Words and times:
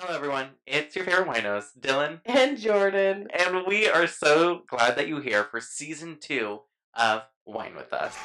Hello, 0.00 0.14
everyone. 0.16 0.48
It's 0.66 0.96
your 0.96 1.04
favorite 1.04 1.28
winos, 1.28 1.66
Dylan, 1.78 2.20
And 2.24 2.56
Jordan. 2.58 3.28
and 3.32 3.66
we 3.66 3.86
are 3.86 4.06
so 4.06 4.62
glad 4.66 4.96
that 4.96 5.08
you're 5.08 5.20
here 5.20 5.44
for 5.44 5.60
season 5.60 6.16
two 6.18 6.60
of 6.94 7.22
Whine 7.44 7.74
with 7.76 7.92
Us. 7.92 8.16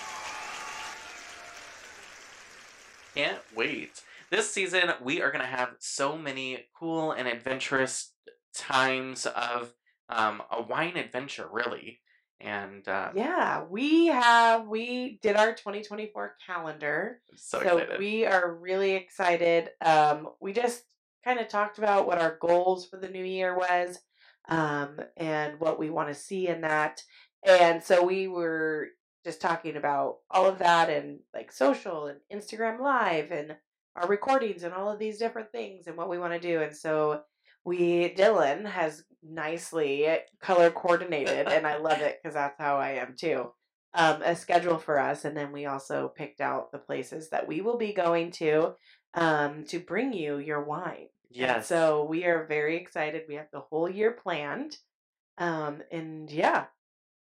Can't 3.14 3.40
wait. 3.54 4.02
This 4.32 4.50
season, 4.50 4.94
we 5.04 5.22
are 5.22 5.32
going 5.32 5.42
to 5.44 5.48
have 5.52 5.72
so 5.80 6.18
many 6.18 6.66
cool 6.80 7.12
and 7.12 7.28
adventurous 7.28 8.14
times 8.54 9.26
of 9.26 9.74
um, 10.08 10.42
a 10.50 10.62
wine 10.62 10.96
adventure, 10.96 11.48
really. 11.52 12.00
And 12.40 12.88
uh, 12.88 13.12
Yeah, 13.16 13.64
we 13.70 14.08
have 14.08 14.68
we 14.68 15.20
did 15.22 15.36
our 15.36 15.52
2024 15.54 16.36
calendar. 16.46 17.20
so, 17.36 17.62
So 17.62 17.78
excited. 17.78 18.00
we 18.00 18.26
are 18.26 18.54
really 18.54 18.92
excited. 18.96 19.70
Um 19.82 20.30
we 20.42 20.52
just 20.54 20.84
kind 21.26 21.40
of 21.40 21.48
talked 21.48 21.78
about 21.80 22.08
what 22.08 22.22
our 22.22 22.38
goals 22.40 22.86
for 22.86 22.98
the 22.98 23.10
new 23.10 23.24
year 23.24 23.58
was 23.58 24.00
um 24.48 25.00
and 25.18 25.60
what 25.60 25.80
we 25.80 25.90
want 25.90 26.08
to 26.08 26.14
see 26.14 26.48
in 26.48 26.62
that. 26.62 27.02
And 27.44 27.84
so 27.84 28.04
we 28.04 28.28
were 28.28 28.90
just 29.24 29.42
talking 29.42 29.76
about 29.76 30.18
all 30.30 30.46
of 30.46 30.60
that 30.60 30.90
and 30.90 31.20
like 31.34 31.52
social 31.52 32.08
and 32.08 32.20
Instagram 32.32 32.80
live 32.80 33.32
and 33.32 33.56
our 33.96 34.08
recordings 34.08 34.64
and 34.64 34.74
all 34.74 34.92
of 34.92 35.00
these 35.00 35.18
different 35.18 35.52
things 35.52 35.88
and 35.88 35.98
what 35.98 36.10
we 36.10 36.20
want 36.20 36.34
to 36.34 36.40
do. 36.40 36.62
And 36.62 36.76
so 36.76 37.22
we 37.64 38.14
Dylan 38.16 38.66
has 38.66 39.04
nicely 39.24 40.08
color 40.40 40.70
coordinated 40.70 41.48
and 41.48 41.66
I 41.66 41.78
love 41.78 42.02
it 42.02 42.20
because 42.24 42.36
that's 42.36 42.60
how 42.60 42.78
I 42.78 42.92
am 42.92 43.16
too. 43.18 43.52
Um, 43.98 44.22
a 44.24 44.36
schedule 44.36 44.78
for 44.78 45.00
us, 45.00 45.24
and 45.24 45.38
then 45.38 45.54
we 45.54 45.68
also 45.68 46.12
picked 46.14 46.42
out 46.42 46.74
the 46.74 46.78
places 46.78 47.30
that 47.30 47.48
we 47.48 47.62
will 47.62 47.78
be 47.78 47.94
going 47.94 48.32
to 48.32 48.74
um, 49.14 49.64
to 49.70 49.80
bring 49.80 50.12
you 50.12 50.38
your 50.38 50.62
wine. 50.62 51.08
And 51.30 51.38
yes. 51.38 51.68
so 51.68 52.06
we 52.06 52.26
are 52.26 52.46
very 52.46 52.78
excited. 52.78 53.24
We 53.28 53.36
have 53.36 53.48
the 53.52 53.62
whole 53.62 53.90
year 53.90 54.12
planned, 54.12 54.78
um, 55.38 55.82
and 55.92 56.30
yeah, 56.32 56.66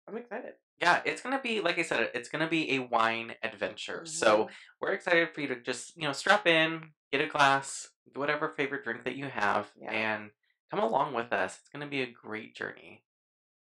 I'm 0.08 0.18
excited. 0.18 0.54
Yeah, 0.82 1.02
it's 1.06 1.22
gonna 1.22 1.42
be 1.42 1.62
like 1.62 1.80
I 1.80 1.84
said, 1.84 2.12
it's 2.14 2.30
gonna 2.30 2.50
be 2.50 2.74
a 2.76 2.80
wine 2.80 3.36
adventure. 3.44 4.06
So 4.06 4.46
Mhm. 4.46 4.50
we're 4.82 4.92
excited 4.94 5.30
for 5.34 5.42
you 5.42 5.48
to 5.48 5.62
just 5.62 5.96
you 5.96 6.04
know 6.04 6.14
strap 6.14 6.46
in, 6.48 6.92
get 7.12 7.22
a 7.22 7.28
glass, 7.28 7.90
whatever 8.16 8.50
favorite 8.50 8.84
drink 8.84 9.04
that 9.06 9.16
you 9.16 9.26
have, 9.26 9.72
Yeah. 9.76 9.92
and 9.92 10.32
come 10.72 10.80
along 10.80 11.14
with 11.14 11.32
us. 11.32 11.58
It's 11.60 11.70
gonna 11.70 11.88
be 11.88 12.02
a 12.02 12.08
great 12.12 12.56
journey. 12.56 13.04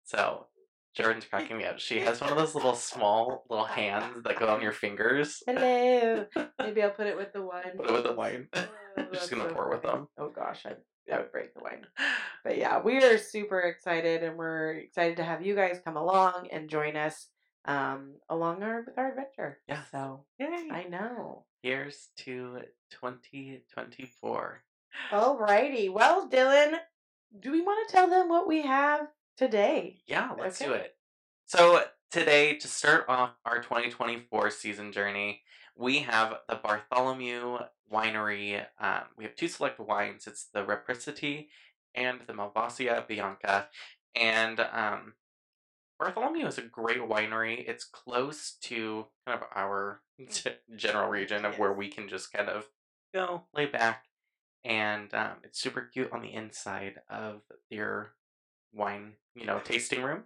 So 0.04 0.48
Jordan's 0.94 1.26
cracking 1.26 1.58
me 1.58 1.66
up. 1.66 1.80
She 1.80 2.00
has 2.02 2.20
one 2.22 2.32
of 2.32 2.38
those 2.38 2.54
little 2.56 2.76
small 2.76 3.46
little 3.50 3.66
hands 3.66 4.24
that 4.24 4.38
go 4.38 4.48
on 4.48 4.62
your 4.62 4.74
fingers. 4.74 5.42
Hello. 5.46 6.26
Maybe 6.60 6.84
I'll 6.84 6.92
put 6.92 7.08
it 7.08 7.18
with 7.18 7.34
the 7.34 7.42
wine. 7.42 7.78
Put 7.78 7.90
it 7.90 7.94
with 7.94 8.04
the 8.04 8.14
wine. 8.14 8.50
Oh, 8.98 9.06
Just 9.14 9.30
gonna 9.30 9.50
so 9.50 9.54
pour 9.54 9.70
with 9.70 9.84
them. 9.84 10.08
Oh 10.18 10.30
gosh, 10.30 10.66
I 10.66 10.76
I 11.12 11.18
would 11.18 11.32
break 11.32 11.54
the 11.54 11.62
wine. 11.62 11.86
But 12.44 12.58
yeah, 12.58 12.80
we 12.84 12.98
are 12.98 13.18
super 13.18 13.60
excited, 13.62 14.24
and 14.24 14.38
we're 14.38 14.74
excited 14.74 15.18
to 15.18 15.24
have 15.24 15.46
you 15.46 15.56
guys 15.56 15.82
come 15.84 15.98
along 15.98 16.48
and 16.52 16.70
join 16.70 16.96
us 16.96 17.28
um 17.66 18.16
along 18.30 18.64
our 18.64 18.84
with 18.86 18.98
our 18.98 19.10
adventure. 19.10 19.60
Yeah. 19.68 19.82
So 19.92 20.26
Yay! 20.40 20.70
I 20.72 20.86
know. 20.90 21.46
Here's 21.62 22.10
to 22.18 22.62
2024. 22.90 24.64
All 25.12 25.38
righty. 25.38 25.90
Well, 25.90 26.28
Dylan, 26.28 26.78
do 27.40 27.52
we 27.52 27.62
want 27.62 27.88
to 27.88 27.94
tell 27.94 28.10
them 28.10 28.30
what 28.30 28.48
we 28.48 28.64
have 28.64 29.08
today? 29.38 30.02
Yeah, 30.08 30.32
let's 30.38 30.60
do 30.60 30.74
it. 30.74 30.96
So, 31.46 31.84
today, 32.10 32.56
to 32.58 32.68
start 32.68 33.06
off 33.08 33.32
our 33.46 33.62
2024 33.62 34.50
season 34.52 34.92
journey, 34.92 35.42
we 35.76 36.00
have 36.00 36.36
the 36.48 36.56
Bartholomew 36.56 37.60
Winery. 37.92 38.66
Um, 38.80 39.02
we 39.18 39.24
have 39.24 39.36
two 39.36 39.48
select 39.48 39.80
wines 39.80 40.28
it's 40.28 40.48
the 40.54 40.64
Reciprocity 40.64 41.50
and 41.96 42.20
the 42.28 42.34
Malvasia 42.34 43.08
Bianca. 43.08 43.68
And 44.16 44.60
um, 44.60 45.14
Bartholomew 46.00 46.48
is 46.48 46.58
a 46.58 46.64
great 46.64 47.00
winery. 47.00 47.68
It's 47.68 47.84
close 47.84 48.58
to 48.64 49.08
kind 49.26 49.40
of 49.40 49.48
our 49.56 50.02
general 50.76 51.10
region 51.10 51.46
of 51.46 51.60
where 51.60 51.74
we 51.74 51.90
can 51.90 52.08
just 52.08 52.32
kind 52.34 52.50
of 52.50 52.68
go 53.14 53.44
lay 53.54 53.66
back. 53.66 54.06
And 54.64 55.14
um, 55.14 55.38
it's 55.44 55.60
super 55.60 55.82
cute 55.82 56.12
on 56.12 56.22
the 56.22 56.34
inside 56.34 57.02
of 57.10 57.42
their 57.70 58.12
wine, 58.74 59.14
you 59.36 59.46
know, 59.46 59.60
tasting 59.64 60.04
room. 60.04 60.24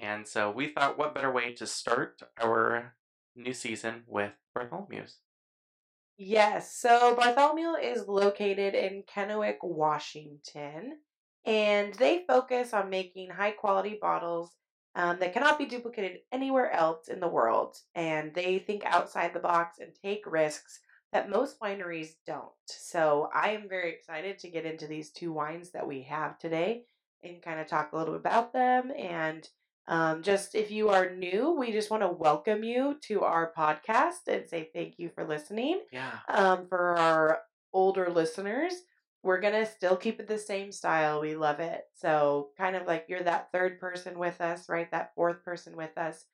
And 0.00 0.26
so 0.26 0.50
we 0.50 0.68
thought, 0.68 0.98
what 0.98 1.14
better 1.14 1.30
way 1.30 1.52
to 1.54 1.66
start 1.66 2.22
our 2.40 2.94
new 3.34 3.52
season 3.52 4.02
with 4.06 4.32
Bartholomew's? 4.56 5.18
Yes. 6.16 6.76
So 6.76 7.16
Bartholomew 7.16 7.76
is 7.82 8.06
located 8.06 8.74
in 8.74 9.04
Kennewick, 9.04 9.58
Washington, 9.62 10.98
and 11.46 11.94
they 11.94 12.24
focus 12.28 12.74
on 12.74 12.90
making 12.90 13.30
high 13.30 13.52
quality 13.52 13.98
bottles 14.00 14.50
um, 14.94 15.18
that 15.20 15.32
cannot 15.32 15.58
be 15.58 15.66
duplicated 15.66 16.18
anywhere 16.30 16.70
else 16.72 17.08
in 17.08 17.20
the 17.20 17.28
world. 17.28 17.76
And 17.94 18.34
they 18.34 18.58
think 18.58 18.84
outside 18.84 19.32
the 19.32 19.40
box 19.40 19.78
and 19.78 19.92
take 20.02 20.24
risks 20.26 20.80
that 21.12 21.30
most 21.30 21.58
wineries 21.60 22.10
don't. 22.26 22.50
So 22.66 23.30
I 23.34 23.50
am 23.50 23.68
very 23.68 23.90
excited 23.92 24.38
to 24.40 24.50
get 24.50 24.66
into 24.66 24.86
these 24.86 25.10
two 25.10 25.32
wines 25.32 25.70
that 25.72 25.86
we 25.86 26.02
have 26.02 26.38
today 26.38 26.84
and 27.22 27.42
kind 27.42 27.60
of 27.60 27.66
talk 27.66 27.92
a 27.92 27.96
little 27.96 28.14
bit 28.14 28.20
about 28.20 28.52
them. 28.52 28.92
And 28.96 29.48
um, 29.90 30.22
just 30.22 30.54
if 30.54 30.70
you 30.70 30.88
are 30.90 31.14
new, 31.14 31.52
we 31.58 31.72
just 31.72 31.90
want 31.90 32.02
to 32.04 32.08
welcome 32.08 32.64
you 32.64 32.96
to 33.08 33.22
our 33.22 33.52
podcast 33.58 34.28
and 34.28 34.48
say 34.48 34.70
thank 34.74 34.98
you 34.98 35.10
for 35.10 35.26
listening 35.26 35.82
Yeah. 35.92 36.12
um, 36.28 36.68
for 36.68 36.96
our 36.98 37.40
older 37.74 38.10
listeners, 38.10 38.74
we're 39.22 39.40
gonna 39.40 39.66
still 39.66 39.96
keep 39.96 40.20
it 40.20 40.28
the 40.28 40.38
same 40.38 40.72
style. 40.72 41.20
We 41.20 41.36
love 41.36 41.60
it. 41.60 41.82
So 41.96 42.50
kind 42.56 42.76
of 42.76 42.86
like 42.86 43.06
you're 43.08 43.22
that 43.24 43.50
third 43.52 43.78
person 43.80 44.18
with 44.18 44.40
us, 44.40 44.68
right? 44.70 44.90
That 44.92 45.12
fourth 45.14 45.44
person 45.44 45.76
with 45.76 45.98
us. 45.98 46.24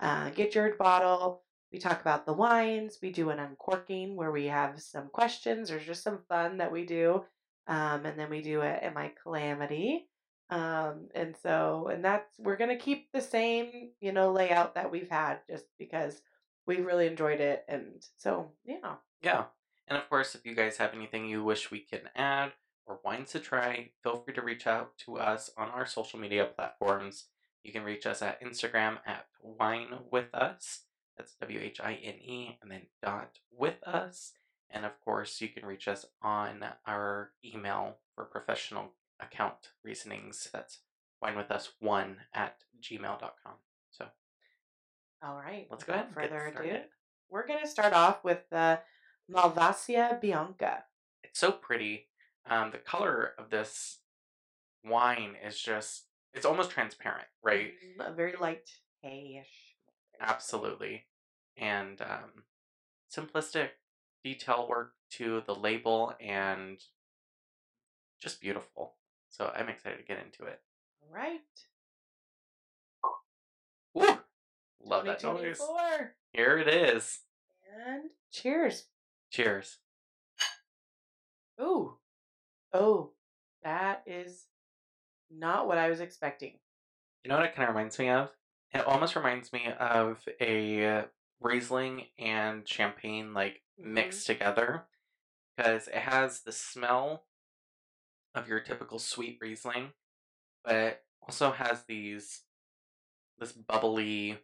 Uh, 0.00 0.30
get 0.30 0.54
your 0.54 0.74
bottle. 0.76 1.42
We 1.72 1.78
talk 1.80 2.00
about 2.00 2.26
the 2.26 2.32
wines. 2.34 2.98
We 3.02 3.10
do 3.12 3.30
an 3.30 3.38
uncorking 3.40 4.14
where 4.16 4.30
we 4.30 4.46
have 4.46 4.80
some 4.80 5.08
questions. 5.08 5.70
or 5.70 5.80
just 5.80 6.02
some 6.04 6.20
fun 6.28 6.58
that 6.58 6.70
we 6.72 6.86
do, 6.86 7.24
um, 7.66 8.06
and 8.06 8.18
then 8.18 8.30
we 8.30 8.42
do 8.42 8.60
it. 8.62 8.82
Am 8.82 8.96
I 8.96 9.12
calamity? 9.22 10.08
Um, 10.48 11.08
and 11.14 11.34
so, 11.42 11.88
and 11.92 12.04
that's 12.04 12.38
we're 12.38 12.56
gonna 12.56 12.76
keep 12.76 13.10
the 13.12 13.20
same, 13.20 13.90
you 14.00 14.12
know, 14.12 14.32
layout 14.32 14.74
that 14.74 14.90
we've 14.90 15.10
had, 15.10 15.38
just 15.48 15.64
because 15.78 16.22
we 16.66 16.76
really 16.76 17.06
enjoyed 17.06 17.40
it, 17.40 17.64
and 17.68 18.04
so 18.16 18.52
yeah. 18.64 18.94
Yeah. 19.22 19.44
And 19.88 19.98
of 19.98 20.08
course, 20.08 20.34
if 20.34 20.44
you 20.44 20.54
guys 20.54 20.76
have 20.78 20.94
anything 20.94 21.28
you 21.28 21.44
wish 21.44 21.70
we 21.70 21.80
can 21.80 22.08
add 22.14 22.52
or 22.86 23.00
wines 23.04 23.32
to 23.32 23.40
try, 23.40 23.90
feel 24.02 24.16
free 24.16 24.34
to 24.34 24.42
reach 24.42 24.66
out 24.66 24.96
to 24.98 25.16
us 25.18 25.50
on 25.56 25.68
our 25.70 25.86
social 25.86 26.18
media 26.18 26.44
platforms. 26.44 27.26
You 27.62 27.72
can 27.72 27.82
reach 27.82 28.06
us 28.06 28.22
at 28.22 28.40
Instagram 28.42 28.98
at 29.06 29.26
whine 29.40 29.88
with 30.10 30.32
us. 30.34 30.82
That's 31.16 31.34
W 31.40 31.58
H 31.60 31.80
I 31.80 31.94
N 31.94 32.14
E 32.14 32.58
and 32.62 32.70
then 32.70 32.82
dot 33.02 33.38
with 33.50 33.82
us. 33.84 34.32
And 34.70 34.84
of 34.84 35.00
course, 35.04 35.40
you 35.40 35.48
can 35.48 35.64
reach 35.64 35.88
us 35.88 36.04
on 36.22 36.64
our 36.86 37.30
email 37.44 37.96
for 38.14 38.24
professional 38.24 38.92
account 39.20 39.70
reasonings. 39.84 40.48
That's 40.52 40.80
whine 41.20 41.36
with 41.36 41.50
us 41.50 41.72
one 41.80 42.18
at 42.34 42.56
gmail.com. 42.80 43.54
So 43.90 44.06
All 45.22 45.36
right. 45.36 45.66
let's 45.70 45.84
go 45.84 45.92
ahead 45.94 46.06
and 46.06 46.14
Further 46.14 46.46
ado, 46.46 46.78
we're 47.30 47.46
gonna 47.46 47.66
start 47.66 47.92
off 47.92 48.22
with 48.24 48.48
the 48.50 48.80
Malvasia 49.30 50.20
Bianca. 50.20 50.84
it's 51.22 51.40
so 51.40 51.50
pretty. 51.52 52.08
Um, 52.48 52.70
the 52.70 52.78
color 52.78 53.32
of 53.38 53.50
this 53.50 53.98
wine 54.84 55.34
is 55.44 55.58
just, 55.58 56.04
it's 56.32 56.46
almost 56.46 56.70
transparent, 56.70 57.26
right? 57.42 57.72
Mm, 58.00 58.08
A 58.08 58.14
very 58.14 58.34
light 58.40 58.68
hayish. 59.04 59.74
Absolutely. 60.20 61.06
And 61.56 62.00
um, 62.02 62.44
simplistic 63.12 63.70
detail 64.22 64.66
work 64.68 64.92
to 65.12 65.42
the 65.46 65.54
label 65.56 66.14
and 66.20 66.78
just 68.20 68.40
beautiful. 68.40 68.94
So 69.36 69.52
I'm 69.54 69.68
excited 69.68 69.98
to 69.98 70.04
get 70.04 70.24
into 70.24 70.50
it. 70.50 70.60
All 71.02 71.14
right. 71.14 71.40
Woo! 73.92 74.18
Love 74.82 75.04
that 75.04 75.22
noise. 75.22 75.60
Here 76.32 76.58
it 76.58 76.68
is. 76.68 77.20
And 77.86 78.04
cheers. 78.32 78.84
Cheers. 79.30 79.76
Ooh. 81.60 81.96
Oh, 82.72 83.10
that 83.62 84.04
is 84.06 84.46
not 85.30 85.66
what 85.66 85.76
I 85.76 85.90
was 85.90 86.00
expecting. 86.00 86.54
You 87.22 87.28
know 87.28 87.36
what 87.36 87.44
it 87.44 87.54
kind 87.54 87.68
of 87.68 87.74
reminds 87.74 87.98
me 87.98 88.08
of? 88.08 88.30
It 88.72 88.86
almost 88.86 89.16
reminds 89.16 89.52
me 89.52 89.68
of 89.78 90.26
a 90.40 91.04
Riesling 91.42 92.06
and 92.18 92.66
champagne 92.66 93.34
like 93.34 93.60
mixed 93.78 94.26
mm-hmm. 94.26 94.32
together 94.32 94.84
because 95.54 95.88
it 95.88 95.94
has 95.94 96.40
the 96.40 96.52
smell 96.52 97.24
of 98.36 98.48
your 98.48 98.60
typical 98.60 98.98
sweet 98.98 99.38
Riesling, 99.40 99.92
but 100.64 101.02
also 101.22 101.52
has 101.52 101.84
these 101.84 102.42
this 103.38 103.52
bubbly 103.52 104.38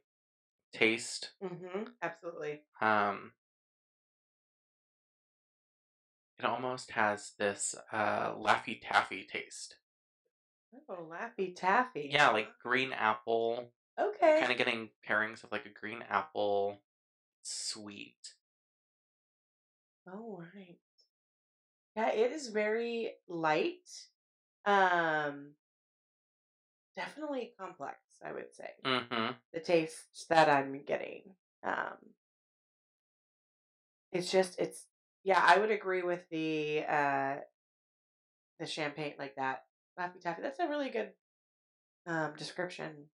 taste. 0.72 1.32
Mm-hmm. 1.42 1.84
Absolutely. 2.02 2.62
Um, 2.80 3.32
it 6.38 6.44
almost 6.44 6.92
has 6.92 7.32
this 7.38 7.74
uh, 7.92 8.34
Laffy 8.34 8.80
Taffy 8.82 9.26
taste. 9.30 9.76
Oh, 10.88 11.08
Laffy 11.10 11.54
Taffy. 11.54 12.10
Yeah, 12.12 12.30
like 12.30 12.48
green 12.62 12.92
apple. 12.92 13.70
Okay. 14.00 14.40
Kind 14.40 14.50
of 14.52 14.58
getting 14.58 14.88
pairings 15.08 15.44
of 15.44 15.52
like 15.52 15.66
a 15.66 15.80
green 15.80 16.02
apple, 16.08 16.80
sweet. 17.42 18.34
Oh, 20.08 20.42
right. 20.54 20.78
Yeah, 21.96 22.10
it 22.10 22.32
is 22.32 22.48
very 22.48 23.12
light. 23.28 23.88
Um, 24.64 25.52
definitely 26.96 27.52
complex, 27.58 27.98
I 28.24 28.32
would 28.32 28.54
say. 28.54 28.70
Mm-hmm. 28.84 29.32
The 29.52 29.60
taste 29.60 30.28
that 30.30 30.48
I'm 30.48 30.80
getting. 30.86 31.22
Um, 31.64 31.96
it's 34.12 34.30
just 34.30 34.58
it's 34.58 34.86
yeah, 35.24 35.42
I 35.42 35.58
would 35.58 35.70
agree 35.70 36.02
with 36.02 36.28
the 36.30 36.84
uh 36.88 37.36
the 38.58 38.66
champagne 38.66 39.14
like 39.18 39.36
that. 39.36 39.64
Laffy 39.98 40.20
Taffy. 40.20 40.42
That's 40.42 40.60
a 40.60 40.68
really 40.68 40.90
good 40.90 41.10
um 42.06 42.32
description. 42.36 43.08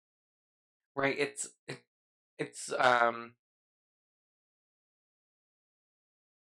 Right. 0.95 1.19
It's 1.19 1.49
it's 2.39 2.73
um. 2.79 3.33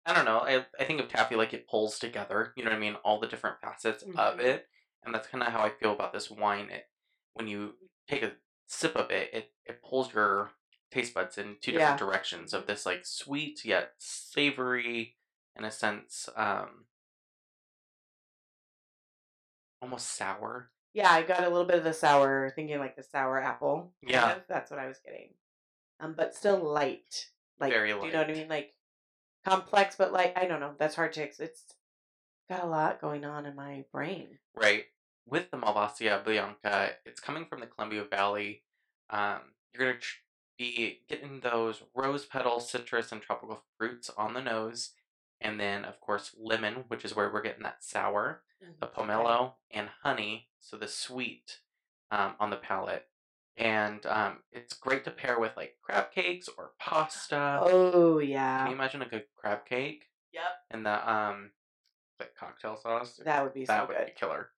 I 0.08 0.14
don't 0.14 0.26
know. 0.26 0.40
I 0.40 0.66
I 0.80 0.86
think 0.86 1.02
of 1.02 1.10
taffy 1.10 1.36
like 1.36 1.54
it 1.54 1.68
pulls 1.68 2.00
together. 2.00 2.54
You 2.56 2.64
know 2.64 2.72
what 2.72 2.78
I 2.78 2.80
mean? 2.80 2.96
All 3.04 3.20
the 3.20 3.28
different 3.28 3.60
facets 3.62 4.04
of 4.04 4.38
Mhm. 4.38 4.40
it, 4.40 4.70
and 5.04 5.14
that's 5.14 5.28
kind 5.28 5.44
of 5.44 5.52
how 5.52 5.62
I 5.64 5.70
feel 5.70 5.92
about 5.94 6.14
this 6.14 6.32
wine. 6.32 6.70
It 6.72 6.90
when 7.34 7.48
you 7.48 7.78
take 8.08 8.24
a 8.24 8.38
sip 8.68 8.96
of 8.96 9.12
it, 9.12 9.34
it 9.34 9.54
it 9.66 9.84
pulls 9.84 10.14
your 10.14 10.54
taste 10.92 11.14
buds 11.14 11.38
in 11.38 11.60
two 11.62 11.74
different 11.74 12.00
Yeah. 12.00 12.06
directions 12.08 12.54
of 12.54 12.68
this 12.68 12.86
like 12.86 13.06
sweet 13.06 13.66
yet 13.66 13.96
savory, 14.00 15.18
in 15.58 15.66
a 15.66 15.72
sense, 15.72 16.30
um, 16.38 16.88
almost 19.82 20.08
sour. 20.16 20.72
Yeah, 20.94 21.12
I 21.12 21.22
got 21.24 21.44
a 21.44 21.50
little 21.50 21.66
bit 21.66 21.78
of 21.78 21.84
the 21.84 21.94
sour, 21.94 22.50
thinking 22.56 22.80
like 22.80 22.96
the 22.96 23.04
sour 23.04 23.40
apple. 23.42 23.94
kind 24.02 24.12
Yeah. 24.14 24.32
of. 24.38 24.48
that's 24.48 24.72
what 24.72 24.80
I 24.80 24.88
was 24.88 25.00
getting. 25.00 25.38
Um, 26.00 26.14
but 26.14 26.34
still 26.36 26.58
light. 26.58 27.30
Like, 27.60 27.72
Very 27.74 27.92
do 27.94 28.06
you 28.06 28.12
know 28.12 28.20
what 28.20 28.30
I 28.30 28.34
mean? 28.34 28.48
Like 28.48 28.77
complex, 29.48 29.96
but 29.96 30.12
like 30.12 30.38
I 30.38 30.46
don't 30.46 30.60
know. 30.60 30.74
That's 30.78 30.96
hard 30.96 31.14
to. 31.14 31.24
It's 31.24 31.64
got 32.50 32.64
a 32.64 32.68
lot 32.68 33.02
going 33.02 33.26
on 33.26 33.46
in 33.46 33.56
my 33.56 33.86
brain. 33.92 34.40
Right. 34.56 34.86
With 35.28 35.52
the 35.52 35.58
Malvasia 35.58 36.24
Bianca, 36.24 36.92
it's 37.06 37.20
coming 37.20 37.46
from 37.46 37.60
the 37.60 37.68
Columbia 37.68 38.06
Valley. 38.10 38.64
Um, 39.10 39.40
you're 39.74 39.84
going 39.86 39.96
to 39.96 40.00
tr- 40.02 40.16
be 40.58 41.02
getting 41.10 41.42
those 41.42 41.84
rose 41.94 42.26
petal, 42.26 42.60
citrus, 42.62 43.12
and 43.12 43.22
tropical 43.22 43.62
fruits 43.78 44.10
on 44.18 44.34
the 44.34 44.42
nose. 44.42 44.92
And 45.42 45.60
then, 45.60 45.84
of 45.86 46.00
course, 46.00 46.34
lemon, 46.40 46.86
which 46.88 47.04
is 47.06 47.16
where 47.16 47.32
we're 47.32 47.42
getting 47.44 47.64
that 47.64 47.84
sour, 47.84 48.42
the 48.80 48.88
Okay. 48.88 49.02
pomelo, 49.02 49.54
and 49.70 49.90
honey, 50.04 50.48
so 50.62 50.78
the 50.78 50.88
sweet 50.88 51.60
um, 52.10 52.36
on 52.40 52.50
the 52.50 52.56
palate. 52.56 53.08
And 53.58 54.06
um, 54.06 54.38
it's 54.52 54.74
great 54.74 55.04
to 55.06 55.12
pair 55.12 55.40
with 55.40 55.58
like 55.58 55.76
crab 55.82 56.12
cakes 56.12 56.48
or 56.58 56.72
pasta. 56.80 57.60
Oh 57.62 58.20
yeah. 58.20 58.60
Can 58.60 58.68
you 58.68 58.76
imagine 58.76 59.02
a 59.02 59.08
good 59.08 59.26
crab 59.36 59.66
cake 59.66 60.06
Yep. 60.34 60.44
and 60.72 60.86
the 60.86 61.12
um, 61.12 61.52
like 62.20 62.36
cocktail 62.36 62.78
sauce? 62.78 63.20
That 63.26 63.44
would 63.44 63.54
be 63.54 63.66
so 63.66 63.74
that 63.74 63.88
would 63.88 63.98
good. 63.98 64.06
be 64.08 64.12
killer. 64.20 64.50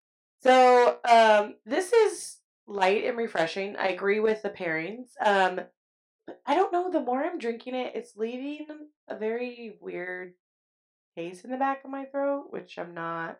So, 0.42 0.98
um, 1.10 1.56
this 1.66 1.92
is 1.92 2.38
light 2.68 3.04
and 3.06 3.18
refreshing. 3.18 3.76
I 3.76 3.90
agree 3.90 4.20
with 4.20 4.42
the 4.42 4.50
pairings. 4.50 5.10
Um, 5.24 5.62
but 6.26 6.42
I 6.46 6.56
don't 6.56 6.72
know. 6.72 6.90
The 6.92 7.02
more 7.02 7.24
I'm 7.24 7.40
drinking 7.40 7.76
it, 7.76 7.94
it's 7.96 8.16
leaving 8.16 8.68
a 9.08 9.18
very 9.18 9.78
weird 9.82 10.34
taste 11.16 11.44
in 11.44 11.52
the 11.52 11.58
back 11.58 11.84
of 11.84 11.90
my 11.90 12.06
throat, 12.06 12.48
which 12.50 12.78
I'm 12.78 12.94
not. 12.94 13.40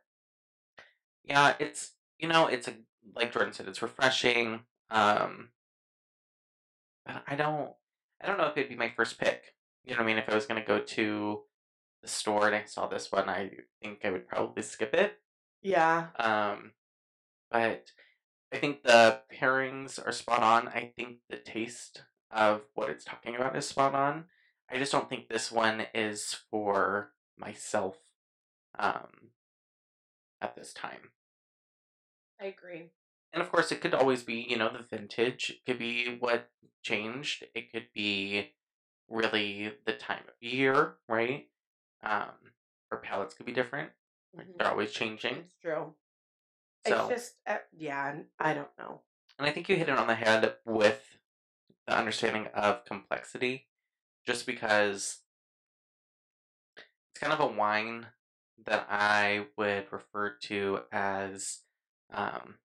Yeah, 1.24 1.54
it's 1.60 1.92
you 2.18 2.28
know, 2.28 2.48
it's 2.48 2.68
a 2.68 2.74
like 3.16 3.32
Jordan 3.34 3.54
said, 3.54 3.68
it's 3.68 3.82
refreshing. 3.82 4.62
Um 4.90 5.50
but 7.06 7.24
I 7.28 7.36
don't 7.36 7.72
I 8.22 8.28
don't 8.28 8.38
know 8.38 8.48
if 8.48 8.58
it'd 8.58 8.70
be 8.70 8.76
my 8.76 8.92
first 8.96 9.20
pick. 9.20 9.56
You 9.84 9.92
know 9.92 9.98
what 9.98 10.04
I 10.04 10.08
mean? 10.08 10.18
If 10.18 10.30
I 10.30 10.36
was 10.36 10.46
gonna 10.46 10.66
go 10.66 10.80
to 10.80 11.42
the 12.02 12.08
store 12.08 12.48
and 12.48 12.56
I 12.56 12.66
saw 12.66 12.88
this 12.88 13.12
one, 13.12 13.30
I 13.30 13.52
think 13.82 14.00
I 14.04 14.12
would 14.12 14.28
probably 14.28 14.64
skip 14.64 14.94
it. 14.94 15.20
Yeah. 15.62 16.08
Um 16.18 16.72
but 17.52 17.92
I 18.54 18.58
think 18.58 18.84
the 18.84 19.22
pairings 19.32 20.06
are 20.06 20.12
spot 20.12 20.42
on. 20.42 20.68
I 20.68 20.92
think 20.96 21.18
the 21.30 21.38
taste 21.38 22.04
of 22.32 22.62
what 22.74 22.90
it's 22.90 23.06
talking 23.06 23.36
about 23.36 23.56
is 23.56 23.68
spot 23.68 23.96
on. 23.96 24.26
I 24.72 24.78
just 24.78 24.92
don't 24.92 25.10
think 25.10 25.30
this 25.30 25.52
one 25.52 25.86
is 25.94 26.36
for 26.50 27.12
myself 27.38 27.98
um 28.78 29.32
at 30.42 30.56
this 30.56 30.74
time. 30.74 31.12
I 32.42 32.46
agree. 32.46 32.92
And 33.34 33.42
of 33.44 33.52
course, 33.52 33.72
it 33.72 33.82
could 33.82 33.94
always 33.94 34.24
be, 34.24 34.46
you 34.50 34.58
know, 34.58 34.70
the 34.72 34.86
vintage. 34.96 35.52
It 35.52 35.66
could 35.66 35.80
be 35.80 36.18
what 36.20 36.50
changed. 36.82 37.46
It 37.54 37.72
could 37.72 37.88
be 37.94 38.52
really 39.08 39.74
the 39.86 39.94
time 39.94 40.24
of 40.28 40.34
year, 40.42 40.96
right? 41.08 41.48
Um, 42.04 42.32
or 42.92 43.00
palettes 43.00 43.34
could 43.34 43.46
be 43.46 43.52
different. 43.54 43.92
Mhm. 44.36 44.58
they're 44.58 44.68
always 44.70 44.92
changing. 44.92 45.38
It's 45.38 45.56
true. 45.56 45.96
So, 46.86 47.10
It's 47.10 47.22
just, 47.22 47.36
uh, 47.48 47.58
yeah, 47.72 48.22
I 48.40 48.54
don't 48.54 48.78
know. 48.78 49.02
and 49.40 49.48
I 49.48 49.52
think 49.52 49.68
you 49.70 49.76
hit 49.76 49.90
it 49.90 49.98
on 49.98 50.06
the 50.08 50.16
head 50.16 50.58
with 50.66 51.18
the 51.88 51.98
understanding 51.98 52.48
of 52.48 52.86
complexity, 52.86 53.70
just 54.26 54.46
because 54.46 55.24
it's 57.10 57.20
kind 57.20 57.34
of 57.34 57.40
a 57.40 57.48
wine 57.48 58.08
that 58.66 58.86
I 58.90 59.48
would 59.58 59.92
refer 59.92 60.30
to 60.44 60.82
as 60.92 61.62
um, 62.12 62.60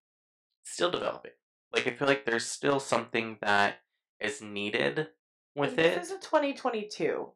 still 0.64 0.90
developing. 0.90 1.32
Like 1.72 1.87
I 1.87 1.90
feel 1.94 2.08
like 2.08 2.25
there's 2.25 2.46
still 2.46 2.81
something 2.81 3.38
that 3.43 3.78
is 4.20 4.40
needed 4.40 5.08
with 5.56 5.70
And 5.78 5.81
it, 5.81 5.94
This 6.00 6.11
is 6.11 6.16
a 6.16 6.20
2022. 6.20 7.32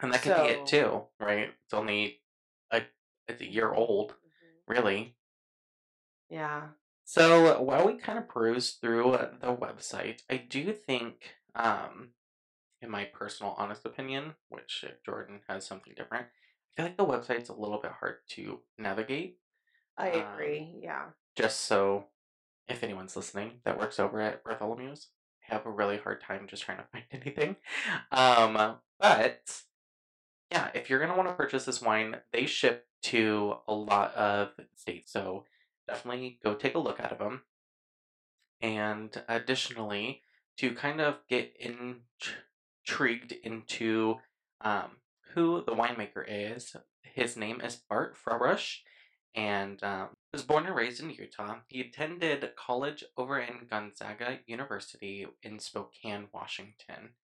and 0.00 0.12
that 0.12 0.22
could 0.22 0.36
be 0.36 0.42
it 0.42 0.66
too, 0.66 1.04
right? 1.20 1.50
It's 1.64 1.74
only 1.74 2.22
a 2.70 2.82
it's 3.28 3.40
a 3.40 3.46
year 3.46 3.72
old, 3.72 4.14
really. 4.68 5.16
Yeah. 6.28 6.68
So 7.04 7.60
while 7.62 7.86
we 7.86 7.94
kind 7.98 8.18
of 8.18 8.28
peruse 8.28 8.72
through 8.72 9.12
uh, 9.12 9.30
the 9.40 9.54
website, 9.54 10.22
I 10.28 10.38
do 10.38 10.72
think, 10.72 11.36
um, 11.54 12.10
in 12.82 12.90
my 12.90 13.04
personal 13.04 13.54
honest 13.58 13.84
opinion, 13.86 14.34
which 14.48 14.84
if 14.86 15.02
Jordan 15.04 15.40
has 15.48 15.66
something 15.66 15.94
different, 15.94 16.26
I 16.26 16.76
feel 16.76 16.86
like 16.86 16.96
the 16.96 17.06
website's 17.06 17.48
a 17.48 17.54
little 17.54 17.80
bit 17.80 17.92
hard 17.92 18.16
to 18.30 18.62
navigate. 18.78 19.38
I 19.96 20.10
Um, 20.10 20.22
agree. 20.34 20.80
yeah. 20.82 21.12
Just 21.36 21.60
so, 21.62 22.08
if 22.68 22.82
anyone's 22.82 23.16
listening 23.16 23.60
that 23.64 23.78
works 23.78 23.98
over 23.98 24.20
at 24.20 24.44
Bartholomew's, 24.44 25.08
I 25.48 25.54
have 25.54 25.66
a 25.66 25.70
really 25.70 25.98
hard 25.98 26.20
time 26.20 26.46
just 26.48 26.62
trying 26.62 26.78
to 26.78 26.84
find 26.92 27.04
anything. 27.12 27.56
Um, 28.10 28.76
but 29.00 29.62
yeah, 30.50 30.70
if 30.74 30.90
you're 30.90 31.00
gonna 31.00 31.16
want 31.16 31.28
to 31.28 31.34
purchase 31.34 31.64
this 31.64 31.82
wine, 31.82 32.16
they 32.32 32.46
ship 32.46 32.86
to 33.04 33.56
a 33.68 33.74
lot 33.74 34.14
of 34.14 34.50
states, 34.74 35.12
so 35.12 35.44
definitely 35.86 36.38
go 36.42 36.54
take 36.54 36.74
a 36.74 36.80
look 36.80 37.00
at 37.00 37.18
them. 37.18 37.42
And 38.60 39.22
additionally, 39.28 40.22
to 40.56 40.72
kind 40.72 41.00
of 41.00 41.18
get 41.28 41.54
in- 41.60 42.00
intrigued 42.86 43.32
into 43.32 44.16
um, 44.60 44.90
who 45.34 45.62
the 45.64 45.72
winemaker 45.72 46.24
is, 46.26 46.76
his 47.02 47.36
name 47.36 47.60
is 47.60 47.80
Bart 47.88 48.16
Fawbush, 48.16 48.78
and 49.34 49.82
um, 49.82 50.08
was 50.36 50.44
born 50.44 50.66
and 50.66 50.76
raised 50.76 51.02
in 51.02 51.08
Utah. 51.08 51.56
He 51.66 51.80
attended 51.80 52.50
college 52.56 53.02
over 53.16 53.38
in 53.38 53.66
Gonzaga 53.70 54.40
University 54.46 55.26
in 55.42 55.58
Spokane, 55.58 56.26
Washington. 56.30 57.14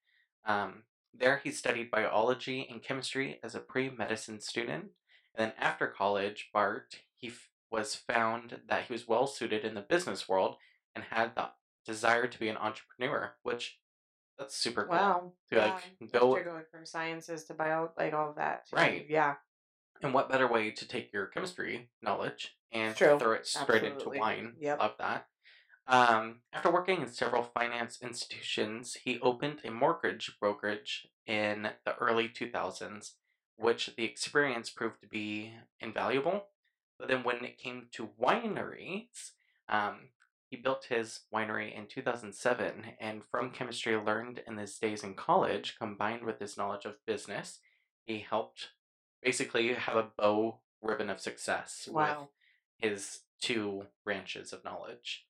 Um, 0.47 0.85
there, 1.13 1.43
he 1.45 1.51
studied 1.51 1.91
biology 1.91 2.67
and 2.71 2.83
chemistry 2.83 3.39
as 3.45 3.55
a 3.55 3.61
pre 3.61 3.91
medicine 3.91 4.41
student. 4.41 4.93
And 5.35 5.47
then 5.47 5.53
after 5.59 5.87
college, 5.89 6.49
Bart 6.55 7.01
he 7.15 7.29
f- 7.29 7.51
was 7.71 7.95
found 7.95 8.61
that 8.67 8.85
he 8.85 8.95
was 8.95 9.07
well 9.07 9.27
suited 9.27 9.63
in 9.63 9.75
the 9.75 9.83
business 9.83 10.27
world 10.27 10.57
and 10.95 11.05
had 11.11 11.35
the 11.35 11.51
desire 11.85 12.27
to 12.27 12.39
be 12.39 12.49
an 12.49 12.57
entrepreneur, 12.57 13.35
which 13.43 13.79
that's 14.39 14.57
super 14.57 14.85
cool. 14.85 14.97
Wow. 14.97 15.33
To 15.51 15.57
yeah. 15.57 15.65
like 16.01 16.13
go 16.13 16.35
After 16.35 16.51
going 16.51 16.65
from 16.71 16.87
sciences 16.87 17.45
to 17.45 17.53
bio, 17.53 17.91
like 17.99 18.15
all 18.15 18.31
of 18.31 18.37
that. 18.37 18.65
Right. 18.73 19.05
Yeah. 19.07 19.35
And 20.03 20.15
what 20.15 20.31
better 20.31 20.49
way 20.49 20.71
to 20.71 20.89
take 20.89 21.13
your 21.13 21.27
chemistry 21.27 21.91
knowledge 22.01 22.57
and 22.73 22.97
True. 22.97 23.19
throw 23.19 23.33
it 23.33 23.47
straight 23.47 23.85
Absolutely. 23.85 24.19
into 24.19 24.21
wine? 24.21 24.53
Yep. 24.59 24.79
Love 24.79 24.95
that. 24.99 25.27
Um, 25.87 26.37
after 26.53 26.71
working 26.71 27.03
in 27.03 27.09
several 27.09 27.43
finance 27.43 27.99
institutions, 28.03 28.97
he 29.05 29.19
opened 29.21 29.61
a 29.65 29.71
mortgage 29.71 30.33
brokerage 30.41 31.09
in 31.27 31.69
the 31.85 31.97
early 31.97 32.29
2000s, 32.29 33.13
which 33.57 33.95
the 33.97 34.05
experience 34.05 34.71
proved 34.71 35.01
to 35.01 35.09
be 35.09 35.53
invaluable. 35.81 36.47
But 36.99 37.09
then 37.09 37.25
when 37.25 37.45
it 37.45 37.59
came 37.59 37.89
to 37.93 38.11
wineries, 38.21 39.33
um, 39.69 40.11
he 40.51 40.57
built 40.57 40.87
his 40.89 41.21
winery 41.35 41.77
in 41.77 41.87
2007, 41.87 42.85
and 43.01 43.23
from 43.25 43.51
chemistry 43.51 43.97
learned 43.97 44.43
in 44.47 44.59
his 44.59 44.79
days 44.79 45.03
in 45.03 45.15
college, 45.15 45.77
combined 45.79 46.25
with 46.25 46.39
his 46.39 46.57
knowledge 46.57 46.85
of 46.85 47.05
business, 47.07 47.59
he 48.05 48.19
helped 48.19 48.69
basically 49.23 49.73
have 49.75 49.97
a 49.97 50.11
bow 50.17 50.61
ribbon 50.81 51.09
of 51.09 51.21
success 51.21 51.89
Wow. 51.91 52.29
His 52.83 53.21
two 53.41 53.87
branches 54.05 54.53
of 54.53 54.65
knowledge. 54.65 55.27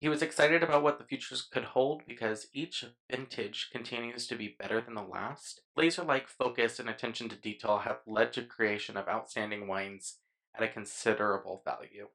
He 0.00 0.08
was 0.08 0.20
excited 0.20 0.64
about 0.64 0.82
what 0.82 0.98
the 0.98 1.04
futures 1.04 1.42
could 1.42 1.62
hold 1.62 2.02
because 2.08 2.48
each 2.52 2.84
vintage 3.08 3.68
continues 3.70 4.26
to 4.26 4.34
be 4.34 4.56
better 4.58 4.80
than 4.80 4.94
the 4.94 5.02
last. 5.02 5.60
Laser 5.76 6.02
like 6.02 6.28
focus 6.28 6.80
and 6.80 6.88
attention 6.88 7.28
to 7.28 7.36
detail 7.36 7.78
have 7.78 8.00
led 8.04 8.32
to 8.32 8.42
creation 8.42 8.96
of 8.96 9.06
outstanding 9.06 9.68
wines 9.68 10.16
at 10.56 10.62
a 10.64 10.68
considerable 10.68 11.62
value, 11.64 12.08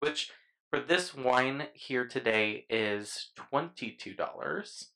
which 0.00 0.32
for 0.70 0.80
this 0.80 1.14
wine 1.14 1.68
here 1.74 2.06
today 2.06 2.64
is 2.70 3.30
$22. 3.52 4.86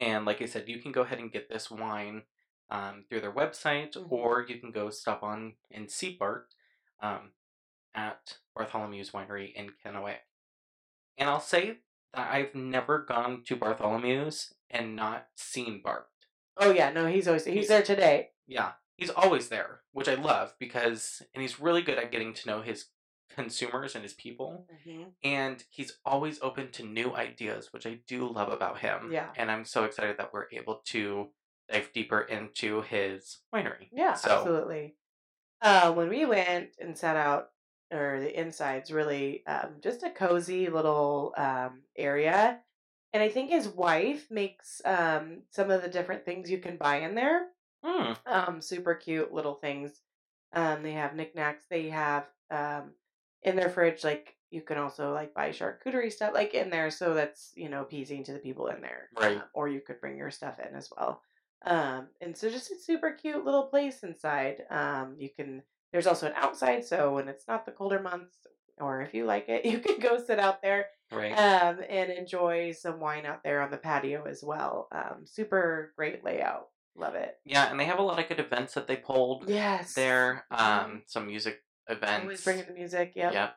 And 0.00 0.24
like 0.24 0.42
I 0.42 0.46
said, 0.46 0.68
you 0.68 0.80
can 0.80 0.90
go 0.90 1.02
ahead 1.02 1.20
and 1.20 1.32
get 1.32 1.48
this 1.48 1.70
wine 1.70 2.22
um, 2.70 3.04
through 3.08 3.20
their 3.20 3.32
website, 3.32 3.92
Mhm. 3.92 4.10
or 4.10 4.44
you 4.48 4.58
can 4.58 4.72
go 4.72 4.90
stop 4.90 5.22
on 5.22 5.54
and 5.70 5.88
see 5.90 6.16
Bart 6.16 6.54
um, 7.00 7.32
at 7.94 8.38
Bartholomew's 8.58 9.10
Winery 9.10 9.52
in 9.54 9.70
Kennewick. 9.84 10.18
And 11.18 11.28
I'll 11.28 11.40
say 11.40 11.78
that 12.14 12.32
I've 12.32 12.54
never 12.54 12.98
gone 12.98 13.42
to 13.46 13.56
Bartholomew's 13.56 14.52
and 14.70 14.96
not 14.96 15.26
seen 15.36 15.80
Bart. 15.82 16.06
Oh 16.56 16.70
yeah, 16.70 16.90
no, 16.90 17.06
he's 17.06 17.26
always 17.26 17.44
he's 17.44 17.68
there 17.68 17.82
today. 17.82 18.30
Yeah, 18.46 18.72
he's 18.96 19.10
always 19.10 19.48
there, 19.48 19.80
which 19.92 20.08
I 20.08 20.14
love 20.14 20.54
because, 20.58 21.22
and 21.34 21.42
he's 21.42 21.58
really 21.60 21.82
good 21.82 21.98
at 21.98 22.12
getting 22.12 22.32
to 22.34 22.48
know 22.48 22.62
his 22.62 22.86
consumers 23.34 23.94
and 23.94 24.04
his 24.04 24.14
people. 24.14 24.66
And 25.24 25.62
he's 25.70 25.98
always 26.04 26.38
open 26.42 26.70
to 26.72 26.84
new 26.84 27.14
ideas, 27.14 27.72
which 27.72 27.86
I 27.86 27.98
do 28.06 28.28
love 28.28 28.52
about 28.52 28.78
him. 28.78 29.10
Yeah. 29.10 29.30
And 29.36 29.50
I'm 29.50 29.64
so 29.64 29.84
excited 29.84 30.18
that 30.18 30.32
we're 30.32 30.46
able 30.52 30.82
to 30.86 31.28
dive 31.68 31.90
deeper 31.92 32.20
into 32.20 32.82
his 32.82 33.38
winery. 33.52 33.88
Yeah, 33.92 34.14
So- 34.14 34.30
absolutely. 34.38 34.96
Uh, 35.62 35.92
when 35.92 36.10
we 36.10 36.26
went 36.26 36.76
and 36.78 36.96
sat 36.96 37.16
out, 37.16 37.48
or 37.92 38.20
the 38.20 38.40
inside's 38.40 38.90
really 38.90 39.46
um, 39.46 39.76
just 39.82 40.02
a 40.02 40.10
cozy 40.10 40.68
little 40.68 41.34
um, 41.36 41.82
area. 41.96 42.60
And 43.12 43.22
I 43.22 43.28
think 43.28 43.50
his 43.50 43.68
wife 43.68 44.30
makes 44.30 44.82
um, 44.84 45.42
some 45.50 45.70
of 45.70 45.82
the 45.82 45.88
different 45.88 46.24
things 46.24 46.50
you 46.50 46.58
can 46.58 46.76
buy 46.76 46.96
in 46.96 47.14
there. 47.14 47.46
Hmm. 47.84 48.12
Um, 48.26 48.60
super 48.60 48.94
cute 48.94 49.32
little 49.32 49.54
things. 49.54 50.00
Um, 50.52 50.82
they 50.82 50.92
have 50.92 51.14
knickknacks. 51.14 51.66
They 51.68 51.90
have 51.90 52.24
um, 52.50 52.92
in 53.42 53.56
their 53.56 53.68
fridge, 53.68 54.02
like 54.02 54.34
you 54.50 54.62
can 54.62 54.78
also 54.78 55.12
like 55.12 55.34
buy 55.34 55.50
charcuterie 55.50 56.12
stuff 56.12 56.32
like 56.32 56.54
in 56.54 56.70
there, 56.70 56.90
so 56.90 57.12
that's 57.12 57.52
you 57.56 57.68
know 57.68 57.82
appeasing 57.82 58.24
to 58.24 58.32
the 58.32 58.38
people 58.38 58.68
in 58.68 58.80
there. 58.80 59.08
Right. 59.18 59.36
Um, 59.36 59.42
or 59.52 59.68
you 59.68 59.80
could 59.80 60.00
bring 60.00 60.16
your 60.16 60.30
stuff 60.30 60.58
in 60.58 60.74
as 60.74 60.90
well. 60.96 61.22
Um, 61.66 62.08
and 62.20 62.36
so 62.36 62.50
just 62.50 62.70
a 62.70 62.76
super 62.76 63.10
cute 63.10 63.44
little 63.44 63.64
place 63.64 64.02
inside. 64.02 64.62
Um, 64.70 65.16
you 65.18 65.28
can. 65.28 65.62
There's 65.94 66.08
also 66.08 66.26
an 66.26 66.32
outside, 66.34 66.84
so 66.84 67.14
when 67.14 67.28
it's 67.28 67.46
not 67.46 67.64
the 67.64 67.70
colder 67.70 68.00
months, 68.00 68.36
or 68.80 69.00
if 69.02 69.14
you 69.14 69.26
like 69.26 69.48
it, 69.48 69.64
you 69.70 69.78
can 69.78 70.00
go 70.00 70.18
sit 70.18 70.40
out 70.40 70.60
there 70.60 70.86
Right. 71.12 71.30
um, 71.38 71.78
and 71.88 72.10
enjoy 72.10 72.72
some 72.72 72.98
wine 72.98 73.24
out 73.26 73.44
there 73.44 73.62
on 73.62 73.70
the 73.70 73.76
patio 73.76 74.24
as 74.24 74.42
well. 74.42 74.88
Um, 74.90 75.24
super 75.24 75.92
great 75.96 76.24
layout. 76.24 76.66
Love 76.96 77.14
it. 77.14 77.38
yeah, 77.44 77.70
and 77.70 77.78
they 77.78 77.84
have 77.84 78.00
a 78.00 78.02
lot 78.02 78.18
of 78.18 78.26
good 78.28 78.40
events 78.40 78.74
that 78.74 78.88
they 78.88 78.96
pulled 78.96 79.48
Yes. 79.48 79.94
there. 79.94 80.46
Um, 80.50 81.04
some 81.06 81.28
music 81.28 81.62
events. 81.88 82.22
Always 82.22 82.42
bringing 82.42 82.66
the 82.66 82.72
music. 82.72 83.12
Yep. 83.14 83.32
Yep. 83.32 83.56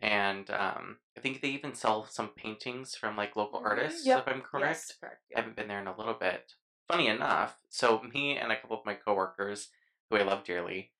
And 0.00 0.50
um, 0.50 0.96
I 1.18 1.20
think 1.20 1.42
they 1.42 1.48
even 1.48 1.74
sell 1.74 2.06
some 2.06 2.28
paintings 2.28 2.94
from 2.94 3.14
like 3.14 3.36
local 3.36 3.60
Mhm, 3.60 3.66
artists, 3.66 4.06
yep, 4.06 4.20
if 4.26 4.34
I'm 4.34 4.40
correct. 4.40 4.66
Yes, 4.88 4.96
correct. 4.98 5.20
I 5.36 5.40
haven't 5.40 5.56
been 5.56 5.68
there 5.68 5.80
in 5.80 5.86
a 5.86 5.94
little 5.96 6.14
bit. 6.14 6.54
Funny 6.88 7.08
enough, 7.08 7.58
so 7.68 8.00
me 8.14 8.38
and 8.38 8.50
a 8.50 8.58
couple 8.58 8.78
of 8.80 8.86
my 8.86 8.94
coworkers, 8.94 9.68
who 10.08 10.16
I 10.16 10.22
love 10.22 10.44
dearly, 10.44 10.92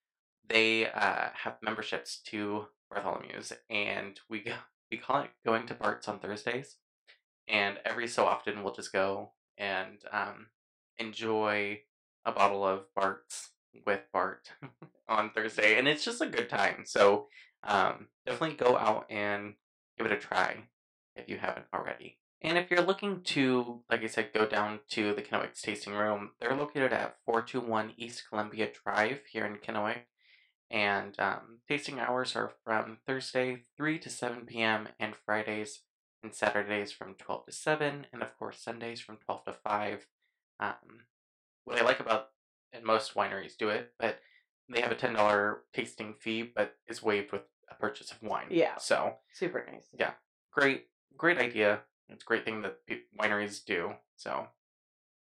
they 0.48 0.90
uh, 0.90 1.28
have 1.34 1.56
memberships 1.62 2.18
to 2.26 2.66
Bartholomew's, 2.92 3.52
and 3.70 4.18
we 4.28 4.40
go, 4.40 4.52
we 4.90 4.98
call 4.98 5.22
it 5.22 5.30
going 5.44 5.66
to 5.66 5.74
Bart's 5.74 6.08
on 6.08 6.18
Thursdays, 6.18 6.76
and 7.48 7.78
every 7.84 8.08
so 8.08 8.26
often 8.26 8.62
we'll 8.62 8.74
just 8.74 8.92
go 8.92 9.32
and 9.58 9.98
um, 10.12 10.46
enjoy 10.98 11.80
a 12.24 12.32
bottle 12.32 12.64
of 12.64 12.82
Bart's 12.94 13.50
with 13.86 14.00
Bart 14.12 14.50
on 15.08 15.30
Thursday, 15.30 15.78
and 15.78 15.88
it's 15.88 16.04
just 16.04 16.20
a 16.20 16.26
good 16.26 16.48
time. 16.48 16.84
So 16.84 17.28
um, 17.62 18.08
definitely 18.26 18.56
go 18.56 18.76
out 18.76 19.06
and 19.10 19.54
give 19.98 20.06
it 20.06 20.12
a 20.12 20.16
try 20.16 20.56
if 21.16 21.28
you 21.28 21.38
haven't 21.38 21.66
already. 21.74 22.18
And 22.42 22.58
if 22.58 22.70
you're 22.70 22.82
looking 22.82 23.22
to, 23.22 23.80
like 23.90 24.04
I 24.04 24.06
said, 24.06 24.34
go 24.34 24.46
down 24.46 24.80
to 24.90 25.14
the 25.14 25.22
Kennewick's 25.22 25.62
Tasting 25.62 25.94
Room, 25.94 26.32
they're 26.40 26.54
located 26.54 26.92
at 26.92 27.16
421 27.24 27.94
East 27.96 28.24
Columbia 28.28 28.68
Drive 28.84 29.20
here 29.32 29.46
in 29.46 29.56
Kennewick. 29.56 30.02
And 30.74 31.14
um, 31.20 31.60
tasting 31.68 32.00
hours 32.00 32.34
are 32.34 32.50
from 32.64 32.98
Thursday 33.06 33.62
3 33.76 33.96
to 34.00 34.10
7 34.10 34.44
p.m. 34.44 34.88
and 34.98 35.14
Fridays 35.14 35.82
and 36.20 36.34
Saturdays 36.34 36.90
from 36.90 37.14
12 37.14 37.46
to 37.46 37.52
7, 37.52 38.06
and 38.12 38.22
of 38.22 38.36
course 38.36 38.58
Sundays 38.60 39.00
from 39.00 39.18
12 39.24 39.44
to 39.44 39.52
5. 39.52 40.06
Um, 40.58 40.74
what 41.64 41.80
I 41.80 41.84
like 41.84 42.00
about, 42.00 42.30
and 42.72 42.82
most 42.82 43.14
wineries 43.14 43.56
do 43.56 43.68
it, 43.68 43.92
but 44.00 44.18
they 44.68 44.80
have 44.80 44.90
a 44.90 44.96
$10 44.96 45.56
tasting 45.72 46.14
fee, 46.18 46.42
but 46.42 46.74
is 46.88 47.00
waived 47.00 47.30
with 47.30 47.42
a 47.70 47.76
purchase 47.76 48.10
of 48.10 48.20
wine. 48.20 48.48
Yeah. 48.50 48.76
So 48.78 49.14
Super 49.32 49.64
nice. 49.70 49.86
Yeah. 49.96 50.14
great, 50.52 50.86
great 51.16 51.38
idea. 51.38 51.82
It's 52.08 52.24
a 52.24 52.26
great 52.26 52.44
thing 52.44 52.62
that 52.62 52.80
wineries 53.16 53.64
do. 53.64 53.92
So, 54.16 54.48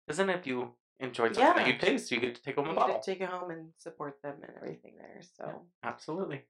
isn't 0.09 0.29
it 0.31 0.37
if 0.37 0.49
you 0.49 0.73
enjoyed 1.01 1.35
something 1.35 1.57
that 1.57 1.67
Yeah. 1.69 1.73
you 1.75 1.79
taste, 1.79 2.11
you 2.11 2.21
get 2.21 2.35
to 2.35 2.43
take 2.43 2.57
home 2.57 2.69
a 2.69 2.75
bottle? 2.75 2.95
get 2.95 3.03
to 3.03 3.11
take 3.13 3.21
it 3.21 3.29
home 3.29 3.51
and 3.51 3.73
support 3.79 4.21
them 4.23 4.37
and 4.43 4.53
everything 4.57 4.95
there. 4.99 5.21
So, 5.37 5.63
Absolutely. 5.83 6.45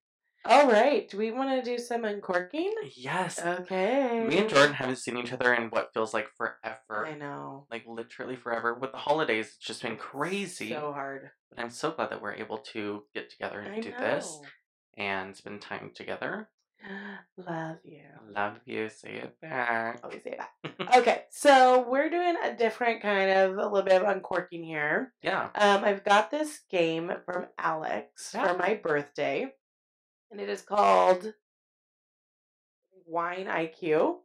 all 0.45 0.67
right. 0.71 1.09
Do 1.09 1.19
we 1.19 1.31
want 1.31 1.50
to 1.50 1.71
do 1.71 1.78
some 1.83 2.05
uncorking? 2.05 2.73
Yes. 2.95 3.38
Okay. 3.45 4.25
Me 4.26 4.38
and 4.38 4.49
Jordan 4.49 4.73
haven't 4.75 4.97
seen 4.97 5.17
each 5.19 5.33
other 5.33 5.52
in 5.52 5.69
what 5.71 5.93
feels 5.93 6.14
like 6.14 6.28
forever. 6.37 7.07
I 7.07 7.14
know. 7.14 7.67
Like 7.71 7.85
literally 7.87 8.37
forever. 8.37 8.75
With 8.75 8.93
the 8.93 8.99
holidays, 8.99 9.47
it's 9.49 9.57
just 9.59 9.83
been 9.83 9.97
crazy. 9.97 10.71
So 10.71 10.93
hard. 10.93 11.31
But 11.50 11.61
I'm 11.61 11.71
so 11.71 11.90
glad 11.90 12.11
that 12.11 12.23
we're 12.23 12.35
able 12.35 12.59
to 12.73 13.05
get 13.14 13.31
together 13.31 13.61
and 13.61 13.75
I 13.75 13.81
do 13.81 13.90
know. 13.90 13.99
this 14.00 14.40
and 14.97 15.37
spend 15.37 15.61
time 15.61 15.90
together. 15.95 16.49
Love 17.37 17.76
you. 17.85 18.02
Love 18.35 18.58
you. 18.64 18.88
Say 18.88 19.14
it 19.14 19.40
back. 19.40 20.00
Always 20.02 20.23
say 20.23 20.37
that. 20.38 20.50
Okay, 20.99 21.23
so 21.30 21.85
we're 21.88 22.08
doing 22.08 22.35
a 22.42 22.54
different 22.56 23.02
kind 23.02 23.30
of 23.30 23.52
a 23.58 23.62
little 23.62 23.82
bit 23.82 24.00
of 24.00 24.08
uncorking 24.08 24.62
here. 24.64 25.12
Yeah. 25.23 25.49
Um, 25.54 25.85
I've 25.85 26.04
got 26.04 26.30
this 26.30 26.61
game 26.70 27.12
from 27.25 27.47
Alex 27.58 28.30
Yeah. 28.35 28.52
for 28.52 28.58
my 28.58 28.75
birthday, 28.75 29.49
and 30.30 30.40
it 30.40 30.49
is 30.49 30.62
called 30.62 31.32
Wine 33.06 33.47
IQ. 33.47 34.18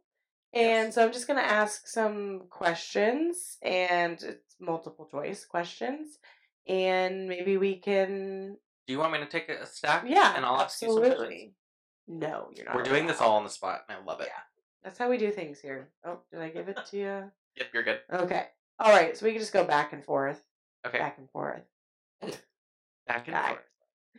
And 0.52 0.86
Yes. 0.86 0.94
so 0.94 1.04
I'm 1.04 1.12
just 1.12 1.26
going 1.26 1.42
to 1.42 1.50
ask 1.50 1.88
some 1.88 2.46
questions, 2.50 3.58
and 3.62 4.22
it's 4.22 4.54
multiple 4.60 5.08
choice 5.10 5.44
questions, 5.44 6.18
and 6.68 7.26
maybe 7.26 7.56
we 7.56 7.80
can, 7.80 8.56
Do 8.86 8.92
you 8.92 9.00
want 9.00 9.12
me 9.12 9.18
to 9.18 9.26
take 9.26 9.48
a 9.48 9.66
stack? 9.66 10.04
yeah, 10.06 10.34
And 10.36 10.44
I'll 10.44 10.60
ask 10.60 10.80
you 10.82 10.92
some 10.92 11.02
questions? 11.02 11.52
No, 12.06 12.48
you're 12.54 12.66
not. 12.66 12.74
We're 12.76 12.82
doing 12.82 13.06
this 13.06 13.20
all 13.20 13.36
on 13.36 13.44
the 13.44 13.50
spot, 13.50 13.84
and 13.88 13.98
I 13.98 14.04
love 14.04 14.20
it. 14.20 14.28
Yeah. 14.28 14.42
That's 14.82 14.98
how 14.98 15.08
we 15.08 15.16
do 15.16 15.30
things 15.30 15.60
here. 15.60 15.88
Oh, 16.04 16.18
did 16.30 16.40
I 16.40 16.50
give 16.50 16.68
it 16.68 16.78
to 16.90 16.96
you? 16.96 17.22
Yep, 17.56 17.66
you're 17.72 17.82
good. 17.82 18.00
Okay. 18.12 18.46
All 18.78 18.92
right. 18.92 19.16
So 19.16 19.24
we 19.24 19.32
can 19.32 19.40
just 19.40 19.52
go 19.52 19.64
back 19.64 19.92
and 19.92 20.04
forth, 20.04 20.42
Okay. 20.86 20.98
back 20.98 21.16
and 21.18 21.30
forth. 21.30 21.62
Back 22.20 23.26
and 23.26 23.32
back. 23.34 23.48
forth. 23.48 23.64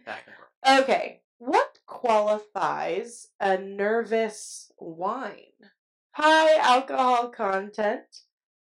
Back 0.05 0.23
and 0.25 0.35
forth. 0.35 0.83
Okay. 0.83 1.21
What 1.37 1.79
qualifies 1.85 3.27
a 3.39 3.57
nervous 3.57 4.71
wine? 4.79 5.35
High 6.13 6.57
alcohol 6.57 7.27
content, 7.29 8.21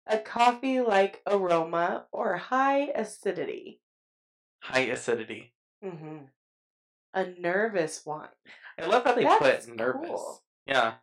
a 0.07 0.17
coffee 0.17 0.79
like 0.79 1.21
aroma, 1.27 2.05
or 2.11 2.37
high 2.37 2.87
acidity? 2.95 3.81
High 4.61 4.79
acidity. 4.91 5.53
Mm-hmm. 5.83 6.17
A 7.13 7.25
nervous 7.39 8.05
wine. 8.05 8.29
I 8.81 8.85
love 8.87 9.03
how 9.03 9.13
they 9.13 9.23
That's 9.23 9.65
put 9.67 9.75
nervous. 9.75 10.07
cool. 10.09 10.43
Yeah, 10.65 10.93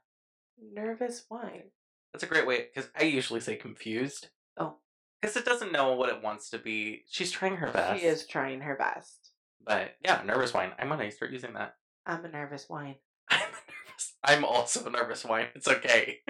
Nervous 0.72 1.24
wine. 1.30 1.70
that's 2.12 2.24
a 2.24 2.26
great 2.28 2.46
way 2.46 2.66
because 2.74 2.90
I 2.98 3.04
usually 3.04 3.40
say 3.40 3.56
confused. 3.56 4.28
Oh. 4.56 4.76
Because 5.20 5.36
it 5.36 5.44
doesn't 5.44 5.72
know 5.72 5.92
what 5.94 6.08
it 6.10 6.22
wants 6.22 6.50
to 6.50 6.58
be. 6.58 7.02
She's 7.08 7.30
trying 7.30 7.56
her 7.56 7.70
best. 7.72 8.00
She 8.00 8.06
is 8.06 8.26
trying 8.26 8.60
her 8.60 8.76
best. 8.76 9.32
But 9.64 9.94
yeah, 10.04 10.22
nervous 10.24 10.54
wine. 10.54 10.72
I'm 10.78 10.88
gonna 10.88 11.10
start 11.10 11.32
using 11.32 11.54
that. 11.54 11.74
I'm 12.06 12.24
a 12.24 12.28
nervous 12.28 12.68
wine. 12.68 12.96
I'm 13.30 13.40
a 13.40 13.42
nervous. 13.42 14.14
I'm 14.24 14.44
also 14.44 14.86
a 14.86 14.90
nervous 14.90 15.24
wine. 15.24 15.46
It's 15.54 15.68
okay. 15.68 16.20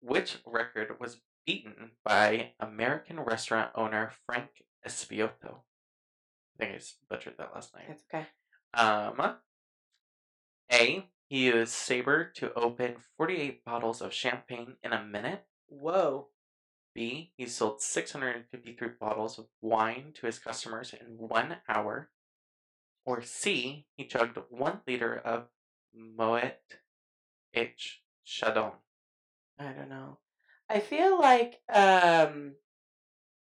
Which 0.00 0.38
record 0.46 1.00
was 1.00 1.20
beaten 1.46 1.92
by 2.04 2.52
American 2.60 3.20
restaurant 3.20 3.70
owner 3.74 4.12
Frank 4.26 4.48
Espiotto? 4.86 5.62
I 6.60 6.64
think 6.64 6.74
I 6.76 6.80
butchered 7.08 7.34
that 7.38 7.52
last 7.54 7.74
night. 7.74 7.86
It's 7.88 8.02
okay. 8.12 8.26
Um, 8.74 9.36
A. 10.72 11.08
He 11.28 11.44
used 11.44 11.72
Saber 11.72 12.24
to 12.36 12.54
open 12.54 12.96
48 13.18 13.64
bottles 13.64 14.00
of 14.00 14.14
champagne 14.14 14.76
in 14.82 14.92
a 14.92 15.04
minute. 15.04 15.44
Whoa. 15.66 16.28
B. 16.94 17.32
He 17.36 17.46
sold 17.46 17.82
653 17.82 18.88
bottles 18.98 19.38
of 19.38 19.46
wine 19.60 20.12
to 20.14 20.26
his 20.26 20.38
customers 20.38 20.94
in 20.98 21.18
one 21.18 21.56
hour. 21.68 22.10
Or 23.04 23.22
C. 23.22 23.86
He 23.96 24.06
chugged 24.06 24.38
one 24.50 24.80
liter 24.86 25.16
of 25.16 25.48
Moet 25.94 26.60
H. 27.54 28.02
Chardon. 28.24 28.72
I 29.58 29.72
don't 29.72 29.88
know. 29.88 30.18
I 30.68 30.80
feel 30.80 31.18
like 31.18 31.60
um 31.72 32.54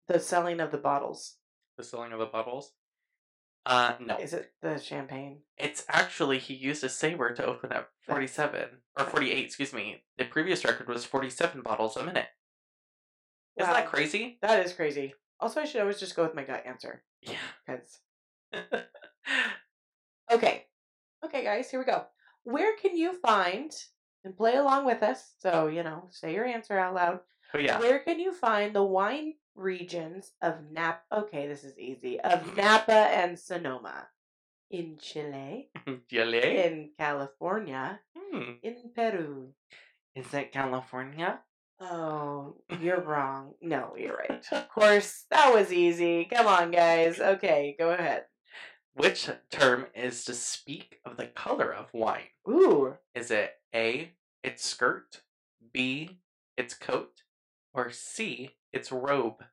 the 0.08 0.20
selling 0.20 0.60
of 0.60 0.72
the 0.72 0.78
bottles. 0.78 1.38
The 1.78 1.84
selling 1.84 2.12
of 2.14 2.20
the 2.20 2.26
bottles? 2.26 2.74
Uh, 3.66 3.94
no. 4.00 4.18
Is 4.18 4.34
it 4.34 4.52
the 4.62 4.80
champagne? 4.80 5.40
It's 5.58 5.86
actually, 5.88 6.40
he 6.40 6.54
used 6.54 6.84
a 6.84 6.90
saber 6.90 7.34
to 7.34 7.46
open 7.46 7.72
up 7.72 7.90
47, 8.08 8.70
or 8.98 9.06
48, 9.06 9.46
excuse 9.46 9.72
me. 9.72 10.04
The 10.18 10.26
previous 10.26 10.66
record 10.66 10.88
was 10.88 11.06
47 11.06 11.62
bottles 11.62 11.96
a 11.96 12.04
minute. 12.04 12.28
Isn't 13.58 13.72
that 13.72 13.88
crazy? 13.88 14.40
That 14.42 14.66
is 14.66 14.74
crazy. 14.74 15.14
Also, 15.40 15.62
I 15.62 15.66
should 15.66 15.82
always 15.82 16.00
just 16.00 16.16
go 16.16 16.24
with 16.24 16.36
my 16.36 16.44
gut 16.44 16.64
answer. 16.66 17.04
Yeah. 17.22 17.34
Because 17.68 18.00
okay, 20.32 20.66
okay, 21.26 21.44
guys, 21.44 21.70
here 21.70 21.80
we 21.80 21.86
go. 21.86 22.06
Where 22.44 22.76
can 22.78 22.96
you 22.96 23.14
find 23.20 23.72
and 24.24 24.36
play 24.36 24.56
along 24.56 24.86
with 24.86 25.04
us? 25.04 25.34
So 25.40 25.68
you 25.68 25.84
know, 25.84 26.08
say 26.12 26.34
your 26.34 26.46
answer 26.46 26.78
out 26.78 26.96
loud. 26.96 27.20
but 27.52 27.64
yeah. 27.64 27.80
Where 27.80 28.00
can 28.00 28.20
you 28.20 28.34
find 28.34 28.76
the 28.76 28.84
wine 28.84 29.34
regions 29.56 30.32
of 30.42 30.56
Napa? 30.72 31.02
Okay, 31.12 31.48
this 31.48 31.64
is 31.64 31.78
easy. 31.78 32.20
Of 32.20 32.56
Napa 32.56 32.92
and 32.94 33.38
Sonoma, 33.38 34.08
in 34.70 34.98
Chile, 35.02 35.70
Chile? 36.10 36.58
in 36.58 36.90
California, 36.98 38.00
Hmm. 38.18 38.52
in 38.64 38.78
Peru. 38.96 39.50
Is 40.16 40.34
it 40.34 40.52
California? 40.52 41.40
Oh, 41.80 42.58
you're 42.80 43.02
wrong. 43.02 43.54
No, 43.62 43.96
you're 43.98 44.16
right. 44.16 44.46
Of 44.52 44.70
course, 44.70 45.26
that 45.32 45.54
was 45.54 45.74
easy. 45.74 46.26
Come 46.26 46.46
on, 46.48 46.72
guys. 46.72 47.20
Okay, 47.20 47.76
go 47.78 47.90
ahead. 47.92 48.26
Which 48.94 49.30
term 49.50 49.88
is 49.96 50.26
to 50.26 50.34
speak 50.34 51.00
of 51.06 51.16
the 51.18 51.28
color 51.28 51.74
of 51.74 51.94
wine? 51.94 52.28
Ooh, 52.48 52.98
Is 53.16 53.32
it 53.32 53.54
A, 53.74 54.12
its 54.44 54.66
skirt, 54.66 55.22
B, 55.74 56.20
its 56.58 56.74
coat, 56.74 57.24
or 57.74 57.90
C, 57.92 58.52
its 58.74 58.92
robe? 58.92 59.44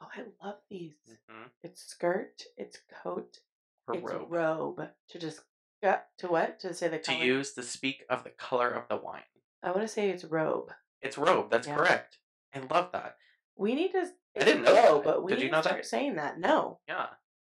oh, 0.00 0.08
I 0.14 0.24
love 0.44 0.56
these. 0.68 0.94
Mhm. 1.30 1.50
It's 1.62 1.82
skirt, 1.82 2.42
it's 2.56 2.78
coat, 3.02 3.40
Or 3.88 3.94
it's 3.96 4.04
robe. 4.04 4.30
robe. 4.32 4.90
To 5.08 5.18
just 5.18 5.40
uh, 5.82 5.98
to 6.18 6.28
what? 6.28 6.60
To 6.60 6.74
say 6.74 6.88
the 6.88 6.98
To 6.98 7.14
use 7.14 7.52
to 7.54 7.62
speak 7.62 8.04
of 8.10 8.24
the 8.24 8.30
color 8.30 8.70
of 8.70 8.88
the 8.88 8.96
wine. 8.96 9.22
I 9.62 9.68
want 9.70 9.82
to 9.82 9.88
say 9.88 10.10
it's 10.10 10.24
robe. 10.24 10.72
It's 11.00 11.16
robe. 11.18 11.50
That's 11.50 11.66
Yeah. 11.68 11.76
correct. 11.76 12.18
I 12.54 12.60
love 12.60 12.92
that. 12.92 13.16
We 13.56 13.74
need 13.74 13.92
to. 13.92 14.06
I 14.38 14.44
didn't 14.44 14.62
know 14.62 14.74
robe, 14.74 15.04
but 15.04 15.22
we 15.22 15.32
Did 15.32 15.42
you 15.42 15.50
know 15.50 15.62
to 15.62 15.68
that? 15.68 15.86
saying 15.86 16.16
that. 16.16 16.38
No. 16.38 16.80
Yeah. 16.88 17.08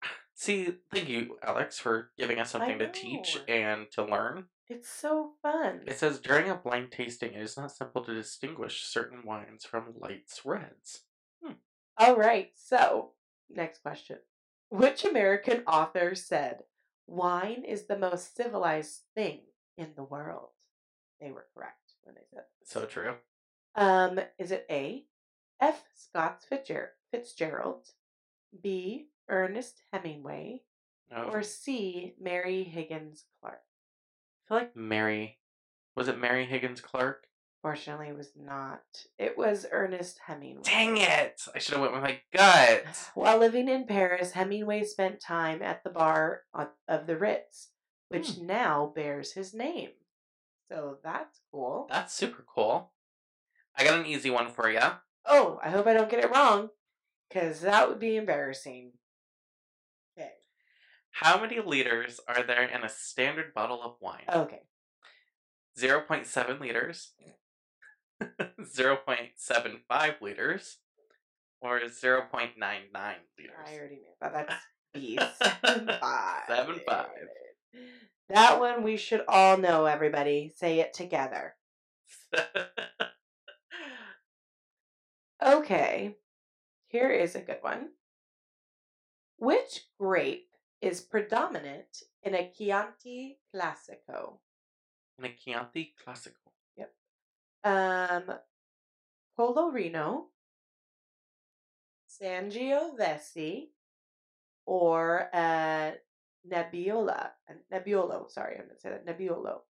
See, 0.35 0.77
thank 0.93 1.09
you, 1.09 1.39
Alex, 1.43 1.79
for 1.79 2.11
giving 2.17 2.39
us 2.39 2.51
something 2.51 2.79
to 2.79 2.91
teach 2.91 3.39
and 3.49 3.91
to 3.93 4.05
learn. 4.05 4.49
It's 4.69 4.89
so 4.89 5.33
fun. 5.43 5.81
It 5.87 5.99
says 5.99 6.19
during 6.21 6.51
a 6.51 6.55
blind 6.55 6.93
tasting, 6.93 7.33
it 7.33 7.41
is 7.43 7.57
not 7.57 7.73
simple 7.73 8.05
to 8.05 8.15
distinguish 8.15 8.85
certain 8.85 9.25
wines 9.25 9.65
from 9.65 9.95
lights 9.99 10.43
reds. 10.45 11.03
All 12.01 12.17
right. 12.17 12.51
So, 12.55 13.13
next 13.51 13.83
question. 13.83 14.19
Which 14.71 15.05
American 15.05 15.63
author 15.67 16.15
said, 16.15 16.61
wine 17.07 17.65
is 17.67 17.87
the 17.87 17.99
most 17.99 18.37
civilized 18.37 19.01
thing 19.17 19.41
in 19.77 19.89
the 19.97 20.05
world? 20.05 20.51
They 21.21 21.33
were 21.33 21.47
correct 21.55 21.95
when 22.05 22.15
they 22.15 22.27
said 22.33 22.45
this. 22.61 22.71
So 22.71 22.85
true. 22.85 23.15
Um, 23.75 24.21
is 24.39 24.53
it 24.53 24.67
A, 24.71 25.07
F. 25.61 25.83
Scott 25.97 26.45
Fitzgerald, 27.11 27.89
B. 28.63 29.09
Ernest 29.29 29.83
Hemingway, 29.93 30.63
No. 31.11 31.25
or 31.25 31.43
C. 31.43 32.15
Mary 32.21 32.63
Higgins 32.63 33.25
Clark? 33.41 33.63
I 34.49 34.55
feel 34.55 34.59
like 34.59 34.77
Mary. 34.77 35.39
Was 35.95 36.09
it 36.09 36.19
Mary 36.19 36.47
Higgins 36.47 36.81
Clark? 36.81 37.25
Fortunately, 37.61 38.09
it 38.09 38.17
was 38.17 38.31
not. 38.37 38.81
It 39.19 39.37
was 39.37 39.67
Ernest 39.71 40.21
Hemingway. 40.27 40.63
Dang 40.63 40.97
it! 40.97 41.43
I 41.55 41.59
should 41.59 41.73
have 41.75 41.81
went 41.83 41.93
with 41.93 42.03
my 42.03 42.21
gut. 42.33 42.85
While 43.15 43.39
living 43.39 43.69
in 43.69 43.85
Paris, 43.87 44.33
Hemingway 44.33 44.85
spent 44.85 45.21
time 45.21 45.61
at 45.61 45.83
the 45.85 45.91
bar 45.91 46.43
of 46.55 47.07
the 47.07 47.17
Ritz, 47.19 47.71
which 48.09 48.31
Hmm. 48.37 48.47
now 48.47 48.93
bears 48.95 49.33
his 49.33 49.53
name. 49.53 49.91
So 50.71 50.99
that's 51.03 51.41
cool. 51.51 51.87
That's 51.91 52.15
super 52.15 52.45
cool. 52.47 52.93
I 53.77 53.85
got 53.85 53.99
an 53.99 54.07
easy 54.07 54.31
one 54.31 54.51
for 54.53 54.71
you. 54.71 54.81
Oh, 55.27 55.59
I 55.63 55.71
hope 55.71 55.87
I 55.87 55.93
don't 55.95 56.09
get 56.11 56.25
it 56.25 56.31
wrong, 56.31 56.71
because 57.29 57.61
that 57.63 57.89
would 57.89 57.99
be 57.99 58.17
embarrassing. 58.17 58.93
How 61.13 61.41
many 61.41 61.61
liters 61.61 62.21
are 62.29 62.43
there 62.43 62.65
in 62.65 62.85
a 62.85 62.89
standard 62.89 63.53
bottle 63.55 63.83
of 63.83 63.97
wine? 64.01 64.25
Okay. 64.33 64.63
0.7 65.79 66.61
liters, 66.61 67.13
0.75 68.23 70.21
liters, 70.21 70.79
or 71.61 71.81
0.99 71.81 72.53
liters? 72.61 73.57
I 73.67 73.77
already 73.77 73.97
knew 73.97 74.15
that. 74.21 74.33
That's 74.33 74.55
B. 74.95 75.19
Seven 75.43 75.91
five. 76.01 76.43
Seven 76.49 76.81
five. 76.87 77.07
That 78.29 78.59
one 78.59 78.83
we 78.83 78.97
should 78.97 79.23
all 79.29 79.57
know, 79.57 79.85
everybody. 79.85 80.53
Say 80.57 80.81
it 80.81 80.93
together. 80.95 81.55
Okay. 85.45 86.17
Here 86.89 87.11
is 87.11 87.35
a 87.35 87.41
good 87.41 87.59
one. 87.61 87.91
Which 89.37 89.87
grape 89.99 90.48
is 90.81 91.01
predominant 91.01 92.03
in 92.23 92.35
a 92.35 92.51
Chianti 92.51 93.39
Classico? 93.55 94.39
In 95.19 95.25
a 95.25 95.31
Chianti 95.31 95.95
Classico. 96.05 96.53
Yep. 96.77 96.93
Um, 97.65 98.39
Polorino, 99.39 100.27
Sangiovese, 102.09 103.69
or 104.67 105.29
uh, 105.33 105.93
Nebbiolo. 106.49 107.11
uh, 107.11 107.55
Nebbiolo, 107.73 108.31
sorry, 108.31 108.57
I'm 108.57 108.65
going 108.65 108.75
to 108.75 108.81
say 108.81 108.91
that. 108.91 109.07
Nebbiolo. 109.07 109.61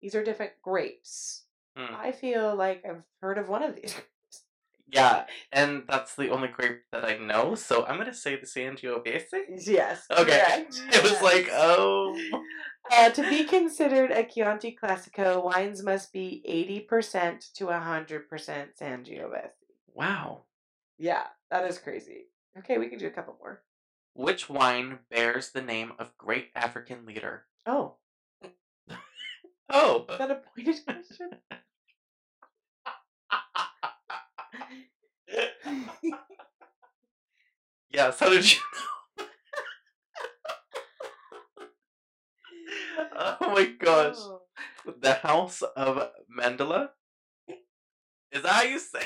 These 0.00 0.14
are 0.14 0.24
different 0.24 0.52
grapes. 0.62 1.44
Hmm. 1.76 1.94
I 1.94 2.12
feel 2.12 2.54
like 2.54 2.84
I've 2.84 3.02
heard 3.20 3.38
of 3.38 3.48
one 3.48 3.62
of 3.62 3.76
these. 3.76 3.94
Yeah, 4.92 5.26
and 5.52 5.84
that's 5.88 6.14
the 6.16 6.30
only 6.30 6.48
grape 6.48 6.82
that 6.92 7.04
I 7.04 7.16
know, 7.16 7.54
so 7.54 7.84
I'm 7.86 7.98
gonna 7.98 8.14
say 8.14 8.36
the 8.36 8.46
Sangiovese. 8.46 9.28
yes. 9.66 10.06
Okay. 10.10 10.24
correct. 10.24 10.82
It 10.92 11.02
was 11.02 11.20
like, 11.22 11.48
oh. 11.52 12.18
Uh, 12.92 13.10
to 13.10 13.22
be 13.28 13.44
considered 13.44 14.10
a 14.10 14.24
Chianti 14.24 14.76
Classico, 14.82 15.44
wines 15.44 15.82
must 15.82 16.12
be 16.12 16.42
80% 16.90 17.52
to 17.54 17.66
100% 17.66 18.26
Sangiovese. 18.80 19.50
Wow. 19.94 20.42
Yeah, 20.98 21.24
that 21.50 21.64
is 21.70 21.78
crazy. 21.78 22.26
Okay, 22.58 22.78
we 22.78 22.88
can 22.88 22.98
do 22.98 23.06
a 23.06 23.10
couple 23.10 23.36
more. 23.38 23.62
Which 24.14 24.50
wine 24.50 24.98
bears 25.10 25.50
the 25.50 25.62
name 25.62 25.92
of 25.98 26.16
great 26.18 26.48
African 26.56 27.06
leader? 27.06 27.44
Oh, 27.64 27.96
Oh. 29.72 30.04
is 30.10 30.18
that 30.18 30.30
a 30.32 30.40
pointed 30.56 30.80
question? 30.84 31.30
Yes, 37.90 38.18
how 38.18 38.28
did 38.30 38.50
you 38.50 38.58
know? 39.18 39.24
oh 43.40 43.52
my 43.54 43.64
gosh. 43.78 44.16
Oh. 44.18 44.42
The 45.00 45.14
House 45.14 45.62
of 45.62 46.10
Mandela? 46.38 46.90
Is 48.32 48.42
that 48.42 48.52
how 48.52 48.62
you 48.62 48.78
say 48.78 49.04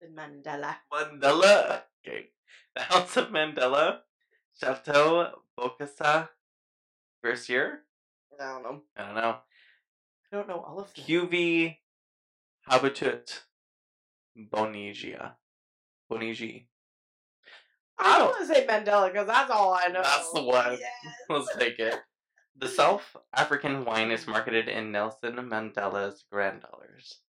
The 0.00 0.06
Mandela. 0.14 0.76
Mandela? 0.92 1.82
Okay. 2.06 2.30
The 2.74 2.82
House 2.82 3.16
of 3.16 3.28
Mandela, 3.28 3.98
Chateau 4.58 5.30
Bokassa, 5.58 6.28
first 7.22 7.48
year? 7.48 7.82
I 8.40 8.44
don't 8.44 8.62
know. 8.62 8.82
I 8.96 9.04
don't 9.06 9.14
know. 9.14 9.36
I 10.32 10.36
don't 10.36 10.48
know 10.48 10.60
all 10.60 10.80
of 10.80 10.94
them. 10.94 11.04
QV 11.04 11.76
Habitat 12.68 13.42
Bonigia. 14.36 15.32
Bonigi. 16.10 16.66
I 17.98 18.18
don't 18.18 18.28
want 18.28 18.46
to 18.48 18.54
say 18.54 18.66
Mandela 18.66 19.10
because 19.10 19.26
that's 19.26 19.50
all 19.50 19.72
I 19.74 19.88
know. 19.88 20.02
That's 20.02 20.32
the 20.32 20.42
one. 20.42 20.78
Yes. 20.78 21.14
Let's 21.28 21.56
take 21.56 21.78
it. 21.78 21.94
The 22.58 22.68
South 22.68 23.16
African 23.34 23.84
wine 23.84 24.10
is 24.10 24.26
marketed 24.26 24.68
in 24.68 24.92
Nelson 24.92 25.36
Mandela's 25.36 26.24
Grand 26.30 26.62
Dollars. 26.62 27.20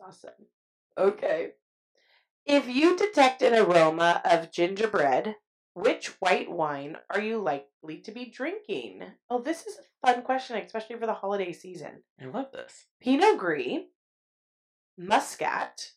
That's 0.00 0.24
awesome. 0.24 0.46
Okay. 0.98 1.52
If 2.46 2.68
you 2.68 2.96
detect 2.96 3.42
an 3.42 3.54
aroma 3.54 4.20
of 4.24 4.52
gingerbread, 4.52 5.36
which 5.74 6.08
white 6.20 6.50
wine 6.50 6.98
are 7.10 7.20
you 7.20 7.38
likely 7.38 7.98
to 8.04 8.12
be 8.12 8.26
drinking? 8.30 9.02
Oh, 9.30 9.40
this 9.40 9.66
is 9.66 9.78
a 9.78 10.06
fun 10.06 10.22
question, 10.22 10.56
especially 10.56 10.96
for 10.96 11.06
the 11.06 11.14
holiday 11.14 11.52
season. 11.52 12.02
I 12.20 12.26
love 12.26 12.52
this. 12.52 12.86
Pinot 13.00 13.38
Gris, 13.38 13.80
Muscat, 14.98 15.92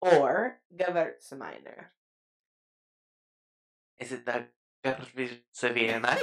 or 0.00 0.58
Gewürztraminer? 0.76 1.86
Is 3.98 4.12
it 4.12 4.24
the 4.26 4.44
Gewürztraminer? 4.84 6.22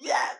Yes. 0.00 0.36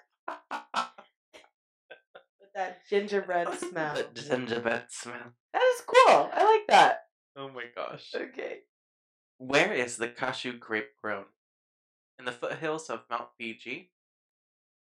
With 2.41 2.53
that 2.55 2.81
gingerbread 2.89 3.49
smell. 3.59 3.95
the 3.95 4.21
gingerbread 4.21 4.85
smell. 4.89 5.33
That 5.53 5.63
is 5.75 5.83
cool. 5.87 6.31
I 6.33 6.45
like 6.45 6.67
that. 6.69 7.05
Oh 7.37 7.49
my 7.49 7.65
gosh. 7.75 8.13
Okay. 8.15 8.61
Where 9.39 9.73
is 9.73 9.97
the 9.97 10.09
cashew 10.09 10.59
grape 10.59 10.97
grown? 11.01 11.25
In 12.19 12.25
the 12.25 12.33
foothills 12.33 12.91
of 12.91 13.05
Mount 13.09 13.29
Fiji, 13.39 13.93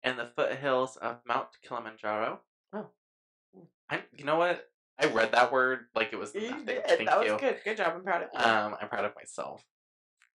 in 0.04 0.15
the 0.15 0.26
foothills 0.38 0.96
of 0.96 1.18
Mount 1.28 1.50
Kilimanjaro. 1.68 2.39
Oh. 2.72 2.88
Hmm. 3.54 3.63
I'm, 3.89 4.02
you 4.18 4.24
know 4.24 4.38
what? 4.38 4.70
I 5.00 5.08
read 5.08 5.32
that 5.34 5.52
word 5.52 5.86
like 5.94 6.14
it 6.14 6.20
was 6.20 6.34
You 6.34 6.50
nothing. 6.52 6.66
did. 6.66 6.86
Thank 6.86 7.10
that 7.10 7.26
you. 7.26 7.34
was 7.34 7.42
good. 7.42 7.58
Good 7.64 7.78
job. 7.78 7.94
I'm 7.96 8.04
proud 8.04 8.24
of 8.24 8.30
you. 8.34 8.40
Um, 8.40 8.76
I'm 8.82 8.88
proud 8.88 9.06
of 9.06 9.14
myself. 9.16 9.64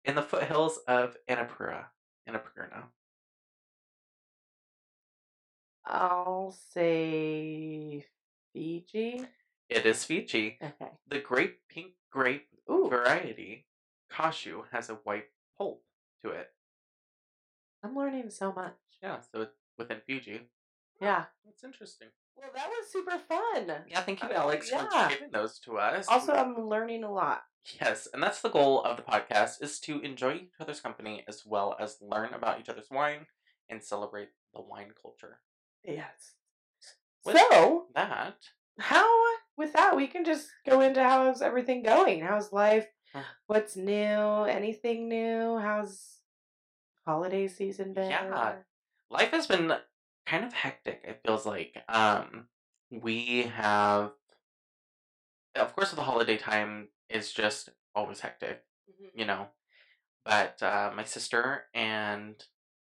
In 0.06 0.16
the 0.16 0.22
foothills 0.22 0.80
of 0.88 1.18
Annapurna. 1.30 1.86
Annapurna. 2.30 2.84
I'll 5.86 6.56
say 6.74 8.06
Fiji. 8.54 9.26
It 9.70 9.86
is 9.86 10.04
Fiji. 10.04 10.58
Okay. 10.62 10.92
The 11.08 11.20
great 11.20 11.68
pink 11.70 11.94
grape 12.12 12.48
Ooh, 12.72 12.88
variety, 12.90 13.66
cashew, 14.12 14.64
has 14.72 14.90
a 14.90 14.96
white 14.96 15.26
pulp 15.58 15.84
to 16.24 16.32
it. 16.32 16.50
I'm 17.84 17.96
learning 17.96 18.30
so 18.32 18.52
much. 18.52 18.74
Yeah, 19.04 19.18
so 19.32 19.42
it's 19.42 19.56
within 19.78 19.98
Fiji. 20.08 20.42
Yeah. 21.02 21.26
That's 21.46 21.64
interesting. 21.64 22.08
Well, 22.38 22.50
that 22.54 22.68
was 22.70 22.92
super 22.92 23.18
fun. 23.18 23.84
Yeah, 23.88 24.02
thank 24.02 24.22
you, 24.22 24.30
Uh, 24.30 24.34
Alex, 24.34 24.70
yeah. 24.72 24.88
for 24.88 25.10
giving 25.10 25.32
those 25.32 25.60
to 25.60 25.78
us. 25.78 26.08
Also, 26.08 26.34
I'm 26.34 26.56
learning 26.68 27.04
a 27.04 27.12
lot. 27.12 27.44
yes, 27.82 28.08
and 28.14 28.22
that's 28.22 28.42
the 28.42 28.50
goal 28.50 28.84
of 28.84 28.98
the 28.98 29.04
podcast: 29.04 29.62
is 29.62 29.80
to 29.82 30.00
enjoy 30.02 30.34
each 30.36 30.54
other's 30.60 30.82
company 30.82 31.24
as 31.28 31.44
well 31.46 31.76
as 31.80 31.98
learn 32.02 32.34
about 32.34 32.60
each 32.60 32.70
other's 32.70 32.90
wine 32.92 33.26
and 33.70 33.84
celebrate 33.84 34.30
the 34.54 34.62
wine 34.62 34.92
culture. 35.02 35.40
Yes. 35.84 36.34
With 37.26 37.38
So, 37.38 37.88
that, 37.96 38.36
how 38.80 39.08
with 39.58 39.74
that 39.74 39.96
we 39.96 40.08
can 40.08 40.26
just 40.26 40.48
go 40.68 40.82
into 40.82 41.02
how's 41.02 41.42
everything 41.42 41.82
going? 41.84 42.22
How's 42.22 42.52
life? 42.54 42.88
What's 43.48 43.78
new? 43.78 44.44
Anything 44.44 45.08
new? 45.08 45.58
How's 45.58 46.18
holiday 47.06 47.48
season 47.48 47.94
been? 47.94 48.10
Yeah. 48.12 48.56
life 49.10 49.32
has 49.32 49.48
been 49.48 49.72
kind 50.26 50.44
of 50.44 50.54
hectic 50.54 51.02
it 51.04 51.22
feels 51.26 51.46
like 51.46 51.84
um 51.90 52.48
we 52.92 53.44
have 53.44 54.12
of 55.56 55.76
course 55.76 55.92
the 55.92 56.02
holiday 56.02 56.38
time 56.38 56.90
is 57.10 57.32
just 57.32 57.70
always 57.94 58.20
hectic 58.20 58.64
Mhm. 58.90 59.12
you 59.14 59.26
know 59.26 59.48
but 60.26 60.62
uh 60.64 60.92
my 60.96 61.04
sister 61.04 61.66
and 61.74 62.44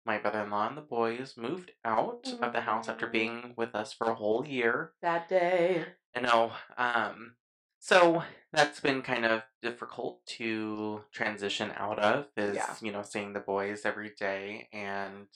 my 0.05 0.17
brother-in-law 0.17 0.67
and 0.69 0.77
the 0.77 0.81
boys 0.81 1.35
moved 1.37 1.71
out 1.85 2.27
of 2.41 2.53
the 2.53 2.61
house 2.61 2.87
after 2.89 3.07
Mhm. 3.07 3.11
being 3.11 3.53
with 3.57 3.75
us 3.75 3.93
for 3.93 4.09
a 4.09 4.15
whole 4.15 4.45
year 4.47 4.93
That 5.01 5.27
day. 5.29 5.85
I 6.15 6.21
know. 6.21 6.53
Um, 6.77 7.37
so 7.79 8.23
that's 8.51 8.79
been 8.79 9.01
kind 9.03 9.25
of 9.25 9.43
difficult 9.61 10.25
to 10.37 11.05
transition 11.11 11.71
out 11.75 11.99
of. 11.99 12.27
Is 12.37 12.55
Yeah. 12.55 12.75
you 12.81 12.91
know 12.91 13.03
seeing 13.03 13.33
the 13.33 13.39
boys 13.41 13.85
every 13.85 14.09
day, 14.15 14.69
and 14.73 15.27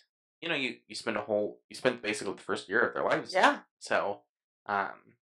you 0.41 0.49
know 0.49 0.55
you 0.55 0.77
you 0.87 0.95
spend 0.95 1.17
a 1.17 1.21
whole 1.21 1.59
you 1.69 1.75
spend 1.75 2.01
basically 2.01 2.33
the 2.33 2.41
first 2.41 2.67
year 2.69 2.81
of 2.81 2.93
their 2.93 3.03
lives. 3.03 3.33
Yeah. 3.33 3.59
So, 3.79 4.21
um, 4.65 5.15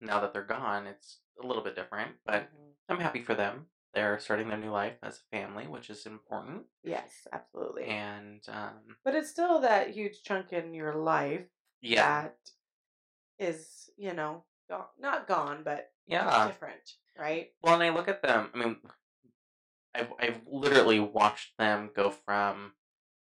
now 0.00 0.20
that 0.20 0.32
they're 0.32 0.42
gone, 0.42 0.86
it's 0.86 1.20
a 1.42 1.46
little 1.46 1.62
bit 1.62 1.74
different, 1.74 2.16
but 2.24 2.52
Mhm. 2.52 2.74
I'm 2.88 3.00
happy 3.00 3.22
for 3.22 3.34
them. 3.34 3.70
They're 3.94 4.18
starting 4.18 4.48
their 4.48 4.58
new 4.58 4.70
life 4.70 4.98
as 5.02 5.18
a 5.20 5.36
family, 5.36 5.66
which 5.66 5.90
is 5.90 6.06
important. 6.06 6.66
Yes, 6.82 7.26
absolutely. 7.32 7.84
And 7.84 8.42
um, 8.48 8.96
but 9.04 9.14
it's 9.14 9.30
still 9.30 9.60
that 9.60 9.90
huge 9.90 10.22
chunk 10.22 10.52
in 10.52 10.74
your 10.74 10.94
life 10.94 11.46
yeah, 11.80 12.22
that 12.22 12.52
is, 13.38 13.90
you 13.96 14.14
know, 14.14 14.44
gone, 14.68 14.86
not 14.98 15.26
gone, 15.26 15.62
but 15.62 15.92
yeah. 16.06 16.48
different, 16.48 16.96
right? 17.18 17.52
Well, 17.62 17.74
and 17.74 17.82
I 17.82 17.90
look 17.90 18.08
at 18.08 18.22
them. 18.22 18.50
I 18.54 18.58
mean, 18.58 18.76
I've 19.94 20.12
I've 20.18 20.40
literally 20.46 21.00
watched 21.00 21.56
them 21.58 21.90
go 21.94 22.10
from 22.10 22.72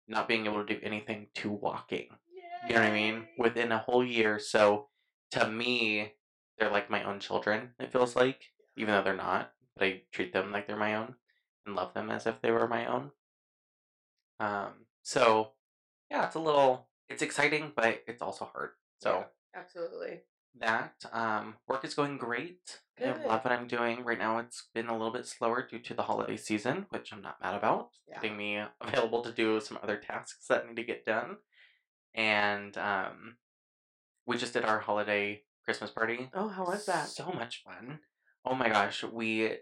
not 0.07 0.27
being 0.27 0.45
able 0.45 0.63
to 0.65 0.73
do 0.73 0.79
anything 0.83 1.27
to 1.35 1.49
walking. 1.51 2.07
You 2.67 2.75
know 2.75 2.81
what 2.81 2.89
I 2.89 2.93
mean? 2.93 3.27
Within 3.37 3.71
a 3.71 3.77
whole 3.79 4.03
year. 4.03 4.39
So 4.39 4.87
to 5.31 5.47
me, 5.49 6.13
they're 6.57 6.71
like 6.71 6.89
my 6.89 7.03
own 7.03 7.19
children. 7.19 7.71
It 7.79 7.91
feels 7.91 8.15
like, 8.15 8.41
even 8.77 8.93
though 8.93 9.03
they're 9.03 9.15
not, 9.15 9.51
but 9.75 9.85
I 9.85 10.01
treat 10.11 10.33
them 10.33 10.51
like 10.51 10.67
they're 10.67 10.75
my 10.77 10.95
own 10.95 11.15
and 11.65 11.75
love 11.75 11.93
them 11.93 12.09
as 12.09 12.25
if 12.25 12.41
they 12.41 12.51
were 12.51 12.67
my 12.67 12.85
own. 12.85 13.11
Um. 14.39 14.85
So 15.03 15.51
yeah, 16.09 16.25
it's 16.25 16.35
a 16.35 16.39
little. 16.39 16.87
It's 17.09 17.21
exciting, 17.21 17.71
but 17.75 18.03
it's 18.07 18.21
also 18.21 18.49
hard. 18.51 18.71
So 18.99 19.11
Yeah, 19.11 19.59
absolutely. 19.59 20.21
that 20.59 21.05
um, 21.13 21.55
work 21.67 21.85
is 21.85 21.93
going 21.93 22.17
great. 22.17 22.81
I 23.01 23.27
love 23.27 23.43
what 23.43 23.51
I'm 23.51 23.67
doing 23.67 24.03
right 24.03 24.17
now. 24.17 24.39
It's 24.39 24.67
been 24.73 24.87
a 24.87 24.93
little 24.93 25.11
bit 25.11 25.27
slower 25.27 25.67
due 25.69 25.79
to 25.79 25.93
the 25.93 26.03
holiday 26.03 26.37
season, 26.37 26.85
which 26.89 27.11
I'm 27.11 27.21
not 27.21 27.41
mad 27.41 27.55
about. 27.55 27.89
Yeah. 28.07 28.21
Getting 28.21 28.37
me 28.37 28.61
available 28.81 29.21
to 29.23 29.31
do 29.31 29.59
some 29.59 29.77
other 29.83 29.97
tasks 29.97 30.47
that 30.47 30.67
need 30.67 30.77
to 30.77 30.83
get 30.83 31.05
done, 31.05 31.37
and 32.13 32.77
um, 32.77 33.35
we 34.25 34.37
just 34.37 34.53
did 34.53 34.63
our 34.63 34.79
holiday 34.79 35.43
Christmas 35.65 35.91
party. 35.91 36.29
Oh, 36.33 36.47
how 36.47 36.65
was 36.65 36.85
that? 36.85 37.07
So 37.07 37.31
much 37.31 37.63
fun! 37.63 37.99
Oh 38.45 38.55
my 38.55 38.69
gosh, 38.69 39.03
we 39.03 39.57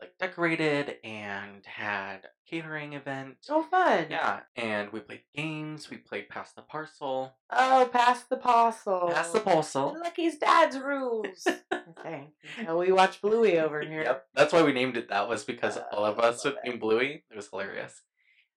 like 0.00 0.16
decorated 0.18 0.96
and 1.04 1.64
had 1.66 2.28
catering 2.48 2.94
event. 2.94 3.36
Oh, 3.48 3.62
fun. 3.62 4.06
Yeah, 4.10 4.40
and 4.56 4.90
we 4.92 5.00
played 5.00 5.22
games. 5.34 5.90
We 5.90 5.98
played 5.98 6.28
pass 6.28 6.52
the 6.52 6.62
parcel, 6.62 7.34
Oh, 7.50 7.88
pass 7.92 8.24
the 8.24 8.36
parcel. 8.36 9.10
pass 9.12 9.30
the 9.32 9.40
parcel. 9.40 9.96
Lucky's 10.02 10.38
dad's 10.38 10.78
rules. 10.78 11.46
okay. 11.98 12.30
So 12.64 12.78
we 12.78 12.92
watch 12.92 13.20
Bluey 13.20 13.58
over 13.64 13.80
here. 13.82 14.02
Yep. 14.02 14.24
That's 14.34 14.52
why 14.52 14.62
we 14.62 14.72
named 14.72 14.96
it 14.96 15.08
that 15.10 15.28
was 15.28 15.44
because 15.44 15.76
Uh, 15.76 15.84
all 15.92 16.04
of 16.04 16.18
us 16.18 16.44
would 16.44 16.56
name 16.64 16.78
Bluey. 16.78 17.24
It 17.30 17.36
was 17.36 17.48
hilarious. 17.48 18.00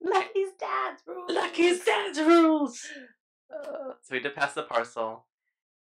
Lucky's 0.00 0.52
dad's 0.58 1.02
rules. 1.06 1.30
Lucky's 1.30 1.84
dad's 1.84 2.18
rules. 2.20 2.80
Uh, 3.54 3.92
So 4.02 4.12
we 4.12 4.20
did 4.20 4.34
pass 4.34 4.54
the 4.54 4.62
parcel 4.64 5.26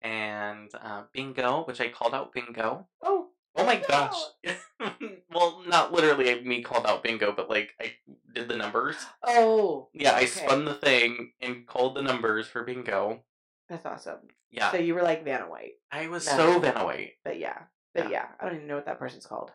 and 0.01 0.69
uh, 0.81 1.03
bingo, 1.13 1.63
which 1.63 1.79
I 1.81 1.89
called 1.89 2.13
out 2.13 2.33
bingo. 2.33 2.87
oh. 3.01 3.29
Oh 3.63 3.65
my 3.65 3.75
gosh. 3.87 4.15
well, 5.33 5.63
not 5.67 5.91
literally 5.93 6.41
me 6.41 6.61
called 6.61 6.85
out 6.85 7.03
bingo, 7.03 7.31
but 7.31 7.49
like 7.49 7.73
I 7.81 7.93
did 8.33 8.47
the 8.49 8.57
numbers. 8.57 8.95
Oh. 9.23 9.87
Yeah, 9.93 10.11
I 10.13 10.17
Okay. 10.23 10.25
spun 10.27 10.65
the 10.65 10.73
thing 10.73 11.31
and 11.41 11.65
called 11.65 11.95
the 11.95 12.01
numbers 12.01 12.47
for 12.47 12.63
bingo. 12.63 13.23
That's 13.69 13.85
awesome. 13.85 14.19
Yeah. 14.51 14.71
So 14.71 14.77
you 14.77 14.93
were 14.95 15.01
like 15.01 15.23
Vanna 15.23 15.49
White. 15.49 15.73
I 15.91 16.07
was 16.07 16.25
No. 16.27 16.35
so 16.35 16.59
Vanna 16.59 16.83
White. 16.85 17.13
But 17.23 17.39
yeah. 17.39 17.63
But 17.93 18.05
Yeah. 18.05 18.09
yeah. 18.11 18.27
I 18.39 18.45
don't 18.45 18.55
even 18.55 18.67
know 18.67 18.75
what 18.75 18.85
that 18.85 18.99
person's 18.99 19.25
called. 19.25 19.51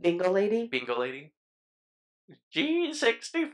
Bingo 0.00 0.30
lady? 0.30 0.66
Bingo 0.68 0.98
lady. 0.98 1.32
G64. 2.54 3.52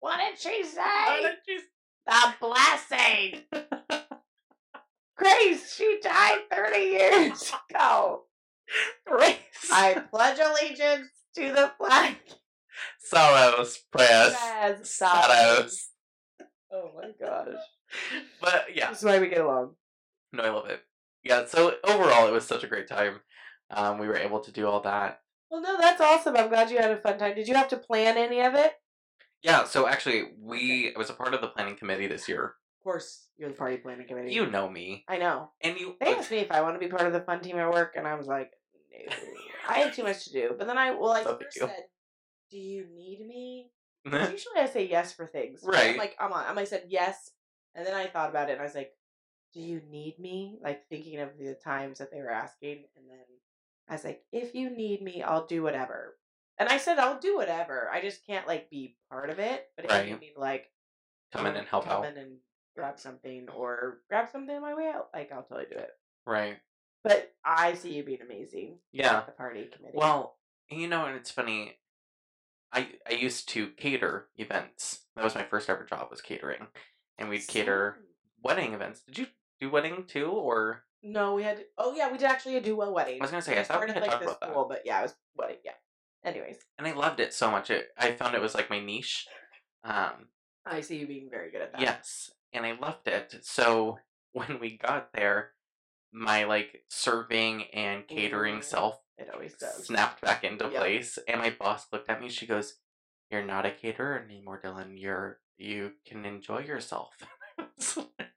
What 0.00 0.18
did 0.18 0.38
she 0.38 0.64
say? 0.64 0.80
Why 0.80 1.20
did 1.22 1.36
you 1.46 1.60
The 2.06 2.34
blessing. 2.40 3.42
Grace, 5.20 5.74
she 5.74 5.98
died 6.02 6.40
30 6.50 6.78
years 6.78 7.52
ago. 7.70 8.22
Grace. 9.06 9.36
I 9.70 9.94
pledge 10.10 10.38
allegiance 10.38 11.08
to 11.36 11.52
the 11.52 11.70
flag. 11.76 12.16
Sorrows, 13.00 13.78
prayers, 13.92 14.32
Yes, 14.32 14.90
sorrows. 14.94 15.88
Oh 16.72 16.90
my 16.96 17.10
gosh. 17.20 17.54
But 18.40 18.66
yeah, 18.74 18.88
This 18.90 18.98
is 19.00 19.04
why 19.04 19.18
we 19.18 19.28
get 19.28 19.40
along. 19.42 19.74
no, 20.32 20.42
I 20.42 20.50
love 20.50 20.70
it. 20.70 20.80
Yeah, 21.22 21.44
so 21.46 21.74
overall, 21.84 22.26
it 22.28 22.32
was 22.32 22.46
such 22.46 22.64
a 22.64 22.68
great 22.68 22.88
time. 22.88 23.20
Um, 23.70 23.98
we 23.98 24.06
were 24.08 24.16
able 24.16 24.40
to 24.40 24.50
do 24.52 24.66
all 24.66 24.80
that. 24.80 25.20
Well, 25.50 25.60
no, 25.60 25.76
that's 25.78 26.00
awesome. 26.00 26.36
I'm 26.36 26.48
glad 26.48 26.70
you 26.70 26.78
had 26.78 26.92
a 26.92 26.96
fun 26.96 27.18
time. 27.18 27.34
Did 27.34 27.48
you 27.48 27.54
have 27.54 27.68
to 27.68 27.76
plan 27.76 28.16
any 28.16 28.40
of 28.40 28.54
it? 28.54 28.72
Yeah, 29.42 29.64
so 29.64 29.86
actually, 29.86 30.28
we 30.40 30.94
I 30.94 30.98
was 30.98 31.10
a 31.10 31.14
part 31.14 31.34
of 31.34 31.40
the 31.42 31.48
planning 31.48 31.76
committee 31.76 32.06
this 32.06 32.28
year. 32.28 32.54
Of 32.80 32.84
course, 32.84 33.26
you're 33.36 33.50
the 33.50 33.54
party 33.54 33.76
planning 33.76 34.06
committee. 34.06 34.32
You 34.32 34.46
know 34.46 34.68
me, 34.68 35.04
I 35.06 35.18
know. 35.18 35.50
and 35.62 35.78
you. 35.78 35.96
They 36.00 36.14
asked 36.14 36.30
me 36.30 36.38
if 36.38 36.50
I 36.50 36.62
want 36.62 36.76
to 36.76 36.78
be 36.80 36.88
part 36.88 37.06
of 37.06 37.12
the 37.12 37.20
fun 37.20 37.40
team 37.40 37.56
at 37.58 37.70
work, 37.70 37.92
and 37.96 38.06
I 38.06 38.14
was 38.14 38.26
like, 38.26 38.52
no. 38.90 39.14
I 39.68 39.80
had 39.80 39.92
too 39.92 40.02
much 40.02 40.24
to 40.24 40.32
do. 40.32 40.54
But 40.56 40.66
then 40.66 40.78
I, 40.78 40.92
well, 40.92 41.12
I 41.12 41.22
first 41.24 41.54
deal. 41.54 41.66
said, 41.68 41.84
do 42.50 42.56
you 42.58 42.86
need 42.94 43.20
me?" 43.26 43.70
Usually 44.06 44.56
I 44.56 44.66
say 44.66 44.86
yes 44.88 45.12
for 45.12 45.26
things. 45.26 45.60
Right. 45.62 45.90
I'm 45.90 45.96
like, 45.98 46.16
I'm 46.18 46.32
on. 46.32 46.46
I'm, 46.46 46.56
I 46.58 46.64
said 46.64 46.84
yes. 46.88 47.30
And 47.74 47.86
then 47.86 47.94
I 47.94 48.06
thought 48.06 48.30
about 48.30 48.48
it 48.48 48.52
and 48.52 48.60
I 48.62 48.64
was 48.64 48.74
like, 48.74 48.92
do 49.52 49.60
you 49.60 49.82
need 49.90 50.18
me? 50.18 50.58
Like 50.62 50.88
thinking 50.88 51.20
of 51.20 51.36
the 51.38 51.54
times 51.62 51.98
that 51.98 52.10
they 52.10 52.20
were 52.20 52.30
asking. 52.32 52.84
And 52.96 53.04
then 53.08 53.18
I 53.88 53.92
was 53.92 54.04
like, 54.04 54.22
if 54.32 54.54
you 54.54 54.70
need 54.70 55.02
me, 55.02 55.22
I'll 55.22 55.46
do 55.46 55.62
whatever. 55.62 56.16
And 56.58 56.68
I 56.68 56.78
said, 56.78 56.98
I'll 56.98 57.20
do 57.20 57.36
whatever. 57.36 57.90
I 57.92 58.00
just 58.00 58.26
can't 58.26 58.46
like 58.48 58.70
be 58.70 58.96
part 59.10 59.28
of 59.28 59.38
it. 59.38 59.66
But 59.76 59.84
if 59.84 59.90
you 59.90 59.96
Right. 60.14 60.20
need 60.20 60.32
like 60.36 60.70
come 61.32 61.44
in 61.46 61.54
and 61.56 61.68
help 61.68 61.84
come 61.84 62.02
out. 62.04 62.10
in 62.10 62.16
and 62.16 62.36
grab 62.76 62.98
something 62.98 63.48
or 63.54 63.98
grab 64.08 64.28
something 64.30 64.54
on 64.54 64.62
my 64.62 64.74
way 64.74 64.90
out, 64.94 65.08
like 65.14 65.30
I'll 65.32 65.42
totally 65.42 65.66
do 65.70 65.78
it. 65.78 65.90
Right. 66.26 66.58
But 67.02 67.32
I 67.44 67.74
see 67.74 67.94
you 67.94 68.04
being 68.04 68.20
amazing. 68.22 68.78
Yeah. 68.92 69.18
At 69.18 69.26
the 69.26 69.32
party 69.32 69.68
committee. 69.74 69.96
Well, 69.96 70.36
you 70.70 70.88
know, 70.88 71.06
and 71.06 71.16
it's 71.16 71.30
funny. 71.30 71.78
I 72.72 72.88
I 73.08 73.14
used 73.14 73.48
to 73.50 73.68
cater 73.70 74.28
events. 74.36 75.00
That 75.16 75.24
was 75.24 75.34
my 75.34 75.44
first 75.44 75.68
ever 75.68 75.84
job 75.84 76.08
was 76.10 76.20
catering, 76.20 76.68
and 77.18 77.28
we'd 77.28 77.46
cater 77.46 77.96
wedding 78.42 78.74
events. 78.74 79.00
Did 79.00 79.18
you 79.18 79.26
do 79.60 79.70
wedding 79.70 80.04
too, 80.06 80.26
or 80.30 80.84
No, 81.02 81.34
we 81.34 81.42
had. 81.42 81.64
Oh 81.76 81.94
yeah, 81.96 82.10
we 82.12 82.18
did 82.18 82.28
actually 82.28 82.56
a 82.56 82.60
do 82.60 82.76
well 82.76 82.94
wedding. 82.94 83.20
I 83.20 83.24
was 83.24 83.30
gonna 83.30 83.42
say, 83.42 83.58
I 83.58 83.64
thought 83.64 83.80
we 83.80 83.90
had 83.92 84.00
like 84.00 84.10
talked 84.10 84.22
about 84.22 84.40
that. 84.40 84.54
but 84.68 84.82
yeah, 84.84 85.00
it 85.00 85.02
was 85.02 85.14
wedding. 85.36 85.56
Yeah. 85.64 85.72
Anyways, 86.24 86.58
and 86.78 86.86
I 86.86 86.92
loved 86.92 87.18
it 87.18 87.32
so 87.32 87.50
much. 87.50 87.70
It 87.70 87.88
I 87.98 88.12
found 88.12 88.34
it 88.34 88.42
was 88.42 88.54
like 88.54 88.70
my 88.70 88.78
niche. 88.78 89.26
Um, 89.82 90.28
I 90.66 90.82
see 90.82 90.98
you 90.98 91.06
being 91.06 91.28
very 91.30 91.50
good 91.50 91.62
at 91.62 91.72
that. 91.72 91.80
yes, 91.80 92.30
and 92.52 92.64
I 92.66 92.72
loved 92.72 93.06
it. 93.08 93.36
So 93.42 93.98
when 94.32 94.58
we 94.60 94.76
got 94.78 95.12
there, 95.12 95.52
my 96.12 96.44
like 96.44 96.84
serving 96.88 97.64
and 97.72 98.06
catering 98.08 98.58
Mhm. 98.60 98.64
self 98.64 99.00
It 99.18 99.30
always 99.32 99.54
does. 99.54 99.86
snapped 99.86 100.20
back 100.22 100.42
into 100.44 100.64
Yep. 100.64 100.74
place 100.74 101.18
and 101.28 101.40
my 101.40 101.50
boss 101.50 101.86
looked 101.92 102.08
at 102.10 102.20
me 102.20 102.28
she 102.28 102.46
goes 102.46 102.78
you're 103.30 103.44
not 103.44 103.64
a 103.64 103.70
caterer 103.70 104.18
anymore 104.18 104.60
dylan 104.60 105.00
you're 105.00 105.38
you 105.56 105.92
can 106.04 106.24
enjoy 106.24 106.60
yourself 106.62 107.14
like, 107.96 108.32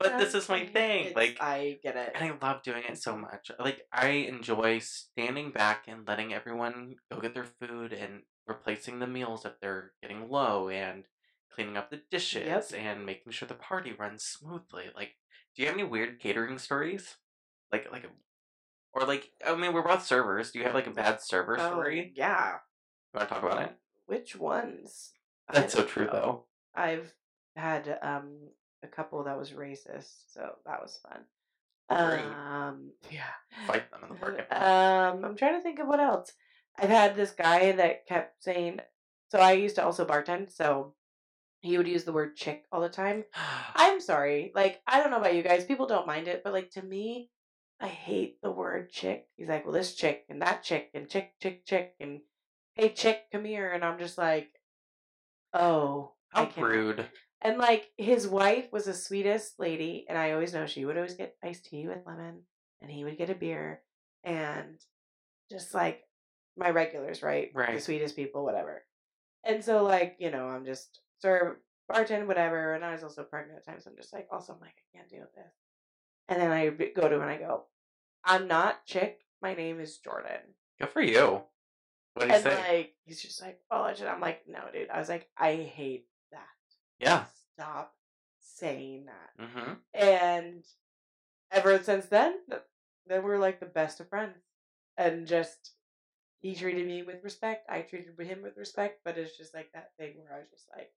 but 0.00 0.18
this 0.18 0.34
is 0.34 0.48
my 0.48 0.66
thing 0.66 1.06
it's- 1.06 1.14
like 1.16 1.36
I 1.40 1.78
get 1.82 1.96
it. 1.96 2.10
and 2.16 2.24
i 2.24 2.46
love 2.46 2.62
doing 2.64 2.82
it 2.88 2.98
so 2.98 3.16
much 3.16 3.52
like 3.60 3.86
i 3.92 4.08
enjoy 4.08 4.80
standing 4.80 5.52
back 5.52 5.84
and 5.86 6.06
letting 6.08 6.34
everyone 6.34 6.96
go 7.12 7.20
get 7.20 7.34
their 7.34 7.44
food 7.60 7.92
and 7.92 8.22
replacing 8.48 8.98
the 8.98 9.06
meals 9.06 9.44
if 9.44 9.52
they're 9.60 9.92
getting 10.02 10.28
low 10.28 10.68
and 10.68 11.04
cleaning 11.54 11.76
up 11.76 11.90
the 11.90 12.00
dishes 12.10 12.72
and 12.72 13.06
making 13.06 13.32
sure 13.32 13.46
the 13.48 13.54
party 13.54 13.92
runs 13.98 14.22
smoothly 14.24 14.84
like 14.96 15.10
do 15.54 15.62
you 15.62 15.68
have 15.68 15.76
any 15.76 15.84
weird 15.84 16.18
catering 16.20 16.58
stories 16.58 17.16
like 17.72 17.90
like 17.92 18.08
or 18.92 19.06
like 19.06 19.30
i 19.46 19.54
mean 19.54 19.72
we're 19.72 19.82
both 19.82 20.04
servers 20.04 20.50
do 20.50 20.58
you 20.58 20.64
have 20.64 20.74
like 20.74 20.86
a 20.86 20.90
bad 20.90 21.20
server 21.20 21.56
Oh, 21.58 21.70
story 21.70 22.12
yeah. 22.16 22.54
you 23.12 23.18
want 23.18 23.28
to 23.28 23.34
talk 23.34 23.44
about 23.44 23.62
it 23.62 23.72
Which 24.06 24.36
ones? 24.36 25.12
That's 25.52 25.74
so 25.74 25.84
true 25.84 26.06
know. 26.06 26.12
though 26.12 26.44
I've 26.74 27.12
had 27.56 27.98
um 28.02 28.48
a 28.82 28.86
couple 28.86 29.22
that 29.24 29.38
was 29.38 29.52
racist, 29.52 30.12
so 30.34 30.56
that 30.66 30.82
was 30.82 30.98
fun. 31.08 31.20
Great. 31.88 32.20
Um, 32.24 32.90
yeah. 33.10 33.22
fight 33.66 33.90
them 33.90 34.00
in 34.02 34.08
the 34.10 34.14
parking 34.16 34.44
lot 34.50 34.62
Um, 35.14 35.24
I'm 35.24 35.36
trying 35.36 35.54
to 35.54 35.62
think 35.62 35.78
of 35.78 35.86
what 35.86 36.00
else. 36.00 36.32
I've 36.78 36.90
had 36.90 37.14
this 37.14 37.30
guy 37.30 37.72
that 37.72 38.06
kept 38.06 38.42
saying. 38.42 38.80
So 39.30 39.38
I 39.38 39.52
used 39.52 39.76
to 39.76 39.84
also 39.84 40.04
bartend, 40.04 40.52
so 40.52 40.94
he 41.64 41.78
would 41.78 41.88
use 41.88 42.04
the 42.04 42.12
word 42.12 42.36
chick 42.36 42.64
all 42.70 42.80
the 42.80 42.88
time. 42.88 43.24
I'm 43.74 44.00
sorry. 44.00 44.52
Like, 44.54 44.82
I 44.86 45.00
don't 45.00 45.10
know 45.10 45.18
about 45.18 45.34
you 45.34 45.42
guys. 45.42 45.64
People 45.64 45.86
don't 45.86 46.06
mind 46.06 46.28
it, 46.28 46.42
but 46.44 46.52
like 46.52 46.70
to 46.72 46.82
me, 46.82 47.30
I 47.80 47.88
hate 47.88 48.40
the 48.42 48.50
word 48.50 48.90
chick. 48.90 49.26
He's 49.36 49.48
like, 49.48 49.64
well, 49.64 49.72
this 49.72 49.94
chick 49.94 50.24
and 50.28 50.42
that 50.42 50.62
chick 50.62 50.90
and 50.94 51.08
chick, 51.08 51.32
chick, 51.40 51.64
chick, 51.64 51.94
and 52.00 52.20
hey, 52.74 52.90
chick, 52.90 53.24
come 53.32 53.44
here. 53.44 53.70
And 53.72 53.84
I'm 53.84 53.98
just 53.98 54.18
like, 54.18 54.48
oh, 55.54 56.12
how 56.28 56.50
rude 56.56 57.06
And 57.40 57.58
like 57.58 57.90
his 57.96 58.28
wife 58.28 58.66
was 58.72 58.84
the 58.84 58.94
sweetest 58.94 59.58
lady, 59.58 60.04
and 60.08 60.18
I 60.18 60.32
always 60.32 60.52
know 60.52 60.66
she 60.66 60.84
would 60.84 60.96
always 60.96 61.14
get 61.14 61.36
iced 61.42 61.66
tea 61.66 61.86
with 61.86 62.06
lemon, 62.06 62.42
and 62.82 62.90
he 62.90 63.04
would 63.04 63.18
get 63.18 63.30
a 63.30 63.34
beer, 63.34 63.80
and 64.22 64.78
just 65.50 65.72
like 65.74 66.02
my 66.56 66.70
regulars, 66.70 67.22
right? 67.22 67.50
Right. 67.54 67.76
The 67.76 67.80
sweetest 67.80 68.16
people, 68.16 68.44
whatever. 68.44 68.82
And 69.44 69.62
so 69.64 69.82
like 69.84 70.16
you 70.18 70.30
know, 70.30 70.46
I'm 70.46 70.64
just 70.64 71.00
serve 71.24 71.56
bartend 71.90 72.26
whatever, 72.26 72.74
and 72.74 72.84
I 72.84 72.92
was 72.92 73.02
also 73.02 73.22
pregnant 73.24 73.58
at 73.58 73.66
times. 73.66 73.84
So 73.84 73.90
I'm 73.90 73.96
just 73.96 74.12
like, 74.12 74.28
also 74.30 74.52
I'm 74.52 74.60
like 74.60 74.76
I 74.76 74.96
can't 74.96 75.08
deal 75.08 75.20
with 75.20 75.34
this. 75.34 75.52
And 76.28 76.40
then 76.40 76.50
I 76.50 76.68
go 76.68 77.08
to 77.08 77.14
him 77.14 77.22
and 77.22 77.30
I 77.30 77.36
go, 77.36 77.64
I'm 78.24 78.48
not 78.48 78.84
chick. 78.86 79.20
My 79.42 79.54
name 79.54 79.80
is 79.80 79.98
Jordan. 79.98 80.40
good 80.78 80.88
for 80.88 81.02
you 81.02 81.42
what 82.14 82.22
do 82.22 82.28
you 82.28 82.34
and 82.34 82.42
say 82.42 82.78
like 82.78 82.94
he's 83.04 83.20
just 83.20 83.42
like, 83.42 83.58
oh, 83.70 83.82
I 83.82 83.94
should. 83.94 84.06
I'm 84.06 84.20
like, 84.20 84.42
no, 84.48 84.60
dude. 84.72 84.88
I 84.88 84.98
was 84.98 85.08
like, 85.08 85.28
I 85.36 85.56
hate 85.56 86.06
that. 86.30 86.38
yeah 87.00 87.24
Stop 87.54 87.92
saying 88.40 89.06
that. 89.06 89.44
mm-hmm 89.44 89.72
And 89.94 90.64
ever 91.50 91.82
since 91.82 92.06
then, 92.06 92.36
th- 92.48 92.62
then 93.06 93.22
we're 93.22 93.38
like 93.38 93.60
the 93.60 93.66
best 93.66 94.00
of 94.00 94.08
friends. 94.08 94.36
And 94.96 95.26
just 95.26 95.72
he 96.40 96.54
treated 96.54 96.86
me 96.86 97.02
with 97.02 97.24
respect. 97.24 97.68
I 97.68 97.80
treated 97.80 98.18
him 98.18 98.42
with 98.42 98.56
respect. 98.56 99.00
But 99.04 99.18
it's 99.18 99.36
just 99.36 99.52
like 99.54 99.70
that 99.74 99.90
thing 99.98 100.14
where 100.18 100.36
I 100.36 100.38
was 100.40 100.50
just 100.50 100.66
like, 100.74 100.92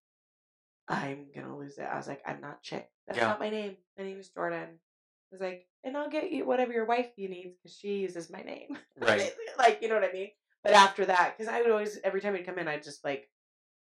I'm 0.88 1.28
gonna 1.36 1.58
lose 1.58 1.78
it. 1.78 1.88
I 1.92 1.98
was 1.98 2.08
like, 2.08 2.22
I'm 2.26 2.42
not 2.42 2.62
chick. 2.64 2.90
That's 3.08 3.18
Yeah. 3.20 3.28
not 3.28 3.40
my 3.40 3.50
name. 3.50 3.78
My 3.98 4.04
name 4.06 4.20
is 4.20 4.30
Jordan. 4.30 4.68
I 4.70 5.30
was 5.32 5.42
like, 5.42 5.68
and 5.84 5.98
I'll 5.98 6.10
get 6.10 6.32
you 6.32 6.46
whatever 6.46 6.72
your 6.72 6.86
wife 6.86 7.10
you 7.18 7.28
needs 7.30 7.56
because 7.58 7.76
she 7.76 7.98
uses 8.00 8.30
my 8.30 8.42
name. 8.42 8.78
Right. 9.00 9.34
like 9.58 9.82
you 9.82 9.90
know 9.90 9.96
what 9.96 10.10
I 10.10 10.14
mean. 10.14 10.30
But 10.64 10.74
after 10.74 11.06
that, 11.06 11.36
because 11.38 11.52
I 11.52 11.62
would 11.62 11.72
always 11.72 12.00
every 12.04 12.22
time 12.22 12.36
he'd 12.36 12.46
come 12.46 12.58
in, 12.60 12.68
I'd 12.68 12.84
just 12.84 13.04
like, 13.04 13.30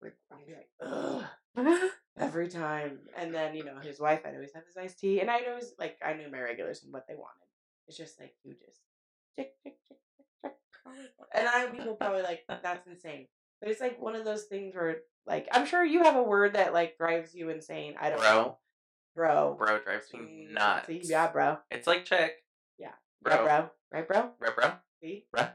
I'd 0.05 0.47
be 0.47 0.55
like, 0.55 0.69
ugh 0.81 1.25
every 2.19 2.49
time. 2.49 2.99
And 3.17 3.35
then, 3.35 3.55
you 3.55 3.65
know, 3.65 3.79
his 3.81 4.01
wife, 4.01 4.21
I'd 4.25 4.35
always 4.35 4.53
have 4.55 4.65
his 4.67 4.77
iced 4.77 4.99
tea. 4.99 5.21
And 5.21 5.31
I'd 5.31 5.47
always, 5.49 5.73
like, 5.79 5.99
I 6.05 6.15
knew 6.15 6.31
my 6.31 6.41
regulars 6.41 6.83
and 6.85 6.93
what 6.93 7.07
they 7.09 7.15
wanted. 7.15 7.47
It's 7.89 7.97
just 7.97 8.19
like, 8.21 8.35
you 8.45 8.55
just, 8.55 8.81
chick, 9.37 9.55
chick, 9.63 9.77
chick, 9.89 9.99
chick, 10.45 10.53
chick. 10.85 10.93
And 11.35 11.49
I 11.49 11.67
people 11.67 11.95
probably 11.97 12.23
like, 12.23 12.45
that's 12.49 12.87
insane. 12.87 13.27
But 13.61 13.71
it's 13.71 13.81
like 13.81 14.01
one 14.01 14.15
of 14.15 14.25
those 14.25 14.45
things 14.45 14.75
where, 14.75 14.99
like, 15.27 15.49
I'm 15.53 15.67
sure 15.67 15.85
you 15.85 16.03
have 16.05 16.17
a 16.17 16.23
word 16.23 16.55
that, 16.55 16.73
like, 16.75 16.97
drives 16.99 17.35
you 17.35 17.49
insane. 17.51 17.95
I 18.01 18.11
don't 18.11 18.19
Bro. 18.21 18.31
know. 18.31 18.59
Bro. 19.15 19.57
bro 19.59 19.79
drives 19.79 20.13
me 20.13 20.21
Mm, 20.21 20.53
nuts 20.53 20.87
See, 20.89 21.01
yeah, 21.05 21.29
bro. 21.33 21.57
it's 21.71 21.87
like 21.87 22.05
chick 22.05 22.45
Yeah. 22.79 22.93
bro 23.23 23.35
Yeah, 23.35 23.43
bro. 23.61 23.71
Right, 23.91 24.07
bro? 24.07 24.31
bro 24.39 24.51
bro 24.55 24.73
See? 25.01 25.25
bro 25.33 25.49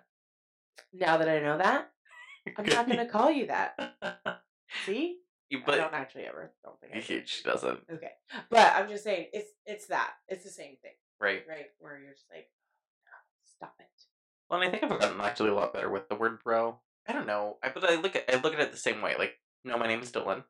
Now 0.91 1.17
that 1.17 1.29
I 1.29 1.39
know 1.39 1.59
that, 1.59 1.91
I'm 2.57 2.65
not 2.65 2.87
going 2.87 2.97
to 3.05 3.05
call 3.05 3.29
you 3.29 3.45
that. 3.47 3.77
See? 4.85 5.19
You- 5.49 5.61
I 5.67 5.75
don't 5.75 5.93
actually 5.93 6.23
ever. 6.23 6.51
Don't 6.63 6.79
think 6.81 6.95
I 6.95 6.99
she 7.01 7.43
doesn't 7.43 7.81
Okay. 7.93 8.11
But 8.49 8.73
I'm 8.75 8.89
just 8.89 9.03
saying, 9.03 9.27
it's 9.31 9.51
it's 9.67 9.85
that. 9.87 10.13
It's 10.27 10.43
the 10.43 10.49
same 10.49 10.77
thing. 10.81 10.93
right 11.19 11.43
right? 11.47 11.65
Where 11.79 11.99
you're 11.99 12.13
just 12.13 12.25
like, 12.33 12.49
stop 13.55 13.75
it. 13.79 13.85
Well, 14.49 14.59
and 14.61 14.69
I 14.69 14.71
think 14.79 14.91
I've 14.91 14.99
gotten 14.99 15.21
actually 15.21 15.49
a 15.51 15.53
lot 15.55 15.71
better 15.73 15.89
with 15.89 16.09
the 16.09 16.15
word 16.15 16.39
bro. 16.43 16.79
I 17.07 17.13
don't 17.13 17.27
know, 17.27 17.57
I, 17.63 17.69
but 17.69 17.83
I 17.83 17.95
look 17.95 18.15
at 18.15 18.25
I 18.31 18.39
look 18.39 18.53
at 18.53 18.59
it 18.59 18.71
the 18.71 18.77
same 18.77 19.01
way. 19.01 19.15
Like, 19.17 19.33
no, 19.63 19.77
my 19.77 19.87
name 19.87 20.01
is 20.01 20.11
Dylan. 20.11 20.43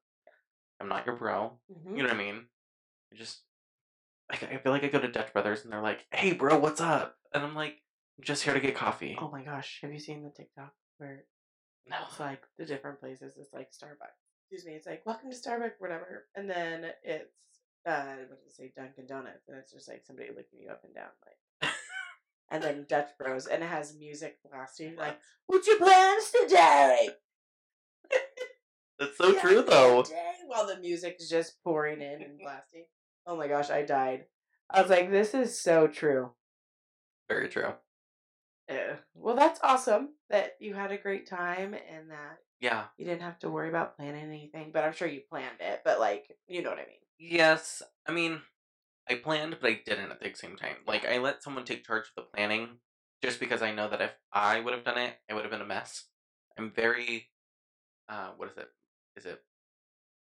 I'm 0.80 0.90
not 0.90 1.06
your 1.06 1.16
bro. 1.16 1.60
Mm-hmm. 1.72 1.96
You 1.96 2.04
know 2.04 2.10
what 2.10 2.16
I 2.16 2.20
mean? 2.20 2.46
I 3.14 3.16
just, 3.16 3.42
like, 4.32 4.44
I 4.44 4.58
feel 4.58 4.72
like 4.72 4.84
I 4.84 4.88
go 4.88 5.00
to 5.00 5.12
Dutch 5.12 5.32
Brothers 5.32 5.64
and 5.64 5.72
they're 5.72 5.82
like, 5.82 6.06
"Hey, 6.12 6.34
bro, 6.34 6.58
what's 6.58 6.82
up?" 6.82 7.16
And 7.34 7.44
I'm 7.44 7.56
like, 7.56 7.82
"I'm 8.18 8.24
just 8.24 8.44
here 8.44 8.54
to 8.54 8.60
get 8.60 8.76
coffee." 8.76 9.18
Oh 9.20 9.30
my 9.32 9.44
gosh, 9.44 9.80
have 9.82 9.94
you 9.94 10.00
seen 10.00 10.24
the 10.24 10.30
TikTok 10.30 10.74
where 10.98 11.26
no. 11.90 11.98
it's 12.08 12.20
like 12.20 12.42
the 12.58 12.66
different 12.66 13.00
places? 13.00 13.36
It's 13.38 13.54
like 13.54 13.72
Starbucks. 13.72 14.20
Excuse 14.50 14.66
me. 14.66 14.74
It's 14.74 14.88
like 14.88 15.06
welcome 15.06 15.30
to 15.32 15.38
Starbucks, 15.38 15.80
whatever. 15.80 16.28
And 16.36 16.50
then 16.50 16.92
it's 17.04 17.32
uh, 17.86 18.16
what 18.28 18.44
does 18.44 18.54
it 18.54 18.56
say? 18.56 18.74
Dunkin' 18.76 19.08
Donuts, 19.08 19.48
and 19.48 19.58
it's 19.58 19.72
just 19.72 19.88
like 19.88 20.04
somebody 20.06 20.30
looking 20.30 20.60
you 20.60 20.70
up 20.70 20.84
and 20.84 20.94
down, 20.94 21.10
like. 21.26 21.38
And 22.52 22.62
then 22.62 22.86
Dutch 22.88 23.10
Bros, 23.18 23.48
and 23.48 23.64
it 23.64 23.68
has 23.68 23.96
music 23.98 24.38
blasting, 24.48 24.96
like, 24.98 25.18
"What's 25.48 25.68
your 25.68 25.78
plans 25.78 26.32
today?" 26.32 27.10
That's 29.00 29.18
so 29.18 29.34
Yeah, 29.34 29.42
true, 29.42 29.62
though. 29.64 30.04
today," 30.04 30.34
While 30.46 30.68
the 30.68 30.78
music 30.80 31.18
is 31.20 31.30
just 31.30 31.64
pouring 31.64 32.02
in 32.02 32.22
and 32.22 32.40
blasting. 32.44 32.86
Oh 33.26 33.36
my 33.38 33.48
gosh, 33.48 33.70
I 33.70 33.84
died. 33.84 34.26
I 34.70 34.82
was 34.82 34.92
like, 34.92 35.10
"This 35.10 35.34
is 35.34 35.60
so 35.60 35.88
true." 35.88 36.32
Very 37.30 37.48
true. 37.48 37.74
Yeah. 38.70 38.98
Well, 39.16 39.36
that's 39.36 39.60
awesome 39.64 40.10
that 40.30 40.56
you 40.60 40.74
had 40.74 40.92
a 40.92 40.98
great 40.98 41.28
time 41.28 41.74
and 41.74 42.12
that 42.12 42.40
Yeah. 42.60 42.86
you 42.98 43.06
didn't 43.06 43.22
have 43.22 43.40
to 43.40 43.50
worry 43.50 43.70
about 43.70 43.96
planning 43.98 44.24
anything. 44.26 44.72
But 44.74 44.84
I'm 44.84 44.94
sure 44.94 45.08
you 45.08 45.22
planned 45.30 45.60
it. 45.62 45.82
But 45.86 46.00
like, 46.00 46.38
you 46.48 46.62
know 46.62 46.70
what 46.70 46.80
I 46.80 46.86
mean. 46.88 47.00
Yes. 47.20 47.82
I 48.08 48.12
mean, 48.12 48.42
I 49.12 49.15
planned, 49.15 49.58
but 49.60 49.69
I 49.69 49.82
didn't 49.86 50.12
at 50.12 50.21
the 50.21 50.34
same 50.34 50.56
time. 50.56 50.78
Like, 50.88 51.06
I 51.06 51.17
let 51.17 51.43
someone 51.43 51.65
take 51.65 51.86
charge 51.86 52.06
of 52.06 52.15
the 52.15 52.21
planning 52.34 52.80
just 53.21 53.41
because 53.41 53.62
I 53.62 53.74
know 53.74 53.89
that 53.89 54.02
if 54.02 54.12
I 54.32 54.62
would 54.62 54.74
have 54.74 54.86
done 54.86 54.97
it, 54.97 55.19
it 55.28 55.34
would 55.34 55.43
have 55.43 55.52
been 55.52 55.62
a 55.62 55.65
mess. 55.65 56.06
I'm 56.58 56.71
very, 56.71 57.30
uh, 58.08 58.32
what 58.38 58.50
is 58.50 58.58
it? 58.58 58.69
Is 59.17 59.26
it? 59.26 59.43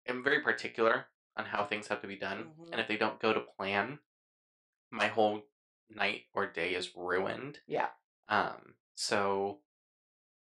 I'm 0.09 0.23
very 0.23 0.41
particular 0.43 1.07
on 1.37 1.45
how 1.47 1.65
things 1.65 1.89
have 1.89 2.01
to 2.03 2.07
be 2.07 2.17
done, 2.17 2.55
Mhm. 2.57 2.73
and 2.73 2.81
if 2.81 2.87
they 2.87 2.97
don't 2.97 3.21
go 3.21 3.33
to 3.33 3.41
plan, 3.41 3.99
my 4.91 5.09
whole 5.09 5.49
night 5.91 6.27
or 6.33 6.47
day 6.47 6.75
is 6.75 6.95
ruined. 6.95 7.61
Yeah. 7.67 7.91
Um. 8.29 8.77
So, 8.95 9.63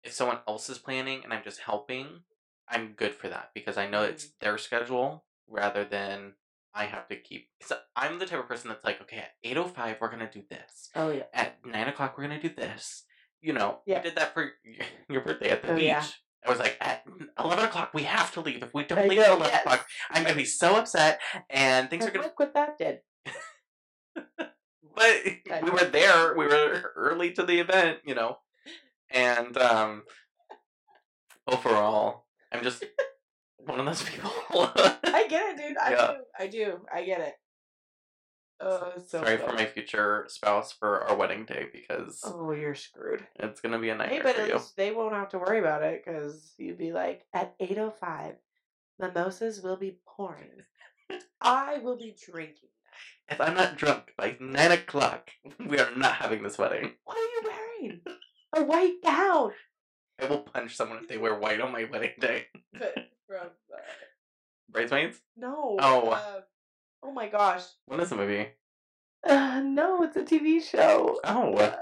if 0.04 0.14
someone 0.14 0.42
else 0.48 0.70
is 0.70 0.80
planning 0.80 1.24
and 1.24 1.34
I'm 1.34 1.44
just 1.44 1.62
helping, 1.62 2.24
I'm 2.68 2.94
good 2.94 3.16
for 3.16 3.28
that 3.30 3.54
because 3.54 3.78
I 3.78 3.90
know 3.90 4.04
it's 4.04 4.32
their 4.40 4.58
schedule 4.58 5.26
rather 5.48 5.84
than 5.84 6.36
I 6.76 6.86
have 6.86 7.08
to 7.10 7.16
keep. 7.16 7.48
Cause 7.62 7.78
I'm 7.96 8.18
the 8.20 8.26
type 8.26 8.40
of 8.40 8.48
person 8.48 8.70
that's 8.70 8.84
like, 8.84 9.02
okay, 9.02 9.18
at 9.18 9.32
eight 9.44 9.58
oh 9.58 9.68
five 9.68 9.98
we're 10.02 10.10
gonna 10.12 10.30
do 10.32 10.42
this. 10.50 10.90
Oh 10.96 11.12
yeah. 11.12 11.24
At 11.34 11.58
nine 11.66 11.88
o'clock 11.88 12.18
we're 12.18 12.24
gonna 12.24 12.42
do 12.42 12.50
this. 12.50 13.04
You 13.42 13.54
know, 13.54 13.80
Yeah. 13.86 13.98
you 13.98 14.04
did 14.04 14.16
that 14.16 14.34
for 14.34 14.52
your 15.10 15.22
birthday 15.22 15.50
at 15.50 15.62
the 15.62 15.72
Oh, 15.72 15.76
beach. 15.76 15.84
yeah. 15.86 16.04
I 16.46 16.50
was 16.50 16.60
like, 16.60 16.78
at 16.82 17.04
eleven 17.40 17.66
o'clock 17.66 17.92
we 17.94 18.04
have 18.04 18.34
to 18.34 18.42
leave. 18.42 18.64
If 18.64 18.74
we 18.74 18.84
don't 18.86 18.98
I 19.00 19.08
leave 19.08 19.20
know, 19.20 19.24
at 19.24 19.30
eleven 19.32 19.48
yes. 19.54 19.62
o'clock, 19.62 19.86
I'm 20.12 20.24
gonna 20.24 20.36
be 20.36 20.46
so 20.46 20.76
upset, 20.76 21.22
and 21.50 21.90
things 21.90 22.06
are 22.06 22.12
gonna. 22.12 22.26
look 22.26 22.40
what 22.40 22.54
that 22.56 22.78
did. 22.78 23.00
but 24.38 25.24
we 25.64 25.70
were 25.70 25.86
there. 25.86 26.36
We 26.36 26.46
were 26.48 26.92
early 26.96 27.32
to 27.34 27.44
the 27.46 27.60
event, 27.60 28.00
you 28.06 28.16
know. 28.16 28.40
And 29.10 29.56
um 29.58 30.04
overall, 31.48 32.26
I'm 32.52 32.64
just 32.64 32.84
one 33.66 33.80
of 33.80 33.86
those 33.86 34.04
people. 34.04 34.32
I 34.52 35.26
get 35.30 35.56
it, 35.56 35.68
dude. 35.68 35.78
I 35.78 35.92
Yeah. 35.92 36.08
do. 36.08 36.18
I 36.40 36.48
do. 36.48 36.86
I 36.94 37.04
get 37.04 37.22
it. 37.22 37.34
Oh, 38.60 38.94
so 39.08 39.20
Sorry 39.24 39.38
for 39.38 39.52
my 39.54 39.66
future 39.66 40.26
spouse 40.30 40.72
for 40.72 41.04
our 41.04 41.18
wedding 41.18 41.44
day 41.46 41.66
because 41.74 42.22
Oh, 42.26 42.52
you're 42.52 42.76
screwed. 42.76 43.26
it's 43.36 43.60
gonna 43.60 43.80
be 43.80 43.90
a 43.90 43.94
Hey, 43.94 43.98
nightmare 43.98 44.24
but 44.24 44.40
at 44.40 44.48
you. 44.48 44.54
least 44.54 44.78
they 44.78 44.92
won't 44.92 45.16
have 45.16 45.30
to 45.30 45.40
worry 45.40 45.60
about 45.60 45.84
it 45.84 46.04
because 46.06 46.54
you'd 46.58 46.78
be 46.78 46.94
like, 46.94 47.26
at 47.34 47.58
8.05, 47.60 48.36
mimosas 49.00 49.62
will 49.62 49.76
be 49.76 49.98
pouring. 50.06 50.62
I 51.42 51.80
will 51.80 51.98
be 51.98 52.16
drinking. 52.32 52.70
If 53.28 53.42
I'm 53.42 53.56
not 53.56 53.76
drunk 53.78 54.14
by 54.18 54.38
nine 54.40 54.72
o'clock, 54.72 55.32
we 55.60 55.80
are 55.80 55.94
not 55.96 56.14
having 56.16 56.44
this 56.44 56.58
wedding. 56.58 56.94
What 57.04 57.18
are 57.18 57.22
you 57.22 57.42
wearing? 57.82 58.02
A 58.56 58.64
white 58.64 59.02
gown. 59.04 59.52
I 60.22 60.26
will 60.28 60.40
punch 60.42 60.76
someone 60.76 61.00
if 61.00 61.10
they 61.10 61.18
wear 61.18 61.38
white 61.38 61.60
on 61.60 61.72
my 61.72 61.84
wedding 61.86 62.12
day. 62.20 62.46
But 62.72 63.10
from, 63.28 63.48
uh, 63.74 63.78
Bridesmaids? 64.70 65.20
no. 65.38 65.78
Oh. 65.80 66.10
uh, 66.10 66.42
oh 67.04 67.12
my 67.12 67.28
gosh. 67.28 67.64
When 67.86 68.00
is 68.00 68.10
the 68.10 68.16
movie? 68.16 68.48
Uh, 69.26 69.62
no, 69.64 70.04
it's 70.04 70.18
a 70.18 70.24
TV 70.24 70.62
show. 70.62 71.20
Oh, 71.24 71.54
Uh, 71.56 71.76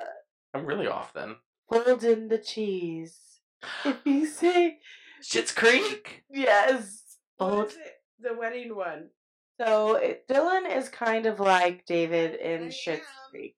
I'm 0.53 0.65
really 0.65 0.87
off 0.87 1.13
then. 1.13 1.35
fold 1.69 2.03
in 2.03 2.27
the 2.27 2.37
cheese. 2.37 3.17
If 3.85 3.97
you 4.05 4.25
say 4.25 4.79
Schitt's 5.23 5.51
Creek. 5.51 6.23
yes, 6.29 7.17
What 7.37 7.49
fold 7.49 7.73
the 8.19 8.33
wedding 8.33 8.75
one. 8.75 9.09
So 9.59 9.95
it, 9.95 10.27
Dylan 10.27 10.75
is 10.75 10.89
kind 10.89 11.25
of 11.27 11.39
like 11.39 11.85
David 11.85 12.35
in 12.35 12.63
I 12.63 12.67
Schitt's. 12.67 13.05
Creek. 13.29 13.55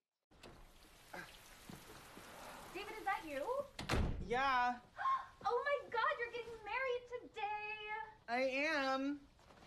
David, 2.73 2.91
is 2.99 3.05
that 3.05 3.21
you? 3.29 3.41
Yeah, 4.27 4.73
Oh 5.45 5.61
my 5.65 5.77
god, 5.91 6.11
you're 6.19 6.31
getting 6.31 6.57
married 6.63 7.03
today! 7.11 7.73
I 8.29 8.65
am. 8.85 9.17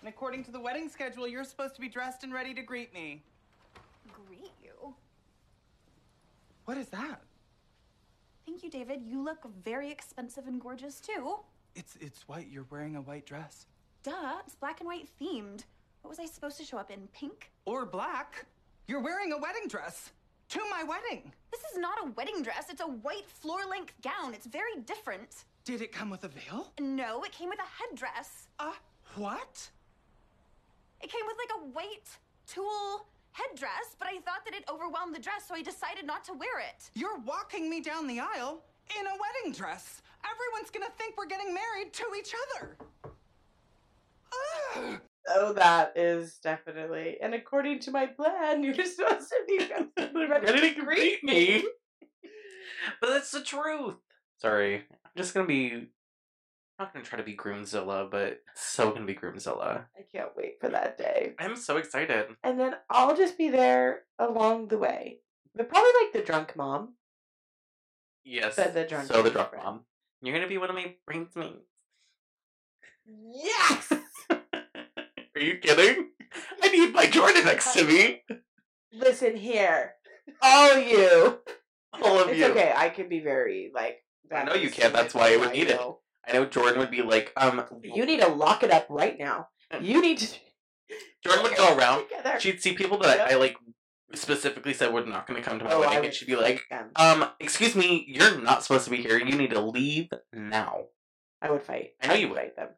And 0.01 0.09
according 0.09 0.45
to 0.45 0.51
the 0.51 0.61
wedding 0.61 0.88
schedule, 0.88 1.27
you're 1.27 1.45
supposed 1.45 1.75
to 1.75 1.81
be 1.81 1.88
dressed 1.88 2.25
and 2.25 2.33
ready 2.33 2.55
to 2.55 2.62
greet 2.62 2.92
me. 2.95 3.23
Greet 4.12 4.53
you. 4.62 4.95
What 6.64 6.77
is 6.77 6.88
that? 6.88 7.21
Thank 8.47 8.62
you, 8.62 8.71
David. 8.71 9.03
You 9.05 9.23
look 9.23 9.47
very 9.64 9.90
expensive 9.90 10.47
and 10.47 10.61
gorgeous 10.61 11.01
too. 11.01 11.37
It's 11.75 11.97
it's 12.01 12.29
white. 12.29 12.49
You're 12.51 12.66
wearing 12.71 12.97
a 12.97 13.01
white 13.01 13.27
dress. 13.27 13.66
Duh, 14.03 14.38
it's 14.47 14.55
black 14.55 14.81
and 14.81 14.87
white 14.87 15.09
themed. 15.21 15.64
What 16.03 16.11
was 16.11 16.19
I 16.21 16.27
supposed 16.27 16.57
to 16.59 16.64
show 16.64 16.79
up 16.79 16.90
in? 16.90 17.09
Pink? 17.12 17.51
Or 17.64 17.85
black. 17.85 18.47
You're 18.87 19.03
wearing 19.03 19.33
a 19.33 19.38
wedding 19.38 19.69
dress. 19.69 20.12
To 20.51 20.61
my 20.71 20.85
wedding. 20.85 21.33
This 21.51 21.61
is 21.73 21.79
not 21.79 21.99
a 22.05 22.11
wedding 22.12 22.42
dress, 22.42 22.71
it's 22.71 22.81
a 22.81 22.87
white 22.87 23.29
floor 23.29 23.61
length 23.69 23.95
gown. 24.03 24.33
It's 24.33 24.47
very 24.47 24.77
different. 24.85 25.45
Did 25.66 25.83
it 25.83 25.90
come 25.90 26.11
with 26.11 26.22
a 26.22 26.29
veil? 26.29 26.72
No, 26.81 27.24
it 27.24 27.33
came 27.33 27.48
with 27.48 27.59
a 27.59 27.66
headdress. 27.83 28.46
Uh, 28.61 28.70
what? 29.16 29.68
It 31.02 31.11
came 31.11 31.26
with 31.26 31.37
like 31.37 31.61
a 31.61 31.66
white 31.74 32.09
tulle 32.46 33.09
headdress, 33.33 33.96
but 33.98 34.07
I 34.07 34.20
thought 34.20 34.44
that 34.44 34.55
it 34.55 34.62
overwhelmed 34.72 35.12
the 35.12 35.18
dress, 35.18 35.48
so 35.48 35.57
I 35.57 35.62
decided 35.62 36.07
not 36.07 36.24
to 36.26 36.35
wear 36.35 36.61
it. 36.61 36.88
You're 36.94 37.18
walking 37.18 37.68
me 37.68 37.81
down 37.81 38.07
the 38.07 38.20
aisle 38.20 38.62
in 38.96 39.07
a 39.07 39.11
wedding 39.11 39.59
dress. 39.59 40.02
Everyone's 40.24 40.70
gonna 40.70 40.92
think 40.96 41.18
we're 41.18 41.26
getting 41.26 41.52
married 41.52 41.92
to 41.94 42.05
each 42.16 42.33
other. 42.55 42.76
Ugh. 44.76 45.00
Oh, 45.31 45.52
that 45.55 45.94
is 45.96 46.38
definitely. 46.38 47.16
And 47.20 47.35
according 47.35 47.81
to 47.81 47.90
my 47.90 48.07
plan, 48.07 48.62
you're 48.62 48.72
supposed 48.85 49.31
to 49.31 49.44
be 49.48 49.68
Ready 50.29 50.74
to 50.74 50.81
greet 50.81 51.24
me. 51.24 51.64
But 53.00 53.11
that's 53.11 53.33
the 53.33 53.42
truth. 53.42 53.96
Sorry. 54.38 54.85
I'm 55.16 55.22
just 55.22 55.33
gonna 55.33 55.46
be 55.46 55.70
I'm 55.72 55.88
not 56.79 56.92
gonna 56.92 57.05
try 57.07 57.16
to 57.16 57.24
be 57.24 57.35
Groomzilla, 57.35 58.11
but 58.11 58.40
so 58.55 58.90
gonna 58.90 59.07
be 59.07 59.14
Groomzilla. 59.14 59.85
I 59.96 60.02
can't 60.12 60.37
wait 60.37 60.57
for 60.61 60.68
that 60.68 60.98
day. 60.98 61.33
I'm 61.38 61.57
so 61.57 61.79
excited. 61.79 62.26
And 62.44 62.61
then 62.61 62.74
I'll 62.90 63.16
just 63.16 63.38
be 63.38 63.48
there 63.48 64.02
along 64.18 64.68
the 64.68 64.76
way. 64.76 65.20
But 65.55 65.70
probably 65.70 65.90
like 66.02 66.12
the 66.12 66.20
drunk 66.20 66.55
mom. 66.55 66.96
Yes. 68.24 68.57
The- 68.57 68.70
the 68.74 68.85
drunk 68.85 69.09
so 69.09 69.22
the 69.22 69.31
drunk 69.31 69.50
friend. 69.50 69.64
mom. 69.64 69.81
You're 70.20 70.35
gonna 70.35 70.48
be 70.48 70.59
one 70.59 70.68
of 70.68 70.76
my 70.76 70.94
bridesmaids. 71.07 71.64
Yes! 73.07 73.92
Are 74.31 75.40
you 75.40 75.57
kidding? 75.59 76.11
I 76.62 76.68
need 76.68 76.92
my 76.92 77.07
Jordan 77.07 77.44
next 77.46 77.72
to 77.74 77.85
me. 77.85 78.22
Listen 78.92 79.35
here. 79.35 79.94
All 80.42 80.76
you. 80.76 81.38
All 82.02 82.18
of 82.20 82.29
it's 82.29 82.38
you. 82.38 82.46
okay. 82.48 82.72
I 82.76 82.90
can 82.90 83.09
be 83.09 83.20
very, 83.20 83.70
like. 83.74 84.02
I 84.34 84.44
know 84.44 84.54
you 84.54 84.70
can, 84.70 84.92
that's 84.92 85.14
why 85.14 85.32
I 85.32 85.36
would 85.36 85.52
need 85.52 85.68
it. 85.68 85.80
I 86.28 86.32
know 86.32 86.44
Jordan 86.46 86.78
would 86.80 86.90
be 86.90 87.02
like, 87.02 87.32
um 87.36 87.64
You 87.82 88.04
need 88.06 88.20
to 88.20 88.28
lock 88.28 88.62
it 88.62 88.70
up 88.70 88.86
right 88.88 89.18
now. 89.18 89.48
You 89.80 90.00
need 90.02 90.18
to. 90.18 90.26
Jordan 91.24 91.42
would 91.44 91.56
go 91.56 91.76
around. 91.76 92.04
Together. 92.08 92.40
She'd 92.40 92.60
see 92.62 92.72
people 92.74 92.98
that 92.98 93.20
I 93.20 93.30
Yep. 93.30 93.38
like 93.40 93.56
specifically 94.14 94.72
said 94.72 94.92
were 94.92 95.04
not 95.04 95.26
gonna 95.26 95.42
come 95.42 95.58
to 95.58 95.64
my 95.64 95.72
Oh, 95.72 95.78
I 95.78 95.80
wedding 95.80 95.96
would 95.98 96.04
and 96.06 96.14
she'd 96.14 96.26
be 96.26 96.36
like, 96.36 96.62
them. 96.70 96.90
Um, 96.96 97.28
excuse 97.40 97.74
me, 97.74 98.04
you're 98.08 98.40
not 98.40 98.62
supposed 98.62 98.84
to 98.84 98.90
be 98.90 98.98
here. 99.02 99.18
You 99.18 99.36
need 99.36 99.50
to 99.50 99.60
leave 99.60 100.10
now. 100.32 100.84
I 101.42 101.50
would 101.50 101.62
fight. 101.62 101.94
I 102.02 102.06
know 102.08 102.14
you 102.14 102.28
would 102.28 102.36
fight 102.38 102.56
them. 102.56 102.68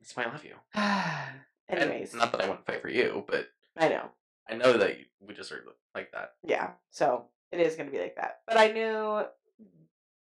That's 0.00 0.16
why 0.16 0.24
I 0.24 0.26
love 0.32 0.44
you. 0.44 0.54
And 1.68 1.78
Anyways, 1.78 2.14
not 2.14 2.32
that 2.32 2.40
I 2.40 2.48
wouldn't 2.48 2.66
fight 2.66 2.82
for 2.82 2.88
you, 2.88 3.24
but 3.28 3.46
I 3.76 3.88
know. 3.88 4.10
I 4.48 4.56
know 4.56 4.72
that 4.76 4.98
you 4.98 5.04
would 5.20 5.36
just 5.36 5.52
are 5.52 5.64
like 5.94 6.10
that. 6.10 6.32
Yeah, 6.42 6.70
so 6.90 7.26
it 7.52 7.60
is 7.60 7.76
going 7.76 7.86
to 7.88 7.92
be 7.92 8.02
like 8.02 8.16
that. 8.16 8.40
But 8.44 8.56
I 8.56 8.72
knew 8.72 9.22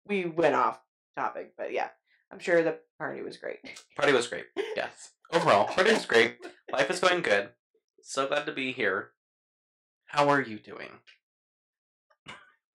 we 0.08 0.24
went 0.24 0.54
off 0.54 0.80
topic, 1.16 1.52
but 1.56 1.72
yeah, 1.72 1.88
I'm 2.32 2.38
sure 2.38 2.62
the 2.62 2.78
party 2.98 3.22
was 3.22 3.36
great. 3.36 3.58
Party 3.96 4.12
was 4.12 4.26
great. 4.26 4.46
Yes. 4.76 5.10
Overall, 5.32 5.66
party 5.66 5.92
was 5.92 6.06
great. 6.06 6.36
Life 6.72 6.88
is 6.90 7.00
going 7.00 7.22
good. 7.22 7.50
So 8.02 8.28
glad 8.28 8.46
to 8.46 8.52
be 8.52 8.70
here. 8.72 9.10
How 10.06 10.28
are 10.28 10.40
you 10.40 10.58
doing? 10.58 10.90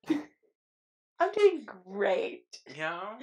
I'm 1.19 1.31
doing 1.33 1.65
great. 1.85 2.45
Yeah. 2.75 3.01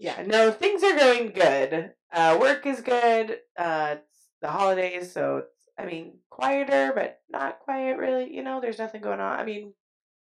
Yeah, 0.00 0.22
no, 0.24 0.52
things 0.52 0.84
are 0.84 0.94
going 0.96 1.30
good. 1.30 1.90
Uh, 2.12 2.38
work 2.40 2.64
is 2.66 2.80
good. 2.82 3.38
Uh, 3.58 3.96
it's 3.98 4.28
the 4.40 4.46
holidays, 4.46 5.10
so 5.10 5.38
it's, 5.38 5.56
I 5.76 5.86
mean, 5.86 6.18
quieter, 6.30 6.92
but 6.94 7.18
not 7.28 7.58
quiet 7.58 7.98
really. 7.98 8.32
You 8.32 8.44
know, 8.44 8.60
there's 8.60 8.78
nothing 8.78 9.00
going 9.00 9.18
on. 9.18 9.40
I 9.40 9.44
mean, 9.44 9.72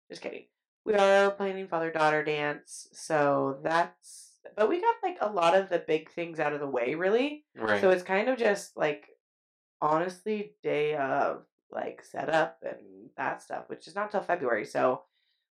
just 0.10 0.23
kidding. 0.23 0.45
We 0.88 0.93
are 0.93 1.32
planning 1.32 1.67
father 1.67 1.91
daughter 1.91 2.23
dance, 2.23 2.88
so 2.93 3.60
that's. 3.62 4.39
But 4.56 4.69
we 4.69 4.80
got 4.80 4.95
like 5.04 5.17
a 5.19 5.30
lot 5.30 5.54
of 5.54 5.69
the 5.69 5.84
big 5.86 6.10
things 6.10 6.39
out 6.39 6.54
of 6.54 6.62
the 6.62 6.67
way, 6.67 6.95
really. 6.95 7.43
Right. 7.58 7.82
So 7.82 7.89
it's 7.89 8.04
kind 8.04 8.30
of 8.30 8.38
just 8.38 8.78
like, 8.78 9.10
honestly, 9.82 10.54
day 10.63 10.95
of 10.95 11.43
like 11.69 12.06
setup 12.10 12.60
and 12.63 13.10
that 13.17 13.41
stuff, 13.41 13.65
which 13.67 13.89
is 13.89 13.95
not 13.95 14.12
till 14.12 14.21
February. 14.21 14.63
So 14.63 15.02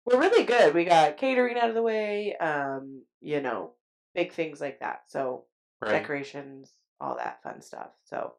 we're 0.05 0.21
really 0.21 0.45
good. 0.45 0.73
We 0.73 0.85
got 0.85 1.17
catering 1.17 1.57
out 1.57 1.67
of 1.67 1.75
the 1.75 1.81
way. 1.81 2.37
Um, 2.37 3.01
you 3.19 3.41
know, 3.41 3.71
big 4.13 4.31
things 4.31 4.61
like 4.61 4.79
that. 4.79 5.01
So 5.07 5.43
right. 5.81 5.91
decorations, 5.91 6.71
all 7.01 7.17
that 7.17 7.43
fun 7.43 7.61
stuff. 7.61 7.89
So, 8.05 8.35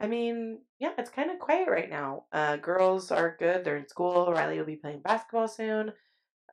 I 0.00 0.08
mean, 0.08 0.58
yeah, 0.80 0.94
it's 0.98 1.10
kind 1.10 1.30
of 1.30 1.38
quiet 1.38 1.68
right 1.68 1.88
now. 1.88 2.24
Uh, 2.32 2.56
girls 2.56 3.12
are 3.12 3.36
good. 3.38 3.64
They're 3.64 3.76
in 3.76 3.86
school. 3.86 4.32
Riley 4.32 4.58
will 4.58 4.66
be 4.66 4.74
playing 4.74 5.00
basketball 5.00 5.46
soon. 5.46 5.92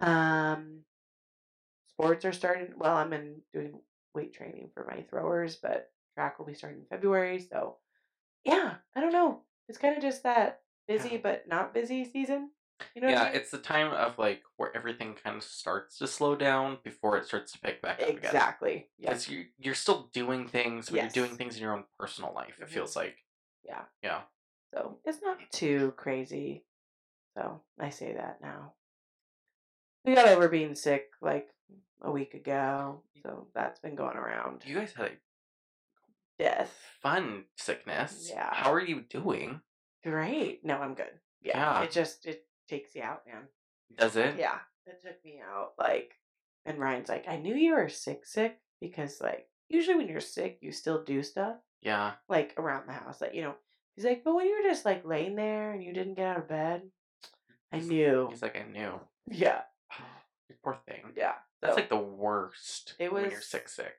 Um, 0.02 0.80
sports 1.88 2.26
are 2.26 2.34
starting. 2.34 2.74
Well, 2.78 2.96
I'm 2.96 3.14
in 3.14 3.42
doing 3.54 3.80
weight 4.14 4.34
training 4.34 4.70
for 4.74 4.86
my 4.90 5.04
throwers, 5.10 5.56
but 5.56 5.92
track 6.16 6.38
will 6.40 6.46
be 6.46 6.54
starting 6.54 6.80
in 6.82 6.86
February. 6.88 7.40
So, 7.40 7.78
yeah, 8.44 8.76
I 8.96 9.00
don't 9.02 9.14
know. 9.14 9.42
It's 9.70 9.78
kind 9.78 9.96
of 9.96 10.02
just 10.02 10.24
that 10.24 10.62
busy 10.88 11.12
Yeah. 11.12 11.20
but 11.24 11.48
not 11.48 11.74
busy 11.74 12.04
season. 12.06 12.52
You 12.96 13.02
know 13.04 13.10
yeah, 13.10 13.22
I 13.22 13.26
mean? 13.26 13.36
it's 13.36 13.52
the 13.52 13.60
time 13.60 13.94
of 13.94 14.18
like 14.18 14.42
where 14.58 14.76
everything 14.76 15.14
kind 15.14 15.38
of 15.38 15.44
starts 15.44 16.00
to 16.00 16.08
slow 16.08 16.36
down 16.36 16.80
before 16.84 17.16
it 17.18 17.28
starts 17.28 17.52
to 17.52 17.60
pick 17.60 17.80
back 17.82 18.02
up 18.02 18.10
again. 18.10 18.18
exactly. 18.18 18.90
Yeah. 18.98 19.10
Because 19.12 19.30
you 19.30 19.46
you're 19.60 19.76
still 19.76 20.10
doing 20.14 20.48
things, 20.48 20.90
but 20.90 20.96
Yes. 20.96 21.16
you're 21.16 21.26
doing 21.26 21.38
things 21.38 21.56
in 21.56 21.62
your 21.62 21.74
own 21.74 21.86
personal 22.00 22.34
life. 22.34 22.60
It 22.60 22.66
Mhm. 22.68 22.72
feels 22.72 22.96
like. 22.96 23.18
Yeah. 23.64 23.86
Yeah. 24.02 24.24
So 24.74 25.00
it's 25.06 25.22
not 25.22 25.38
too 25.52 25.92
crazy. 25.96 26.66
So 27.38 27.62
I 27.80 27.92
say 27.92 28.14
that 28.14 28.42
now. 28.42 28.74
We 30.06 30.16
got 30.16 30.28
over 30.28 30.48
being 30.50 30.76
sick 30.76 31.10
like 31.22 31.48
a 32.02 32.12
week 32.12 32.34
ago. 32.34 33.02
So 33.24 33.48
that's 33.54 33.80
been 33.80 33.96
going 33.96 34.18
around. 34.18 34.64
You 34.66 34.76
guys 34.76 34.94
had 34.96 35.08
a 35.08 35.12
Death. 36.40 36.76
fun 37.02 37.46
sickness. 37.56 38.30
Yeah. 38.34 38.50
How 38.52 38.74
are 38.74 38.82
you 38.82 39.02
doing? 39.02 39.62
Great. 40.04 40.66
No, 40.66 40.78
I'm 40.78 40.96
good. 40.96 41.12
Yeah. 41.42 41.58
Yeah. 41.80 41.84
It 41.84 41.92
just 41.92 42.26
it 42.26 42.46
takes 42.68 42.96
you 42.96 43.04
out, 43.04 43.22
man. 43.28 43.44
Does 43.98 44.16
it? 44.16 44.36
Yeah. 44.38 44.58
It 44.88 45.02
took 45.04 45.24
me 45.24 45.40
out. 45.48 45.74
Like 45.78 46.14
and 46.66 46.80
Ryan's 46.80 47.10
like, 47.10 47.28
I 47.28 47.38
knew 47.38 47.56
you 47.56 47.74
were 47.76 47.90
sick 47.90 48.26
sick 48.26 48.60
because 48.80 49.22
like 49.22 49.48
usually 49.70 49.98
when 49.98 50.08
you're 50.08 50.20
sick 50.20 50.58
you 50.62 50.72
still 50.72 51.04
do 51.04 51.22
stuff. 51.22 51.58
Yeah. 51.82 52.14
Like 52.28 52.56
around 52.58 52.88
the 52.88 52.94
house. 52.94 53.22
Like, 53.22 53.36
you 53.36 53.44
know, 53.44 53.54
he's 53.96 54.06
like, 54.06 54.24
But 54.24 54.34
when 54.34 54.48
you 54.48 54.56
were 54.64 54.70
just 54.70 54.86
like 54.86 55.06
laying 55.06 55.36
there 55.36 55.74
and 55.74 55.84
you 55.84 55.94
didn't 55.94 56.16
get 56.16 56.26
out 56.26 56.38
of 56.40 56.48
bed, 56.50 56.82
I 57.72 57.80
knew. 57.80 58.28
He's 58.32 58.42
like, 58.42 58.58
I 58.58 58.70
knew. 58.72 59.00
Yeah, 59.30 59.62
poor 60.64 60.80
thing. 60.88 61.14
yeah. 61.16 61.34
That's 61.62 61.76
So, 61.76 61.82
like 61.82 61.90
the 61.90 61.98
worst 61.98 62.96
It 63.00 63.12
was 63.12 63.22
when 63.24 63.32
you're 63.32 63.42
sick, 63.42 63.70
sick. 63.70 63.94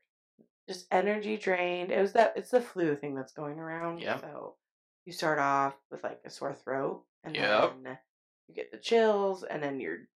just 0.69 0.87
energy 0.91 1.37
drained. 1.37 1.91
It 1.93 2.01
was 2.01 2.13
that 2.13 2.35
it's 2.37 2.51
the 2.51 2.61
flu 2.61 2.97
thing 2.97 3.15
that's 3.15 3.33
going 3.33 3.59
around. 3.59 4.01
Yep. 4.01 4.21
So 4.21 4.57
you 5.05 5.13
start 5.13 5.39
off 5.39 5.75
with 5.91 6.03
like 6.03 6.21
a 6.25 6.31
sore 6.31 6.55
throat, 6.55 7.05
and 7.25 7.37
Yep. 7.37 7.75
then 7.85 7.99
you 8.49 8.55
get 8.55 8.71
the 8.73 8.79
chills, 8.79 9.43
and 9.45 9.63
then 9.63 9.81
you're 9.81 10.09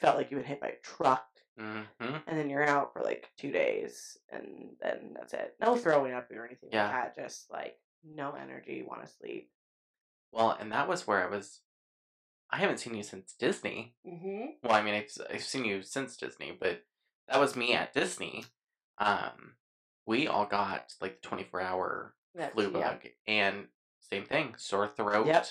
felt 0.00 0.16
like 0.16 0.30
you 0.30 0.36
been 0.36 0.46
hit 0.46 0.60
by 0.60 0.68
a 0.68 0.76
truck, 0.82 1.26
hmm 1.58 1.82
and 2.00 2.38
then 2.38 2.50
you're 2.50 2.62
out 2.68 2.92
for 2.92 3.02
like 3.02 3.30
two 3.38 3.50
days, 3.50 4.18
and 4.30 4.76
then 4.80 5.14
that's 5.14 5.32
it. 5.32 5.54
No 5.60 5.76
throwing 5.76 6.12
up 6.12 6.30
or 6.30 6.44
anything 6.46 6.68
Yeah. 6.72 6.84
like 6.88 7.14
that. 7.14 7.22
Just 7.24 7.50
like 7.50 7.78
no 8.04 8.32
energy, 8.32 8.82
want 8.86 9.04
to 9.04 9.10
sleep. 9.12 9.50
Well, 10.32 10.50
and 10.60 10.70
that 10.72 10.86
was 10.88 11.06
where 11.06 11.24
I 11.26 11.30
was. 11.30 11.60
I 12.50 12.58
haven't 12.58 12.78
seen 12.78 12.94
you 12.94 13.02
since 13.02 13.34
Disney. 13.38 13.94
Mm-hmm. 14.06 14.44
Well, 14.62 14.72
I 14.72 14.82
mean, 14.82 14.94
I've, 14.94 15.08
I've 15.32 15.42
seen 15.42 15.64
you 15.64 15.82
since 15.82 16.16
Disney, 16.16 16.56
but 16.58 16.82
that 17.28 17.40
was 17.40 17.56
me 17.56 17.74
at 17.74 17.92
Disney. 17.92 18.44
Um, 18.98 19.54
we 20.06 20.28
all 20.28 20.46
got 20.46 20.92
like 21.00 21.20
the 21.22 21.28
24 21.28 21.60
hour 21.60 22.14
flu 22.52 22.64
yeah. 22.64 22.70
bug, 22.70 23.00
and 23.26 23.66
same 24.00 24.24
thing, 24.24 24.54
sore 24.56 24.88
throat. 24.88 25.26
Yep. 25.26 25.46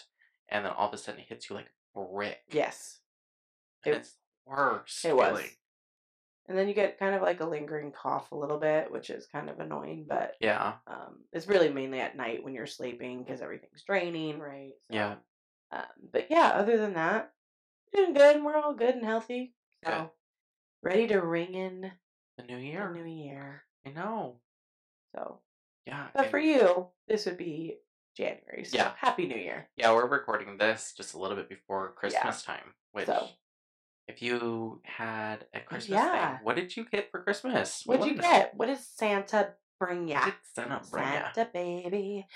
And 0.49 0.65
then 0.65 0.71
all 0.71 0.87
of 0.87 0.93
a 0.93 0.97
sudden 0.97 1.19
it 1.21 1.27
hits 1.27 1.49
you 1.49 1.55
like 1.55 1.69
brick. 1.93 2.39
Yes. 2.51 2.99
And 3.85 3.95
It- 3.95 3.97
it's 3.99 4.15
worse. 4.45 5.03
It 5.05 5.15
was. 5.15 5.43
And 6.47 6.55
then 6.55 6.67
you 6.67 6.75
get 6.75 6.99
kind 6.99 7.15
of 7.15 7.23
like 7.23 7.39
a 7.39 7.45
lingering 7.45 7.91
cough 7.91 8.31
a 8.31 8.35
little 8.35 8.59
bit, 8.59 8.91
which 8.91 9.09
is 9.09 9.25
kind 9.25 9.49
of 9.49 9.59
annoying, 9.59 10.05
but 10.07 10.35
Yeah. 10.39 10.73
um, 10.85 11.23
it's 11.33 11.47
really 11.47 11.69
mainly 11.73 11.99
at 11.99 12.15
night 12.15 12.43
when 12.43 12.53
you're 12.53 12.67
sleeping 12.67 13.23
because 13.23 13.41
everything's 13.41 13.83
draining, 13.83 14.37
right? 14.37 14.73
So, 14.91 14.95
Yeah. 14.95 15.15
Um, 15.75 15.83
but 16.13 16.27
yeah, 16.29 16.51
other 16.55 16.77
than 16.77 16.93
that, 16.93 17.33
doing 17.93 18.13
good. 18.13 18.43
We're 18.43 18.55
all 18.57 18.73
good 18.73 18.95
and 18.95 19.05
healthy. 19.05 19.53
So 19.83 20.11
ready 20.81 21.07
to 21.07 21.19
ring 21.19 21.53
in 21.53 21.91
The 22.37 22.43
new 22.43 22.57
the 22.57 22.63
year. 22.63 22.93
new 22.93 23.05
year. 23.05 23.63
I 23.85 23.89
know. 23.91 24.39
So, 25.15 25.39
Yeah. 25.85 26.07
but 26.13 26.29
for 26.31 26.39
you, 26.39 26.87
this 27.07 27.25
would 27.25 27.37
be 27.37 27.77
January. 28.15 28.63
So 28.65 28.77
Yeah. 28.77 28.93
happy 28.97 29.27
New 29.27 29.35
Year. 29.37 29.69
Yeah, 29.75 29.93
we're 29.93 30.07
recording 30.07 30.57
this 30.57 30.93
just 30.95 31.13
a 31.13 31.19
little 31.19 31.35
bit 31.37 31.49
before 31.49 31.93
Christmas 31.93 32.43
time. 32.43 32.73
Which, 32.93 33.05
So- 33.07 33.27
if 34.07 34.21
you 34.21 34.81
had 34.85 35.47
a 35.53 35.59
Christmas 35.59 35.97
yeah. 35.99 36.37
thing, 36.37 36.45
what 36.45 36.55
did 36.55 36.75
you 36.77 36.85
get 36.85 37.11
for 37.11 37.21
Christmas? 37.21 37.83
What'd 37.85 38.05
you 38.05 38.13
wanna 38.15 38.21
get? 38.27 38.55
What 38.55 38.67
does 38.67 38.85
Santa 38.87 39.55
bring 39.79 40.07
ya? 40.07 40.19
What 40.21 40.25
did 40.25 40.33
Santa 40.53 40.81
bring 40.89 41.03
ya? 41.03 41.31
Santa 41.33 41.51
baby. 41.51 42.27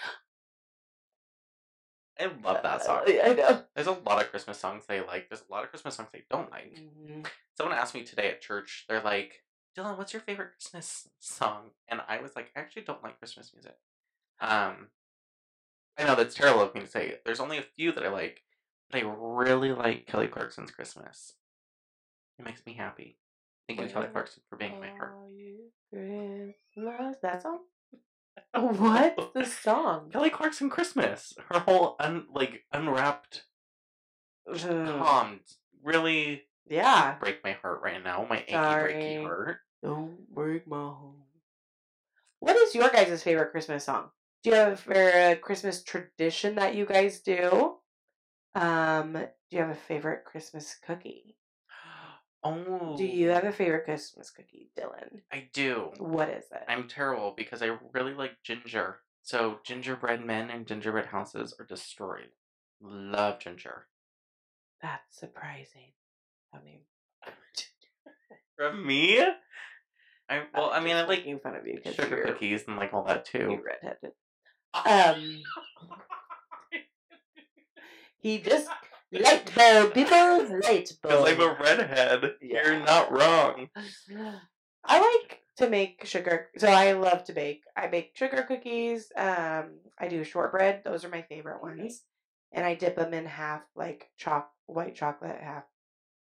I 2.20 2.26
love 2.44 2.62
that 2.64 2.84
song. 2.84 3.04
I 3.08 3.34
know. 3.34 3.64
There's 3.76 3.88
a 3.88 3.92
lot 3.92 4.22
of 4.22 4.30
Christmas 4.30 4.60
songs 4.60 4.86
they 4.88 5.02
like. 5.02 5.30
There's 5.30 5.44
a 5.48 5.52
lot 5.52 5.64
of 5.64 5.70
Christmas 5.70 5.96
songs 5.96 6.10
they 6.12 6.26
don't 6.30 6.52
like. 6.52 6.76
Mhm. 6.78 7.26
Someone 7.58 7.78
asked 7.78 7.94
me 7.94 8.04
today 8.04 8.30
at 8.30 8.42
church, 8.42 8.86
they're 8.88 9.02
like, 9.02 9.44
Dylan, 9.78 9.98
what's 9.98 10.14
your 10.14 10.22
favorite 10.22 10.52
Christmas 10.54 11.08
song? 11.20 11.72
And 11.88 12.02
I 12.08 12.22
was 12.22 12.36
like, 12.36 12.52
I 12.56 12.60
actually 12.60 12.82
don't 12.84 13.04
like 13.04 13.20
Christmas 13.20 13.54
music. 13.54 13.78
Um, 14.42 14.90
I 15.98 16.06
know 16.06 16.16
that's 16.16 16.36
terrible 16.36 16.62
of 16.62 16.74
me 16.74 16.82
to 16.82 16.88
say. 16.88 17.20
There's 17.26 17.40
only 17.40 17.58
a 17.58 17.62
few 17.62 17.92
that 17.92 18.06
I 18.06 18.10
like, 18.10 18.44
but 18.90 19.02
I 19.02 19.06
really 19.06 19.72
like 19.74 20.08
Kelly 20.08 20.28
Clarkson's 20.28 20.72
Christmas. 20.72 21.34
It 22.38 22.46
makes 22.46 22.66
me 22.66 22.74
happy. 22.74 23.18
Thank 23.68 23.82
you, 23.82 23.88
Kelly 23.88 24.08
Clarkson, 24.08 24.42
for 24.50 24.56
being 24.56 24.74
in 24.74 24.80
my 24.80 24.88
heart. 24.98 25.16
Christmas? 25.90 27.18
That 27.22 27.42
song? 27.42 27.60
What? 28.54 29.32
The 29.34 29.46
song? 29.46 30.10
Kelly 30.12 30.30
Clarkson 30.30 30.70
Christmas. 30.70 31.34
Her 31.52 31.60
whole 31.60 31.96
un 32.00 32.26
like 32.34 32.64
unwrapped 32.72 33.44
calmed 34.48 35.42
really 35.84 36.44
Yeah. 36.68 37.16
break 37.20 37.44
my 37.44 37.54
heart 37.54 37.82
right 37.84 38.04
now. 38.04 38.26
My 38.30 38.38
achy 38.48 38.54
Sorry. 38.54 38.94
breaky 38.94 39.22
heart. 39.22 39.58
Don't 39.84 40.34
break 40.34 40.68
my 40.68 40.78
heart. 40.78 41.16
What 42.40 42.56
is 42.56 42.74
your 42.76 42.90
guys' 42.90 43.22
favorite 43.24 43.52
Christmas 43.52 43.84
song? 43.86 44.10
Do 44.44 44.52
you 44.52 44.56
have 44.56 44.74
a 44.74 44.78
favorite 44.78 45.42
Christmas 45.42 45.84
tradition 45.84 46.56
that 46.56 46.74
you 46.76 46.86
guys 46.86 47.20
do? 47.20 47.76
Um, 48.56 49.14
do 49.14 49.28
you 49.52 49.60
have 49.60 49.70
a 49.70 49.76
favorite 49.76 50.24
Christmas 50.26 50.76
cookie? 50.86 51.36
Oh, 52.44 52.96
Do 52.98 53.06
you 53.06 53.30
have 53.30 53.44
a 53.44 53.52
favorite 53.52 53.84
Christmas 53.84 54.32
cookie, 54.32 54.72
Dylan? 54.78 55.22
I 55.32 55.50
do. 55.52 55.92
What 55.98 56.30
is 56.30 56.46
it? 56.52 56.64
I'm 56.70 56.88
terrible 56.88 57.34
because 57.36 57.62
I 57.62 57.78
really 57.94 58.14
like 58.14 58.42
ginger. 58.44 59.00
So 59.24 59.60
gingerbread 59.66 60.26
men 60.26 60.50
and 60.50 60.66
gingerbread 60.66 61.08
houses 61.08 61.54
are 61.60 61.66
destroyed. 61.66 62.30
Love 62.82 63.40
ginger. 63.40 63.88
That's 64.82 65.20
surprising. 65.20 65.92
I 66.54 66.60
mean, 66.64 66.80
From 68.58 68.86
me? 68.86 69.20
I 70.30 70.44
well, 70.54 70.70
I 70.72 70.80
mean, 70.80 70.96
I 70.96 71.02
like 71.02 71.20
making 71.20 71.40
fun 71.40 71.56
of 71.56 71.68
you 71.68 71.80
sugar 71.94 72.08
you're, 72.18 72.26
cookies 72.26 72.64
and 72.68 72.78
like 72.78 72.94
all 72.94 73.04
that 73.04 73.26
too. 73.26 73.60
redheaded. 73.66 74.12
Um, 74.74 75.42
he 78.20 78.38
just 78.40 78.70
light 79.12 79.52
bulb, 79.56 79.94
people, 79.94 80.60
light 80.62 80.92
bulb. 81.02 81.26
Because 81.26 81.34
I'm 81.34 81.42
a 81.42 81.58
redhead. 81.62 82.32
You're 82.42 82.80
not 82.80 83.12
wrong. 83.12 83.70
I 84.86 85.00
like 85.00 85.40
to 85.58 85.70
make 85.70 86.06
sugar. 86.06 86.48
So 86.58 86.68
I 86.68 86.94
love 86.94 87.24
to 87.26 87.34
bake. 87.34 87.64
I 87.76 87.88
bake 87.88 88.12
sugar 88.16 88.44
cookies. 88.48 89.12
Um, 89.16 89.80
I 90.00 90.08
do 90.10 90.24
shortbread. 90.24 90.84
Those 90.86 91.04
are 91.04 91.10
my 91.10 91.22
favorite 91.24 91.62
ones. 91.62 92.04
And 92.52 92.66
I 92.66 92.76
dip 92.76 92.96
them 92.96 93.14
in 93.14 93.26
half 93.26 93.62
like 93.76 94.10
choc 94.18 94.50
white 94.66 94.96
chocolate, 94.96 95.38
half 95.42 95.64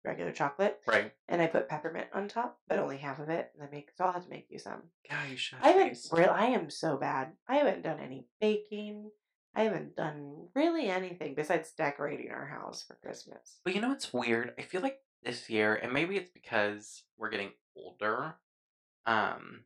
regular 0.04 0.32
chocolate, 0.32 0.80
Right. 0.88 1.12
and 1.28 1.42
I 1.42 1.48
put 1.48 1.68
peppermint 1.68 2.08
on 2.14 2.28
top, 2.30 2.58
but 2.70 2.80
only 2.80 2.98
half 2.98 3.20
of 3.20 3.30
it. 3.30 3.52
And 3.54 3.68
I 3.68 3.70
make 3.70 3.90
so 3.96 4.06
I'll 4.06 4.14
have 4.14 4.24
to 4.24 4.30
make 4.30 4.48
you 4.50 4.58
some. 4.58 4.84
Yeah, 5.06 5.20
you 5.30 5.36
should. 5.38 5.60
I 5.62 5.70
haven't 5.70 5.98
real. 6.12 6.30
I 6.30 6.46
am 6.48 6.70
so 6.70 6.98
bad. 6.98 7.34
I 7.48 7.58
haven't 7.58 7.84
done 7.84 8.00
any 8.00 8.26
baking. 8.40 9.12
I 9.58 9.64
haven't 9.64 9.96
done 9.96 10.48
really 10.56 10.88
anything 10.88 11.34
besides 11.34 11.72
decorating 11.72 12.30
our 12.32 12.46
house 12.46 12.84
for 12.88 12.94
Christmas. 13.04 13.58
But 13.66 13.74
you 13.74 13.82
know 13.82 13.90
what's 13.90 14.14
weird? 14.14 14.54
I 14.60 14.62
feel 14.62 14.82
like 14.82 15.00
this 15.24 15.50
year, 15.50 15.74
and 15.76 15.92
maybe 15.92 16.16
it's 16.16 16.30
because 16.30 17.04
we're 17.18 17.32
getting 17.32 17.50
older, 17.76 18.36
um, 19.08 19.62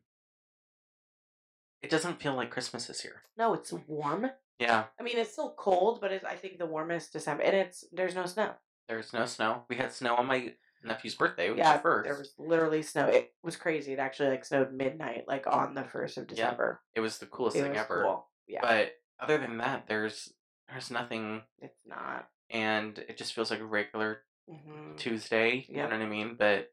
it 1.82 1.90
doesn't 1.90 2.22
feel 2.22 2.34
like 2.34 2.50
Christmas 2.50 2.86
this 2.86 3.04
year. 3.04 3.22
No, 3.36 3.52
it's 3.54 3.72
warm. 3.86 4.30
Yeah, 4.58 4.84
I 4.98 5.02
mean, 5.02 5.18
it's 5.18 5.32
still 5.32 5.54
cold, 5.58 6.00
but 6.00 6.12
it's, 6.12 6.24
I 6.24 6.36
think 6.36 6.58
the 6.58 6.66
warmest 6.66 7.12
December, 7.12 7.42
and 7.42 7.56
it's 7.56 7.84
there's 7.92 8.14
no 8.14 8.24
snow. 8.26 8.52
there's 8.88 9.12
no 9.12 9.26
snow. 9.26 9.64
We 9.68 9.76
had 9.76 9.92
snow 9.92 10.14
on 10.14 10.26
my 10.26 10.54
nephew's 10.84 11.16
birthday, 11.16 11.50
which 11.50 11.58
yeah, 11.58 11.76
is 11.76 11.82
first. 11.82 12.04
there 12.08 12.16
was 12.18 12.32
literally 12.38 12.82
snow. 12.82 13.06
It 13.08 13.32
was 13.42 13.56
crazy. 13.56 13.92
It 13.92 13.98
actually 13.98 14.30
like 14.30 14.44
snowed 14.44 14.72
midnight, 14.72 15.24
like 15.26 15.46
on 15.46 15.74
the 15.74 15.84
first 15.84 16.16
of 16.16 16.28
December. 16.28 16.80
Yeah. 16.94 17.00
It 17.00 17.02
was 17.02 17.18
the 17.18 17.26
coolest 17.26 17.56
it 17.56 17.62
thing 17.62 17.72
was 17.72 17.80
ever. 17.80 18.02
cool. 18.04 18.26
Yeah, 18.46 18.60
But 18.62 18.92
other 19.20 19.38
than 19.38 19.58
that, 19.58 19.86
there's 19.88 20.32
there's 20.68 20.90
nothing, 20.90 21.42
it's 21.60 21.78
not. 21.86 22.28
and 22.50 22.98
it 22.98 23.16
just 23.16 23.32
feels 23.34 23.50
like 23.50 23.60
a 23.60 23.64
regular 23.64 24.22
hmm 24.48 24.96
Tuesday. 24.96 25.64
You 25.68 25.76
Yep. 25.76 25.90
know 25.90 25.98
what 25.98 26.06
I 26.06 26.08
mean? 26.08 26.36
But 26.38 26.72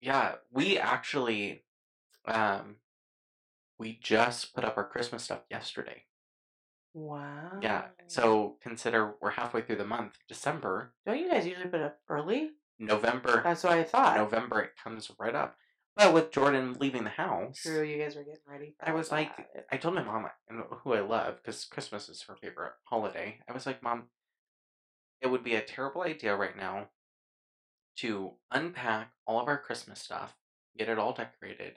yeah, 0.00 0.36
we 0.50 0.78
actually, 0.78 1.64
um, 2.26 2.76
we 3.78 3.98
just 4.02 4.54
put 4.54 4.64
up 4.64 4.76
our 4.76 4.88
Christmas 4.88 5.24
stuff 5.24 5.42
yesterday. 5.50 6.04
Wow. 6.94 7.58
Yeah. 7.62 7.84
So 8.06 8.56
consider 8.62 9.14
we're 9.20 9.30
halfway 9.30 9.62
through 9.62 9.76
the 9.76 9.84
month. 9.84 10.14
December, 10.28 10.94
don't 11.04 11.18
you 11.18 11.28
guys 11.30 11.46
usually 11.46 11.68
put 11.68 11.80
up 11.82 11.98
early? 12.08 12.50
November, 12.78 13.42
That's 13.42 13.64
what 13.64 13.72
I 13.72 13.84
thought. 13.84 14.16
November 14.16 14.60
it 14.60 14.72
comes 14.82 15.10
right 15.18 15.34
up. 15.34 15.56
But 15.96 16.12
with 16.12 16.30
Jordan 16.30 16.74
leaving 16.78 17.04
the 17.04 17.10
house, 17.10 17.60
True, 17.62 17.82
you 17.82 17.96
guys 17.98 18.16
were 18.16 18.22
getting 18.22 18.40
ready. 18.46 18.76
I 18.80 18.92
was 18.92 19.10
like, 19.10 19.34
that. 19.36 19.66
I 19.72 19.78
told 19.78 19.94
my 19.94 20.02
mom, 20.02 20.26
and 20.48 20.62
who 20.84 20.92
I 20.92 21.00
love, 21.00 21.36
because 21.42 21.64
Christmas 21.64 22.08
is 22.10 22.22
her 22.28 22.36
favorite 22.36 22.72
holiday. 22.84 23.40
I 23.48 23.52
was 23.52 23.64
like, 23.64 23.82
Mom, 23.82 24.04
it 25.22 25.28
would 25.28 25.42
be 25.42 25.54
a 25.54 25.62
terrible 25.62 26.02
idea 26.02 26.36
right 26.36 26.56
now 26.56 26.88
to 27.96 28.32
unpack 28.50 29.12
all 29.26 29.40
of 29.40 29.48
our 29.48 29.58
Christmas 29.58 30.00
stuff, 30.00 30.36
get 30.76 30.88
it 30.90 30.98
all 30.98 31.14
decorated, 31.14 31.76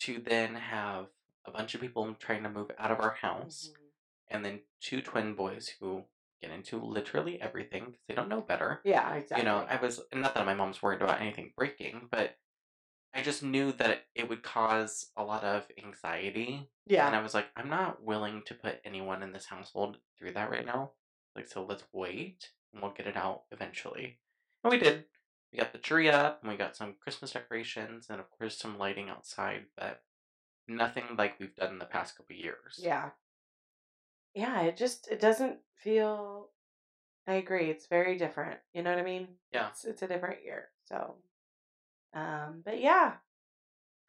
to 0.00 0.18
then 0.18 0.54
have 0.56 1.06
a 1.44 1.52
bunch 1.52 1.74
of 1.74 1.80
people 1.80 2.12
trying 2.18 2.42
to 2.42 2.50
move 2.50 2.70
out 2.78 2.90
of 2.90 2.98
our 2.98 3.14
house, 3.14 3.70
Mhm. 3.72 3.90
and 4.28 4.44
then 4.44 4.62
two 4.80 5.00
twin 5.00 5.34
boys 5.34 5.68
who 5.78 6.04
get 6.42 6.50
into 6.50 6.78
literally 6.82 7.40
everything 7.40 7.84
because 7.92 8.04
they 8.08 8.14
don't 8.14 8.28
know 8.28 8.40
better. 8.40 8.80
Yeah, 8.84 9.14
exactly. 9.14 9.46
You 9.46 9.50
know, 9.52 9.64
I 9.70 9.76
was 9.76 10.00
not 10.12 10.34
that 10.34 10.44
my 10.44 10.54
mom's 10.54 10.82
worried 10.82 11.00
about 11.00 11.20
anything 11.20 11.52
breaking, 11.56 12.08
but 12.10 12.36
I 13.16 13.22
just 13.22 13.42
knew 13.42 13.72
that 13.72 14.04
it 14.14 14.28
would 14.28 14.42
cause 14.42 15.06
a 15.16 15.24
lot 15.24 15.42
of 15.42 15.66
anxiety. 15.82 16.68
yeah. 16.86 17.06
And 17.06 17.16
I 17.16 17.22
was 17.22 17.34
like, 17.34 17.46
I'm 17.56 17.70
not 17.70 18.02
willing 18.02 18.42
to 18.46 18.54
put 18.54 18.80
anyone 18.84 19.22
in 19.22 19.32
this 19.32 19.46
household 19.46 19.98
through 20.18 20.32
that 20.32 20.50
right 20.50 20.66
now. 20.66 20.90
Like, 21.34 21.48
so 21.48 21.64
let's 21.64 21.84
wait 21.92 22.50
and 22.72 22.82
we'll 22.82 22.92
get 22.92 23.06
it 23.06 23.16
out 23.16 23.42
eventually. 23.50 24.18
And 24.62 24.70
we 24.70 24.78
did. 24.78 25.04
We 25.52 25.58
got 25.58 25.72
the 25.72 25.78
tree 25.78 26.08
up 26.08 26.40
and 26.42 26.50
we 26.50 26.58
got 26.58 26.76
some 26.76 26.94
Christmas 27.00 27.32
decorations 27.32 28.08
and, 28.10 28.20
of 28.20 28.30
course, 28.30 28.58
some 28.58 28.78
lighting 28.78 29.08
outside, 29.08 29.66
but 29.76 30.02
nothing 30.68 31.04
like 31.16 31.38
we've 31.40 31.54
done 31.54 31.70
in 31.70 31.78
the 31.78 31.84
past 31.84 32.16
couple 32.16 32.36
years. 32.36 32.78
Yeah. 32.78 33.10
Yeah, 34.34 34.62
it 34.62 34.76
just 34.76 35.08
it 35.08 35.20
doesn't 35.20 35.58
feel 35.74 36.50
I 37.26 37.34
agree. 37.34 37.70
It's 37.70 37.86
very 37.86 38.16
different. 38.18 38.58
You 38.74 38.82
know 38.82 38.90
what 38.90 38.98
I 38.98 39.04
mean? 39.04 39.28
Yeah. 39.52 39.68
It's, 39.68 39.84
it's 39.84 40.02
a 40.02 40.06
different 40.06 40.44
year. 40.44 40.68
So, 40.84 41.16
um, 42.16 42.62
but 42.64 42.80
yeah. 42.80 43.12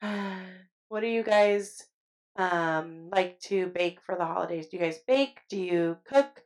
what 0.90 1.02
do 1.02 1.08
you 1.08 1.24
guys 1.24 1.84
um 2.38 3.10
like 3.12 3.40
to 3.40 3.68
bake 3.68 4.00
for 4.02 4.16
the 4.16 4.26
holidays? 4.26 4.68
Do 4.68 4.78
you 4.78 4.84
guys 4.84 5.00
bake? 5.08 5.40
Do 5.50 5.58
you 5.58 5.98
cook? 6.08 6.42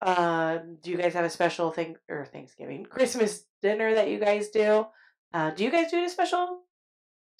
Um, 0.00 0.78
do 0.82 0.90
you 0.90 0.96
guys 0.96 1.14
have 1.14 1.24
a 1.24 1.30
special 1.30 1.70
thing 1.70 1.96
or 2.08 2.26
Thanksgiving, 2.26 2.84
Christmas 2.90 3.44
dinner 3.60 3.94
that 3.94 4.08
you 4.08 4.18
guys 4.18 4.48
do? 4.48 4.86
Uh, 5.34 5.50
do 5.50 5.64
you 5.64 5.70
guys 5.70 5.90
do 5.90 6.04
a 6.04 6.08
special, 6.08 6.60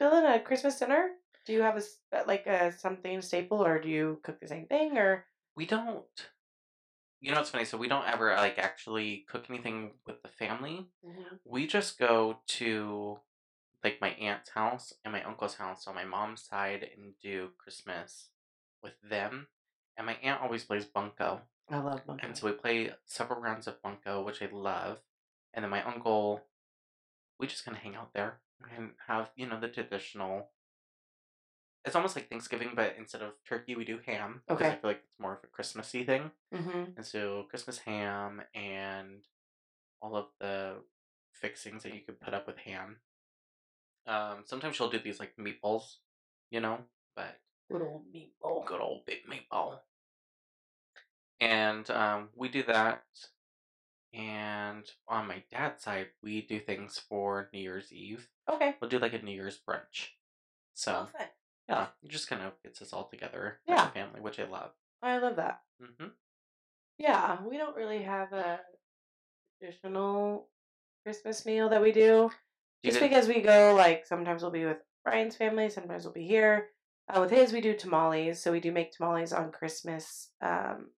Dylan, 0.01 0.35
a 0.35 0.41
Christmas 0.41 0.79
dinner? 0.79 1.11
Do 1.45 1.53
you 1.53 1.63
have 1.63 1.77
a 1.77 2.17
uh, 2.17 2.23
like 2.27 2.47
a 2.47 2.73
something 2.73 3.21
staple, 3.21 3.65
or 3.65 3.81
do 3.81 3.89
you 3.89 4.21
cook 4.23 4.41
the 4.41 4.49
same 4.49 4.67
thing, 4.67 4.97
or 4.97 5.25
We 5.57 5.67
don't. 5.67 6.05
You 7.21 7.31
know 7.31 7.39
what's 7.39 7.51
funny? 7.51 7.65
So 7.65 7.79
we 7.79 7.89
don't 7.89 8.09
ever 8.09 8.35
like 8.35 8.59
actually 8.59 9.25
cook 9.29 9.45
anything 9.49 9.93
with 10.07 10.23
the 10.23 10.29
family. 10.29 10.87
We 11.45 11.69
just 11.69 11.99
go 11.99 12.39
to 12.59 13.19
like 13.85 14.01
my 14.01 14.11
aunt's 14.11 14.51
house 14.51 14.93
and 15.05 15.13
my 15.13 15.23
uncle's 15.23 15.55
house 15.57 15.87
on 15.87 15.95
my 15.95 16.05
mom's 16.05 16.43
side 16.43 16.89
and 16.97 17.15
do 17.21 17.51
Christmas 17.59 18.29
with 18.83 18.95
them. 19.03 19.49
And 19.97 20.07
my 20.07 20.17
aunt 20.23 20.41
always 20.41 20.65
plays 20.65 20.85
bunko. 20.85 21.41
I 21.71 21.79
love 21.79 22.07
bunko. 22.07 22.27
And 22.27 22.37
so 22.37 22.47
we 22.47 22.53
play 22.53 22.91
several 23.07 23.41
rounds 23.41 23.67
of 23.67 23.83
bunko, 23.83 24.23
which 24.23 24.43
I 24.43 24.49
love. 24.53 24.99
And 25.55 25.63
then 25.63 25.71
my 25.71 25.83
uncle, 25.83 26.43
we 27.39 27.47
just 27.47 27.65
kind 27.65 27.77
of 27.77 27.83
hang 27.83 27.95
out 27.95 28.13
there 28.15 28.39
and 28.77 28.91
have, 29.09 29.31
you 29.37 29.47
know, 29.47 29.61
the 29.61 29.69
traditional. 29.69 30.49
It's 31.85 31.97
almost 31.97 32.15
like 32.15 32.31
Thanksgiving, 32.31 32.71
but 32.77 32.95
instead 32.97 33.23
of 33.23 33.33
turkey, 33.47 33.75
we 33.75 33.85
do 33.85 33.99
ham. 34.07 34.43
because 34.47 34.67
I 34.73 34.77
feel 34.77 34.91
like 34.91 35.03
it's 35.05 35.19
more 35.21 35.33
of 35.33 35.41
a 35.43 35.49
Christmassy 35.49 36.05
thing. 36.05 36.31
Mm-hmm. 36.55 36.83
And 36.97 37.05
so 37.05 37.47
Christmas 37.51 37.79
ham 37.79 38.43
and 38.55 39.27
all 40.01 40.17
of 40.17 40.27
the 40.41 40.77
fixings 41.33 41.83
that 41.83 41.93
you 41.93 42.01
could 42.01 42.21
put 42.21 42.35
up 42.35 42.47
with 42.47 42.59
ham. 42.59 42.99
Um, 44.07 44.43
sometimes 44.45 44.77
she'll 44.77 44.91
do 44.91 44.99
these 44.99 45.21
like 45.21 45.37
meatballs, 45.37 45.97
you 46.51 46.61
know, 46.61 46.79
but 47.17 47.41
Good 47.71 47.83
old 47.83 48.05
meatball. 48.13 48.67
good 48.67 48.81
old 48.81 49.05
big 49.07 49.27
meatball. 49.27 49.81
And 51.41 51.89
um, 51.91 52.29
we 52.37 52.49
do 52.49 52.63
that. 52.65 53.05
And 54.15 54.91
on 55.09 55.27
my 55.27 55.43
dad's 55.51 55.83
side, 55.85 56.09
we 56.23 56.43
do 56.43 56.61
things 56.61 56.99
for 56.99 57.49
New 57.53 57.61
Year's 57.61 57.93
Eve. 57.93 58.29
Okay. 58.49 58.77
We'll 58.81 58.91
do 58.91 58.99
like 58.99 59.15
a 59.15 59.23
New 59.23 59.33
Year's 59.33 59.59
brunch. 59.59 60.09
So 60.75 61.09
Oh, 61.19 61.25
yeah, 61.69 61.87
it 62.03 62.11
just 62.11 62.29
kind 62.29 62.43
of 62.43 62.61
gets 62.63 62.83
us 62.83 62.93
all 62.93 63.05
together 63.09 63.61
Yeah. 63.67 63.83
as 63.83 63.89
a 63.89 63.93
family, 63.93 64.21
which 64.21 64.39
I 64.39 64.45
love. 64.45 64.73
I 65.03 65.19
love 65.19 65.37
that. 65.37 65.63
hmm 65.81 66.09
Yeah, 66.99 67.43
we 67.45 67.57
don't 67.57 67.77
really 67.77 68.03
have 68.03 68.33
a 68.33 68.61
traditional 69.59 70.49
Christmas 71.05 71.47
meal 71.47 71.69
that 71.71 71.83
we 71.83 71.93
do. 71.93 72.31
Just 72.85 72.99
did- 73.01 73.09
because 73.09 73.29
we 73.29 73.41
go, 73.41 73.75
like, 73.77 74.07
sometimes 74.07 74.43
we'll 74.43 74.51
be 74.51 74.65
with 74.65 74.79
Brian's 75.05 75.37
family, 75.37 75.71
sometimes 75.71 76.05
we'll 76.05 76.13
be 76.13 76.27
here. 76.27 76.69
Uh, 77.09 77.21
with 77.21 77.31
his, 77.31 77.53
we 77.53 77.61
do 77.61 77.75
tamales. 77.75 78.41
So 78.41 78.53
we 78.53 78.61
do 78.61 78.71
make 78.73 78.93
tamales 78.93 79.33
on 79.33 79.51
Christmas, 79.51 80.31
um, 80.41 80.91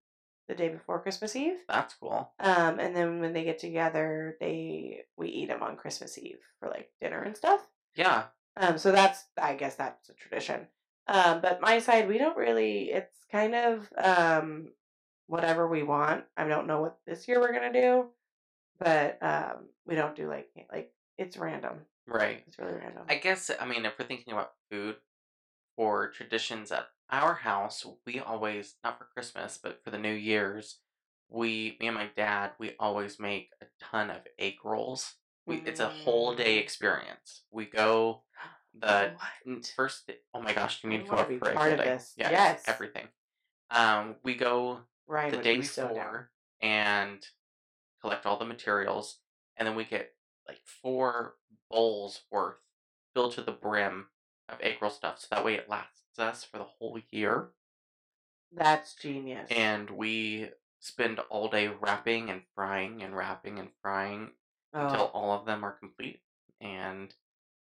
the 0.47 0.53
day 0.55 0.69
before 0.69 1.01
Christmas 1.01 1.35
Eve. 1.35 1.57
That's 1.67 1.95
cool. 1.95 2.31
Um, 2.39 2.79
and 2.79 2.95
then 2.95 3.19
when 3.19 3.33
they 3.33 3.43
get 3.43 3.57
together, 3.57 4.37
they 4.39 5.05
we 5.17 5.29
eat 5.29 5.47
them 5.47 5.63
on 5.63 5.75
Christmas 5.75 6.17
Eve 6.19 6.37
for 6.59 6.69
like 6.69 6.91
dinner 7.01 7.23
and 7.23 7.35
stuff. 7.35 7.61
Yeah. 7.95 8.25
Um, 8.55 8.77
so 8.77 8.91
that's 8.91 9.25
I 9.41 9.55
guess 9.55 9.75
that's 9.75 10.09
a 10.09 10.13
tradition. 10.13 10.67
Um, 11.07 11.41
but 11.41 11.61
my 11.61 11.79
side, 11.79 12.07
we 12.07 12.19
don't 12.19 12.37
really. 12.37 12.91
It's 12.91 13.25
kind 13.31 13.55
of 13.55 13.89
um, 13.97 14.67
whatever 15.25 15.67
we 15.67 15.81
want. 15.81 16.25
I 16.37 16.47
don't 16.47 16.67
know 16.67 16.81
what 16.81 16.99
this 17.07 17.27
year 17.27 17.39
we're 17.39 17.53
gonna 17.53 17.73
do, 17.73 18.05
but 18.79 19.17
um, 19.23 19.65
we 19.87 19.95
don't 19.95 20.15
do 20.15 20.27
like 20.29 20.49
like 20.71 20.91
it's 21.17 21.37
random. 21.37 21.85
Right. 22.07 22.43
It's 22.47 22.59
really 22.59 22.73
random. 22.73 23.03
I 23.09 23.15
guess 23.15 23.51
I 23.59 23.65
mean 23.65 23.85
if 23.85 23.93
we're 23.97 24.05
thinking 24.05 24.33
about 24.33 24.53
food 24.69 24.97
or 25.77 26.09
traditions 26.09 26.71
at 26.71 26.87
our 27.09 27.35
house, 27.35 27.85
we 28.05 28.19
always 28.19 28.75
not 28.83 28.97
for 28.97 29.05
Christmas, 29.05 29.59
but 29.61 29.83
for 29.83 29.91
the 29.91 29.97
New 29.97 30.13
Year's, 30.13 30.79
we 31.29 31.77
me 31.79 31.87
and 31.87 31.95
my 31.95 32.09
dad, 32.15 32.51
we 32.59 32.75
always 32.79 33.19
make 33.19 33.51
a 33.61 33.65
ton 33.83 34.09
of 34.09 34.21
egg 34.39 34.55
rolls. 34.63 35.15
We 35.45 35.57
it's 35.65 35.79
a 35.79 35.89
whole 35.89 36.35
day 36.35 36.57
Mm. 36.57 36.61
experience. 36.61 37.43
We 37.51 37.65
go 37.65 38.23
the 38.73 39.13
What? 39.15 39.65
first 39.75 40.09
oh 40.33 40.41
my 40.41 40.53
gosh, 40.53 40.83
you 40.83 40.89
I 40.89 40.97
need 40.97 41.03
to 41.03 41.09
come 41.09 41.19
up 41.19 41.27
for 41.27 41.53
part 41.53 41.71
of 41.73 41.77
day. 41.79 41.85
this. 41.85 42.13
Yeah, 42.17 42.31
Yes. 42.31 42.63
everything. 42.67 43.07
Um, 43.69 44.15
we 44.23 44.35
go 44.35 44.81
Ryan 45.07 45.31
the 45.31 45.41
day 45.41 45.57
be 45.57 45.63
so 45.63 45.87
before 45.87 46.31
and 46.61 47.27
collect 48.01 48.25
all 48.25 48.37
the 48.37 48.45
materials, 48.45 49.19
and 49.57 49.67
then 49.67 49.75
we 49.75 49.85
get 49.85 50.14
like 50.47 50.61
four 50.63 51.35
bowls 51.69 52.21
worth 52.31 52.57
filled 53.13 53.33
to 53.33 53.41
the 53.41 53.51
brim 53.51 54.07
of 54.49 54.59
egg 54.61 54.77
roll 54.81 54.91
stuff, 54.91 55.19
so 55.19 55.27
that 55.31 55.45
way 55.45 55.55
it 55.55 55.69
lasts 55.69 56.19
us 56.19 56.43
for 56.43 56.57
the 56.57 56.63
whole 56.63 56.99
year. 57.11 57.49
That's 58.51 58.95
genius. 58.95 59.49
And 59.51 59.89
we 59.89 60.49
spend 60.79 61.19
all 61.29 61.49
day 61.49 61.67
wrapping 61.67 62.29
and 62.29 62.41
frying 62.53 63.01
and 63.01 63.15
wrapping 63.15 63.59
and 63.59 63.69
frying 63.81 64.31
until 64.73 65.11
oh, 65.13 65.17
all 65.17 65.39
of 65.39 65.45
them 65.45 65.63
are 65.63 65.71
complete. 65.71 66.21
And 66.61 67.13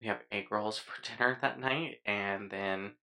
we 0.01 0.07
have 0.07 0.21
egg 0.31 0.51
rolls 0.51 0.77
for 0.79 0.93
dinner 1.01 1.37
that 1.41 1.59
night, 1.59 1.99
and 2.05 2.49
then. 2.49 2.93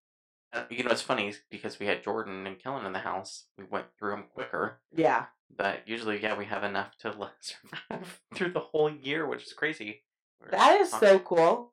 Uh, 0.52 0.64
you 0.70 0.82
know, 0.82 0.90
it's 0.90 1.02
funny 1.02 1.34
because 1.50 1.78
we 1.78 1.86
had 1.86 2.02
Jordan 2.02 2.46
and 2.46 2.58
Kellen 2.58 2.86
in 2.86 2.92
the 2.92 3.00
house. 3.00 3.44
We 3.58 3.64
went 3.64 3.86
through 3.98 4.12
them 4.12 4.24
quicker, 4.32 4.80
yeah, 4.94 5.26
but 5.54 5.80
usually, 5.86 6.22
yeah, 6.22 6.36
we 6.38 6.46
have 6.46 6.64
enough 6.64 6.96
to 7.00 7.10
let 7.10 7.32
survive 7.40 8.20
through 8.34 8.52
the 8.52 8.60
whole 8.60 8.90
year, 8.90 9.26
which 9.26 9.44
is 9.44 9.52
crazy. 9.52 10.02
We're 10.40 10.50
that 10.52 10.80
is 10.80 10.90
talk- 10.90 11.00
so 11.00 11.18
cool. 11.18 11.72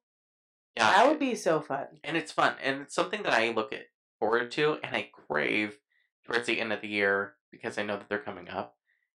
yeah, 0.75 0.91
that 0.91 1.07
would 1.07 1.19
be 1.19 1.35
so 1.35 1.61
fun. 1.61 1.87
and 2.03 2.17
it's 2.17 2.31
fun, 2.33 2.55
and 2.61 2.81
it's 2.81 2.95
something 2.95 3.23
that 3.23 3.33
I 3.33 3.51
look 3.51 3.71
at 3.71 3.85
forward 4.19 4.51
to, 4.51 4.77
and 4.83 4.95
I 4.95 5.09
crave 5.13 5.77
towards 6.25 6.47
the 6.47 6.59
end 6.59 6.73
of 6.73 6.81
the 6.81 6.87
year 6.87 7.35
because 7.51 7.77
I 7.77 7.83
know 7.83 7.95
that 7.97 8.09
they're 8.09 8.19
coming 8.19 8.49
up, 8.49 8.75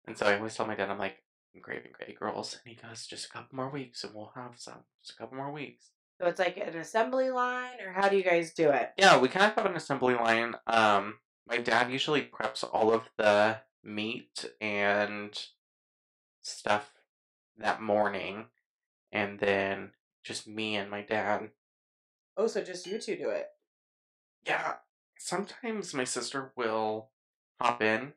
and 0.05 0.17
so 0.17 0.25
I 0.25 0.35
always 0.37 0.53
tell 0.55 0.67
my 0.67 0.75
dad, 0.75 0.89
I'm 0.89 0.99
like, 0.99 1.23
I'm 1.55 1.61
craving 1.61 1.91
egg 2.05 2.19
Girls. 2.19 2.59
and 2.65 2.75
he 2.75 2.81
goes, 2.81 3.07
just 3.07 3.27
a 3.27 3.29
couple 3.29 3.55
more 3.55 3.69
weeks, 3.69 4.03
and 4.03 4.13
we'll 4.13 4.33
have 4.35 4.55
some. 4.57 4.83
Just 5.01 5.17
a 5.17 5.21
couple 5.21 5.37
more 5.37 5.51
weeks. 5.53 5.91
So 6.19 6.27
it's 6.27 6.39
like 6.39 6.57
an 6.57 6.77
assembly 6.77 7.29
line, 7.29 7.81
or 7.85 7.91
how 7.91 8.07
do 8.07 8.15
you 8.15 8.23
guys 8.23 8.53
do 8.53 8.69
it? 8.69 8.91
Yeah, 8.97 9.17
we 9.19 9.27
kind 9.27 9.45
of 9.45 9.55
have 9.55 9.65
an 9.65 9.75
assembly 9.75 10.15
line. 10.15 10.55
Um, 10.65 11.15
my 11.47 11.57
dad 11.57 11.91
usually 11.91 12.21
preps 12.21 12.63
all 12.71 12.93
of 12.93 13.09
the 13.17 13.57
meat 13.83 14.45
and 14.61 15.37
stuff 16.41 16.91
that 17.57 17.81
morning, 17.81 18.45
and 19.11 19.39
then 19.39 19.91
just 20.23 20.47
me 20.47 20.77
and 20.77 20.89
my 20.89 21.01
dad. 21.01 21.49
Oh, 22.37 22.47
so 22.47 22.63
just 22.63 22.87
you 22.87 22.99
two 22.99 23.17
do 23.17 23.29
it. 23.29 23.47
Yeah, 24.47 24.75
sometimes 25.19 25.93
my 25.93 26.05
sister 26.05 26.53
will 26.55 27.09
hop 27.59 27.81
in. 27.81 28.13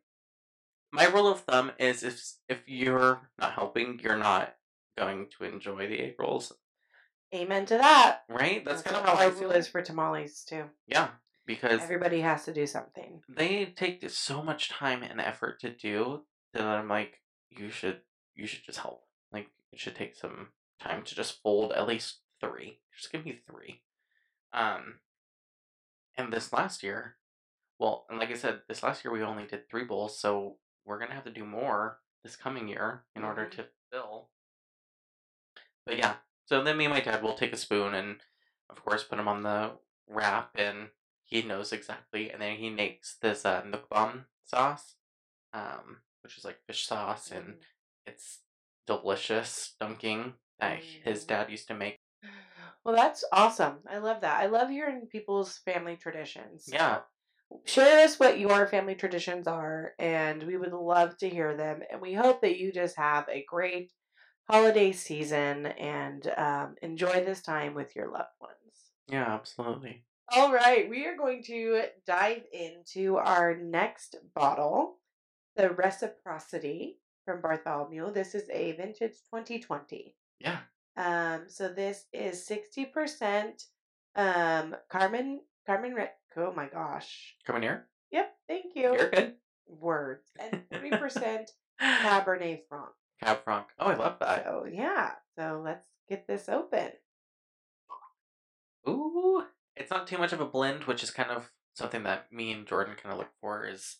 My 0.92 1.06
rule 1.06 1.28
of 1.28 1.40
thumb 1.40 1.72
is 1.78 2.02
if 2.02 2.22
if 2.48 2.62
you're 2.66 3.28
not 3.38 3.52
helping, 3.54 3.98
you're 4.02 4.16
not 4.16 4.54
going 4.96 5.26
to 5.38 5.44
enjoy 5.44 5.88
the 5.88 6.00
egg 6.00 6.14
rolls, 6.18 6.52
Amen 7.34 7.66
to 7.66 7.76
that. 7.76 8.22
right? 8.28 8.64
That's, 8.64 8.82
kind 8.82 8.96
of 8.96 9.04
how 9.04 9.14
I 9.16 9.30
feel. 9.30 9.50
is 9.50 9.68
for 9.68 9.82
tamales 9.82 10.44
too. 10.44 10.64
Yeah, 10.86 11.08
because 11.46 11.80
Everybody 11.82 12.20
has 12.20 12.44
to 12.46 12.54
do 12.54 12.66
something. 12.66 13.20
they 13.28 13.66
take 13.66 14.08
so 14.10 14.42
much 14.42 14.70
time 14.70 15.02
and 15.02 15.20
effort 15.20 15.60
to 15.60 15.70
do 15.70 16.22
that 16.54 16.62
I'm 16.64 16.88
like, 16.88 17.20
you 17.50 17.70
should 17.70 18.00
you 18.34 18.46
should 18.46 18.64
just 18.64 18.78
help. 18.78 19.02
Like 19.32 19.48
it 19.72 19.78
should 19.78 19.94
take 19.96 20.16
some 20.16 20.48
time 20.80 21.02
to 21.04 21.14
just 21.14 21.42
fold 21.42 21.72
at 21.72 21.86
least 21.86 22.20
three. 22.40 22.78
Just 22.96 23.12
give 23.12 23.24
me 23.24 23.40
three. 23.50 23.82
Um 24.52 24.94
and 26.16 26.32
this 26.32 26.52
last 26.52 26.82
year, 26.82 27.16
well, 27.78 28.06
and 28.08 28.18
like 28.18 28.30
I 28.30 28.34
said, 28.34 28.62
this 28.68 28.82
last 28.82 29.04
year 29.04 29.12
we 29.12 29.22
only 29.22 29.44
did 29.46 29.68
three 29.68 29.84
bowls, 29.84 30.18
so 30.18 30.56
we're 30.86 30.98
gonna 30.98 31.14
have 31.14 31.24
to 31.24 31.30
do 31.30 31.44
more 31.44 31.98
this 32.24 32.36
coming 32.36 32.68
year 32.68 33.04
in 33.14 33.22
order 33.22 33.44
Mhm. 33.46 33.50
to 33.52 33.66
fill. 33.92 34.30
But 35.86 35.98
yeah, 35.98 36.16
so 36.48 36.62
then 36.62 36.76
me 36.78 36.86
and 36.86 36.94
my 36.94 37.00
dad 37.00 37.22
will 37.22 37.34
take 37.34 37.52
a 37.52 37.56
spoon 37.58 37.94
and, 37.94 38.20
of 38.70 38.82
course, 38.82 39.04
put 39.04 39.16
them 39.16 39.28
on 39.28 39.42
the 39.42 39.78
wrap, 40.08 40.52
and 40.54 40.88
he 41.24 41.42
knows 41.42 41.72
exactly. 41.72 42.30
And 42.30 42.40
then 42.40 42.56
he 42.56 42.70
makes 42.70 43.16
this 43.18 43.44
uh, 43.44 43.62
nuoc 43.62 43.84
mam 43.92 44.26
sauce, 44.44 44.96
um, 45.52 45.98
which 46.22 46.38
is 46.38 46.44
like 46.44 46.64
fish 46.66 46.86
sauce, 46.86 47.30
and 47.30 47.58
it's 48.06 48.40
delicious 48.86 49.74
dunking 49.78 50.34
that 50.58 50.80
his 51.04 51.24
Mm. 51.24 51.28
dad 51.28 51.50
used 51.50 51.68
to 51.68 51.74
make. 51.74 52.00
Well, 52.84 52.96
that's 52.96 53.24
awesome. 53.32 53.80
I 53.86 53.98
love 53.98 54.22
that. 54.22 54.40
I 54.40 54.46
love 54.46 54.70
hearing 54.70 55.06
people's 55.08 55.58
family 55.58 55.96
traditions. 55.96 56.66
Yeah, 56.66 57.02
Share 57.66 58.04
us 58.04 58.18
what 58.18 58.38
your 58.38 58.66
family 58.66 58.94
traditions 58.94 59.46
are, 59.46 59.94
and 59.98 60.42
we 60.42 60.56
would 60.56 60.72
love 60.72 61.16
to 61.18 61.28
hear 61.28 61.56
them. 61.56 61.82
And 61.90 62.00
we 62.00 62.14
hope 62.14 62.40
that 62.42 62.58
you 62.58 62.72
just 62.72 62.96
have 62.96 63.28
a 63.28 63.44
great 63.44 63.92
holiday 64.48 64.92
season 64.92 65.66
and 65.66 66.32
um, 66.36 66.76
enjoy 66.82 67.24
this 67.24 67.42
time 67.42 67.74
with 67.74 67.94
your 67.94 68.10
loved 68.10 68.36
ones. 68.40 68.54
yeah, 69.08 69.34
absolutely. 69.34 70.04
All 70.30 70.52
right, 70.52 70.88
we 70.90 71.06
are 71.06 71.16
going 71.16 71.42
to 71.44 71.84
dive 72.06 72.42
into 72.52 73.16
our 73.16 73.56
next 73.56 74.16
bottle, 74.34 74.98
the 75.56 75.70
Reciprocity 75.70 76.98
from 77.24 77.40
Bartholomew. 77.40 78.12
This 78.12 78.34
is 78.34 78.48
a 78.50 78.72
vintage 78.72 79.14
2020. 79.34 80.14
Yeah. 80.40 80.58
Um, 80.96 81.44
so 81.48 81.68
this 81.68 82.06
is 82.12 82.46
60% 82.46 83.64
um 84.16 84.74
Carmen 84.90 85.40
Carmen 85.66 85.94
Red. 85.94 86.10
Oh 86.36 86.52
my 86.52 86.66
gosh. 86.66 87.36
Coming 87.46 87.62
here. 87.62 87.86
Yep, 88.10 88.34
thank 88.48 88.74
you. 88.74 88.94
You're 88.94 89.10
good. 89.10 89.34
Words. 89.66 90.28
And 90.40 90.62
3% 90.72 91.46
Cabernet 91.82 92.60
Franc. 92.68 92.90
Cab 93.22 93.44
Franc. 93.44 93.66
Oh, 93.78 93.86
I 93.86 93.96
love 93.96 94.16
that. 94.20 94.44
So 94.44 94.66
yeah. 94.70 95.12
So 95.38 95.60
let's 95.64 95.84
get 96.08 96.26
this 96.26 96.48
open. 96.48 96.90
Ooh, 98.88 99.44
it's 99.76 99.90
not 99.90 100.06
too 100.06 100.18
much 100.18 100.32
of 100.32 100.40
a 100.40 100.46
blend, 100.46 100.84
which 100.84 101.02
is 101.02 101.10
kind 101.10 101.30
of 101.30 101.50
something 101.74 102.02
that 102.04 102.32
me 102.32 102.52
and 102.52 102.66
Jordan 102.66 102.94
kind 103.00 103.12
of 103.12 103.18
look 103.18 103.30
for 103.40 103.66
is 103.66 103.96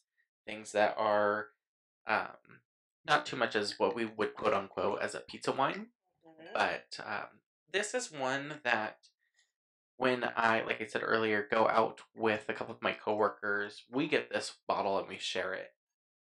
things 0.47 0.73
that 0.73 0.95
are 0.97 1.49
um, 2.07 2.61
not 3.07 3.27
too 3.27 3.37
much 3.37 3.55
as 3.55 3.79
what 3.79 3.95
we 3.95 4.05
would 4.05 4.35
quote 4.35 4.55
unquote 4.55 5.01
as 5.01 5.15
a 5.15 5.21
pizza 5.21 5.53
wine. 5.53 5.89
But 6.55 6.99
um, 7.05 7.41
this 7.73 7.95
is 7.95 8.11
one 8.11 8.61
that 8.65 8.97
when 9.99 10.25
I, 10.37 10.63
like 10.63 10.81
I 10.81 10.87
said 10.87 11.03
earlier, 11.05 11.47
go 11.51 11.69
out 11.69 12.01
with 12.17 12.45
a 12.49 12.53
couple 12.53 12.75
of 12.75 12.83
my 12.83 12.93
coworkers, 12.93 13.83
we 13.91 14.07
get 14.07 14.31
this 14.33 14.55
bottle 14.67 14.99
and 14.99 15.09
we 15.09 15.19
share 15.19 15.53
it. 15.53 15.73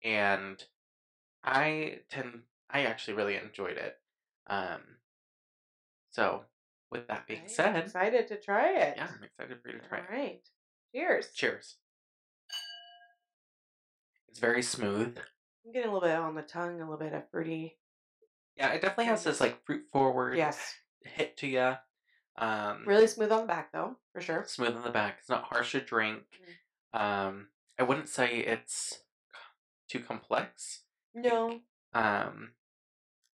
And 0.03 0.63
I 1.43 1.99
tend, 2.09 2.41
I 2.73 2.83
actually 2.85 3.15
really 3.15 3.35
enjoyed 3.35 3.77
it. 3.77 3.97
Um, 4.47 4.81
so, 6.11 6.41
with 6.91 7.07
that 7.07 7.27
being 7.27 7.41
I'm 7.43 7.49
said, 7.49 7.75
excited 7.75 8.27
to 8.29 8.39
try 8.39 8.71
it. 8.71 8.95
yeah, 8.97 9.07
I'm 9.15 9.23
excited 9.23 9.57
for 9.61 9.69
you 9.69 9.79
to 9.79 9.87
try 9.87 9.99
All 9.99 10.03
it. 10.05 10.11
right. 10.11 10.41
Cheers. 10.93 11.29
Cheers. 11.33 11.75
It's 14.29 14.39
very 14.39 14.61
smooth. 14.61 15.17
I'm 15.65 15.71
getting 15.73 15.89
a 15.89 15.93
little 15.93 16.07
bit 16.07 16.15
on 16.17 16.35
the 16.35 16.41
tongue, 16.41 16.75
a 16.81 16.83
little 16.89 16.97
bit 16.97 17.13
of 17.13 17.29
fruity. 17.31 17.77
Yeah, 18.57 18.69
it 18.69 18.81
definitely 18.81 19.05
has 19.05 19.23
this 19.23 19.39
like 19.41 19.63
fruit 19.65 19.83
forward 19.91 20.37
Yes. 20.37 20.73
hit 21.03 21.37
to 21.37 21.47
you. 21.47 21.75
Um, 22.37 22.83
Really 22.85 23.07
smooth 23.07 23.31
on 23.31 23.41
the 23.41 23.47
back 23.47 23.71
though, 23.71 23.97
for 24.13 24.21
sure. 24.21 24.45
smooth 24.47 24.75
on 24.75 24.83
the 24.83 24.89
back. 24.89 25.17
It's 25.19 25.29
not 25.29 25.43
harsh 25.43 25.73
to 25.73 25.81
drink. 25.81 26.23
Mm. 26.95 26.99
Um, 27.01 27.47
I 27.79 27.83
wouldn't 27.83 28.09
say 28.09 28.37
it's 28.39 29.01
too 29.89 29.99
complex. 29.99 30.83
No. 31.13 31.59
Um, 31.93 32.51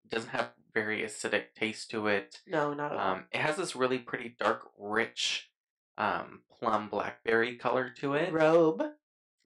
doesn't 0.09 0.29
have 0.29 0.51
very 0.73 1.01
acidic 1.03 1.53
taste 1.55 1.89
to 1.91 2.07
it. 2.07 2.41
No, 2.47 2.73
not 2.73 2.91
at 2.91 2.97
all. 2.97 3.07
Um, 3.15 3.23
it 3.31 3.39
has 3.41 3.55
this 3.57 3.75
really 3.75 3.99
pretty 3.99 4.35
dark, 4.39 4.63
rich, 4.77 5.49
um, 5.97 6.41
plum 6.59 6.89
blackberry 6.89 7.55
color 7.55 7.89
to 8.01 8.13
it. 8.15 8.33
Robe, 8.33 8.83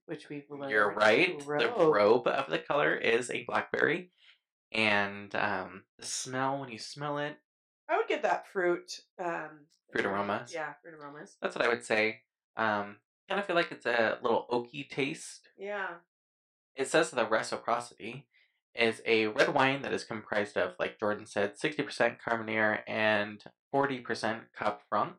which 0.08 0.30
we've 0.30 0.50
learned. 0.50 0.72
You're 0.72 0.92
right. 0.94 1.42
Robe. 1.46 1.62
The 1.78 1.86
robe 1.88 2.28
of 2.28 2.50
the 2.50 2.58
color 2.60 2.96
is 2.96 3.30
a 3.30 3.44
blackberry, 3.44 4.12
and 4.72 5.34
um, 5.36 5.84
the 6.00 6.06
smell 6.06 6.60
when 6.60 6.70
you 6.70 6.80
smell 6.80 7.20
it, 7.20 7.38
I 7.88 7.98
would 7.98 8.08
get 8.08 8.24
that 8.24 8.48
fruit. 8.48 9.02
Um, 9.24 9.66
Fruit 9.92 10.06
aromas? 10.06 10.54
Yeah, 10.54 10.74
fruit 10.84 10.94
aromas. 10.94 11.36
that's 11.42 11.56
what 11.56 11.66
I 11.66 11.70
would 11.70 11.84
say. 11.84 12.22
Um, 12.58 12.98
kind 13.28 13.40
of 13.40 13.46
feel 13.46 13.56
like 13.56 13.72
it's 13.72 13.88
a 13.88 14.20
little 14.22 14.46
oaky 14.52 14.88
taste. 14.88 15.50
Yeah. 15.58 15.88
It 16.76 16.88
says 16.88 17.10
the 17.10 17.26
reciprocity 17.26 18.28
is 18.76 19.02
a 19.06 19.28
red 19.28 19.54
wine 19.54 19.82
that 19.82 19.94
is 19.94 20.04
comprised 20.04 20.58
of, 20.58 20.74
like 20.80 21.00
Jordan 21.00 21.26
said, 21.26 21.58
sixty 21.58 21.84
percent 21.84 22.18
Carmenere 22.26 22.80
and 22.88 23.44
forty 23.72 24.00
percent 24.00 24.44
Cab 24.58 24.76
Franc. 24.90 25.14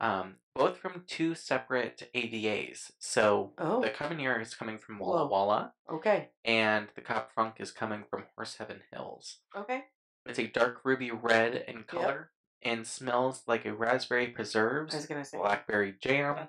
Um, 0.00 0.36
both 0.54 0.76
from 0.78 1.02
two 1.08 1.34
separate 1.34 2.08
AVAs. 2.14 2.92
So 3.00 3.52
Oh. 3.58 3.80
the 3.80 3.90
Carmenere 3.90 4.40
is 4.40 4.54
coming 4.54 4.78
from 4.78 5.00
Walla 5.00 5.24
Whoa. 5.24 5.28
Walla, 5.28 5.72
Okay. 5.90 6.28
and 6.44 6.88
the 6.94 7.00
Cab 7.00 7.24
Franc 7.34 7.54
is 7.58 7.72
coming 7.72 8.04
from 8.08 8.24
Horse 8.36 8.56
Heaven 8.58 8.82
Hills. 8.92 9.38
Okay. 9.56 9.86
It's 10.26 10.38
a 10.38 10.46
dark 10.46 10.82
ruby 10.84 11.10
red 11.10 11.64
in 11.66 11.82
color 11.82 12.30
and 12.62 12.86
smells 12.86 13.42
like 13.48 13.64
a 13.64 13.74
raspberry 13.74 14.26
I 14.26 14.28
was 14.28 14.34
preserves, 14.34 15.06
gonna 15.06 15.24
say. 15.24 15.38
blackberry 15.38 15.94
jam, 16.00 16.46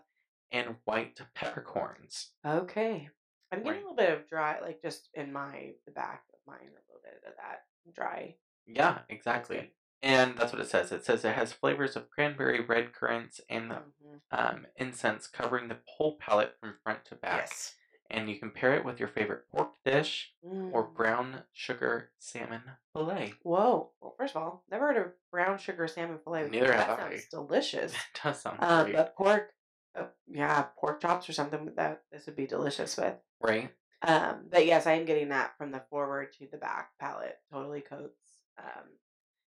and 0.51 0.75
white 0.85 1.19
peppercorns. 1.33 2.31
Okay. 2.45 3.09
I'm 3.51 3.63
getting 3.63 3.79
a 3.79 3.89
little 3.89 3.95
bit 3.95 4.11
of 4.13 4.27
dry, 4.29 4.59
like 4.59 4.81
just 4.83 5.09
in 5.15 5.33
my 5.33 5.73
the 5.87 5.91
back 5.91 6.23
mine, 6.49 6.69
a 6.69 6.83
little 6.87 7.01
bit 7.03 7.21
of 7.27 7.33
that 7.37 7.65
dry. 7.93 8.35
Yeah, 8.67 8.99
exactly. 9.09 9.71
And 10.01 10.37
that's 10.37 10.53
what 10.53 10.61
it 10.61 10.69
says. 10.69 10.91
It 10.91 11.03
says 11.05 11.25
it 11.25 11.35
has 11.35 11.51
flavors 11.51 11.95
of 11.95 12.09
cranberry, 12.09 12.61
red 12.61 12.93
currants, 12.93 13.41
and 13.49 13.71
Mhm. 13.71 14.21
um, 14.31 14.67
incense 14.77 15.27
covering 15.27 15.67
the 15.67 15.77
whole 15.85 16.17
palate 16.17 16.55
from 16.59 16.77
front 16.83 17.03
to 17.05 17.15
back. 17.15 17.41
Yes. 17.49 17.75
And 18.11 18.29
you 18.29 18.39
can 18.39 18.49
pair 18.51 18.73
it 18.73 18.83
with 18.85 18.99
your 18.99 19.09
favorite 19.09 19.47
pork 19.51 19.73
dish 19.83 20.33
or 20.41 20.87
Mm. 20.87 20.93
brown 20.95 21.43
sugar 21.51 22.11
salmon 22.17 22.63
fillet. 22.93 23.33
Whoa. 23.43 23.91
Well, 23.99 24.15
first 24.17 24.35
of 24.35 24.41
all, 24.41 24.63
never 24.69 24.87
heard 24.87 24.97
of 25.05 25.13
brown 25.31 25.57
sugar 25.59 25.87
salmon 25.87 26.19
fillet. 26.23 26.49
Neither 26.49 26.67
that 26.67 26.87
have 26.87 26.99
I. 26.99 27.09
sounds 27.17 27.27
delicious. 27.29 27.93
It 28.15 28.21
does 28.23 28.41
sound 28.41 28.57
Um, 28.63 28.85
great, 28.85 28.95
but 28.95 29.15
pork, 29.15 29.53
uh, 29.95 30.07
yeah, 30.27 30.63
pork 30.77 31.01
chops 31.01 31.27
or 31.29 31.33
something 31.33 31.75
that 31.75 32.03
this 32.11 32.25
would 32.25 32.35
be 32.35 32.47
delicious 32.47 32.95
with. 32.97 33.15
right? 33.41 33.75
Um, 34.01 34.45
but 34.49 34.65
yes, 34.65 34.87
I 34.87 34.93
am 34.93 35.05
getting 35.05 35.29
that 35.29 35.57
from 35.57 35.71
the 35.71 35.81
forward 35.89 36.31
to 36.39 36.47
the 36.49 36.57
back 36.57 36.91
palate. 36.99 37.37
Totally 37.51 37.81
coats. 37.81 38.21
Um, 38.57 38.85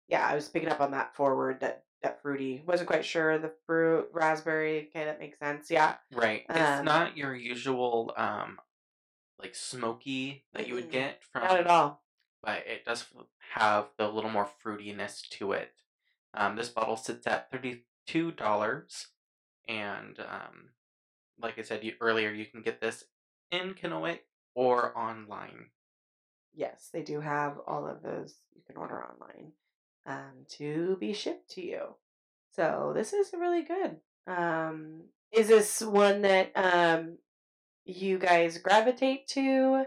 yeah, 0.08 0.26
I 0.26 0.34
was 0.34 0.48
picking 0.48 0.70
up 0.70 0.80
on 0.80 0.92
that 0.92 1.14
forward 1.14 1.60
that 1.60 1.84
that 2.02 2.22
fruity. 2.22 2.62
Wasn't 2.66 2.88
quite 2.88 3.04
sure 3.04 3.38
the 3.38 3.52
fruit 3.66 4.08
raspberry. 4.12 4.88
Okay, 4.88 5.04
that 5.04 5.18
makes 5.20 5.38
sense. 5.38 5.70
Yeah. 5.70 5.96
Right. 6.12 6.44
It's 6.48 6.58
Um, 6.58 6.84
not 6.84 7.16
your 7.16 7.34
usual 7.34 8.12
um 8.16 8.58
like 9.38 9.54
smoky 9.54 10.44
that 10.54 10.66
you 10.66 10.74
would 10.74 10.90
get 10.90 11.22
from 11.32 11.42
Not 11.44 11.60
at 11.60 11.66
all. 11.66 12.02
but 12.42 12.66
it 12.66 12.84
does 12.84 13.04
have 13.54 13.86
the 13.98 14.08
little 14.08 14.30
more 14.30 14.48
fruitiness 14.64 15.28
to 15.30 15.52
it. 15.52 15.72
Um, 16.34 16.56
this 16.56 16.68
bottle 16.68 16.96
sits 16.96 17.26
at 17.26 17.50
thirty-two 17.50 18.32
dollars, 18.32 19.08
and 19.68 20.18
um, 20.20 20.70
like 21.40 21.58
I 21.58 21.62
said 21.62 21.84
you, 21.84 21.94
earlier, 22.00 22.30
you 22.30 22.46
can 22.46 22.62
get 22.62 22.80
this 22.80 23.04
in 23.50 23.74
Kennewick 23.74 24.20
or 24.58 24.98
online. 24.98 25.66
Yes, 26.52 26.88
they 26.92 27.02
do 27.02 27.20
have 27.20 27.58
all 27.68 27.86
of 27.86 28.02
those 28.02 28.34
you 28.56 28.62
can 28.66 28.76
order 28.76 29.04
online 29.04 29.52
um, 30.04 30.32
to 30.56 30.96
be 30.98 31.12
shipped 31.12 31.50
to 31.52 31.64
you. 31.64 31.82
So 32.56 32.90
this 32.92 33.12
is 33.12 33.30
really 33.32 33.62
good. 33.62 33.98
Um, 34.26 35.02
is 35.30 35.46
this 35.46 35.80
one 35.80 36.22
that 36.22 36.50
um, 36.56 37.18
you 37.84 38.18
guys 38.18 38.58
gravitate 38.58 39.28
to, 39.28 39.84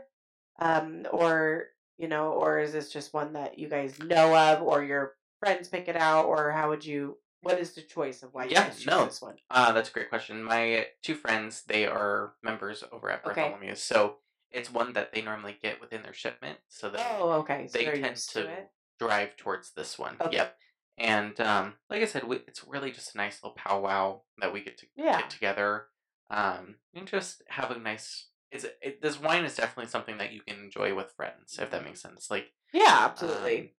um, 0.61 1.05
or 1.11 1.65
you 1.97 2.07
know, 2.07 2.29
or 2.31 2.59
is 2.59 2.71
this 2.71 2.93
just 2.93 3.13
one 3.13 3.33
that 3.33 3.59
you 3.59 3.67
guys 3.67 3.99
know 3.99 4.33
of, 4.33 4.61
or 4.61 4.83
your 4.83 5.15
friends 5.41 5.67
pick 5.67 5.89
it 5.89 5.97
out, 5.97 6.27
or 6.27 6.51
how 6.51 6.69
would 6.69 6.85
you? 6.85 7.17
What 7.41 7.59
is 7.59 7.73
the 7.73 7.81
choice 7.81 8.23
of 8.23 8.33
why 8.33 8.45
you 8.45 8.51
Yeah, 8.51 8.67
guys 8.67 8.77
choose 8.77 8.85
no. 8.87 9.05
this 9.05 9.21
one? 9.21 9.35
Uh, 9.49 9.73
that's 9.73 9.89
a 9.89 9.91
great 9.93 10.09
question. 10.09 10.43
My 10.43 10.85
two 11.03 11.15
friends, 11.15 11.63
they 11.67 11.87
are 11.87 12.33
members 12.41 12.83
over 12.91 13.09
at 13.09 13.25
Okay. 13.25 13.41
Bartholomew's, 13.41 13.81
so 13.83 14.17
it's 14.51 14.71
one 14.71 14.93
that 14.93 15.13
they 15.13 15.21
normally 15.21 15.57
get 15.61 15.79
within 15.81 16.03
their 16.03 16.13
shipment. 16.13 16.59
So 16.69 16.89
they 16.89 17.03
Oh, 17.19 17.31
okay. 17.39 17.67
So 17.67 17.77
they 17.77 17.85
they're 17.85 17.93
tend 17.95 18.11
used 18.11 18.29
to 18.33 18.43
to 18.43 18.49
it. 18.49 18.71
drive 18.99 19.37
towards 19.37 19.73
this 19.73 19.97
one. 19.97 20.17
Okay. 20.21 20.37
Yep. 20.37 20.57
And 20.97 21.39
um, 21.39 21.73
like 21.89 22.01
I 22.01 22.05
said, 22.05 22.25
we, 22.25 22.37
it's 22.47 22.63
really 22.67 22.91
just 22.91 23.15
a 23.15 23.17
nice 23.17 23.41
little 23.41 23.55
powwow 23.55 24.21
that 24.39 24.53
we 24.53 24.61
get 24.61 24.77
to 24.79 24.87
Yeah. 24.95 25.21
get 25.21 25.29
together 25.29 25.87
um, 26.29 26.75
and 26.93 27.07
just 27.07 27.41
have 27.47 27.71
a 27.71 27.79
nice. 27.79 28.27
It's 28.51 28.65
it, 28.81 29.01
this 29.01 29.19
wine 29.19 29.45
is 29.45 29.55
definitely 29.55 29.89
something 29.89 30.17
that 30.17 30.33
you 30.33 30.41
can 30.41 30.59
enjoy 30.59 30.93
with 30.93 31.13
friends, 31.13 31.57
if 31.59 31.71
that 31.71 31.85
makes 31.85 32.01
sense. 32.01 32.29
Like 32.29 32.51
Yeah, 32.73 32.97
absolutely. 33.09 33.73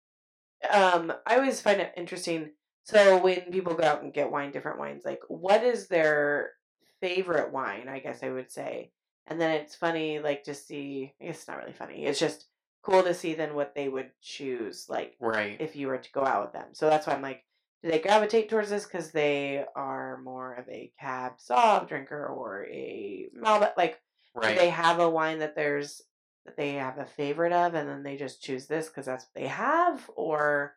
Um, 0.71 1.13
I 1.27 1.37
always 1.37 1.61
find 1.61 1.81
it 1.81 1.93
interesting. 1.97 2.53
So 2.85 3.19
when 3.23 3.51
people 3.53 3.75
go 3.75 3.85
out 3.85 4.03
and 4.03 4.13
get 4.13 4.31
wine, 4.31 4.51
different 4.51 4.79
wines, 4.79 5.05
like 5.05 5.21
what 5.29 5.63
is 5.63 5.89
their 5.89 6.53
favorite 7.01 7.53
wine? 7.53 7.89
I 7.89 7.99
guess 8.01 8.23
I 8.23 8.31
would 8.31 8.51
say, 8.51 8.93
and 9.27 9.41
then 9.41 9.53
it's 9.53 9.75
funny, 9.75 10.19
like 10.19 10.45
to 10.45 10.55
see. 10.55 11.13
I 11.21 11.27
guess 11.27 11.39
it's 11.39 11.49
not 11.49 11.59
really 11.59 11.73
funny. 11.73 12.05
It's 12.05 12.19
just 12.19 12.47
cool 12.83 13.03
to 13.03 13.15
see 13.15 13.35
then 13.35 13.55
what 13.55 13.75
they 13.75 13.89
would 13.89 14.11
choose, 14.21 14.87
like 14.89 15.17
right, 15.21 15.57
if 15.61 15.77
you 15.77 15.87
were 15.87 15.99
to 15.99 16.13
go 16.13 16.25
out 16.25 16.45
with 16.45 16.53
them. 16.53 16.69
So 16.73 16.89
that's 16.89 17.07
why 17.07 17.15
I'm 17.15 17.23
like, 17.23 17.45
do 17.83 17.91
they 17.91 17.99
gravitate 18.01 18.49
towards 18.49 18.71
this 18.71 18.85
because 18.85 19.11
they 19.11 19.65
are 19.77 20.21
more 20.23 20.55
of 20.55 20.69
a 20.69 20.93
cab 21.01 21.35
sauv 21.39 21.89
drinker 21.89 22.27
or 22.27 22.67
a 22.67 23.29
Malbec? 23.37 23.73
Like, 23.77 24.01
right. 24.35 24.55
do 24.55 24.59
they 24.59 24.71
have 24.71 25.01
a 25.01 25.11
wine 25.11 25.39
that 25.41 25.55
there's 25.55 26.03
that 26.45 26.57
they 26.57 26.73
have 26.73 26.99
a 26.99 27.07
favorite 27.07 27.53
of 27.53 27.75
and 27.75 27.89
then 27.89 28.03
they 28.03 28.17
just 28.17 28.43
choose 28.43 28.67
this 28.67 28.89
because 28.89 29.07
that's 29.07 29.25
what 29.25 29.41
they 29.41 29.47
have 29.47 30.11
or 30.17 30.75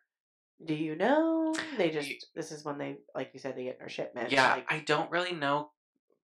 do 0.64 0.74
you 0.74 0.94
know 0.96 1.54
they 1.76 1.90
just 1.90 2.08
You- 2.08 2.16
this 2.34 2.52
is 2.52 2.64
when 2.64 2.78
they 2.78 2.98
like 3.14 3.30
you 3.34 3.40
said 3.40 3.56
they 3.56 3.64
get 3.64 3.74
in 3.74 3.80
their 3.80 3.88
shipment 3.88 4.30
yeah, 4.30 4.54
like, 4.54 4.66
I 4.72 4.78
don't 4.78 5.10
really 5.10 5.32
know 5.32 5.70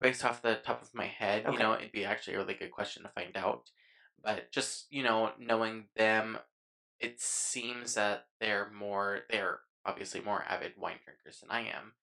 based 0.01 0.25
off 0.25 0.41
the 0.41 0.59
top 0.63 0.81
of 0.81 0.93
my 0.93 1.05
head. 1.05 1.45
You 1.51 1.59
know, 1.59 1.73
it'd 1.73 1.91
be 1.91 2.05
actually 2.05 2.35
a 2.35 2.39
really 2.39 2.55
good 2.55 2.71
question 2.71 3.03
to 3.03 3.09
find 3.09 3.35
out. 3.37 3.69
But 4.23 4.51
just 4.51 4.87
you 4.89 5.03
know, 5.03 5.31
knowing 5.39 5.85
them, 5.95 6.37
it 6.99 7.21
seems 7.21 7.95
that 7.95 8.25
they're 8.39 8.69
more 8.71 9.21
they're 9.29 9.59
obviously 9.85 10.21
more 10.21 10.43
avid 10.47 10.73
wine 10.77 10.97
drinkers 11.03 11.39
than 11.41 11.51
I 11.51 11.61
am. 11.61 11.93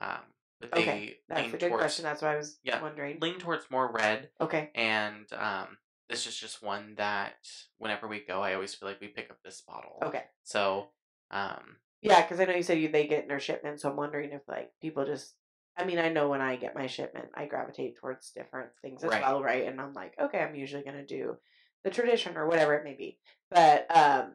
Um, 0.00 0.20
but 0.60 0.72
they 0.72 0.80
okay 0.80 1.16
that's 1.28 1.48
a 1.48 1.56
good 1.56 1.68
towards 1.68 1.80
question 1.80 2.02
that's 2.02 2.20
why 2.20 2.32
i 2.32 2.36
was 2.36 2.58
yeah, 2.64 2.82
wondering 2.82 3.18
lean 3.20 3.38
towards 3.38 3.70
more 3.70 3.92
red 3.92 4.28
okay 4.40 4.70
and 4.74 5.32
um, 5.32 5.78
this 6.08 6.26
is 6.26 6.36
just 6.36 6.62
one 6.62 6.94
that 6.96 7.36
whenever 7.76 8.08
we 8.08 8.20
go, 8.20 8.42
I 8.42 8.54
always 8.54 8.74
feel 8.74 8.88
like 8.88 9.00
we 9.00 9.08
pick 9.08 9.30
up 9.30 9.38
this 9.44 9.60
bottle. 9.60 9.98
Okay. 10.02 10.24
So, 10.42 10.88
um, 11.30 11.76
Yeah, 12.00 12.22
because 12.22 12.40
I 12.40 12.46
know 12.46 12.54
you 12.54 12.62
said 12.62 12.78
you 12.78 12.88
they 12.88 13.06
get 13.06 13.22
in 13.22 13.28
their 13.28 13.40
shipment, 13.40 13.80
so 13.80 13.90
I'm 13.90 13.96
wondering 13.96 14.32
if 14.32 14.42
like 14.48 14.72
people 14.80 15.04
just. 15.04 15.34
I 15.78 15.84
mean, 15.84 15.98
I 15.98 16.08
know 16.08 16.28
when 16.28 16.40
I 16.40 16.56
get 16.56 16.74
my 16.74 16.88
shipment, 16.88 17.28
I 17.34 17.46
gravitate 17.46 17.96
towards 17.96 18.32
different 18.32 18.70
things 18.82 19.04
as 19.04 19.10
Right. 19.10 19.22
well, 19.22 19.42
right? 19.42 19.66
And 19.66 19.80
I'm 19.80 19.94
like, 19.94 20.14
okay, 20.20 20.40
I'm 20.40 20.54
usually 20.56 20.82
gonna 20.82 21.06
do 21.06 21.36
the 21.84 21.90
tradition 21.90 22.36
or 22.36 22.48
whatever 22.48 22.74
it 22.74 22.84
may 22.84 22.94
be. 22.94 23.18
But 23.50 23.86
um, 23.94 24.34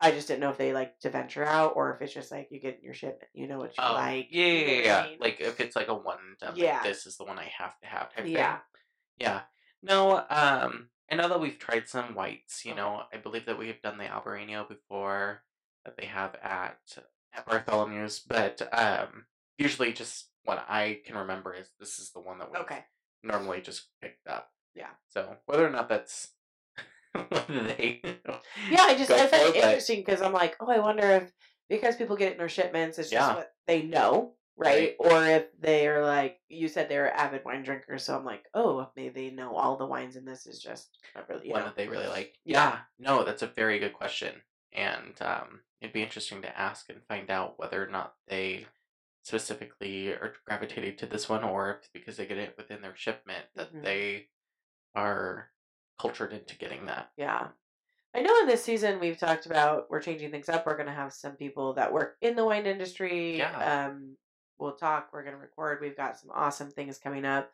I 0.00 0.12
just 0.12 0.28
didn't 0.28 0.40
know 0.40 0.50
if 0.50 0.58
they 0.58 0.72
like 0.72 0.98
to 1.00 1.10
venture 1.10 1.44
out 1.44 1.72
or 1.76 1.94
if 1.94 2.00
it's 2.02 2.14
just 2.14 2.30
like 2.30 2.48
you 2.50 2.60
get 2.60 2.82
your 2.82 2.94
shipment, 2.94 3.28
you 3.32 3.48
know 3.48 3.58
what 3.58 3.76
you 3.76 3.84
oh, 3.84 3.94
like. 3.94 4.28
yeah, 4.30 4.44
you 4.46 4.66
know 4.66 4.72
yeah, 4.72 4.78
I 4.78 4.82
yeah. 4.82 5.02
mean? 5.02 5.18
Like 5.20 5.40
if 5.40 5.60
it's 5.60 5.76
like 5.76 5.88
a 5.88 5.94
one 5.94 6.18
and 6.28 6.38
done, 6.38 6.56
Yeah. 6.56 6.74
like 6.74 6.84
this 6.84 7.06
is 7.06 7.16
the 7.16 7.24
one 7.24 7.38
I 7.38 7.50
have 7.58 7.78
to 7.80 7.86
have 7.86 8.14
type 8.14 8.26
Yeah. 8.26 8.52
thing. 8.52 8.60
Yeah. 9.18 9.40
No, 9.82 10.24
um, 10.30 10.90
I 11.10 11.16
know 11.16 11.28
that 11.28 11.40
we've 11.40 11.58
tried 11.58 11.88
some 11.88 12.14
whites. 12.14 12.64
You 12.64 12.72
Okay. 12.72 12.80
know, 12.80 13.02
I 13.12 13.16
believe 13.18 13.46
that 13.46 13.58
we 13.58 13.68
have 13.68 13.82
done 13.82 13.98
the 13.98 14.04
Albarino 14.04 14.68
before 14.68 15.42
that 15.84 15.96
they 15.96 16.06
have 16.06 16.34
at 16.36 16.78
at 17.32 17.46
Bartholomew's, 17.46 18.20
but 18.20 18.62
um, 18.72 19.26
usually 19.58 19.92
just 19.92 20.28
what 20.44 20.64
I 20.68 21.00
can 21.04 21.16
remember 21.16 21.54
is 21.54 21.70
this 21.78 21.98
is 21.98 22.10
the 22.10 22.20
one 22.20 22.38
that 22.38 22.50
we 22.52 22.58
Okay. 22.58 22.84
normally 23.22 23.60
just 23.60 23.86
picked 24.00 24.26
up. 24.26 24.50
Yeah. 24.74 24.90
So 25.08 25.36
whether 25.46 25.66
or 25.66 25.70
not 25.70 25.88
that's 25.88 26.28
whether 27.28 27.62
they 27.64 28.00
Yeah, 28.70 28.82
I 28.82 28.94
just 28.96 29.10
I 29.10 29.26
find 29.26 29.42
it 29.54 29.56
interesting 29.56 30.00
because 30.00 30.20
I'm 30.22 30.32
like, 30.32 30.56
oh, 30.60 30.70
I 30.70 30.78
wonder 30.80 31.06
if 31.10 31.32
because 31.68 31.96
people 31.96 32.16
get 32.16 32.28
it 32.28 32.32
in 32.32 32.38
their 32.38 32.48
shipments, 32.48 32.98
it's 32.98 33.10
just 33.10 33.28
Yeah. 33.28 33.36
what 33.36 33.52
they 33.66 33.82
know, 33.82 34.34
right? 34.56 34.94
Or 34.98 35.24
if 35.24 35.46
they 35.60 35.86
are 35.88 36.04
like 36.04 36.40
you 36.48 36.68
said, 36.68 36.88
they're 36.88 37.12
avid 37.14 37.44
wine 37.44 37.62
drinkers, 37.62 38.04
so 38.04 38.16
I'm 38.16 38.24
like, 38.24 38.44
oh, 38.52 38.90
maybe 38.96 39.28
they 39.28 39.34
know 39.34 39.54
all 39.56 39.76
the 39.76 39.86
wines, 39.86 40.16
and 40.16 40.26
this 40.26 40.46
is 40.46 40.60
just 40.60 40.88
not 41.14 41.28
really, 41.28 41.48
one 41.50 41.60
know. 41.60 41.66
that 41.66 41.76
they 41.76 41.88
really 41.88 42.06
like. 42.08 42.34
Yeah. 42.44 42.54
Yeah, 42.72 42.78
no, 42.98 43.24
that's 43.24 43.42
a 43.42 43.46
very 43.46 43.78
good 43.78 43.94
question, 43.94 44.34
and 44.72 45.14
um, 45.22 45.60
it'd 45.80 45.94
be 45.94 46.02
interesting 46.02 46.42
to 46.42 46.58
ask 46.58 46.90
and 46.90 47.02
find 47.08 47.30
out 47.30 47.58
whether 47.58 47.82
or 47.82 47.88
not 47.90 48.14
they 48.28 48.66
specifically 49.24 50.10
are 50.10 50.34
gravitated 50.46 50.98
to 50.98 51.06
this 51.06 51.28
one, 51.28 51.42
or 51.42 51.70
if 51.70 51.92
because 51.92 52.16
they 52.18 52.26
get 52.26 52.36
it 52.38 52.54
within 52.58 52.82
their 52.82 52.94
shipment 52.94 53.46
that 53.56 53.72
Mhm. 53.72 53.82
they 53.82 54.28
are 54.94 55.50
cultured 55.98 56.32
into 56.32 56.56
getting 56.58 56.86
that. 56.86 57.10
Yeah. 57.16 57.48
I 58.12 58.20
know 58.20 58.38
in 58.40 58.46
this 58.46 58.62
season 58.62 59.00
we've 59.00 59.18
talked 59.18 59.46
about 59.46 59.90
we're 59.90 60.02
changing 60.02 60.30
things 60.30 60.48
up. 60.48 60.66
We're 60.66 60.76
going 60.76 60.88
to 60.88 60.92
have 60.92 61.12
some 61.12 61.36
people 61.36 61.72
that 61.74 61.92
work 61.92 62.16
in 62.20 62.36
the 62.36 62.44
wine 62.44 62.66
industry. 62.66 63.38
Yeah. 63.38 63.86
Um, 63.86 64.16
we'll 64.58 64.76
talk. 64.76 65.08
We're 65.12 65.24
going 65.24 65.34
to 65.34 65.40
record. 65.40 65.80
We've 65.80 65.96
got 65.96 66.18
some 66.18 66.30
awesome 66.32 66.70
things 66.70 66.98
coming 66.98 67.24
up. 67.24 67.50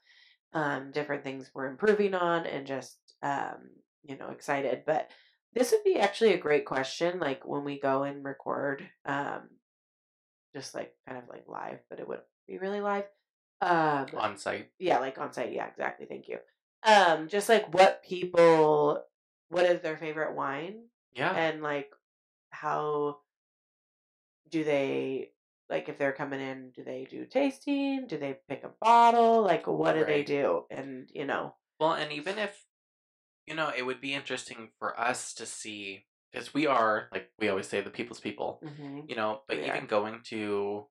Um, 0.52 0.90
different 0.90 1.22
things 1.22 1.50
we're 1.54 1.68
improving 1.68 2.14
on, 2.14 2.44
and 2.46 2.66
just 2.66 2.98
um, 3.22 3.70
you 4.02 4.16
know, 4.16 4.30
excited. 4.30 4.84
But 4.84 5.10
this 5.52 5.70
would 5.70 5.84
be 5.84 5.98
actually 6.00 6.32
a 6.32 6.38
great 6.38 6.64
question. 6.66 7.20
Like 7.20 7.46
when 7.46 7.62
we 7.64 7.78
go 7.78 8.02
and 8.02 8.24
record, 8.24 8.88
um, 9.04 9.48
just 10.54 10.74
like 10.74 10.94
kind 11.06 11.18
of 11.18 11.28
like 11.28 11.44
live, 11.48 11.78
but 11.88 12.00
it 12.00 12.08
wouldn't 12.08 12.26
be 12.46 12.58
really 12.58 12.80
live. 12.80 13.04
Um, 13.62 14.06
On 14.16 14.36
site, 14.38 14.70
yeah, 14.78 14.98
like 14.98 15.18
on 15.18 15.32
site. 15.32 15.52
Yeah, 15.52 15.66
exactly. 15.66 16.06
Thank 16.06 16.28
you. 16.28 16.38
Um, 16.82 17.28
just 17.28 17.48
like 17.48 17.72
what 17.74 18.02
people, 18.02 19.04
what 19.50 19.66
is 19.66 19.80
their 19.82 19.98
favorite 19.98 20.34
wine, 20.34 20.84
yeah, 21.12 21.32
and 21.32 21.62
like 21.62 21.90
how 22.50 23.18
do 24.50 24.64
they 24.64 25.30
like 25.68 25.88
if 25.88 25.98
they're 25.98 26.12
coming 26.12 26.40
in? 26.40 26.70
Do 26.70 26.82
they 26.82 27.06
do 27.08 27.24
tasting? 27.26 28.06
Do 28.08 28.16
they 28.18 28.38
pick 28.48 28.64
a 28.64 28.70
bottle? 28.80 29.42
Like 29.42 29.66
what 29.66 29.94
do 29.94 30.04
they 30.04 30.22
do? 30.22 30.64
And 30.70 31.08
you 31.12 31.26
know, 31.26 31.54
Well, 31.78 31.92
and 31.92 32.10
even 32.12 32.38
if, 32.38 32.64
you 33.46 33.54
know, 33.54 33.70
it 33.76 33.82
would 33.86 34.00
be 34.00 34.14
interesting 34.14 34.70
for 34.78 34.98
us 34.98 35.32
to 35.34 35.46
see, 35.46 36.06
because 36.32 36.54
we 36.54 36.66
are, 36.66 37.08
like 37.12 37.30
we 37.38 37.48
always 37.48 37.68
say, 37.68 37.80
the 37.80 37.90
people's 37.90 38.20
people, 38.20 38.60
mhm, 38.62 39.08
you 39.08 39.16
know, 39.16 39.42
but 39.48 39.56
We 39.58 39.64
even 39.64 39.86
going 39.86 40.22
to 40.24 40.86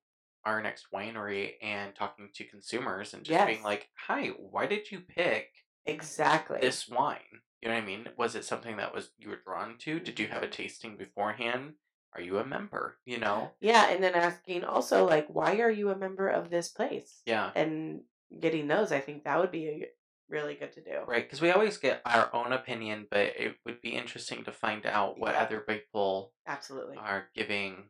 our 0.45 0.61
next 0.61 0.87
winery 0.93 1.53
and 1.61 1.95
talking 1.95 2.29
to 2.33 2.43
consumers 2.45 3.13
and 3.13 3.23
just 3.23 3.45
being 3.45 3.63
like, 3.63 3.89
hi, 3.95 4.27
why 4.29 4.65
did 4.67 4.91
you 4.91 5.01
pick 5.01 5.51
exactly. 5.85 6.59
this 6.59 6.87
wine? 6.87 7.41
You 7.61 7.69
know 7.69 7.75
what 7.75 7.83
I 7.83 7.85
mean? 7.85 8.07
Was 8.17 8.35
it 8.35 8.45
something 8.45 8.77
that 8.77 8.93
was 8.93 9.11
you 9.17 9.29
were 9.29 9.41
drawn 9.43 9.77
to? 9.79 9.99
Did 9.99 10.19
you 10.19 10.27
have 10.27 10.43
a 10.43 10.47
Mhm. 10.47 10.51
tasting 10.51 10.97
beforehand? 10.97 11.75
Are 12.13 12.21
you 12.21 12.39
a 12.39 12.45
member? 12.45 12.99
You 13.05 13.17
know? 13.19 13.51
yeah, 13.59 13.89
and 13.89 14.03
then 14.03 14.15
asking 14.15 14.63
also 14.63 15.05
like, 15.05 15.27
why 15.27 15.57
are 15.59 15.69
you 15.69 15.89
a 15.89 15.97
member 15.97 16.27
of 16.27 16.49
this 16.49 16.69
place? 16.69 17.21
Yeah. 17.25 17.51
And 17.55 18.03
getting 18.39 18.67
those, 18.67 18.91
I 18.91 18.99
think 18.99 19.23
that 19.23 19.39
would 19.39 19.51
be 19.51 19.87
really 20.29 20.55
good 20.55 20.71
to 20.73 20.81
do. 20.81 20.99
Right, 21.07 21.23
because 21.23 21.41
we 21.41 21.51
always 21.51 21.77
get 21.77 22.01
our 22.05 22.33
own 22.33 22.53
opinion, 22.53 23.07
but 23.09 23.33
it 23.37 23.55
would 23.65 23.81
be 23.81 23.89
interesting 23.89 24.43
to 24.45 24.51
find 24.51 24.85
out 24.85 25.19
what 25.19 25.33
Yeah. 25.33 25.41
other 25.41 25.59
people 25.61 26.33
Absolutely. 26.47 26.97
are 26.97 27.29
giving 27.33 27.89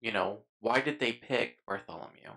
you 0.00 0.12
know 0.12 0.40
why 0.60 0.80
did 0.80 1.00
they 1.00 1.12
pick 1.12 1.64
bartholomew 1.66 2.30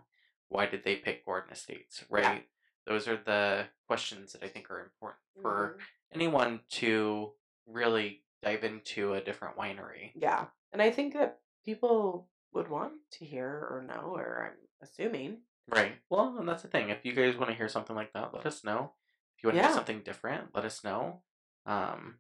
why 0.48 0.66
did 0.66 0.84
they 0.86 0.96
pick 0.96 1.26
gordon 1.26 1.52
estates 1.52 2.02
right 2.10 2.48
those 2.86 3.10
are 3.10 3.18
the 3.18 3.66
questions 3.88 4.32
that 4.32 4.42
i 4.42 4.48
think 4.48 4.72
are 4.72 4.80
important 4.82 5.20
for 5.42 5.76
Mhm. 5.78 5.82
anyone 6.14 6.62
to 6.70 7.34
really 7.66 8.24
dive 8.42 8.64
into 8.64 9.14
a 9.16 9.22
different 9.22 9.58
winery 9.58 10.12
Yeah. 10.16 10.48
And 10.72 10.82
I 10.82 10.92
think 10.92 11.14
that 11.14 11.42
people 11.66 12.30
would 12.54 12.70
want 12.70 12.94
to 13.12 13.26
hear 13.26 13.68
or 13.70 13.82
know, 13.82 14.14
or 14.16 14.46
I'm 14.54 14.68
assuming. 14.82 15.42
Right 15.68 16.00
well 16.10 16.38
and 16.38 16.48
that's 16.48 16.62
the 16.64 16.68
thing 16.70 16.90
if 16.90 17.04
you 17.04 17.14
guys 17.14 17.36
want 17.38 17.50
to 17.50 17.56
hear 17.58 17.68
something 17.70 17.96
like 17.96 18.14
that 18.14 18.34
let 18.34 18.46
us 18.46 18.64
know 18.64 18.94
if 19.36 19.44
you 19.44 19.48
want 19.50 19.58
to 19.60 19.62
Yeah. 19.62 19.68
hear 19.68 19.76
something 19.76 20.02
different 20.02 20.56
let 20.56 20.66
us 20.66 20.84
know 20.84 21.22
um 21.66 22.20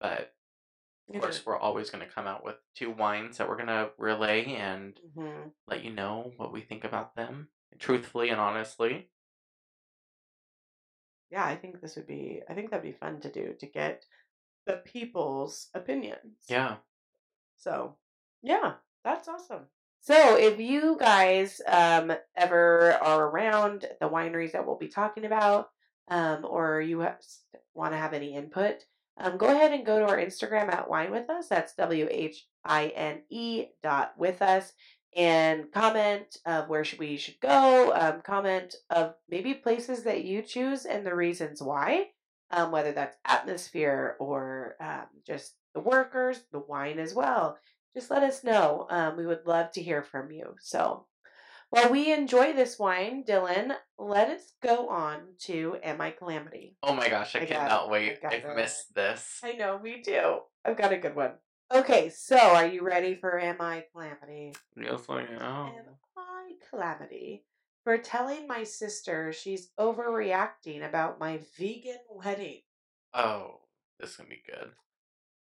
but 0.00 0.34
of 1.08 1.14
It 1.14 1.20
course 1.20 1.38
is. 1.38 1.46
we're 1.46 1.58
always 1.58 1.90
going 1.90 2.06
to 2.06 2.12
come 2.12 2.26
out 2.26 2.44
with 2.44 2.56
two 2.74 2.90
wines 2.90 3.38
that 3.38 3.48
we're 3.48 3.56
going 3.56 3.68
to 3.68 3.90
relay 3.98 4.44
and 4.54 5.00
Mhm. 5.02 5.52
let 5.66 5.84
you 5.84 5.92
know 5.92 6.32
what 6.36 6.52
we 6.52 6.62
think 6.62 6.84
about 6.84 7.16
them 7.16 7.48
truthfully 7.78 8.30
and 8.30 8.40
honestly 8.40 9.10
Yeah, 11.30 11.44
I 11.46 11.56
think 11.56 11.80
this 11.80 11.96
would 11.96 12.06
be, 12.06 12.42
I 12.48 12.52
think 12.54 12.70
that'd 12.70 12.82
be 12.82 12.92
fun 12.92 13.20
to 13.20 13.30
do 13.32 13.54
to 13.54 13.66
get 13.66 14.06
the 14.66 14.78
people's 14.78 15.70
opinions. 15.74 16.38
yeah 16.48 16.78
So, 17.56 17.98
yeah, 18.40 18.76
that's 19.04 19.28
awesome. 19.28 19.68
So, 20.00 20.36
if 20.36 20.58
you 20.58 20.96
guys 20.98 21.60
um, 21.66 22.12
ever 22.36 22.92
are 23.02 23.26
around 23.28 23.84
the 24.00 24.08
wineries 24.08 24.52
that 24.52 24.66
we'll 24.66 24.78
be 24.78 24.88
talking 24.88 25.24
about, 25.24 25.68
um, 26.08 26.46
or 26.48 26.80
you 26.80 26.98
want 27.74 27.92
to 27.92 27.98
have 27.98 28.14
any 28.14 28.34
input, 28.34 28.84
um, 29.18 29.36
go 29.36 29.46
ahead 29.46 29.72
and 29.72 29.84
go 29.84 29.98
to 29.98 30.06
our 30.06 30.16
Instagram 30.16 30.72
at 30.72 30.88
Whine 30.88 31.10
With 31.10 31.28
Us. 31.28 31.48
That's 31.48 31.74
W 31.74 32.08
H 32.10 32.46
I 32.64 32.86
N 32.88 33.22
E 33.28 33.66
dot 33.82 34.14
with 34.16 34.40
us, 34.40 34.72
and 35.14 35.70
comment 35.72 36.38
of 36.46 36.68
where 36.68 36.84
should 36.84 37.00
we 37.00 37.16
should 37.16 37.40
go. 37.40 37.92
Um, 37.92 38.22
comment 38.22 38.76
of 38.90 39.14
maybe 39.28 39.52
places 39.52 40.04
that 40.04 40.24
you 40.24 40.42
choose 40.42 40.86
and 40.86 41.04
the 41.04 41.14
reasons 41.14 41.60
why. 41.60 42.06
Um, 42.50 42.70
whether 42.70 42.92
that's 42.92 43.18
atmosphere 43.26 44.16
or 44.18 44.76
um, 44.80 45.04
just 45.26 45.52
the 45.74 45.80
workers, 45.80 46.40
the 46.50 46.60
wine 46.60 46.98
as 46.98 47.12
well 47.12 47.58
just 47.94 48.10
let 48.10 48.22
us 48.22 48.44
know. 48.44 48.86
Um, 48.90 49.16
we 49.16 49.26
would 49.26 49.46
love 49.46 49.72
to 49.72 49.82
hear 49.82 50.02
from 50.02 50.30
you. 50.30 50.54
So, 50.60 51.06
while 51.70 51.90
we 51.90 52.12
enjoy 52.12 52.54
this 52.54 52.78
wine, 52.78 53.24
Dylan, 53.24 53.74
let 53.98 54.30
us 54.30 54.54
go 54.62 54.88
on 54.88 55.20
to 55.40 55.76
Am 55.82 56.00
I 56.00 56.10
Calamity? 56.12 56.76
Oh 56.82 56.94
my 56.94 57.08
gosh, 57.08 57.36
I, 57.36 57.40
I 57.40 57.44
cannot 57.46 57.90
wait. 57.90 58.22
got 58.22 58.32
I've 58.32 58.56
missed 58.56 58.94
this. 58.94 59.40
I 59.42 59.52
know, 59.52 59.78
me 59.78 60.02
too. 60.02 60.38
I've 60.64 60.78
got 60.78 60.92
a 60.92 60.98
good 60.98 61.14
one. 61.14 61.32
Okay, 61.72 62.08
so 62.08 62.38
are 62.38 62.66
you 62.66 62.82
ready 62.82 63.14
for 63.14 63.38
Am 63.38 63.60
I 63.60 63.84
Calamity? 63.92 64.54
Yes, 64.74 65.02
I 65.10 65.20
am. 65.20 65.42
Am 65.42 65.84
I 66.16 66.52
Calamity? 66.70 67.44
For 67.84 67.98
telling 67.98 68.46
my 68.46 68.64
sister 68.64 69.32
she's 69.32 69.70
overreacting 69.78 70.86
about 70.86 71.20
my 71.20 71.40
vegan 71.58 71.98
wedding. 72.10 72.60
Oh, 73.12 73.60
this 74.00 74.10
is 74.10 74.16
gonna 74.16 74.30
be 74.30 74.42
good. 74.46 74.70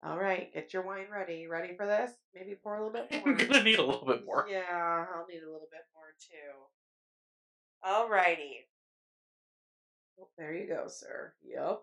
All 0.06 0.20
right, 0.20 0.54
get 0.54 0.72
your 0.72 0.84
wine 0.84 1.08
ready. 1.12 1.48
Ready 1.48 1.76
for 1.76 1.88
this? 1.88 2.12
Maybe 2.36 2.56
pour 2.62 2.76
a 2.76 2.86
little 2.86 2.94
bit 2.94 3.12
more. 3.26 3.34
I'm 3.34 3.38
gonna 3.38 3.64
need 3.64 3.80
a 3.80 3.84
little 3.86 4.06
bit 4.06 4.24
more. 4.24 4.46
Yeah, 4.50 4.62
I'll 4.70 5.26
need 5.28 5.42
a 5.42 5.52
little 5.52 5.68
bit 5.72 5.82
more 5.96 6.14
too. 6.20 6.54
Alrighty. 7.84 8.66
Oh, 10.20 10.28
there 10.38 10.54
you 10.54 10.68
go, 10.68 10.88
sir. 10.88 11.34
Yep. 11.44 11.82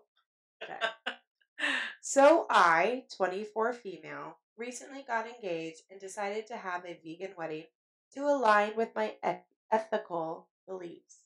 Okay. 0.63 0.79
so 2.01 2.45
I, 2.49 3.03
24 3.15 3.73
female, 3.73 4.37
recently 4.57 5.03
got 5.05 5.27
engaged 5.27 5.81
and 5.91 5.99
decided 5.99 6.47
to 6.47 6.55
have 6.57 6.85
a 6.85 6.99
vegan 7.03 7.31
wedding 7.37 7.65
to 8.13 8.21
align 8.21 8.71
with 8.75 8.89
my 8.95 9.15
eth- 9.21 9.43
ethical 9.71 10.47
beliefs. 10.67 11.17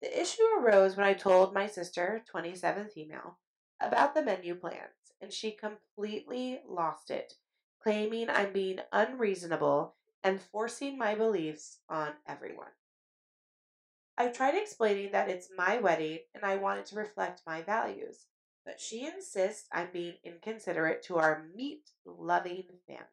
The 0.00 0.20
issue 0.20 0.42
arose 0.60 0.96
when 0.96 1.06
I 1.06 1.14
told 1.14 1.52
my 1.52 1.66
sister, 1.66 2.22
27 2.30 2.88
female, 2.88 3.38
about 3.80 4.14
the 4.14 4.22
menu 4.22 4.54
plans, 4.54 5.05
and 5.20 5.32
she 5.32 5.50
completely 5.50 6.60
lost 6.68 7.10
it, 7.10 7.34
claiming 7.82 8.28
I'm 8.30 8.52
being 8.52 8.80
unreasonable 8.92 9.94
and 10.22 10.40
forcing 10.40 10.98
my 10.98 11.14
beliefs 11.14 11.78
on 11.88 12.12
everyone. 12.26 12.72
I 14.18 14.28
tried 14.28 14.54
explaining 14.54 15.12
that 15.12 15.28
it's 15.28 15.50
my 15.56 15.78
wedding 15.78 16.20
and 16.34 16.42
I 16.44 16.56
wanted 16.56 16.86
to 16.86 16.96
reflect 16.96 17.42
my 17.46 17.62
values, 17.62 18.26
but 18.64 18.80
she 18.80 19.06
insists 19.06 19.68
I'm 19.72 19.88
being 19.92 20.14
inconsiderate 20.24 21.02
to 21.04 21.16
our 21.16 21.46
meat 21.54 21.90
loving 22.04 22.64
family. 22.86 23.04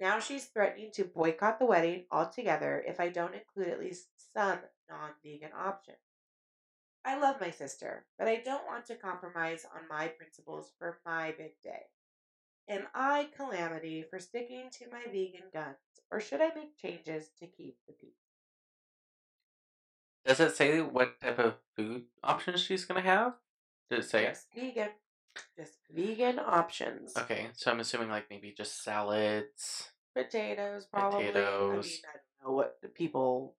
Now 0.00 0.20
she's 0.20 0.46
threatening 0.46 0.90
to 0.92 1.04
boycott 1.04 1.58
the 1.58 1.66
wedding 1.66 2.04
altogether 2.10 2.84
if 2.86 3.00
I 3.00 3.08
don't 3.08 3.34
include 3.34 3.68
at 3.68 3.80
least 3.80 4.08
some 4.32 4.58
non 4.88 5.10
vegan 5.24 5.50
options. 5.56 5.98
I 7.08 7.18
love 7.18 7.40
my 7.40 7.50
sister, 7.50 8.04
but 8.18 8.28
I 8.28 8.42
don't 8.44 8.66
want 8.66 8.84
to 8.86 8.94
compromise 8.94 9.64
on 9.74 9.88
my 9.88 10.08
principles 10.08 10.72
for 10.78 10.98
my 11.06 11.32
big 11.38 11.52
day. 11.64 11.84
Am 12.68 12.82
I 12.94 13.28
calamity 13.34 14.04
for 14.10 14.18
sticking 14.18 14.68
to 14.72 14.90
my 14.92 15.04
vegan 15.10 15.48
guns, 15.50 15.76
or 16.12 16.20
should 16.20 16.42
I 16.42 16.50
make 16.54 16.76
changes 16.76 17.30
to 17.38 17.46
keep 17.46 17.78
the 17.86 17.94
peace? 17.94 18.10
Does 20.26 20.38
it 20.38 20.54
say 20.54 20.82
what 20.82 21.18
type 21.18 21.38
of 21.38 21.54
food 21.74 22.02
options 22.22 22.60
she's 22.60 22.84
gonna 22.84 23.00
have? 23.00 23.32
Did 23.88 24.00
it 24.00 24.04
say? 24.04 24.26
Just 24.26 24.48
vegan. 24.54 24.90
Just 25.56 25.78
vegan 25.90 26.38
options. 26.38 27.16
Okay, 27.16 27.46
so 27.54 27.70
I'm 27.70 27.80
assuming 27.80 28.10
like 28.10 28.26
maybe 28.28 28.52
just 28.54 28.84
salads, 28.84 29.92
Potatoes, 30.14 30.84
probably. 30.92 31.24
I 31.24 31.32
Potatoes. 31.32 31.86
mean, 31.86 32.00
I 32.04 32.12
don't 32.18 32.50
know 32.50 32.54
what 32.54 32.76
the 32.82 32.88
people. 32.88 33.54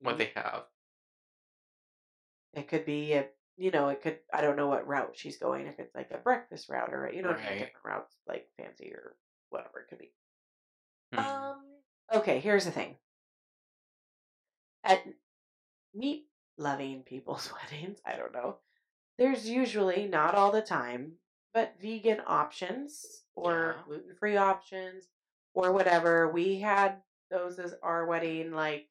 what 0.00 0.18
they 0.18 0.30
have. 0.36 0.66
It 2.54 2.68
could 2.68 2.84
be 2.84 3.12
a, 3.14 3.26
you 3.56 3.70
know, 3.70 3.88
it 3.88 4.02
could. 4.02 4.18
I 4.32 4.40
don't 4.40 4.56
know 4.56 4.68
what 4.68 4.86
route 4.86 5.12
she's 5.14 5.38
going. 5.38 5.66
If 5.66 5.78
it's 5.78 5.94
like 5.94 6.10
a 6.10 6.18
breakfast 6.18 6.68
route 6.68 6.92
or 6.92 7.10
you 7.12 7.22
know, 7.22 7.30
Right. 7.30 7.40
different 7.58 7.72
routes 7.84 8.14
like 8.26 8.48
fancy 8.56 8.92
or 8.92 9.16
whatever 9.50 9.80
it 9.80 9.88
could 9.88 9.98
be. 9.98 10.12
Hmm. 11.12 11.18
Um. 11.18 11.62
Okay. 12.14 12.38
Here's 12.40 12.64
the 12.64 12.70
thing. 12.70 12.96
At 14.84 15.02
meat 15.94 16.26
loving 16.56 17.02
people's 17.02 17.52
weddings, 17.72 17.98
I 18.06 18.16
don't 18.16 18.32
know. 18.32 18.56
There's 19.18 19.48
usually 19.48 20.06
not 20.06 20.34
all 20.34 20.52
the 20.52 20.62
time, 20.62 21.12
but 21.52 21.74
vegan 21.80 22.20
options 22.26 23.24
or 23.34 23.74
Yeah. 23.76 23.82
gluten 23.84 24.14
free 24.14 24.36
options 24.36 25.08
or 25.54 25.72
whatever. 25.72 26.28
We 26.28 26.60
had 26.60 27.02
those 27.30 27.58
as 27.58 27.74
our 27.82 28.06
wedding. 28.06 28.52
Like, 28.52 28.88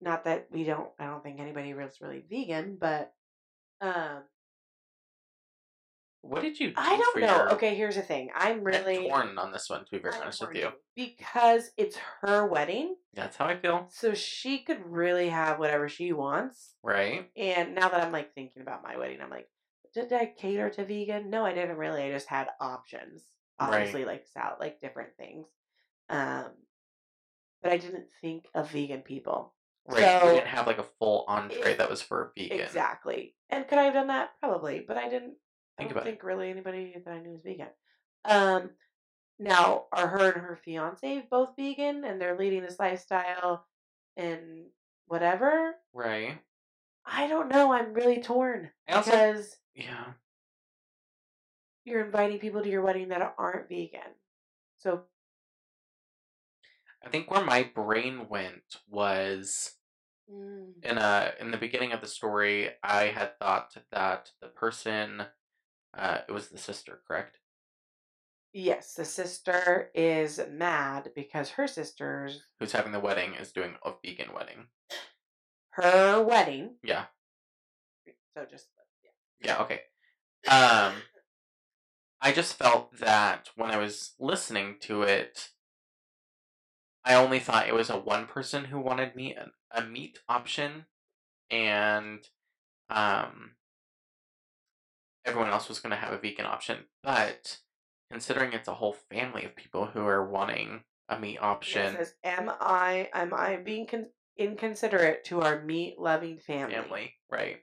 not 0.00 0.24
that 0.24 0.48
we 0.50 0.64
don't. 0.64 0.88
I 0.98 1.06
don't 1.06 1.22
think 1.22 1.40
anybody 1.40 1.74
was 1.74 2.00
really 2.00 2.22
vegan, 2.28 2.76
but 2.80 3.12
um, 3.80 4.22
What 6.22 6.42
did 6.42 6.58
you? 6.58 6.68
Do 6.68 6.74
I 6.76 6.96
don't 6.96 7.20
know. 7.20 7.26
Your... 7.26 7.52
Okay, 7.54 7.74
here's 7.74 7.96
the 7.96 8.02
thing. 8.02 8.30
I'm 8.34 8.62
really 8.62 9.08
torn 9.08 9.38
on 9.38 9.52
this 9.52 9.70
one. 9.70 9.84
To 9.84 9.90
be 9.90 9.98
very 9.98 10.14
I'm 10.14 10.22
honest 10.22 10.46
with 10.46 10.56
you, 10.56 10.70
because 10.94 11.70
it's 11.76 11.98
her 12.20 12.46
wedding. 12.46 12.96
that's 13.14 13.36
how 13.36 13.46
I 13.46 13.56
feel. 13.56 13.86
So 13.90 14.14
she 14.14 14.58
could 14.58 14.80
really 14.84 15.28
have 15.28 15.58
whatever 15.58 15.88
she 15.88 16.12
wants. 16.12 16.74
Right? 16.82 17.30
And 17.36 17.74
now 17.74 17.88
that 17.88 18.02
I'm 18.02 18.12
like 18.12 18.34
thinking 18.34 18.62
about 18.62 18.82
my 18.82 18.96
wedding, 18.96 19.20
I'm 19.22 19.30
like, 19.30 19.48
did 19.94 20.12
I 20.12 20.26
cater 20.36 20.68
to 20.70 20.84
vegan? 20.84 21.30
No, 21.30 21.44
I 21.44 21.54
didn't 21.54 21.76
really. 21.78 22.02
I 22.02 22.10
just 22.10 22.28
had 22.28 22.48
options. 22.60 23.24
Right. 23.58 23.68
Obviously, 23.68 24.04
like 24.04 24.26
salad, 24.26 24.58
like 24.60 24.80
different 24.80 25.16
things. 25.16 25.46
Um, 26.10 26.50
but 27.62 27.72
I 27.72 27.78
didn't 27.78 28.06
think 28.20 28.44
of 28.54 28.70
vegan 28.70 29.00
people. 29.00 29.54
Right. 29.88 30.20
So- 30.20 30.26
you 30.28 30.34
didn't 30.34 30.48
have 30.48 30.66
like 30.66 30.78
a 30.78 30.86
full 30.98 31.24
entree 31.28 31.72
If- 31.72 31.78
that 31.78 31.90
was 31.90 32.02
for 32.02 32.22
a 32.36 32.40
vegan. 32.40 32.60
Exactly. 32.60 33.34
And 33.50 33.66
could 33.68 33.78
I 33.78 33.84
have 33.84 33.94
done 33.94 34.08
that? 34.08 34.30
Probably, 34.40 34.80
but 34.86 34.96
I 34.96 35.08
didn't. 35.08 35.36
Think 35.78 35.78
I 35.78 35.82
don't 35.82 35.90
about 35.92 36.06
it. 36.06 36.10
think 36.10 36.22
really 36.24 36.50
anybody 36.50 36.94
that 37.04 37.10
I 37.12 37.18
knew 37.20 37.32
was 37.32 37.42
vegan. 37.42 37.68
Um, 38.24 38.70
now 39.38 39.86
are 39.92 40.08
her 40.08 40.30
and 40.32 40.42
her 40.42 40.56
fiance 40.64 41.26
both 41.30 41.50
vegan, 41.56 42.04
and 42.04 42.20
they're 42.20 42.38
leading 42.38 42.62
this 42.62 42.78
lifestyle 42.78 43.66
and 44.16 44.66
whatever? 45.06 45.74
Right. 45.92 46.38
I 47.04 47.28
don't 47.28 47.48
know. 47.48 47.72
I'm 47.72 47.92
really 47.92 48.20
torn 48.22 48.70
also- 48.88 49.10
because 49.10 49.56
Yeah. 49.74 50.14
you're 51.84 52.04
inviting 52.04 52.38
people 52.38 52.62
to 52.62 52.68
your 52.68 52.82
wedding 52.82 53.08
that 53.08 53.34
aren't 53.38 53.68
vegan. 53.68 54.14
So 54.78 55.04
I 57.06 57.08
think 57.08 57.30
where 57.30 57.44
my 57.44 57.62
brain 57.62 58.26
went 58.28 58.78
was 58.88 59.74
mm, 60.30 60.72
in 60.82 60.98
a 60.98 61.32
in 61.40 61.52
the 61.52 61.56
beginning 61.56 61.92
of 61.92 62.00
the 62.00 62.08
story. 62.08 62.70
I 62.82 63.04
had 63.04 63.38
thought 63.38 63.76
that 63.92 64.32
the 64.40 64.48
person, 64.48 65.22
uh, 65.96 66.18
it 66.28 66.32
was 66.32 66.48
the 66.48 66.58
sister, 66.58 67.00
correct? 67.06 67.38
yes, 68.52 68.94
the 68.94 69.04
sister 69.04 69.90
is 69.94 70.40
mad 70.50 71.10
because 71.14 71.50
her 71.50 71.66
sister's 71.66 72.42
Who's 72.58 72.72
having 72.72 72.92
the 72.92 73.00
wedding 73.00 73.34
is 73.34 73.52
doing 73.52 73.74
a 73.84 73.92
vegan 74.02 74.32
wedding. 74.34 74.66
her 75.70 76.22
wedding. 76.22 76.76
Yeah. 76.82 77.04
So 78.34 78.46
just 78.50 78.66
Yeah. 79.40 79.60
Okay. 79.62 79.80
Um, 80.48 80.94
I 82.20 82.32
just 82.32 82.54
felt 82.54 82.96
that 82.98 83.50
when 83.56 83.70
I 83.70 83.76
was 83.76 84.14
listening 84.18 84.76
to 84.82 85.02
it, 85.02 85.50
I 87.06 87.14
only 87.14 87.38
thought 87.38 87.68
it 87.68 87.74
was 87.74 87.88
a 87.88 87.96
one 87.98 88.26
person 88.26 88.64
who 88.64 88.80
wanted 88.80 89.14
meat, 89.14 89.36
a 89.70 89.82
meat 89.82 90.18
option, 90.28 90.86
and 91.50 92.28
um, 92.90 93.52
everyone 95.24 95.50
else 95.50 95.68
was 95.68 95.78
going 95.78 95.90
to 95.90 95.96
have 95.96 96.12
a 96.12 96.18
vegan 96.18 96.46
option. 96.46 96.86
But 97.04 97.58
considering 98.10 98.52
it's 98.52 98.68
a 98.68 98.74
whole 98.74 98.92
family 98.92 99.44
of 99.44 99.54
people 99.54 99.86
who 99.86 100.04
are 100.06 100.28
wanting 100.28 100.82
a 101.08 101.18
meat 101.18 101.36
It 101.36 101.42
option, 101.42 101.94
says, 101.96 102.14
"Am 102.24 102.50
I 102.60 103.08
am 103.12 103.32
I 103.32 103.56
being 103.56 103.86
con- 103.86 104.10
inconsiderate 104.36 105.24
to 105.26 105.42
our 105.42 105.62
meat 105.62 106.00
loving 106.00 106.38
family?" 106.38 106.74
family, 106.74 107.14
right? 107.30 107.62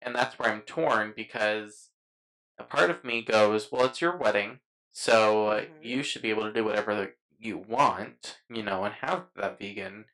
And 0.00 0.14
that's 0.14 0.38
where 0.38 0.50
I'm 0.50 0.62
torn 0.62 1.12
because 1.14 1.90
a 2.58 2.64
part 2.64 2.90
of 2.90 3.04
me 3.04 3.22
goes, 3.22 3.70
well, 3.70 3.86
it's 3.86 4.00
your 4.00 4.16
wedding, 4.16 4.60
so 4.92 5.46
Mhm. 5.60 5.84
you 5.84 6.02
should 6.02 6.22
be 6.22 6.30
able 6.30 6.44
to 6.44 6.52
do 6.52 6.64
whatever 6.64 7.14
you 7.38 7.58
want, 7.58 8.38
you 8.50 8.62
know, 8.62 8.84
and 8.84 8.94
have 9.00 9.24
that 9.36 9.58
vegan 9.58 10.06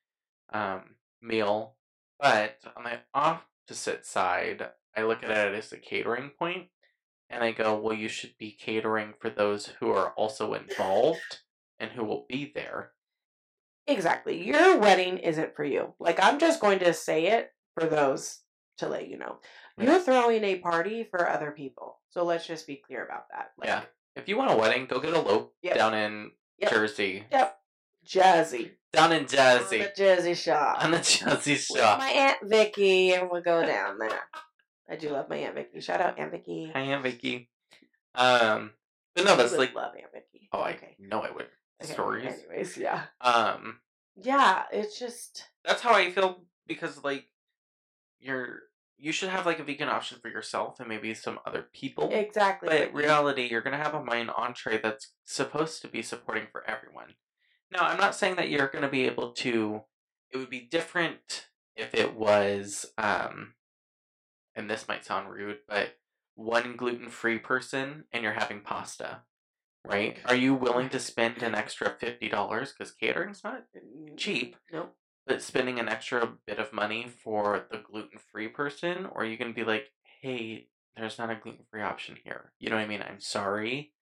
um, 0.53 0.97
meal. 1.23 1.75
But 2.21 2.59
on 2.77 2.85
the 2.85 3.01
opposite 3.15 4.07
side, 4.07 4.69
I 4.97 5.03
look 5.03 5.23
at 5.25 5.31
it 5.31 5.55
as 5.55 5.73
a 5.73 5.77
catering 5.77 6.31
point, 6.39 6.69
and 7.29 7.43
I 7.43 7.53
go, 7.53 7.77
well, 7.77 7.97
you 7.97 8.09
should 8.09 8.35
be 8.39 8.53
catering 8.53 9.15
for 9.19 9.31
those 9.31 9.73
who 9.81 9.91
are 9.91 10.11
also 10.13 10.55
involved 10.55 11.41
and 11.79 11.91
who 11.91 12.05
will 12.05 12.27
be 12.29 12.53
there. 12.55 12.93
Exactly. 13.87 14.47
Your 14.47 14.79
wedding 14.79 15.19
isn't 15.19 15.55
for 15.57 15.65
you. 15.65 15.95
Like 15.99 16.19
I'm 16.23 16.39
just 16.39 16.61
going 16.61 16.79
to 16.79 16.95
say 16.95 17.27
it 17.27 17.51
for 17.79 17.87
those 17.87 18.41
to 18.79 18.89
let 18.89 19.09
you 19.09 19.19
know. 19.19 19.39
Right. 19.77 19.89
You're 19.89 20.01
throwing 20.01 20.43
a 20.45 20.57
party 20.57 21.05
for 21.11 21.29
other 21.29 21.51
people. 21.51 22.01
So 22.09 22.25
let's 22.25 22.47
just 22.47 22.67
be 22.67 22.77
clear 22.77 23.05
about 23.05 23.25
that. 23.31 23.51
Like, 23.59 23.69
Yeah. 23.69 23.83
If 24.17 24.29
you 24.29 24.39
want 24.39 24.53
a 24.53 24.57
wedding, 24.57 24.87
go 24.87 25.01
get 25.01 25.13
a 25.13 25.21
lope 25.21 25.55
Yep. 25.63 25.75
down 25.75 25.95
in 25.95 26.31
Yep. 26.59 26.71
Jersey. 26.71 27.25
Yep. 27.31 27.59
Jazzy. 28.07 28.71
Down 28.93 29.13
in 29.13 29.23
On 29.23 29.27
Jersey. 29.27 29.79
the 29.79 29.93
Jersey 29.97 30.35
shop. 30.35 30.85
On 30.85 30.91
the 30.93 30.99
Jersey 30.99 31.53
With 31.71 31.81
shop. 31.81 31.99
my 31.99 32.09
Aunt 32.11 32.39
Vicky 32.43 33.13
and 33.13 33.29
we'll 33.31 33.43
go 33.43 33.65
down 33.65 33.99
there. 33.99 34.21
I 34.89 34.97
do 34.97 35.11
love 35.11 35.29
my 35.29 35.37
Aunt 35.37 35.55
Vicky. 35.55 35.81
Shout 35.81 36.01
out 36.01 36.19
Aunt 36.19 36.31
Vicky. 36.31 36.71
Hi, 36.73 36.81
Aunt 36.81 37.03
Vicky. 37.03 37.49
Um, 38.15 38.71
but 39.17 39.25
no, 39.25 39.37
that's 39.37 39.57
like, 39.57 39.75
love 39.75 39.95
Aunt 39.97 40.13
Vicky. 40.13 40.49
oh, 40.53 40.61
I 40.61 40.73
okay. 40.75 40.95
know 40.99 41.21
I 41.21 41.31
would. 41.31 41.47
Okay, 41.83 41.93
Stories. 41.93 42.33
Anyways, 42.49 42.77
yeah. 42.77 43.03
Um, 43.21 43.81
Yeah, 44.17 44.63
it's 44.73 44.99
just 44.99 45.49
that's 45.65 45.81
how 45.83 45.93
I 45.95 46.11
feel 46.13 46.45
because 46.67 47.03
like 47.03 47.25
you're 48.21 48.61
you 48.99 49.13
should 49.13 49.29
have 49.29 49.47
like 49.47 49.59
a 49.59 49.65
vegan 49.65 49.89
option 49.89 50.19
for 50.21 50.29
yourself 50.29 50.81
and 50.81 50.89
maybe 50.89 51.15
some 51.15 51.39
other 51.47 51.67
people. 51.73 52.11
exactly. 52.13 52.69
But 52.69 52.89
in 52.89 52.95
reality, 52.95 53.49
you're 53.51 53.61
gonna 53.61 53.77
have 53.77 53.95
a 53.95 54.05
main 54.05 54.29
entree 54.31 54.81
that's 54.81 55.13
supposed 55.25 55.83
to 55.83 55.89
be 55.89 56.03
supporting 56.03 56.47
for 56.51 56.69
everyone. 56.69 57.15
Now, 57.71 57.87
I'm 57.87 57.99
not 57.99 58.15
saying 58.15 58.37
that 58.37 58.51
you're 58.51 58.69
gonna 58.69 58.89
be 58.89 59.07
able 59.07 59.33
to. 59.33 59.83
It 60.33 60.39
would 60.39 60.51
be 60.51 60.61
different 60.61 61.49
if 61.77 61.95
it 61.95 62.15
was, 62.15 62.87
um, 62.99 63.55
and 64.55 64.71
this 64.71 64.89
might 64.89 65.05
sound 65.05 65.31
rude, 65.31 65.59
but 65.69 65.97
one 66.35 66.77
gluten 66.77 67.09
free 67.09 67.39
person 67.39 68.05
and 68.13 68.23
you're 68.23 68.33
having 68.33 68.61
pasta, 68.61 69.23
right? 69.85 70.19
Are 70.25 70.35
you 70.35 70.55
willing 70.55 70.89
to 70.91 70.99
spend 70.99 71.43
an 71.43 71.55
extra 71.55 71.95
fifty 71.99 72.29
dollars 72.29 72.73
because 72.73 72.93
catering's 72.93 73.43
not 73.45 73.65
mm, 73.77 74.17
cheap. 74.17 74.57
Nope. 74.73 74.97
But 75.27 75.43
spending 75.43 75.79
an 75.79 75.89
extra 75.89 76.33
bit 76.47 76.59
of 76.59 76.73
money 76.73 77.07
for 77.23 77.67
the 77.71 77.79
gluten 77.79 78.19
free 78.31 78.49
person, 78.49 79.07
or 79.13 79.25
you 79.25 79.37
can 79.37 79.53
be 79.53 79.65
like, 79.65 79.87
hey, 80.23 80.69
there's 80.97 81.19
not 81.19 81.31
a 81.31 81.35
gluten 81.37 81.65
free 81.71 81.83
option 81.83 82.17
here. 82.25 82.53
You 82.61 82.71
know 82.71 82.77
what 82.77 82.83
I 82.83 82.89
mean? 82.89 83.03
I'm 83.03 83.21
sorry. 83.21 83.93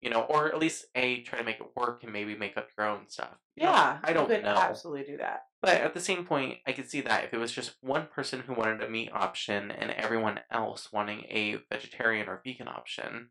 You 0.00 0.10
know, 0.10 0.22
or 0.22 0.48
at 0.48 0.58
least 0.58 0.86
A, 0.96 1.22
try 1.22 1.38
to 1.38 1.44
make 1.44 1.60
it 1.60 1.76
work 1.76 2.02
and 2.02 2.12
maybe 2.12 2.34
make 2.34 2.56
up 2.56 2.68
your 2.76 2.88
own 2.88 3.08
stuff. 3.08 3.38
You 3.54 3.64
know, 3.64 3.70
Yeah, 3.70 3.98
I 4.02 4.12
don't 4.12 4.28
know. 4.28 4.48
absolutely 4.48 5.04
do 5.04 5.18
that. 5.18 5.42
But 5.60 5.76
at 5.76 5.94
the 5.94 6.00
same 6.00 6.24
point, 6.24 6.58
I 6.66 6.72
could 6.72 6.90
see 6.90 7.02
that 7.02 7.22
if 7.24 7.32
it 7.32 7.38
was 7.38 7.52
just 7.52 7.76
one 7.82 8.08
person 8.12 8.40
who 8.40 8.54
wanted 8.54 8.82
a 8.82 8.90
meat 8.90 9.10
option 9.12 9.70
and 9.70 9.92
everyone 9.92 10.40
else 10.50 10.88
wanting 10.92 11.20
a 11.30 11.58
vegetarian 11.70 12.28
or 12.28 12.40
vegan 12.44 12.66
option. 12.66 13.28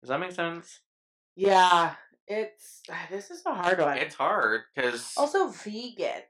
Does 0.00 0.10
that 0.10 0.20
make 0.20 0.30
sense? 0.30 0.78
Yeah, 1.34 1.94
it's 2.28 2.82
this 3.10 3.32
is 3.32 3.42
a 3.44 3.52
hard 3.52 3.80
one. 3.80 3.98
It's 3.98 4.14
hard 4.14 4.62
because 4.74 5.12
also 5.16 5.48
vegan. 5.48 6.22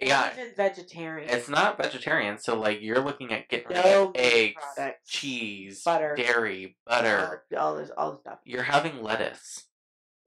Yeah. 0.00 0.30
even 0.32 0.52
vegetarian. 0.56 1.28
It's 1.28 1.48
not 1.48 1.76
vegetarian, 1.76 2.38
so 2.38 2.58
like 2.58 2.80
you're 2.80 3.00
looking 3.00 3.32
at 3.32 3.48
getting 3.48 3.68
rid 3.68 3.84
No 3.84 4.08
of 4.08 4.12
eggs, 4.16 4.62
products, 4.76 5.10
cheese, 5.10 5.82
butter, 5.84 6.14
dairy, 6.16 6.76
butter. 6.86 7.44
all, 7.52 7.58
all 7.58 7.76
this, 7.76 7.90
all 7.96 8.12
this 8.12 8.20
stuff. 8.20 8.38
You're 8.44 8.62
having 8.62 9.02
lettuce. 9.02 9.64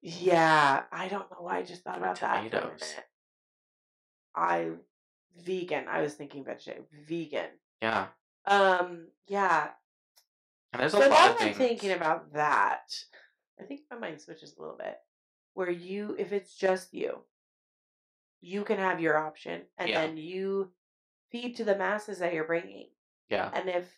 Yeah, 0.02 0.84
I 0.92 1.08
don't 1.08 1.30
know 1.32 1.38
why 1.42 1.60
I 1.60 1.64
just 1.64 1.84
thought 1.84 1.98
about 2.00 2.20
that. 2.20 2.42
For 2.42 2.48
a 2.48 2.50
tomatoes. 2.50 2.96
I 4.36 4.70
vegan. 5.46 5.86
I 5.88 6.02
was 6.02 6.14
thinking 6.16 6.44
vegetarian. 6.44 6.86
Vegan. 7.08 7.50
Yeah. 7.82 8.08
Um. 8.46 9.08
Yeah. 9.28 9.70
And 10.74 10.82
there's 10.82 10.92
So 10.94 11.00
a 11.00 11.02
lot 11.02 11.10
that 11.10 11.30
of 11.30 11.32
I'm 11.34 11.38
things. 11.48 11.58
thinking 11.58 11.92
about 11.92 12.34
that, 12.34 12.92
I 13.60 13.64
think 13.64 13.82
my 13.92 13.98
mind 13.98 14.22
switches 14.22 14.56
a 14.58 14.62
little 14.62 14.78
bit. 14.78 14.98
Where 15.54 15.70
you, 15.70 16.16
if 16.18 16.32
it's 16.32 16.56
just 16.56 16.94
you, 16.94 17.20
you 18.42 18.64
can 18.64 18.78
have 18.78 19.00
your 19.00 19.18
option, 19.18 19.62
and 19.78 19.90
Yeah. 19.90 20.02
then 20.06 20.18
you 20.18 20.72
feed 21.32 21.56
to 21.58 21.64
the 21.64 21.76
masses 21.78 22.20
that 22.20 22.34
you're 22.34 22.44
bringing. 22.48 22.90
yeah. 23.30 23.50
And 23.54 23.70
if 23.70 23.98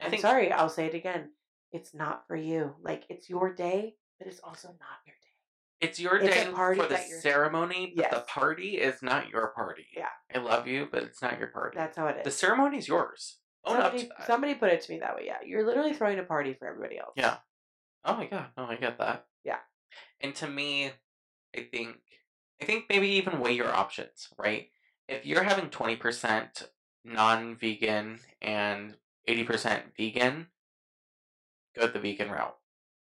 I 0.00 0.04
I'm 0.06 0.10
think 0.10 0.22
sorry, 0.22 0.50
I'll 0.52 0.68
say 0.68 0.86
it 0.86 0.94
again. 0.94 1.30
It's 1.70 1.94
not 1.94 2.26
for 2.26 2.36
you. 2.36 2.74
Like 2.82 3.04
it's 3.08 3.30
your 3.30 3.54
day, 3.54 3.96
but 4.18 4.26
it's 4.28 4.40
also 4.40 4.68
not 4.68 4.98
your 5.06 5.14
day. 5.14 5.28
it's 5.80 5.98
your 6.00 6.16
it's 6.16 6.34
day 6.34 6.50
party 6.52 6.80
for 6.80 6.86
the 6.88 6.98
ceremony, 6.98 7.94
but 7.96 8.10
the 8.10 8.20
party 8.20 8.78
is 8.78 9.02
not 9.02 9.28
your 9.30 9.48
party. 9.48 9.86
Yeah. 9.96 10.08
I 10.34 10.38
love 10.38 10.66
you, 10.66 10.88
but 10.90 11.04
it's 11.04 11.22
not 11.22 11.38
your 11.38 11.48
party. 11.48 11.76
That's 11.78 11.96
how 11.96 12.08
it 12.08 12.18
is. 12.18 12.24
the 12.24 12.30
ceremony 12.30 12.78
is 12.78 12.88
yours. 12.88 13.38
Own 13.64 13.76
up 13.76 13.84
somebody, 13.84 14.02
to 14.02 14.08
that. 14.18 14.26
somebody 14.26 14.54
put 14.56 14.70
it 14.72 14.80
to 14.82 14.92
me 14.92 14.98
that 14.98 15.14
way. 15.14 15.22
Yeah, 15.26 15.38
you're 15.46 15.64
literally 15.64 15.94
throwing 15.94 16.18
a 16.18 16.24
party 16.24 16.52
for 16.54 16.66
everybody 16.68 16.98
else. 16.98 17.12
Yeah. 17.16 17.36
Oh 18.04 18.16
my 18.16 18.26
god, 18.26 18.46
no, 18.56 18.64
I 18.64 18.74
get 18.76 18.98
that. 18.98 19.26
Yeah. 19.44 19.58
And 20.20 20.34
to 20.36 20.48
me, 20.48 20.90
I 21.56 21.62
think 21.70 21.96
I 22.62 22.64
think 22.64 22.84
maybe 22.88 23.08
even 23.08 23.40
weigh 23.40 23.54
your 23.54 23.74
options, 23.74 24.28
right? 24.38 24.68
If 25.08 25.26
you're 25.26 25.42
having 25.42 25.68
twenty 25.68 25.96
percent 25.96 26.68
non 27.04 27.56
vegan 27.56 28.20
and 28.40 28.94
eighty 29.26 29.42
percent 29.42 29.82
vegan, 29.96 30.46
go 31.76 31.88
the 31.88 31.98
vegan 31.98 32.30
route. 32.30 32.56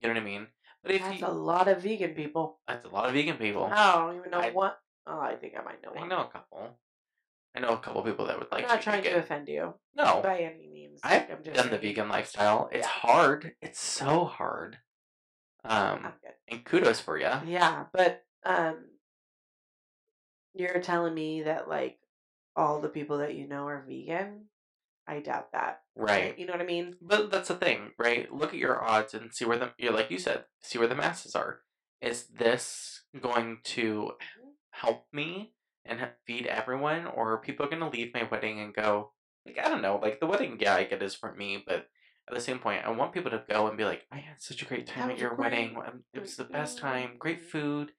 You 0.01 0.09
know 0.09 0.13
what 0.13 0.21
I 0.21 0.25
mean? 0.25 0.47
But 0.83 0.91
if 0.91 1.01
That's 1.01 1.19
you 1.21 1.25
a 1.25 1.29
lot 1.29 1.67
of 1.67 1.81
vegan 1.81 2.11
people. 2.13 2.59
that's 2.67 2.85
a 2.85 2.89
lot 2.89 3.07
of 3.07 3.13
vegan 3.15 3.37
people. 3.37 3.63
I 3.65 3.93
don't 3.95 4.17
even 4.17 4.29
know 4.29 4.39
I- 4.39 4.51
what. 4.51 4.77
Oh, 5.07 5.19
I 5.19 5.35
think 5.35 5.53
I 5.59 5.63
might 5.63 5.81
know 5.81 5.91
I 5.95 5.99
one. 6.01 6.09
know 6.09 6.21
a 6.21 6.27
couple. 6.27 6.77
I 7.55 7.59
know 7.59 7.69
a 7.69 7.77
couple 7.79 8.03
people 8.03 8.27
that 8.27 8.37
would 8.37 8.51
like. 8.51 8.63
I'm 8.65 8.69
not 8.69 8.81
trying 8.83 9.01
vegan. 9.01 9.13
to 9.17 9.23
offend 9.23 9.47
you 9.47 9.73
No. 9.95 10.21
by 10.21 10.37
any 10.41 10.67
means. 10.71 10.99
I've 11.03 11.21
Like, 11.21 11.31
I'm 11.31 11.43
just 11.43 11.55
done 11.55 11.71
the 11.71 11.79
vegan 11.79 12.09
lifestyle. 12.09 12.69
It's 12.71 12.85
Yeah. 12.85 12.91
hard. 12.91 13.55
It's 13.61 13.79
so 13.81 14.25
hard. 14.25 14.77
Um 15.65 16.13
and 16.47 16.63
kudos 16.63 16.99
for 16.99 17.17
you. 17.17 17.31
Yeah, 17.47 17.85
but 17.91 18.23
um, 18.45 18.85
you're 20.59 20.81
telling 20.81 21.13
me 21.13 21.43
that 21.43 21.67
like 21.67 21.97
all 22.55 22.81
the 22.81 22.89
people 22.89 23.19
that 23.19 23.35
you 23.35 23.47
know 23.47 23.67
are 23.67 23.85
vegan. 23.87 24.45
I 25.07 25.21
doubt 25.21 25.53
that. 25.53 25.81
Right. 25.95 26.37
You 26.37 26.45
know 26.45 26.51
what 26.51 26.61
I 26.61 26.65
mean? 26.65 26.95
But 27.01 27.31
that's 27.31 27.47
the 27.47 27.55
thing, 27.55 27.91
right? 27.97 28.31
Look 28.33 28.49
at 28.49 28.59
your 28.59 28.83
odds 28.83 29.13
and 29.13 29.33
see 29.33 29.45
where 29.45 29.57
the 29.57 29.71
you're 29.77 29.93
like 29.93 30.11
you 30.11 30.19
said, 30.19 30.45
see 30.61 30.77
where 30.77 30.87
the 30.87 30.95
masses 30.95 31.33
are. 31.35 31.59
Is 32.01 32.27
this 32.27 33.03
going 33.21 33.59
to 33.63 34.11
help 34.71 35.05
me 35.13 35.53
and 35.85 36.05
feed 36.25 36.45
everyone, 36.45 37.07
or 37.07 37.31
are 37.33 37.37
people 37.37 37.65
going 37.67 37.79
to 37.79 37.87
leave 37.89 38.13
my 38.13 38.23
wedding 38.29 38.59
and 38.59 38.73
go 38.73 39.11
like 39.45 39.57
I 39.63 39.69
don't 39.69 39.81
know, 39.81 39.97
like 40.01 40.19
the 40.19 40.27
wedding, 40.27 40.57
yeah, 40.59 40.75
I 40.75 40.83
get 40.83 41.01
is 41.01 41.15
for 41.15 41.33
me, 41.33 41.63
but 41.65 41.87
at 42.27 42.35
the 42.35 42.41
same 42.41 42.59
point, 42.59 42.85
I 42.85 42.91
want 42.91 43.13
people 43.13 43.31
to 43.31 43.41
go 43.49 43.67
and 43.67 43.77
be 43.77 43.85
like, 43.85 44.03
I 44.11 44.17
had 44.17 44.41
such 44.41 44.61
a 44.61 44.65
great 44.65 44.85
time 44.85 45.07
That 45.07 45.13
at 45.13 45.19
your 45.19 45.33
great. 45.35 45.51
wedding. 45.51 45.77
Um, 45.77 46.03
It 46.13 46.19
was 46.21 46.35
the 46.35 46.43
best 46.43 46.77
time. 46.77 47.11
Great 47.17 47.41
food." 47.41 47.93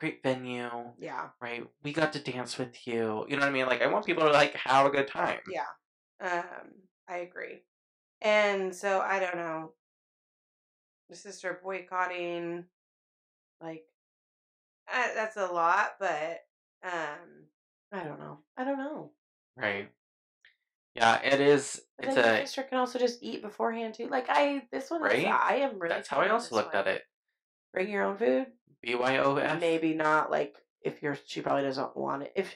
Great 0.00 0.22
venue, 0.22 0.70
Yeah. 0.98 1.28
right? 1.40 1.64
We 1.84 1.92
got 1.92 2.12
to 2.14 2.18
dance 2.18 2.58
with 2.58 2.86
you. 2.86 3.26
You 3.28 3.36
know 3.36 3.42
what 3.42 3.48
I 3.48 3.52
mean? 3.52 3.66
Like 3.66 3.82
I 3.82 3.86
want 3.86 4.06
people 4.06 4.24
to 4.24 4.32
like 4.32 4.54
have 4.54 4.86
a 4.86 4.90
good 4.90 5.06
time. 5.06 5.38
Yeah. 5.50 5.66
Um, 6.20 6.72
I 7.08 7.18
agree. 7.18 7.62
And 8.22 8.74
so 8.74 9.00
I 9.00 9.20
don't 9.20 9.36
know. 9.36 9.72
The 11.10 11.16
sister 11.16 11.60
boycotting, 11.62 12.64
like, 13.60 13.84
uh, 14.92 15.08
that's 15.14 15.36
a 15.36 15.46
lot, 15.46 15.92
but 15.98 16.40
um, 16.84 17.46
I 17.92 18.02
don't 18.04 18.18
know. 18.20 18.38
I 18.56 18.64
don't 18.64 18.78
know. 18.78 19.10
Right. 19.56 19.90
Yeah, 20.94 21.20
it 21.22 21.40
is. 21.40 21.80
But 21.98 22.08
It's 22.08 22.16
a. 22.16 22.40
sister 22.46 22.62
can 22.62 22.78
also 22.78 22.98
just 22.98 23.22
eat 23.22 23.42
beforehand 23.42 23.94
too. 23.94 24.08
Like 24.08 24.26
I, 24.28 24.62
this 24.72 24.90
one, 24.90 25.04
is- 25.06 25.12
Right? 25.12 25.26
I 25.26 25.56
am 25.56 25.78
really. 25.78 25.94
That's 25.94 26.08
how 26.08 26.18
I 26.18 26.28
also 26.30 26.54
looked 26.56 26.74
one. 26.74 26.86
at 26.86 26.88
it. 26.88 27.02
Bring 27.72 27.90
your 27.90 28.04
own 28.04 28.16
food. 28.16 28.46
BYOF. 28.86 29.60
Maybe 29.60 29.94
not. 29.94 30.30
Like 30.30 30.56
if 30.82 31.02
you're, 31.02 31.18
she 31.26 31.40
probably 31.40 31.62
doesn't 31.62 31.96
want 31.96 32.22
it. 32.24 32.32
If 32.36 32.54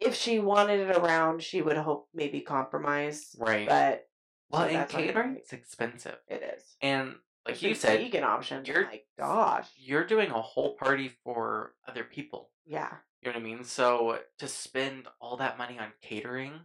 if 0.00 0.14
she 0.14 0.38
wanted 0.38 0.80
it 0.88 0.96
around, 0.96 1.42
she 1.42 1.60
would 1.62 1.76
hope 1.76 2.08
maybe 2.14 2.40
compromise. 2.40 3.34
Right. 3.38 3.68
But 3.68 4.06
well, 4.50 4.62
so 4.62 4.66
and 4.68 4.76
that's 4.76 4.92
not 4.92 4.98
gonna 5.00 5.12
catering 5.12 5.36
is 5.36 5.52
expensive. 5.52 6.16
it 6.28 6.42
is. 6.56 6.62
And 6.80 7.14
like 7.46 7.54
Especially 7.56 7.68
you 7.68 7.74
said, 7.74 8.00
vegan 8.00 8.24
options. 8.24 8.68
you're- 8.68 8.84
oh 8.84 8.88
my 8.90 9.00
gosh. 9.18 9.68
you're 9.76 10.06
doing 10.06 10.30
a 10.30 10.40
whole 10.40 10.74
party 10.76 11.10
for 11.24 11.74
other 11.86 12.04
people. 12.04 12.50
Yeah. 12.64 12.96
You 13.22 13.30
know 13.30 13.38
what 13.38 13.40
I 13.40 13.44
mean? 13.44 13.64
So 13.64 14.20
to 14.38 14.46
spend 14.46 15.08
all 15.20 15.36
that 15.38 15.58
money 15.58 15.78
on 15.78 15.88
catering 16.00 16.60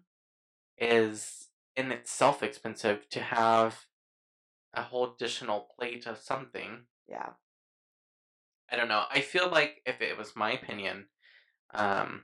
is 0.77 1.49
in 1.75 1.91
itself 1.91 2.43
expensive 2.43 3.09
to 3.09 3.19
have 3.21 3.85
a 4.73 4.83
whole 4.83 5.11
additional 5.13 5.67
plate 5.77 6.05
of 6.05 6.17
something. 6.19 6.81
Yeah. 7.07 7.29
I 8.73 8.75
don't 8.75 8.87
know. 8.87 9.03
I 9.11 9.21
feel 9.21 9.49
like 9.49 9.83
if 9.85 10.01
it 10.01 10.17
was 10.17 10.35
my 10.35 10.51
opinion, 10.51 11.05
um, 11.75 12.23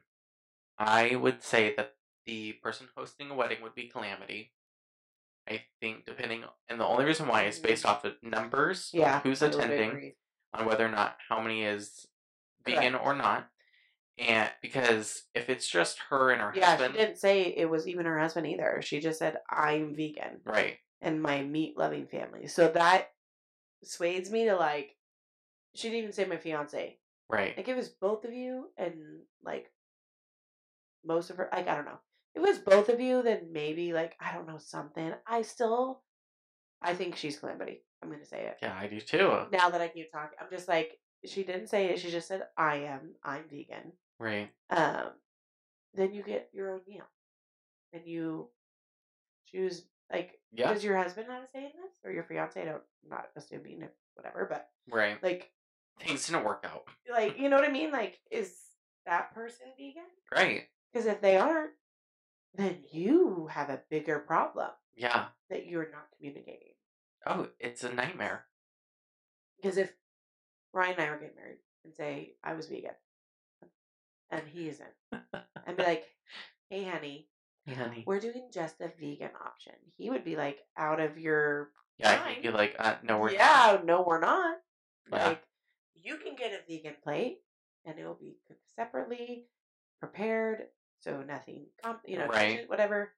I 0.79 1.15
would 1.15 1.43
say 1.43 1.75
that 1.77 1.93
the 2.25 2.53
person 2.53 2.87
hosting 2.97 3.29
a 3.29 3.35
wedding 3.35 3.59
would 3.61 3.75
be 3.75 3.87
Calamity. 3.87 4.51
I 5.47 5.61
think 5.79 6.05
depending, 6.05 6.43
and 6.67 6.79
the 6.79 6.87
only 6.87 7.05
reason 7.05 7.27
why 7.27 7.43
is 7.43 7.59
based 7.59 7.85
off 7.85 8.03
of 8.03 8.13
numbers, 8.23 8.89
Yeah. 8.93 9.19
who's 9.19 9.43
attending, 9.43 10.15
on 10.51 10.65
whether 10.65 10.85
or 10.85 10.89
not 10.89 11.17
how 11.27 11.39
many 11.39 11.63
is 11.65 12.07
vegan 12.65 12.95
or 12.95 13.13
not, 13.13 13.47
and 14.17 14.49
because 14.63 15.27
if 15.35 15.49
it's 15.49 15.67
just 15.67 15.99
her 16.09 16.31
and 16.31 16.41
her 16.41 16.51
Yeah, 16.55 16.71
husband, 16.71 16.95
she 16.95 16.99
didn't 16.99 17.17
say 17.17 17.41
it 17.43 17.69
was 17.69 17.87
even 17.87 18.07
her 18.07 18.17
husband 18.17 18.47
either. 18.47 18.81
She 18.81 18.99
just 18.99 19.19
said 19.19 19.37
I'm 19.47 19.95
vegan 19.95 20.41
right, 20.45 20.77
and 20.99 21.21
my 21.21 21.43
meat 21.43 21.77
loving 21.77 22.07
family. 22.07 22.47
So 22.47 22.69
that 22.69 23.11
sways 23.83 24.31
me 24.31 24.45
to 24.45 24.55
like. 24.55 24.95
She 25.79 25.87
didn't 25.89 25.99
even 26.03 26.11
say 26.13 26.25
my 26.25 26.37
fiance. 26.37 26.97
right, 27.29 27.55
Like 27.57 27.67
it 27.67 27.75
was 27.75 27.89
both 27.89 28.25
of 28.25 28.33
you 28.33 28.69
and 28.77 28.93
like 29.43 29.71
most 31.05 31.29
of 31.29 31.37
her. 31.37 31.49
Like 31.51 31.67
I 31.67 31.75
don't 31.75 31.85
know. 31.85 31.99
If 32.35 32.43
it 32.43 32.47
was 32.47 32.59
both 32.59 32.89
of 32.89 32.99
you, 32.99 33.21
then 33.23 33.49
maybe 33.51 33.93
like 33.93 34.15
I 34.19 34.33
don't 34.33 34.47
know 34.47 34.57
something. 34.59 35.13
I 35.25 35.41
still, 35.41 36.01
I 36.81 36.93
think 36.93 37.15
she's 37.15 37.39
calamity. 37.39 37.83
I'm 38.03 38.09
gonna 38.11 38.25
say 38.25 38.45
it. 38.45 38.57
yeah, 38.61 38.77
I 38.79 38.87
do 38.87 38.99
too, 38.99 39.45
Now 39.51 39.69
that 39.69 39.81
I 39.81 39.87
keep 39.87 40.11
talking, 40.11 40.37
I'm 40.39 40.49
just 40.51 40.67
like 40.67 40.99
she 41.25 41.43
didn't 41.43 41.67
say 41.67 41.87
it. 41.87 41.99
She 41.99 42.11
just 42.11 42.27
said 42.27 42.43
I 42.57 42.75
am. 42.77 43.15
I'm 43.23 43.43
vegan. 43.49 43.91
right, 44.19 44.49
um, 44.69 45.09
then 45.93 46.13
you 46.13 46.23
get 46.23 46.49
your 46.53 46.71
own 46.71 46.81
meal, 46.87 47.07
and 47.93 48.03
you 48.05 48.49
choose 49.51 49.83
like. 50.11 50.39
yeah, 50.53 50.73
Does 50.73 50.83
your 50.83 50.97
husband 50.97 51.27
not 51.27 51.43
a 51.43 51.47
say 51.53 51.63
this, 51.63 51.93
or 52.05 52.11
your 52.11 52.23
fiance? 52.23 52.61
I 52.61 52.65
don't, 52.65 52.81
I'm 53.03 53.09
not 53.09 53.29
assuming 53.35 53.81
it, 53.81 53.93
whatever, 54.15 54.45
but 54.49 54.69
right. 54.89 55.21
like, 55.23 55.51
Things 55.99 56.25
didn't 56.27 56.45
work 56.45 56.65
out, 56.71 56.83
like 57.11 57.37
you 57.37 57.49
know 57.49 57.57
what 57.57 57.67
I 57.67 57.71
mean? 57.71 57.91
Like, 57.91 58.19
is 58.31 58.53
that 59.05 59.33
person 59.33 59.67
vegan? 59.77 60.03
right? 60.33 60.63
Because 60.93 61.05
if 61.07 61.21
they 61.21 61.37
aren't, 61.37 61.71
then 62.55 62.77
you 62.91 63.47
have 63.51 63.69
a 63.69 63.81
bigger 63.89 64.19
problem 64.19 64.69
Yeah. 64.95 65.25
that 65.49 65.67
you're 65.67 65.91
not 65.91 66.07
communicating. 66.17 66.73
Oh, 67.25 67.47
it's 67.59 67.83
a 67.83 67.93
nightmare. 67.93 68.45
Because 69.61 69.77
if 69.77 69.91
Ryan 70.73 70.93
and 70.97 71.01
I 71.01 71.09
were 71.11 71.17
getting 71.17 71.35
married 71.35 71.57
and 71.83 71.93
say 71.93 72.35
I 72.43 72.53
was 72.53 72.67
vegan, 72.67 72.91
and 74.31 74.43
he 74.47 74.69
isn't, 74.69 74.87
and 75.65 75.75
be 75.77 75.83
like, 75.83 76.05
"Hey, 76.69 76.85
honey, 76.85 77.27
Hey, 77.65 77.73
honey. 77.73 78.03
we're 78.07 78.19
doing 78.19 78.49
just 78.53 78.79
a 78.81 78.87
vegan 78.99 79.31
option. 79.45 79.73
He 79.97 80.09
would 80.09 80.23
be 80.23 80.35
like, 80.35 80.59
out 80.77 80.99
of 80.99 81.17
your 81.19 81.71
Yeah, 81.97 82.17
fine. 82.23 82.35
you'd 82.35 82.43
be 82.43 82.49
like, 82.51 82.75
uh, 82.79 82.95
no, 83.03 83.19
we're 83.19 83.31
yeah, 83.31 83.79
no, 83.83 84.03
we're 84.07 84.19
not. 84.21 84.57
Yeah. 85.11 85.27
Like, 85.29 85.43
you 85.95 86.17
can 86.17 86.35
get 86.35 86.53
a 86.53 86.59
vegan 86.67 86.95
plate, 87.03 87.39
and 87.85 87.97
it 87.99 88.05
will 88.05 88.15
be 88.19 88.37
cooked 88.47 88.67
separately, 88.75 89.45
prepared, 89.99 90.67
so 90.99 91.21
nothing, 91.21 91.67
comp- 91.83 92.01
you 92.07 92.17
know, 92.17 92.27
Right. 92.27 92.67
whatever. 92.69 93.13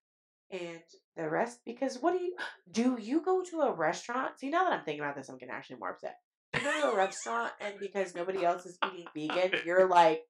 And 0.50 0.82
the 1.16 1.30
rest, 1.30 1.62
because 1.66 2.00
what 2.00 2.18
do 2.18 2.24
you 2.24 2.36
do? 2.72 2.98
You 3.00 3.22
go 3.22 3.42
to 3.44 3.62
a 3.62 3.74
restaurant. 3.74 4.40
See, 4.40 4.50
now 4.50 4.64
that 4.66 4.74
I'm 4.74 4.84
thinking 4.84 5.02
about 5.02 5.16
this, 5.16 5.30
I'm 5.30 5.38
getting 5.38 5.54
actually 5.54 5.78
more 5.78 5.92
upset. 5.92 6.20
You 6.56 6.62
go 6.62 6.82
to 6.82 6.92
a 6.92 6.96
restaurant, 6.96 7.54
and 7.62 7.80
because 7.80 8.14
nobody 8.14 8.44
else 8.44 8.66
is 8.66 8.78
eating 8.86 9.08
vegan, 9.16 9.62
you're 9.66 9.88
like, 9.88 10.24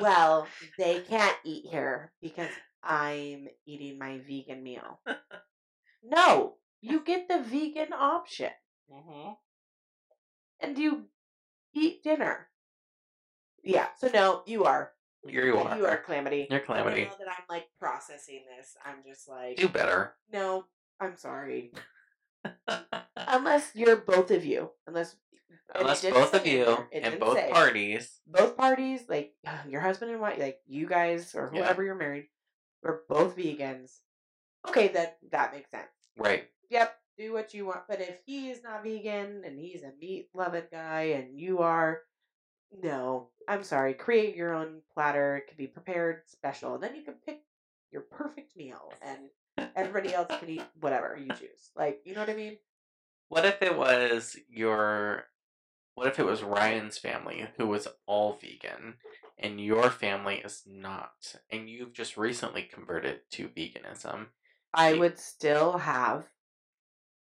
well, 0.00 0.48
they 0.78 1.00
can't 1.00 1.36
eat 1.44 1.66
here 1.70 2.12
because 2.20 2.50
I'm 2.82 3.48
eating 3.66 3.98
my 3.98 4.18
vegan 4.26 4.62
meal. 4.62 5.00
No, 6.02 6.56
you 6.80 7.00
get 7.04 7.28
the 7.28 7.40
vegan 7.42 7.92
option 7.92 8.50
hmm 8.90 9.30
and 10.60 10.78
you 10.78 11.04
eat 11.74 12.02
dinner. 12.02 12.48
Yeah, 13.62 13.86
so 13.98 14.08
no, 14.12 14.42
you 14.46 14.64
are. 14.64 14.92
Here 15.26 15.44
you 15.44 15.58
are. 15.58 15.76
You 15.76 15.86
are 15.86 15.98
calamity. 15.98 16.46
You're 16.50 16.60
calamity. 16.60 17.04
Now 17.04 17.10
that 17.18 17.28
I'm 17.28 17.44
like 17.48 17.66
processing 17.78 18.42
this, 18.56 18.74
I'm 18.84 18.96
just 19.06 19.28
like, 19.28 19.56
Do 19.56 19.68
better. 19.68 20.14
no, 20.32 20.64
I'm 20.98 21.16
sorry. 21.16 21.72
Unless 23.16 23.72
you're 23.74 23.96
both 23.96 24.30
of 24.30 24.44
you, 24.44 24.70
unless 24.86 25.16
Unless 25.74 26.02
both 26.02 26.34
of 26.34 26.46
you 26.46 26.86
and 26.92 27.20
both 27.20 27.36
say. 27.36 27.50
parties. 27.52 28.18
both 28.26 28.56
parties, 28.56 29.02
like 29.08 29.34
your 29.68 29.80
husband 29.82 30.10
and 30.10 30.20
wife, 30.20 30.38
like 30.38 30.58
you 30.66 30.86
guys 30.86 31.34
or 31.34 31.50
Yeah. 31.52 31.60
whoever 31.60 31.84
you're 31.84 31.94
married, 31.94 32.28
we're 32.82 33.00
both 33.08 33.36
vegans. 33.36 33.98
Okay, 34.68 34.88
then 34.88 35.08
that 35.30 35.52
makes 35.52 35.70
sense. 35.70 35.86
Right. 36.16 36.48
Yep, 36.70 36.94
do 37.20 37.32
what 37.32 37.54
you 37.54 37.66
want. 37.66 37.82
But 37.88 38.00
if 38.00 38.16
he 38.24 38.50
is 38.50 38.62
not 38.62 38.82
vegan 38.82 39.42
and 39.44 39.58
he's 39.58 39.82
a 39.82 39.92
meat 40.00 40.28
loving 40.34 40.64
guy 40.72 41.02
and 41.02 41.38
you 41.38 41.58
are, 41.58 42.00
no, 42.82 43.28
I'm 43.48 43.64
sorry. 43.64 43.94
Create 43.94 44.36
your 44.36 44.54
own 44.54 44.80
platter. 44.94 45.36
It 45.36 45.48
can 45.48 45.56
be 45.56 45.66
prepared 45.66 46.22
special, 46.26 46.74
and 46.74 46.82
then 46.82 46.94
you 46.94 47.02
can 47.02 47.14
pick 47.26 47.42
your 47.90 48.02
perfect 48.02 48.56
meal, 48.56 48.92
and 49.02 49.70
everybody 49.74 50.14
else 50.14 50.28
can 50.38 50.48
eat 50.48 50.64
whatever 50.80 51.18
you 51.20 51.28
choose. 51.28 51.70
Like, 51.76 52.00
you 52.04 52.14
know 52.14 52.20
what 52.20 52.30
I 52.30 52.36
mean? 52.36 52.58
What 53.28 53.44
if 53.44 53.60
it 53.62 53.76
was 53.76 54.36
your 54.48 55.24
what 55.94 56.06
if 56.06 56.18
it 56.18 56.26
was 56.26 56.42
Ryan's 56.42 56.98
family 56.98 57.48
who 57.56 57.66
was 57.66 57.88
all 58.06 58.38
vegan 58.40 58.94
and 59.38 59.60
your 59.60 59.90
family 59.90 60.36
is 60.36 60.62
not 60.66 61.36
and 61.50 61.68
you've 61.68 61.92
just 61.92 62.16
recently 62.16 62.62
converted 62.62 63.20
to 63.32 63.48
veganism? 63.48 64.26
I 64.72 64.94
would 64.94 65.18
still 65.18 65.78
have 65.78 66.26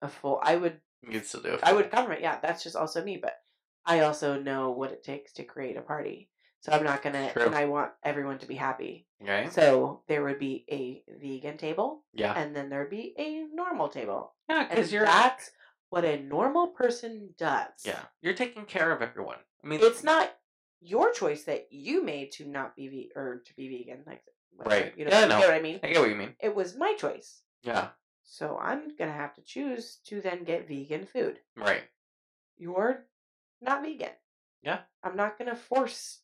a 0.02 0.08
full. 0.08 0.40
I 0.42 0.56
would 0.56 0.80
You'd 1.08 1.26
still 1.26 1.40
do 1.42 1.54
it. 1.54 1.60
I 1.62 1.72
would 1.72 1.90
cover 1.90 2.12
it. 2.12 2.20
Yeah, 2.20 2.38
that's 2.42 2.62
just 2.62 2.76
also 2.76 3.02
me. 3.02 3.16
But 3.20 3.34
I 3.86 4.00
also 4.00 4.38
know 4.40 4.70
what 4.70 4.92
it 4.92 5.02
takes 5.02 5.32
to 5.34 5.44
create 5.44 5.76
a 5.76 5.82
party. 5.82 6.28
So 6.60 6.70
I'm 6.70 6.84
not 6.84 7.02
gonna, 7.02 7.32
True. 7.32 7.46
and 7.46 7.54
I 7.56 7.64
want 7.64 7.90
everyone 8.04 8.38
to 8.38 8.46
be 8.46 8.54
happy. 8.54 9.08
Okay. 9.20 9.48
So 9.50 10.02
there 10.06 10.22
would 10.22 10.38
be 10.38 10.64
a 10.70 11.02
vegan 11.20 11.56
table, 11.58 12.04
Yeah. 12.12 12.34
and 12.34 12.54
then 12.54 12.68
there'd 12.70 12.88
be 12.90 13.14
a 13.18 13.42
normal 13.52 13.88
table, 13.88 14.34
Yeah, 14.48 14.68
because 14.68 14.92
you're 14.92 15.04
that's 15.04 15.50
what 15.90 16.04
a 16.04 16.22
normal 16.22 16.68
person 16.68 17.34
does. 17.36 17.82
yeah 17.84 17.98
you're 18.20 18.34
taking 18.34 18.64
care 18.64 18.92
of 18.92 19.02
everyone. 19.02 19.38
I 19.64 19.66
mean, 19.66 19.80
it's 19.82 20.04
not 20.04 20.30
your 20.80 21.12
choice 21.12 21.42
that 21.44 21.66
you 21.72 22.04
made 22.04 22.30
to 22.32 22.44
not 22.44 22.76
be 22.76 22.86
ve- 22.86 23.12
or 23.16 23.42
to 23.44 23.54
be 23.56 23.68
vegan, 23.68 24.04
like 24.06 24.22
whatever, 24.54 24.84
Right. 24.84 24.94
You 24.96 25.04
know, 25.06 25.10
Yeah, 25.10 25.18
I 25.18 25.22
you 25.22 25.28
know. 25.30 25.38
what 25.40 25.50
I 25.50 25.60
mean? 25.60 25.80
I 25.82 25.88
get 25.88 25.98
what 26.00 26.08
you 26.10 26.14
mean. 26.16 26.36
It 26.40 26.54
was 26.54 26.76
my 26.76 26.94
choice, 26.94 27.42
Yeah. 27.64 27.88
So 28.24 28.58
I'm 28.58 28.96
gonna 28.96 29.12
have 29.12 29.34
to 29.34 29.42
choose 29.42 29.98
to 30.06 30.20
then 30.20 30.44
get 30.44 30.68
vegan 30.68 31.06
food. 31.06 31.38
Right. 31.56 31.82
you're 32.56 33.04
not 33.60 33.82
vegan. 33.82 34.10
Yeah. 34.62 34.80
I'm 35.02 35.16
not 35.16 35.38
gonna 35.38 35.56
force 35.56 36.20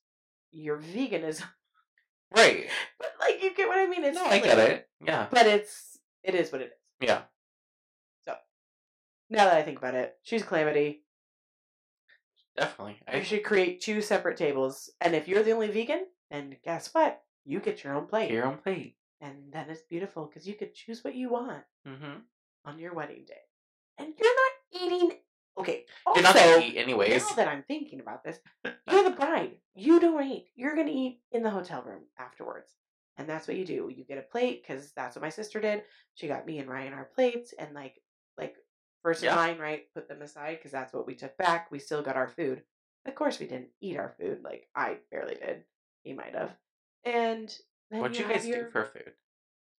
your 0.51 0.78
veganism. 0.78 1.44
Right. 2.34 2.66
But 2.99 3.12
like 3.20 3.42
you 3.42 3.55
get 3.55 3.68
what 3.68 3.78
I 3.78 3.86
mean? 3.86 4.05
It's 4.05 4.16
No, 4.16 4.24
I 4.24 4.38
get 4.38 4.59
it. 4.59 4.88
Yeah. 5.05 5.28
But 5.30 5.46
it's 5.46 5.99
it 6.22 6.34
is 6.34 6.53
what 6.53 6.61
it 6.61 6.66
is. 6.66 7.09
Yeah. 7.09 7.22
So 8.24 8.34
now 9.30 9.44
that 9.44 9.57
I 9.57 9.62
think 9.62 9.78
about 9.78 9.94
it, 9.94 10.16
she's 10.22 10.42
calamity. 10.42 11.05
Definitely. 12.57 12.99
You 13.12 13.20
I 13.20 13.22
should 13.22 13.44
create 13.44 13.80
two 13.80 14.03
separate 14.03 14.36
tables. 14.36 14.90
And 15.01 15.14
if 15.14 15.28
you're 15.28 15.42
the 15.44 15.53
only 15.53 15.68
vegan, 15.68 16.07
then 16.30 16.57
guess 16.64 16.92
what? 16.92 17.22
You 17.44 17.61
get 17.61 17.82
your 17.84 17.94
own 17.94 18.07
plate. 18.07 18.30
your 18.30 18.44
own 18.44 18.59
plate. 18.59 18.96
And 19.20 19.52
then 19.52 19.68
it's 19.68 19.82
beautiful 19.82 20.26
because 20.26 20.46
you 20.46 20.54
could 20.54 20.74
choose 20.74 21.02
what 21.02 21.14
you 21.14 21.30
want 21.30 21.64
Mm-hmm. 21.86 22.18
on 22.64 22.78
your 22.78 22.94
wedding 22.94 23.24
day. 23.26 23.40
And 23.98 24.14
you're 24.18 24.34
not 24.34 24.82
eating 24.82 25.18
okay. 25.58 25.84
You're 26.14 26.22
not 26.22 26.34
gonna 26.36 26.46
also, 26.52 26.60
eat 26.62 26.76
anyways. 26.76 27.28
Now 27.30 27.36
that 27.36 27.48
I'm 27.48 27.64
thinking 27.64 28.00
about 28.00 28.22
this, 28.22 28.38
you're 28.90 29.04
the 29.04 29.10
bride. 29.16 29.56
You 29.74 29.98
don't 29.98 30.22
eat. 30.24 30.48
You're 30.54 30.76
gonna 30.76 30.90
eat 30.92 31.20
in 31.32 31.42
the 31.42 31.50
hotel 31.50 31.82
room 31.82 32.02
afterwards, 32.18 32.72
and 33.16 33.28
that's 33.28 33.48
what 33.48 33.56
you 33.56 33.64
do. 33.64 33.90
You 33.94 34.04
get 34.04 34.18
a 34.18 34.22
plate 34.22 34.62
because 34.62 34.92
that's 34.92 35.16
what 35.16 35.22
my 35.22 35.30
sister 35.30 35.60
did. 35.60 35.82
She 36.14 36.28
got 36.28 36.46
me 36.46 36.58
and 36.60 36.68
Ryan 36.68 36.92
our 36.92 37.06
plates, 37.06 37.52
and 37.58 37.74
like, 37.74 38.00
like 38.36 38.54
first 39.02 39.22
Yeah. 39.24 39.32
in 39.32 39.36
line, 39.36 39.58
right? 39.58 39.92
Put 39.94 40.08
them 40.08 40.22
aside 40.22 40.58
because 40.58 40.70
that's 40.72 40.92
what 40.92 41.06
we 41.08 41.14
took 41.16 41.36
back. 41.38 41.70
We 41.72 41.80
still 41.80 42.02
got 42.02 42.16
our 42.16 42.28
food. 42.28 42.62
Of 43.06 43.14
course, 43.16 43.40
we 43.40 43.46
didn't 43.46 43.70
eat 43.80 43.96
our 43.96 44.14
food. 44.20 44.42
Like 44.44 44.68
I 44.76 44.98
barely 45.10 45.34
did. 45.34 45.64
He 46.04 46.12
might 46.12 46.34
have. 46.36 46.52
And 47.04 47.52
What'd 47.91 48.18
you 48.18 48.26
guys 48.28 48.47
your- 48.47 48.64
do 48.64 48.70
for 48.70 48.84
food? 48.84 49.12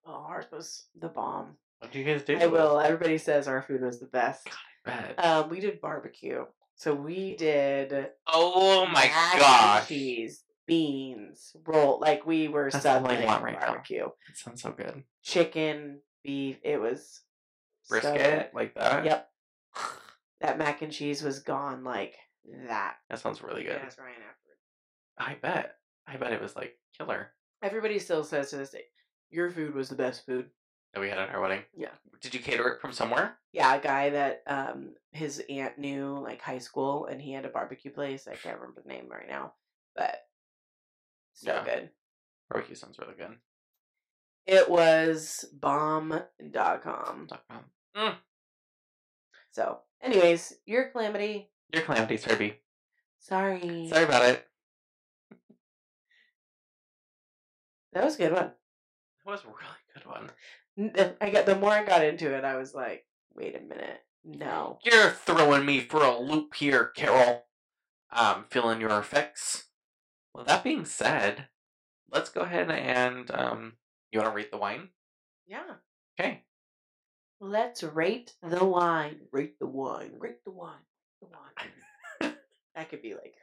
Oh, 0.07 0.25
ours 0.29 0.47
was 0.51 0.87
the 0.99 1.09
bomb. 1.09 1.57
What 1.81 1.93
do 1.93 1.99
you 1.99 2.05
guys 2.05 2.23
do? 2.23 2.37
I 2.39 2.47
will. 2.47 2.81
Everybody 2.81 3.19
says 3.19 3.47
our 3.47 3.63
food 3.63 3.83
was 3.83 4.01
the 4.01 4.07
best. 4.07 4.49
Bet. 4.85 5.23
Um, 5.23 5.51
we 5.51 5.61
did 5.61 5.81
barbecue. 5.81 6.45
So 6.77 6.95
we 6.95 7.37
did 7.37 8.11
oh 8.27 8.87
my 8.87 8.93
mac 9.05 9.33
and 9.35 9.41
gosh. 9.41 9.89
cheese, 9.89 10.45
beans, 10.67 11.55
roll. 11.67 11.99
Like 12.01 12.25
we 12.25 12.49
were 12.49 12.71
That's 12.71 12.87
all 12.87 13.05
I 13.07 13.17
subbing 13.17 13.25
want 13.27 13.45
now. 13.53 13.59
barbecue, 13.61 14.05
That 14.29 14.37
sounds 14.37 14.63
so 14.63 14.71
good. 14.73 15.03
chicken, 15.23 16.01
beef. 16.25 16.59
It 16.63 16.81
was 16.81 17.21
Brisket 17.89 18.17
good. 18.17 18.47
like 18.55 18.75
that. 18.77 19.05
Yep, 19.05 19.29
that 20.41 20.59
mac 20.59 20.83
and 20.83 20.93
cheese 20.93 21.23
was 21.23 21.41
gone 21.41 21.83
like 21.85 22.15
that. 22.69 22.95
That 23.11 23.19
sounds 23.19 23.43
really 23.43 23.65
good. 23.65 23.81
Yes, 23.83 23.97
Ryan 23.99 24.13
afterwards. 24.23 24.63
I 25.19 25.35
bet. 25.43 25.75
I 26.07 26.17
bet 26.17 26.33
it 26.33 26.41
was 26.41 26.55
like 26.57 26.79
killer 26.97 27.33
Everybody 27.63 27.99
still 27.99 28.25
says 28.25 28.51
to 28.51 28.57
this 28.57 28.71
day, 28.71 28.85
"Your 29.31 29.51
food 29.51 29.75
was 29.75 29.89
the 29.89 29.97
best 29.97 30.25
food." 30.27 30.51
that 30.95 31.01
we 31.01 31.11
had 31.11 31.19
at 31.19 31.29
our 31.29 31.41
wedding. 31.43 31.63
Yeah. 31.77 31.91
Did 32.23 32.33
you 32.33 32.41
cater 32.41 32.67
it 32.69 32.81
from 32.81 32.93
somewhere? 32.95 33.39
Yeah, 33.53 33.75
a 33.75 33.81
guy 33.81 34.09
that 34.09 34.43
um 34.47 34.95
his 35.13 35.43
aunt 35.51 35.77
knew 35.79 36.19
like 36.19 36.41
high 36.41 36.59
school, 36.59 37.05
and 37.07 37.21
he 37.21 37.33
had 37.33 37.45
a 37.45 37.51
barbecue 37.51 37.91
place. 37.91 38.27
I 38.27 38.37
can't 38.37 38.59
remember 38.59 38.81
the 38.81 38.89
name 38.89 39.07
right 39.11 39.29
now, 39.29 39.53
but 39.95 40.27
so 41.35 41.53
Yeah. 41.53 41.65
good. 41.65 41.91
Barbecue 42.49 42.75
sounds 42.75 42.99
really 42.99 43.15
good. 43.17 43.39
It 44.47 44.71
was 44.71 45.45
bomb.com. 45.53 47.29
About- 47.31 47.65
Mm, 47.95 48.19
So, 49.51 49.83
anyways, 50.01 50.55
your 50.65 50.89
calamity. 50.91 51.51
your 51.71 51.83
calamity, 51.83 52.17
Serby. 52.17 52.57
Sorry. 53.19 53.89
Sorry 53.91 54.05
about 54.05 54.25
it. 54.25 54.48
That 57.99 58.05
was 58.05 58.15
a 58.15 58.19
good 58.19 58.33
one. 58.33 58.53
That 59.25 59.33
was 59.33 59.41
a 59.43 59.49
really 59.49 59.83
good 59.93 60.07
one. 60.07 61.17
I 61.21 61.31
got 61.31 61.47
the 61.47 61.57
more 61.57 61.73
I 61.73 61.85
got 61.85 62.05
into 62.05 62.33
it, 62.33 62.45
I 62.45 62.55
was 62.55 62.73
like, 62.73 63.05
wait 63.35 63.57
a 63.57 63.61
minute. 63.61 64.05
No. 64.25 64.79
You're 64.85 65.11
throwing 65.11 65.67
me 65.67 65.81
for 65.81 66.05
a 66.05 66.17
loop 66.17 66.55
here, 66.55 66.93
Carol. 66.95 67.47
I'm 68.13 68.45
feeling 68.51 68.81
your 68.81 68.97
effects. 68.97 69.65
Well, 70.33 70.45
that 70.45 70.63
being 70.63 70.85
said, 70.85 71.49
let's 72.09 72.31
go 72.31 72.43
ahead 72.43 72.71
and 72.71 73.29
um, 73.33 73.73
you 74.13 74.21
want 74.21 74.31
to 74.31 74.37
rate 74.37 74.53
the 74.53 74.59
wine? 74.59 74.91
Yeah. 75.49 75.65
Okay. 76.21 76.45
Let's 77.41 77.83
rate 77.83 78.35
the 78.45 78.65
wine. 78.65 79.23
Rate 79.33 79.59
the 79.59 79.67
wine. 79.67 80.13
Rate 80.17 80.45
the 80.45 80.53
wine. 80.53 80.87
The 81.21 81.27
wine. 81.27 82.35
that 82.77 82.91
could 82.91 83.03
be 83.03 83.15
like 83.15 83.35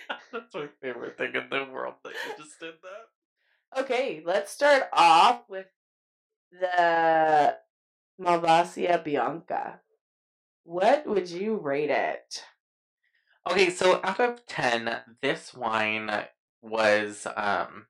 That's 0.32 0.54
my 0.54 0.68
favorite 0.80 1.16
thing 1.18 1.34
in 1.34 1.48
the 1.50 1.66
world 1.72 1.94
that 2.04 2.12
you 2.12 2.44
just 2.44 2.58
did 2.60 2.74
that. 2.82 3.80
Okay, 3.82 4.22
let's 4.24 4.50
start 4.50 4.84
off 4.92 5.42
with 5.48 5.66
the 6.52 7.56
Malvasia 8.20 9.02
Bianca. 9.04 9.80
What 10.64 11.06
would 11.06 11.30
you 11.30 11.56
rate 11.56 11.90
it? 11.90 12.44
Okay, 13.48 13.70
so 13.70 14.00
out 14.04 14.20
of 14.20 14.44
10, 14.46 14.94
this 15.22 15.54
wine 15.54 16.10
was 16.60 17.26
um 17.36 17.86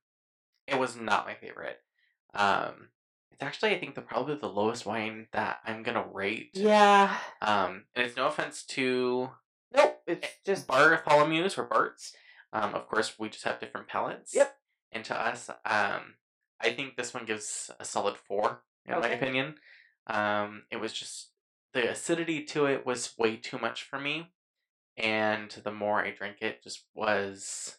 it 0.66 0.78
was 0.78 0.96
not 0.96 1.26
my 1.26 1.34
favorite. 1.34 1.78
Um 2.34 2.88
it's 3.32 3.42
actually 3.42 3.74
I 3.74 3.80
think 3.80 3.94
the 3.94 4.02
probably 4.02 4.36
the 4.36 4.48
lowest 4.48 4.84
wine 4.84 5.26
that 5.32 5.58
I'm 5.64 5.82
going 5.82 5.96
to 5.96 6.04
rate. 6.12 6.50
Yeah. 6.54 7.16
Um 7.40 7.84
and 7.94 8.06
it's 8.06 8.16
no 8.16 8.26
offense 8.26 8.64
to. 8.64 9.30
It's 10.08 10.28
just 10.44 10.66
Bartholomew's 10.66 11.58
or 11.58 11.64
Bart's. 11.64 12.12
Um 12.52 12.74
of 12.74 12.88
course 12.88 13.18
we 13.18 13.28
just 13.28 13.44
have 13.44 13.60
different 13.60 13.88
palates. 13.88 14.34
Yep. 14.34 14.56
And 14.92 15.04
to 15.04 15.20
us 15.20 15.50
um 15.64 16.14
I 16.60 16.70
think 16.70 16.96
this 16.96 17.14
one 17.14 17.24
gives 17.24 17.70
a 17.78 17.84
solid 17.84 18.16
4 18.16 18.62
in 18.86 19.00
my 19.00 19.08
opinion. 19.08 19.56
Um 20.06 20.64
it 20.70 20.76
was 20.80 20.92
just 20.92 21.30
the 21.74 21.90
acidity 21.90 22.44
to 22.44 22.66
it 22.66 22.86
was 22.86 23.14
way 23.18 23.36
too 23.36 23.58
much 23.58 23.82
for 23.82 23.98
me 24.00 24.32
and 24.96 25.50
the 25.50 25.70
more 25.70 26.04
I 26.04 26.10
drank 26.10 26.42
it, 26.42 26.62
just 26.62 26.84
was 26.94 27.76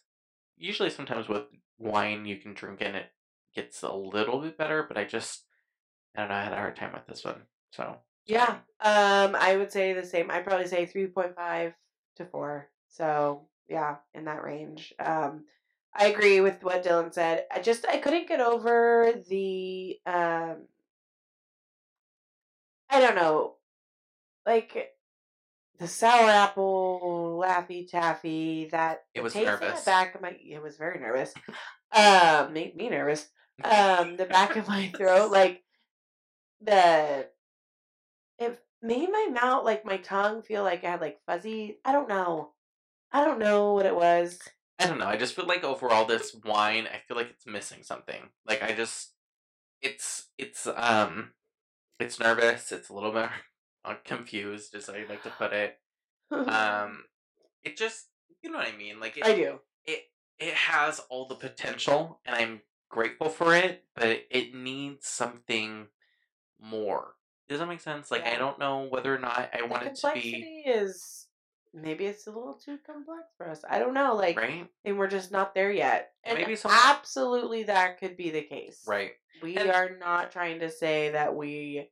usually 0.56 0.90
sometimes 0.90 1.28
with 1.28 1.44
wine 1.78 2.24
you 2.24 2.36
can 2.36 2.54
drink 2.54 2.78
and 2.80 2.96
it 2.96 3.10
gets 3.54 3.82
a 3.82 3.92
little 3.92 4.40
bit 4.40 4.56
better, 4.56 4.84
but 4.86 4.96
I 4.96 5.04
just 5.04 5.44
I 6.16 6.20
don't 6.20 6.28
know, 6.30 6.34
I 6.34 6.44
had 6.44 6.52
a 6.52 6.56
hard 6.56 6.76
time 6.76 6.92
with 6.92 7.06
this 7.06 7.24
one. 7.24 7.42
So 7.72 7.96
yeah. 8.26 8.58
Um, 8.80 9.36
I 9.38 9.56
would 9.56 9.72
say 9.72 9.92
the 9.92 10.04
same. 10.04 10.30
I'd 10.30 10.44
probably 10.44 10.66
say 10.66 10.86
three 10.86 11.06
point 11.06 11.34
five 11.34 11.74
to 12.20 12.26
four. 12.26 12.68
So 12.88 13.42
yeah, 13.68 13.96
in 14.14 14.24
that 14.24 14.42
range. 14.42 14.94
Um, 14.98 15.44
I 15.94 16.06
agree 16.06 16.40
with 16.40 16.62
what 16.62 16.84
Dylan 16.84 17.12
said. 17.12 17.46
I 17.52 17.60
just 17.60 17.86
I 17.86 17.98
couldn't 17.98 18.28
get 18.28 18.40
over 18.40 19.12
the 19.28 19.98
um. 20.06 20.56
I 22.92 23.00
don't 23.00 23.14
know, 23.14 23.54
like 24.46 24.94
the 25.78 25.86
sour 25.86 26.28
apple, 26.28 27.40
laffy 27.42 27.88
taffy, 27.88 28.68
that 28.72 29.04
It 29.14 29.22
was 29.22 29.34
nervous. 29.34 29.80
the 29.80 29.90
back 29.90 30.14
of 30.14 30.20
my 30.20 30.36
it 30.44 30.62
was 30.62 30.76
very 30.76 30.98
nervous. 31.00 31.32
Um, 31.92 32.52
made 32.52 32.76
me 32.76 32.88
nervous. 32.88 33.28
Um, 33.62 34.16
the 34.16 34.24
back 34.24 34.56
of 34.56 34.66
my 34.68 34.90
throat, 34.96 35.30
like 35.30 35.62
the 36.62 37.28
it 38.38 38.58
made 38.82 39.10
my 39.10 39.28
mouth 39.32 39.64
like 39.64 39.84
my 39.84 39.98
tongue 39.98 40.42
feel 40.42 40.62
like 40.62 40.84
I 40.84 40.90
had 40.90 41.00
like 41.00 41.20
fuzzy. 41.26 41.78
I 41.84 41.92
don't 41.92 42.08
know. 42.08 42.52
I 43.12 43.24
don't 43.24 43.38
know 43.38 43.74
what 43.74 43.86
it 43.86 43.94
was. 43.94 44.38
I 44.78 44.86
don't 44.86 44.98
know. 44.98 45.06
I 45.06 45.16
just 45.16 45.34
feel 45.34 45.46
like 45.46 45.62
overall 45.62 46.06
this 46.06 46.34
wine, 46.44 46.86
I 46.86 47.00
feel 47.06 47.16
like 47.16 47.28
it's 47.28 47.46
missing 47.46 47.82
something. 47.82 48.30
Like 48.46 48.62
I 48.62 48.72
just, 48.72 49.10
it's 49.82 50.28
it's 50.38 50.66
um, 50.66 51.32
it's 51.98 52.18
nervous. 52.18 52.72
It's 52.72 52.88
a 52.88 52.94
little 52.94 53.12
bit 53.12 53.28
uh, 53.84 53.94
confused, 54.04 54.74
as 54.74 54.88
I 54.88 55.04
like 55.08 55.22
to 55.24 55.30
put 55.30 55.52
it. 55.52 55.78
Um, 56.32 57.06
it 57.64 57.76
just, 57.76 58.06
you 58.40 58.52
know 58.52 58.58
what 58.58 58.68
I 58.72 58.76
mean. 58.76 59.00
Like 59.00 59.16
it, 59.16 59.26
I 59.26 59.34
do. 59.34 59.58
it 59.84 60.04
it 60.38 60.54
has 60.54 61.00
all 61.10 61.26
the 61.26 61.34
potential, 61.34 62.20
and 62.24 62.36
I'm 62.36 62.60
grateful 62.88 63.28
for 63.28 63.52
it. 63.54 63.84
But 63.96 64.26
it 64.30 64.54
needs 64.54 65.08
something 65.08 65.88
more. 66.60 67.14
Does 67.50 67.58
that 67.58 67.66
make 67.68 67.80
sense? 67.80 68.10
Like 68.10 68.24
I 68.24 68.36
don't 68.36 68.58
know 68.58 68.86
whether 68.88 69.14
or 69.14 69.18
not 69.18 69.50
I 69.52 69.60
The 69.62 69.66
want 69.66 69.82
it 69.82 69.96
to 69.96 70.00
complexity 70.00 70.62
be 70.64 70.70
is 70.70 71.26
maybe 71.74 72.06
it's 72.06 72.26
a 72.26 72.30
little 72.30 72.54
too 72.54 72.78
complex 72.86 73.24
for 73.36 73.48
us. 73.50 73.62
I 73.68 73.78
don't 73.80 73.92
know. 73.92 74.14
Like, 74.14 74.38
right, 74.38 74.66
and 74.84 74.96
we're 74.96 75.08
just 75.08 75.32
not 75.32 75.54
there 75.54 75.70
yet. 75.72 76.12
And 76.24 76.38
Maybe 76.38 76.54
some- 76.56 76.70
absolutely 76.70 77.64
that 77.64 77.98
could 77.98 78.16
be 78.16 78.30
the 78.30 78.42
case. 78.42 78.84
right. 78.86 79.12
We 79.42 79.56
And- 79.56 79.70
are 79.70 79.96
not 79.98 80.30
trying 80.32 80.60
to 80.60 80.70
say 80.70 81.10
that 81.10 81.34
we 81.34 81.90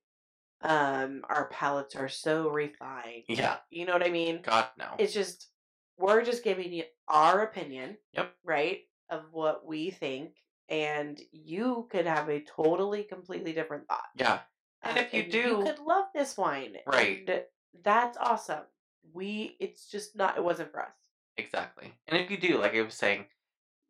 um 0.63 1.23
our 1.29 1.49
palates 1.49 1.95
are 1.97 2.09
so 2.09 2.49
refined. 2.51 3.25
Yeah. 3.29 3.57
You 3.71 3.85
know 3.85 3.93
what 3.93 4.07
I 4.07 4.11
mean? 4.11 4.43
God 4.43 4.67
no. 4.79 4.95
It's 4.99 5.13
just 5.13 5.51
we're 5.99 6.23
just 6.23 6.45
giving 6.45 6.73
you 6.73 6.85
our 7.09 7.43
opinion. 7.43 7.99
Yep. 8.13 8.33
Right? 8.45 8.81
Of 9.11 9.25
what 9.33 9.67
we 9.67 9.91
think. 9.91 10.35
And 10.69 11.19
you 11.33 11.89
could 11.91 12.07
have 12.07 12.29
a 12.29 12.41
totally 12.43 13.03
completely 13.03 13.53
different 13.53 13.89
thought. 13.89 14.05
yeah. 14.15 14.41
And 14.83 14.99
Um, 14.99 15.05
if 15.05 15.13
you 15.15 15.23
you 15.25 15.31
do- 15.33 15.39
you 15.39 15.63
could 15.65 15.79
love 15.81 16.07
this 16.15 16.37
wine. 16.37 16.77
Right. 16.87 17.29
And 17.29 17.45
that's 17.83 18.17
awesome. 18.19 18.65
We 19.13 19.57
it's 19.61 19.89
just 19.91 20.15
not 20.17 20.37
it 20.37 20.45
wasn't 20.45 20.71
for 20.71 20.83
us. 20.83 20.95
Exactly. 21.37 21.95
And 22.07 22.19
if 22.21 22.31
you 22.31 22.37
do, 22.37 22.59
like 22.59 22.75
I 22.75 22.83
was 22.83 22.95
saying, 22.95 23.27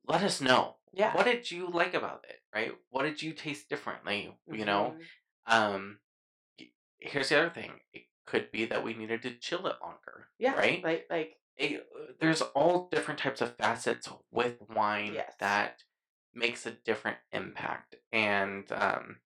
let 0.05 0.23
us 0.23 0.41
know. 0.41 0.77
Yeah. 0.93 1.15
What 1.15 1.25
did 1.27 1.51
you 1.51 1.69
like 1.69 1.95
about 1.95 2.25
it, 2.29 2.43
right? 2.55 2.73
What 2.91 3.03
did 3.03 3.21
you 3.23 3.33
taste 3.33 3.69
differently? 3.69 4.35
You 4.51 4.65
know? 4.65 4.97
Mhm. 5.47 5.53
Um 5.55 6.01
here's 6.99 7.29
the 7.29 7.39
other 7.39 7.51
thing. 7.51 7.81
It 7.93 8.07
could 8.27 8.51
be 8.51 8.65
that 8.67 8.83
we 8.83 8.95
needed 8.95 9.23
to 9.23 9.35
chill 9.39 9.67
it 9.67 9.81
longer. 9.81 10.29
Yeah. 10.39 10.55
Right? 10.55 10.83
Like 10.83 11.07
like 11.11 11.35
It, 11.57 11.87
there's 12.21 12.41
all 12.41 12.89
different 12.89 13.19
types 13.21 13.41
of 13.41 13.57
facets 13.57 14.09
with 14.31 14.61
wine 14.69 15.15
Yes. 15.15 15.35
that 15.41 15.83
makes 16.33 16.67
a 16.67 16.71
different 16.71 17.19
impact. 17.33 17.97
And 18.13 18.71
um 18.73 19.21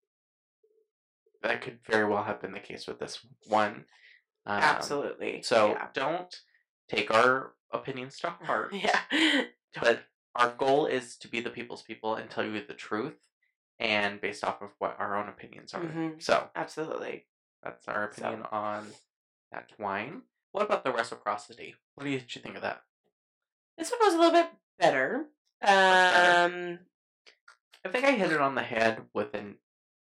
that 1.43 1.63
could 1.63 1.79
very 1.89 2.05
well 2.07 2.23
have 2.25 2.41
been 2.41 2.53
the 2.53 2.61
case 2.61 2.87
with 2.87 2.99
this 2.99 3.25
one. 3.47 3.85
Um, 4.47 4.59
absolutely. 4.61 5.43
So 5.43 5.69
yeah. 5.71 5.87
don't 5.95 6.35
take 6.89 7.13
our 7.13 7.53
opinions 7.71 8.19
to 8.19 8.31
heart. 8.31 8.73
yeah. 8.75 9.01
But 9.81 10.03
our 10.35 10.51
goal 10.51 10.87
is 10.87 11.17
to 11.19 11.29
be 11.29 11.41
the 11.41 11.51
people's 11.51 11.83
people 11.83 12.15
and 12.17 12.29
tell 12.31 12.45
you 12.45 12.61
the 12.67 12.75
truth, 12.75 13.15
and 13.79 14.21
based 14.21 14.45
off 14.45 14.61
of 14.63 14.71
what 14.79 14.97
our 14.99 15.17
own 15.17 15.29
opinions 15.29 15.75
are. 15.75 15.81
Mhm. 15.81 16.23
So 16.23 16.51
Absolutely. 16.55 17.27
that's 17.63 17.87
our 17.89 18.13
So- 18.13 18.23
opinion 18.25 18.47
on 18.51 18.89
that 19.53 19.71
wine. 19.79 20.23
What 20.53 20.65
about 20.65 20.85
the 20.85 20.93
reciprocity? 20.93 21.75
What 21.95 22.05
did 22.05 22.35
you 22.35 22.43
think 22.43 22.57
of 22.57 22.63
that? 22.63 22.83
This 23.79 23.91
one 23.91 24.01
was 24.03 24.15
a 24.15 24.19
little 24.19 24.33
bit 24.33 24.51
better. 24.79 25.27
better. 25.61 26.45
Um 26.45 26.79
I 27.85 27.89
think 27.89 28.05
I 28.05 28.13
hit 28.13 28.31
it 28.33 28.41
on 28.41 28.55
the 28.55 28.63
head 28.63 29.03
with 29.15 29.35
a 29.35 29.55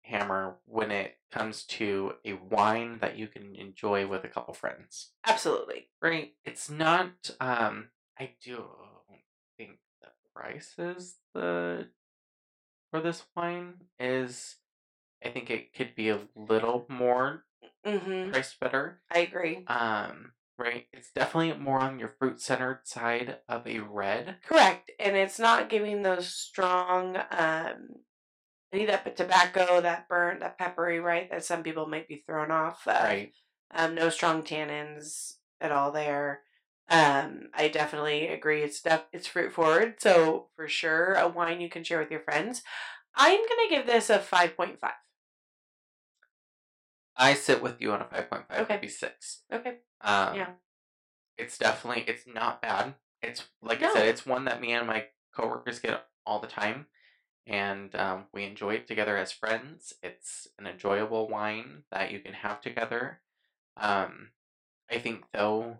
hammer 0.05 0.55
when 0.65 0.91
it 0.91 1.17
comes 1.31 1.63
to 1.63 2.13
a 2.25 2.33
wine 2.33 2.99
that 3.01 3.17
you 3.17 3.27
can 3.27 3.55
enjoy 3.55 4.07
with 4.07 4.23
a 4.23 4.27
couple 4.29 4.53
friends. 4.53 5.11
absolutely. 5.25 5.87
Right? 6.01 6.33
It's 6.43 6.69
not. 6.69 7.31
Um, 7.39 7.89
I 8.19 8.31
do 8.43 8.63
think 9.57 9.79
the 10.01 10.07
price 10.33 10.73
is 10.77 11.15
the 11.33 11.89
for 12.91 13.01
this 13.01 13.23
wine 13.35 13.75
is. 13.99 14.57
I 15.23 15.29
think 15.29 15.49
it 15.49 15.73
could 15.73 15.95
be 15.95 16.09
a 16.09 16.27
little 16.35 16.85
more 16.87 17.45
Mhm. 17.85 18.31
priced 18.31 18.59
better. 18.59 19.01
I 19.09 19.19
agree. 19.19 19.65
Um, 19.65 20.33
right? 20.59 20.87
It's 20.93 21.11
definitely 21.11 21.53
more 21.59 21.79
on 21.79 21.97
your 21.99 22.09
fruit 22.19 22.39
centered 22.39 22.81
side 22.87 23.39
of 23.49 23.65
a 23.65 23.79
red. 23.79 24.37
Correct. 24.43 24.91
And 24.99 25.15
it's 25.15 25.39
not 25.39 25.69
giving 25.69 26.03
those 26.03 26.27
strong 26.33 27.17
um 27.31 28.03
that 28.83 29.15
tobacco, 29.15 29.79
that 29.79 30.09
burnt, 30.09 30.41
that 30.41 30.57
peppery, 30.57 30.99
right? 30.99 31.31
That 31.31 31.45
some 31.45 31.63
people 31.63 31.85
might 31.87 32.09
be 32.09 32.23
thrown 32.27 32.51
off. 32.51 32.85
Uh, 32.85 32.99
Right. 33.03 33.33
Um, 33.71 33.95
no 33.95 34.09
strong 34.09 34.43
tannins 34.43 35.35
at 35.61 35.71
all 35.71 35.91
there. 35.93 36.41
Um, 36.89 37.49
I 37.53 37.69
definitely 37.69 38.27
agree. 38.27 38.61
It's 38.61 38.81
def- 38.81 39.07
it's 39.13 39.27
fruit 39.27 39.53
forward, 39.53 39.95
so 39.99 40.49
for 40.57 40.67
sure 40.67 41.13
a 41.13 41.27
wine 41.27 41.61
you 41.61 41.69
can 41.69 41.83
share 41.83 41.99
with 41.99 42.11
your 42.11 42.19
friends. 42.19 42.61
I'm 43.15 43.39
gonna 43.39 43.69
give 43.69 43.87
this 43.87 44.09
a 44.09 44.19
five 44.19 44.57
point 44.57 44.79
five. 44.79 44.91
I 47.15 47.33
sit 47.33 47.61
with 47.61 47.81
you 47.81 47.91
on 47.93 48.01
a 48.01 48.05
five 48.05 48.29
point 48.29 48.43
five. 48.47 48.59
Okay. 48.61 48.75
Maybe 48.75 48.87
six. 48.89 49.43
Okay. 49.51 49.77
Um, 50.01 50.35
Yeah. 50.35 50.49
It's 51.37 51.57
definitely 51.57 52.03
it's 52.07 52.27
not 52.27 52.61
bad. 52.61 52.95
It's 53.21 53.43
like 53.61 53.81
I 53.81 53.91
said, 53.93 54.07
it's 54.07 54.25
one 54.25 54.45
that 54.45 54.61
me 54.61 54.71
and 54.73 54.87
my 54.87 55.05
coworkers 55.35 55.79
get 55.79 56.05
all 56.25 56.39
the 56.39 56.47
time, 56.47 56.85
and 57.47 57.93
um, 57.95 58.25
we 58.33 58.43
enjoy 58.43 58.75
it 58.75 58.87
together 58.87 59.17
as 59.17 59.31
friends. 59.31 59.93
It's 60.01 60.47
an 60.57 60.67
enjoyable 60.67 61.27
wine 61.27 61.83
that 61.91 62.11
you 62.11 62.19
can 62.19 62.33
have 62.33 62.61
together. 62.61 63.21
Um, 63.77 64.29
I 64.89 64.99
think 64.99 65.25
though, 65.33 65.77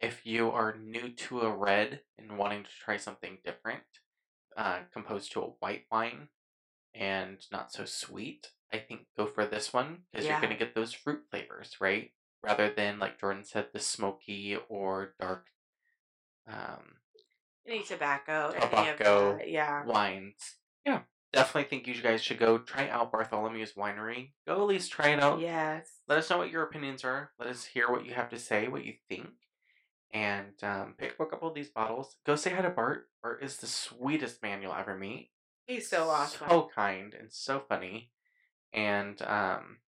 if 0.00 0.24
you 0.24 0.50
are 0.50 0.76
new 0.76 1.10
to 1.10 1.40
a 1.40 1.54
red 1.54 2.00
and 2.18 2.38
wanting 2.38 2.64
to 2.64 2.70
try 2.84 2.96
something 2.96 3.38
different, 3.44 3.82
uh, 4.56 4.80
composed 4.92 5.32
to 5.32 5.40
a 5.42 5.50
white 5.60 5.84
wine 5.90 6.28
and 6.94 7.38
not 7.52 7.72
so 7.72 7.84
sweet, 7.84 8.48
I 8.72 8.78
think 8.78 9.02
go 9.16 9.26
for 9.26 9.46
this 9.46 9.72
one 9.72 9.98
because 10.10 10.26
Yeah. 10.26 10.32
you're 10.32 10.40
gonna 10.40 10.58
get 10.58 10.74
those 10.74 10.92
fruit 10.92 11.24
flavors, 11.30 11.76
right? 11.80 12.12
Rather 12.42 12.70
than 12.70 12.98
like 12.98 13.18
Jordan 13.20 13.44
said, 13.44 13.68
the 13.72 13.80
smoky 13.80 14.56
or 14.68 15.14
dark 15.20 15.46
um, 16.46 16.96
Any 17.66 17.82
tobacco, 17.82 18.50
any 18.56 18.88
of 18.88 18.96
Tobacco. 18.96 19.38
yeah. 19.44 19.84
wines. 19.84 20.56
Definitely 21.32 21.68
think 21.68 21.86
you 21.86 22.02
guys 22.02 22.22
should 22.22 22.38
go 22.38 22.58
try 22.58 22.88
out 22.88 23.12
Bartholomew's 23.12 23.74
Winery. 23.74 24.30
Go 24.46 24.54
at 24.54 24.66
least 24.66 24.90
try 24.90 25.10
it 25.10 25.22
out. 25.22 25.40
Yes. 25.40 25.90
Let 26.08 26.18
us 26.18 26.30
know 26.30 26.38
what 26.38 26.50
your 26.50 26.62
opinions 26.62 27.04
are. 27.04 27.32
Let 27.38 27.48
us 27.48 27.66
hear 27.66 27.90
what 27.90 28.06
you 28.06 28.14
have 28.14 28.30
to 28.30 28.38
say, 28.38 28.68
what 28.68 28.86
you 28.86 28.94
think. 29.08 29.28
And 30.12 30.54
um, 30.62 30.94
pick 30.96 31.10
up 31.10 31.20
a 31.20 31.26
couple 31.26 31.48
of 31.48 31.54
these 31.54 31.68
bottles. 31.68 32.16
Go 32.24 32.34
say 32.34 32.50
hi 32.50 32.62
to 32.62 32.70
Bart. 32.70 33.08
Bart 33.22 33.42
is 33.42 33.58
the 33.58 33.66
sweetest 33.66 34.42
man 34.42 34.62
you'll 34.62 34.72
ever 34.72 34.96
meet. 34.96 35.30
He's 35.66 35.90
so 35.90 36.08
awesome. 36.08 36.48
So 36.48 36.70
kind 36.74 37.12
and 37.12 37.30
so 37.30 37.62
funny. 37.68 38.10
And 38.72 39.20
um, 39.20 39.78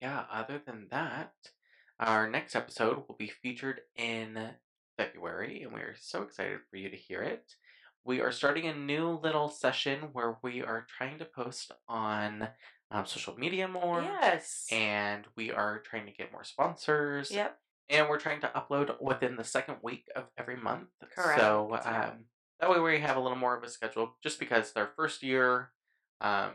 yeah, 0.00 0.24
other 0.32 0.62
than 0.64 0.86
that, 0.92 1.32
our 1.98 2.30
next 2.30 2.54
episode 2.54 3.02
will 3.08 3.16
be 3.18 3.32
featured 3.42 3.80
in 3.96 4.50
February, 4.96 5.62
and 5.62 5.72
we're 5.72 5.96
so 5.98 6.22
excited 6.22 6.60
for 6.70 6.76
you 6.76 6.88
to 6.88 6.96
hear 6.96 7.20
it. 7.20 7.54
We 8.04 8.20
are 8.20 8.32
starting 8.32 8.66
a 8.66 8.74
new 8.74 9.18
little 9.22 9.48
session 9.48 10.08
where 10.12 10.38
we 10.42 10.62
are 10.62 10.86
trying 10.96 11.18
to 11.18 11.24
post 11.24 11.72
on 11.88 12.48
um, 12.90 13.06
social 13.06 13.36
media 13.36 13.68
more. 13.68 14.02
Yes. 14.02 14.66
And 14.72 15.26
we 15.36 15.52
are 15.52 15.80
trying 15.80 16.06
to 16.06 16.12
get 16.12 16.32
more 16.32 16.44
sponsors. 16.44 17.30
Yep. 17.30 17.56
And 17.90 18.08
we're 18.08 18.18
trying 18.20 18.40
to 18.40 18.48
upload 18.54 19.00
within 19.00 19.36
the 19.36 19.44
second 19.44 19.76
week 19.82 20.06
of 20.16 20.24
every 20.38 20.56
month. 20.56 20.88
Correct. 21.14 21.40
So 21.40 21.78
um, 21.84 22.24
that 22.60 22.70
way 22.70 22.78
we 22.80 23.00
have 23.00 23.16
a 23.16 23.20
little 23.20 23.36
more 23.38 23.56
of 23.56 23.62
a 23.64 23.68
schedule 23.68 24.16
just 24.22 24.38
because 24.38 24.72
their 24.72 24.90
first 24.96 25.22
year 25.22 25.70
um, 26.20 26.52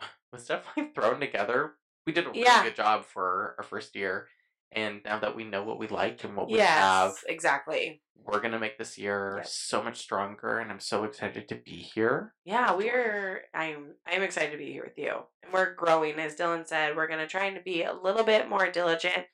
was 0.32 0.46
definitely 0.46 0.92
thrown 0.94 1.20
together. 1.20 1.74
We 2.06 2.12
did 2.12 2.26
a 2.26 2.30
really 2.30 2.42
Yeah. 2.42 2.64
good 2.64 2.76
job 2.76 3.04
for 3.04 3.54
our 3.58 3.64
first 3.64 3.94
year. 3.94 4.26
And 4.72 5.00
now 5.04 5.18
that 5.20 5.36
we 5.36 5.44
know 5.44 5.62
what 5.62 5.78
we 5.78 5.86
like 5.88 6.24
and 6.24 6.36
what 6.36 6.48
we 6.50 6.56
Yes. 6.58 6.68
have, 6.78 7.12
Exactly. 7.28 8.02
we're 8.16 8.40
going 8.40 8.52
to 8.52 8.58
make 8.58 8.76
this 8.78 8.98
year 8.98 9.34
Yep. 9.38 9.46
so 9.46 9.82
much 9.82 9.98
stronger. 9.98 10.58
And 10.58 10.70
I'm 10.70 10.80
so 10.80 11.04
excited 11.04 11.48
to 11.48 11.54
be 11.54 11.76
here. 11.94 12.34
Yeah, 12.44 12.74
we're 12.74 13.42
I'm 13.54 13.94
I'm 14.06 14.22
excited 14.22 14.50
to 14.52 14.58
be 14.58 14.72
here 14.72 14.84
with 14.84 14.98
you. 14.98 15.12
And 15.42 15.52
we're 15.52 15.74
growing, 15.74 16.18
as 16.18 16.34
Dylan 16.36 16.66
said. 16.66 16.96
We're 16.96 17.06
gonna 17.08 17.28
try 17.28 17.44
and 17.44 17.62
be 17.64 17.82
a 17.84 17.92
little 17.92 18.24
bit 18.24 18.48
more 18.48 18.68
diligent 18.70 19.26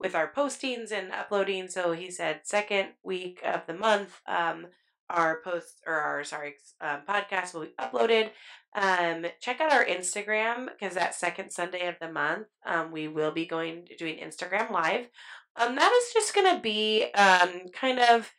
with 0.00 0.14
our 0.14 0.32
postings 0.32 0.90
and 0.92 1.12
uploading. 1.12 1.68
So 1.68 1.92
he 1.92 2.10
said 2.10 2.40
second 2.44 2.88
week 3.02 3.40
of 3.44 3.66
the 3.66 3.74
month, 3.74 4.20
um, 4.26 4.66
our 5.10 5.40
posts 5.42 5.80
or 5.86 5.94
our 5.94 6.24
sorry 6.24 6.54
um, 6.80 7.00
podcast 7.08 7.54
will 7.54 7.62
be 7.62 7.74
uploaded. 7.80 8.30
Um, 8.74 9.26
check 9.40 9.60
out 9.60 9.72
our 9.72 9.84
Instagram 9.84 10.68
because 10.68 10.94
that 10.94 11.14
second 11.14 11.50
Sunday 11.50 11.86
of 11.88 11.96
the 12.00 12.12
month, 12.12 12.46
um, 12.66 12.92
we 12.92 13.08
will 13.08 13.32
be 13.32 13.46
going 13.46 13.86
doing 13.98 14.18
Instagram 14.18 14.70
live. 14.70 15.08
Um, 15.56 15.74
that 15.74 15.92
is 15.92 16.12
just 16.12 16.34
gonna 16.34 16.60
be 16.60 17.10
um 17.14 17.68
kind 17.72 17.98
of 17.98 18.32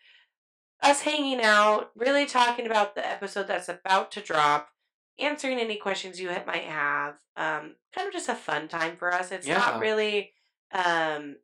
us 0.82 1.02
hanging 1.02 1.42
out, 1.42 1.92
really 1.96 2.26
talking 2.26 2.66
about 2.66 2.96
the 2.96 3.06
episode 3.06 3.48
that's 3.48 3.68
about 3.68 4.12
to 4.12 4.22
drop, 4.22 4.70
answering 5.18 5.60
any 5.60 5.76
questions 5.76 6.20
you 6.22 6.30
might 6.48 6.64
have. 6.64 7.16
Um, 7.36 7.76
kind 7.94 8.08
of 8.08 8.14
just 8.14 8.30
a 8.30 8.36
fun 8.36 8.68
time 8.70 8.96
for 8.96 9.14
us. 9.14 9.32
It's 9.32 9.48
Yeah. 9.48 9.58
not 9.58 9.80
really 9.82 10.34
um 10.72 11.36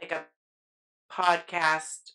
like 0.00 0.12
a 0.12 0.24
podcast 1.10 2.12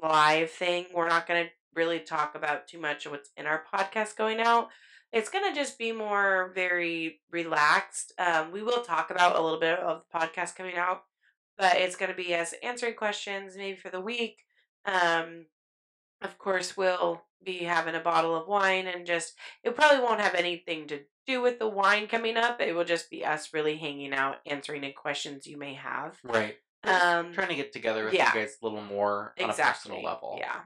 live 0.00 0.50
thing. 0.50 0.86
We're 0.92 1.08
not 1.08 1.26
going 1.26 1.44
to 1.44 1.50
really 1.74 2.00
talk 2.00 2.34
about 2.34 2.68
too 2.68 2.80
much 2.80 3.06
of 3.06 3.12
what's 3.12 3.30
in 3.36 3.46
our 3.46 3.64
podcast 3.72 4.16
going 4.16 4.40
out. 4.40 4.68
It's 5.12 5.28
going 5.28 5.52
to 5.52 5.58
just 5.58 5.78
be 5.78 5.92
more 5.92 6.52
very 6.54 7.20
relaxed. 7.30 8.12
Um, 8.18 8.50
we 8.50 8.62
will 8.62 8.82
talk 8.82 9.10
about 9.10 9.36
a 9.36 9.42
little 9.42 9.60
bit 9.60 9.78
of 9.78 10.02
the 10.10 10.18
podcast 10.18 10.56
coming 10.56 10.76
out, 10.76 11.02
but 11.58 11.76
it's 11.76 11.96
going 11.96 12.10
to 12.10 12.16
be 12.16 12.34
us 12.34 12.54
answering 12.62 12.94
questions 12.94 13.56
maybe 13.56 13.76
for 13.76 13.90
the 13.90 14.00
week. 14.00 14.38
Um, 14.86 15.46
of 16.22 16.38
course, 16.38 16.76
we'll 16.76 17.22
be 17.44 17.58
having 17.58 17.94
a 17.94 18.00
bottle 18.00 18.34
of 18.34 18.48
wine 18.48 18.86
and 18.86 19.06
just, 19.06 19.34
it 19.62 19.76
probably 19.76 20.02
won't 20.02 20.20
have 20.20 20.34
anything 20.34 20.86
to 20.86 21.00
do 21.26 21.42
with 21.42 21.58
the 21.58 21.68
wine 21.68 22.06
coming 22.06 22.36
up. 22.36 22.60
It 22.60 22.74
will 22.74 22.84
just 22.84 23.10
be 23.10 23.24
us 23.24 23.52
really 23.52 23.76
hanging 23.76 24.14
out, 24.14 24.36
answering 24.46 24.82
any 24.82 24.92
questions 24.92 25.46
you 25.46 25.58
may 25.58 25.74
have. 25.74 26.18
Right. 26.24 26.56
Um, 26.84 27.32
trying 27.32 27.48
to 27.48 27.54
get 27.54 27.72
together 27.72 28.06
with 28.06 28.14
yeah. 28.14 28.32
you 28.34 28.40
guys 28.40 28.56
a 28.60 28.64
little 28.64 28.82
more 28.82 29.34
on 29.40 29.50
a 29.50 29.52
personal 29.52 30.02
level. 30.02 30.36
Yeah. 30.40 30.62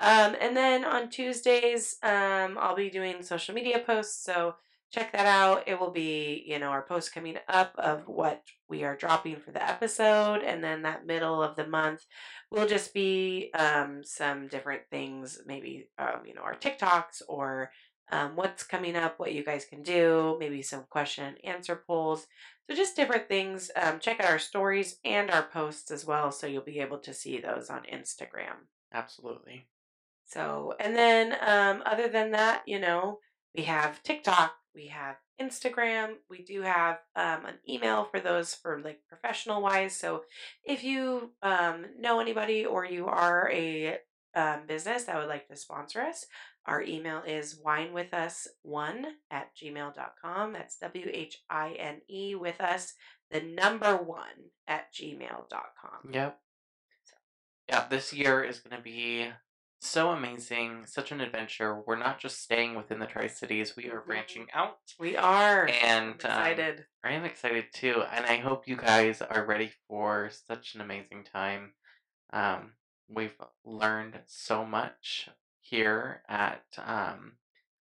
Um, 0.00 0.34
and 0.40 0.56
then 0.56 0.84
on 0.84 1.10
Tuesdays, 1.10 1.96
um, 2.02 2.58
I'll 2.58 2.76
be 2.76 2.90
doing 2.90 3.22
social 3.22 3.54
media 3.54 3.78
posts. 3.78 4.24
So 4.24 4.56
check 4.90 5.12
that 5.12 5.26
out. 5.26 5.64
It 5.66 5.78
will 5.80 5.90
be, 5.90 6.44
you 6.46 6.58
know, 6.58 6.68
our 6.68 6.82
post 6.82 7.14
coming 7.14 7.36
up 7.48 7.72
of 7.78 8.06
what 8.06 8.42
we 8.68 8.84
are 8.84 8.96
dropping 8.96 9.36
for 9.36 9.50
the 9.50 9.62
episode. 9.66 10.42
And 10.42 10.62
then 10.62 10.82
that 10.82 11.06
middle 11.06 11.42
of 11.42 11.56
the 11.56 11.66
month 11.66 12.04
will 12.50 12.66
just 12.66 12.92
be 12.92 13.50
um, 13.54 14.02
some 14.04 14.48
different 14.48 14.82
things, 14.90 15.40
maybe, 15.46 15.88
um, 15.98 16.22
you 16.26 16.34
know, 16.34 16.42
our 16.42 16.54
TikToks 16.56 17.22
or 17.28 17.70
um, 18.10 18.36
what's 18.36 18.64
coming 18.64 18.94
up, 18.94 19.18
what 19.18 19.32
you 19.32 19.44
guys 19.44 19.64
can 19.64 19.82
do, 19.82 20.36
maybe 20.38 20.60
some 20.62 20.84
question 20.90 21.24
and 21.24 21.44
answer 21.44 21.82
polls. 21.86 22.26
So 22.68 22.76
just 22.76 22.96
different 22.96 23.28
things. 23.28 23.70
Um, 23.74 23.98
check 23.98 24.20
out 24.20 24.30
our 24.30 24.38
stories 24.38 24.98
and 25.04 25.30
our 25.30 25.42
posts 25.42 25.90
as 25.90 26.04
well, 26.04 26.30
so 26.30 26.46
you'll 26.46 26.62
be 26.62 26.80
able 26.80 26.98
to 26.98 27.14
see 27.14 27.40
those 27.40 27.70
on 27.70 27.82
Instagram. 27.92 28.68
Absolutely. 28.92 29.66
So, 30.32 30.74
and 30.80 30.96
then 30.96 31.36
um, 31.46 31.82
other 31.84 32.08
than 32.08 32.30
that, 32.30 32.62
you 32.66 32.80
know, 32.80 33.18
we 33.54 33.64
have 33.64 34.02
TikTok, 34.02 34.54
we 34.74 34.86
have 34.86 35.16
Instagram, 35.40 36.14
we 36.30 36.42
do 36.42 36.62
have 36.62 37.00
um, 37.14 37.44
an 37.44 37.54
email 37.68 38.04
for 38.04 38.18
those 38.18 38.54
for 38.54 38.80
like 38.80 39.00
professional 39.08 39.60
wise. 39.60 39.94
So, 39.94 40.22
if 40.64 40.84
you 40.84 41.32
um, 41.42 41.84
know 41.98 42.20
anybody 42.20 42.64
or 42.64 42.86
you 42.86 43.06
are 43.06 43.50
a 43.52 43.98
um, 44.34 44.60
business 44.66 45.04
that 45.04 45.16
would 45.16 45.28
like 45.28 45.48
to 45.48 45.56
sponsor 45.56 46.00
us, 46.00 46.24
our 46.64 46.82
email 46.82 47.22
is 47.26 47.60
whinewithus1 47.62 49.04
at 49.30 49.50
gmail.com. 49.54 50.52
That's 50.54 50.76
W 50.78 51.10
H 51.12 51.42
I 51.50 51.72
N 51.78 52.00
E 52.08 52.34
with 52.36 52.60
us, 52.60 52.94
the 53.30 53.42
number 53.42 53.96
one 53.96 54.50
at 54.66 54.94
gmail.com. 54.94 56.12
Yep. 56.12 56.38
Yeah, 57.68 57.86
this 57.88 58.12
year 58.12 58.42
is 58.42 58.60
going 58.60 58.76
to 58.76 58.82
be 58.82 59.28
so 59.84 60.10
amazing, 60.10 60.84
such 60.86 61.10
an 61.10 61.20
adventure. 61.20 61.82
We're 61.84 61.98
not 61.98 62.20
just 62.20 62.40
staying 62.40 62.76
within 62.76 63.00
the 63.00 63.06
Tri 63.06 63.26
Cities, 63.26 63.76
we 63.76 63.90
are 63.90 64.00
branching 64.00 64.46
out. 64.54 64.78
We 64.98 65.16
are 65.16 65.68
And, 65.68 66.20
I'm 66.24 66.38
um, 66.38 66.46
excited. 66.46 66.84
I 67.04 67.12
am 67.12 67.24
excited 67.24 67.64
too, 67.74 68.02
and 68.12 68.24
I 68.24 68.36
hope 68.36 68.68
you 68.68 68.76
guys 68.76 69.20
are 69.20 69.44
ready 69.44 69.72
for 69.88 70.30
such 70.46 70.76
an 70.76 70.80
amazing 70.80 71.24
time. 71.24 71.72
Um, 72.32 72.74
we've 73.08 73.36
learned 73.64 74.20
so 74.26 74.64
much 74.64 75.28
here 75.60 76.22
at 76.28 76.64
um, 76.78 77.32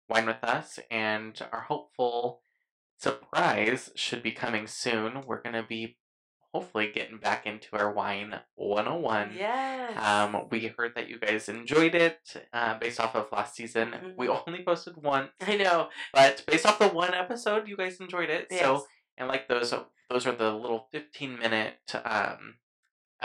Whine 0.08 0.26
with 0.26 0.42
Us, 0.42 0.80
and 0.90 1.40
our 1.52 1.60
hopeful 1.60 2.40
surprise 2.98 3.90
should 3.94 4.22
be 4.22 4.32
coming 4.32 4.66
soon. 4.66 5.22
We're 5.26 5.42
going 5.42 5.54
to 5.54 5.62
be 5.62 5.96
hopefully 6.54 6.92
getting 6.94 7.18
back 7.18 7.46
into 7.46 7.76
our 7.76 7.90
Wine 7.92 8.38
101. 8.54 9.32
yes. 9.36 9.98
Um, 10.00 10.46
we 10.50 10.72
heard 10.78 10.92
that 10.94 11.08
you 11.08 11.18
guys 11.18 11.48
enjoyed 11.48 11.96
it 11.96 12.20
uh, 12.52 12.78
based 12.78 13.00
off 13.00 13.16
of 13.16 13.26
last 13.32 13.56
season. 13.56 13.92
We 14.16 14.28
only 14.28 14.62
posted 14.62 14.96
one, 14.96 15.30
I 15.40 15.56
know. 15.56 15.88
but 16.12 16.44
based 16.46 16.64
off 16.64 16.78
the 16.78 16.88
one 16.88 17.12
episode, 17.12 17.66
you 17.66 17.76
guys 17.76 17.98
enjoyed 17.98 18.30
it. 18.30 18.46
Yes. 18.50 18.60
So 18.60 18.86
and 19.18 19.28
like 19.28 19.48
those 19.48 19.74
those 20.10 20.26
are 20.26 20.32
the 20.32 20.52
little 20.52 20.86
15 20.92 21.38
minute 21.38 21.74
um 22.04 22.54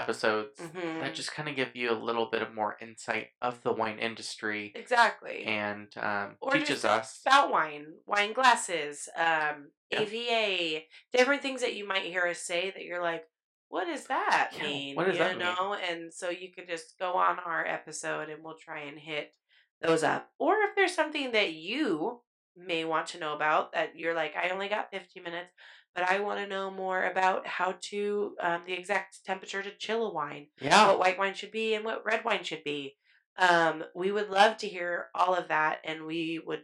episodes 0.01 0.59
Mhm. 0.59 1.01
that 1.01 1.13
just 1.15 1.31
kind 1.31 1.49
of 1.49 1.55
give 1.55 1.75
you 1.75 1.91
a 1.91 1.93
little 1.93 2.27
bit 2.27 2.41
of 2.41 2.53
more 2.53 2.77
insight 2.81 3.29
of 3.41 3.61
the 3.63 3.73
wine 3.73 3.99
industry 3.99 4.71
exactly. 4.75 5.43
and 5.45 5.95
um, 5.97 6.37
Or 6.41 6.53
teaches 6.53 6.85
us 6.85 7.21
about 7.25 7.51
wine, 7.51 7.99
wine 8.05 8.33
glasses, 8.33 9.09
um, 9.15 9.71
Yeah. 9.91 10.01
AVA, 10.01 10.87
different 11.13 11.41
things 11.41 11.61
that 11.61 11.73
you 11.75 11.85
might 11.87 12.03
hear 12.03 12.25
us 12.27 12.39
say 12.39 12.71
that 12.71 12.83
you're 12.83 13.01
like, 13.01 13.25
what 13.69 13.85
does 13.85 14.05
that 14.07 14.51
Yeah, 14.57 14.63
mean? 14.63 14.95
what 14.95 15.05
does 15.05 15.17
you 15.17 15.23
that 15.23 15.37
mean? 15.37 15.45
know? 15.45 15.73
And 15.75 16.13
so 16.13 16.29
you 16.29 16.51
can 16.51 16.65
just 16.67 16.97
go 16.99 17.13
on 17.13 17.39
our 17.39 17.65
episode 17.65 18.29
and 18.29 18.43
we'll 18.43 18.57
try 18.57 18.81
and 18.81 18.97
hit 18.99 19.33
those 19.81 20.03
up. 20.03 20.31
Or 20.39 20.55
if 20.63 20.75
there's 20.75 20.93
something 20.95 21.31
that 21.33 21.53
you 21.53 22.21
may 22.55 22.83
want 22.83 23.07
to 23.07 23.19
know 23.19 23.33
about 23.35 23.71
that 23.73 23.95
you're 23.95 24.13
like, 24.15 24.35
I 24.35 24.49
only 24.49 24.67
got 24.67 24.91
15 24.91 25.23
minutes, 25.23 25.51
but 25.99 26.09
I 26.09 26.19
want 26.19 26.39
to 26.39 26.47
know 26.47 26.71
more 26.71 27.03
about 27.03 27.45
how 27.45 27.75
to, 27.89 28.35
um, 28.41 28.61
the 28.65 28.73
exact 28.73 29.25
temperature 29.25 29.61
to 29.61 29.71
chill 29.77 30.05
a 30.07 30.13
wine. 30.13 30.47
yeah 30.61 30.87
what 30.87 30.99
white 30.99 31.17
wine 31.19 31.33
should 31.33 31.51
be 31.51 31.73
and 31.75 31.83
what 31.83 32.05
red 32.05 32.23
wine 32.23 32.43
should 32.43 32.63
be. 32.63 32.95
Um, 33.37 33.83
we 33.95 34.11
would 34.11 34.29
love 34.29 34.57
to 34.57 34.67
hear 34.67 35.07
all 35.15 35.33
of 35.35 35.47
that, 35.49 35.79
and 35.83 36.05
we 36.05 36.39
would 36.45 36.63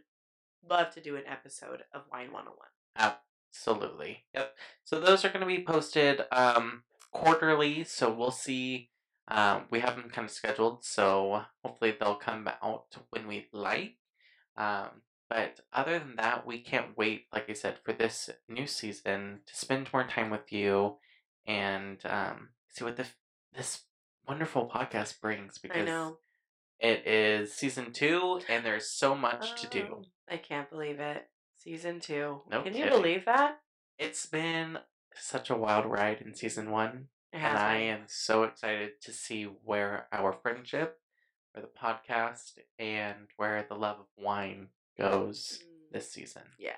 love 0.68 0.90
to 0.94 1.00
do 1.00 1.16
an 1.16 1.22
episode 1.26 1.82
of 1.94 2.02
Wine 2.10 2.32
101. 2.32 2.56
absolutely 3.54 4.24
yep 4.34 4.54
so 4.84 5.00
those 5.00 5.24
are 5.24 5.28
going 5.30 5.40
to 5.40 5.46
be 5.46 5.62
posted 5.64 6.22
um 6.32 6.82
quarterly 7.12 7.84
so 7.84 8.12
we'll 8.12 8.30
see 8.30 8.90
um 9.28 9.62
we 9.70 9.80
have 9.80 9.96
them 9.96 10.10
kind 10.10 10.26
of 10.26 10.30
scheduled 10.30 10.84
so 10.84 11.42
hopefully 11.64 11.94
they'll 11.98 12.16
come 12.16 12.48
out 12.62 12.96
when 13.10 13.26
we 13.26 13.46
like 13.52 13.96
um 14.58 14.90
but 15.28 15.60
other 15.72 15.98
than 15.98 16.16
that 16.16 16.46
we 16.46 16.58
can't 16.60 16.96
wait 16.96 17.26
like 17.32 17.48
i 17.48 17.52
said 17.52 17.76
for 17.84 17.92
this 17.92 18.30
new 18.48 18.66
season 18.66 19.40
to 19.46 19.56
spend 19.56 19.88
more 19.92 20.04
time 20.04 20.30
with 20.30 20.52
you 20.52 20.96
and 21.46 21.98
um 22.06 22.48
see 22.70 22.84
what 22.84 22.96
the, 22.96 23.06
this 23.56 23.82
wonderful 24.28 24.68
podcast 24.72 25.20
brings 25.20 25.58
I 25.64 25.68
because 25.68 25.86
know. 25.86 26.18
it 26.80 27.06
is 27.06 27.52
season 27.54 27.92
two 27.92 28.40
and 28.48 28.64
there's 28.64 28.90
so 28.90 29.14
much 29.14 29.60
to 29.62 29.66
do 29.68 29.86
Oh, 29.92 30.02
I 30.28 30.36
can't 30.38 30.68
believe 30.68 30.98
it. 30.98 31.28
Season 31.58 32.00
two. 32.00 32.42
No 32.50 32.62
Can 32.62 32.74
you 32.74 32.84
kidding. 32.84 32.98
believe 32.98 33.24
that? 33.26 33.58
it's 33.98 34.26
been 34.26 34.78
such 35.14 35.48
a 35.50 35.56
wild 35.56 35.86
ride 35.86 36.20
in 36.20 36.34
season 36.34 36.70
one 36.70 37.06
and 37.32 37.56
I 37.58 37.76
am 37.78 38.00
so 38.06 38.42
excited 38.44 39.00
to 39.02 39.12
see 39.12 39.44
where 39.44 40.06
our 40.12 40.32
friendship, 40.32 40.98
where 41.52 41.62
the 41.62 41.68
podcast, 41.68 42.52
and 42.78 43.26
where 43.36 43.64
the 43.68 43.74
love 43.74 43.98
of 44.00 44.06
wine 44.16 44.68
goes 44.98 45.60
Mm, 45.62 45.92
this 45.92 46.10
season. 46.10 46.42
Yes. 46.58 46.76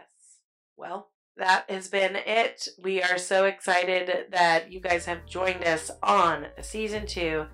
Well, 0.76 1.08
that 1.36 1.70
has 1.70 1.88
been 1.88 2.16
it. 2.16 2.68
We 2.82 3.02
are 3.02 3.18
so 3.18 3.44
excited 3.44 4.26
that 4.30 4.72
you 4.72 4.80
guys 4.80 5.06
have 5.06 5.26
joined 5.26 5.64
us 5.64 5.90
on 6.02 6.46
season 6.60 7.06
two 7.06 7.46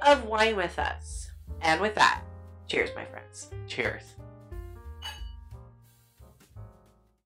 of 0.00 0.24
Whine 0.24 0.56
with 0.56 0.78
Us. 0.78 1.30
And 1.60 1.80
with 1.80 1.94
that, 1.94 2.22
cheers, 2.66 2.90
my 2.96 3.04
friends. 3.04 3.50
Cheers. 3.68 4.02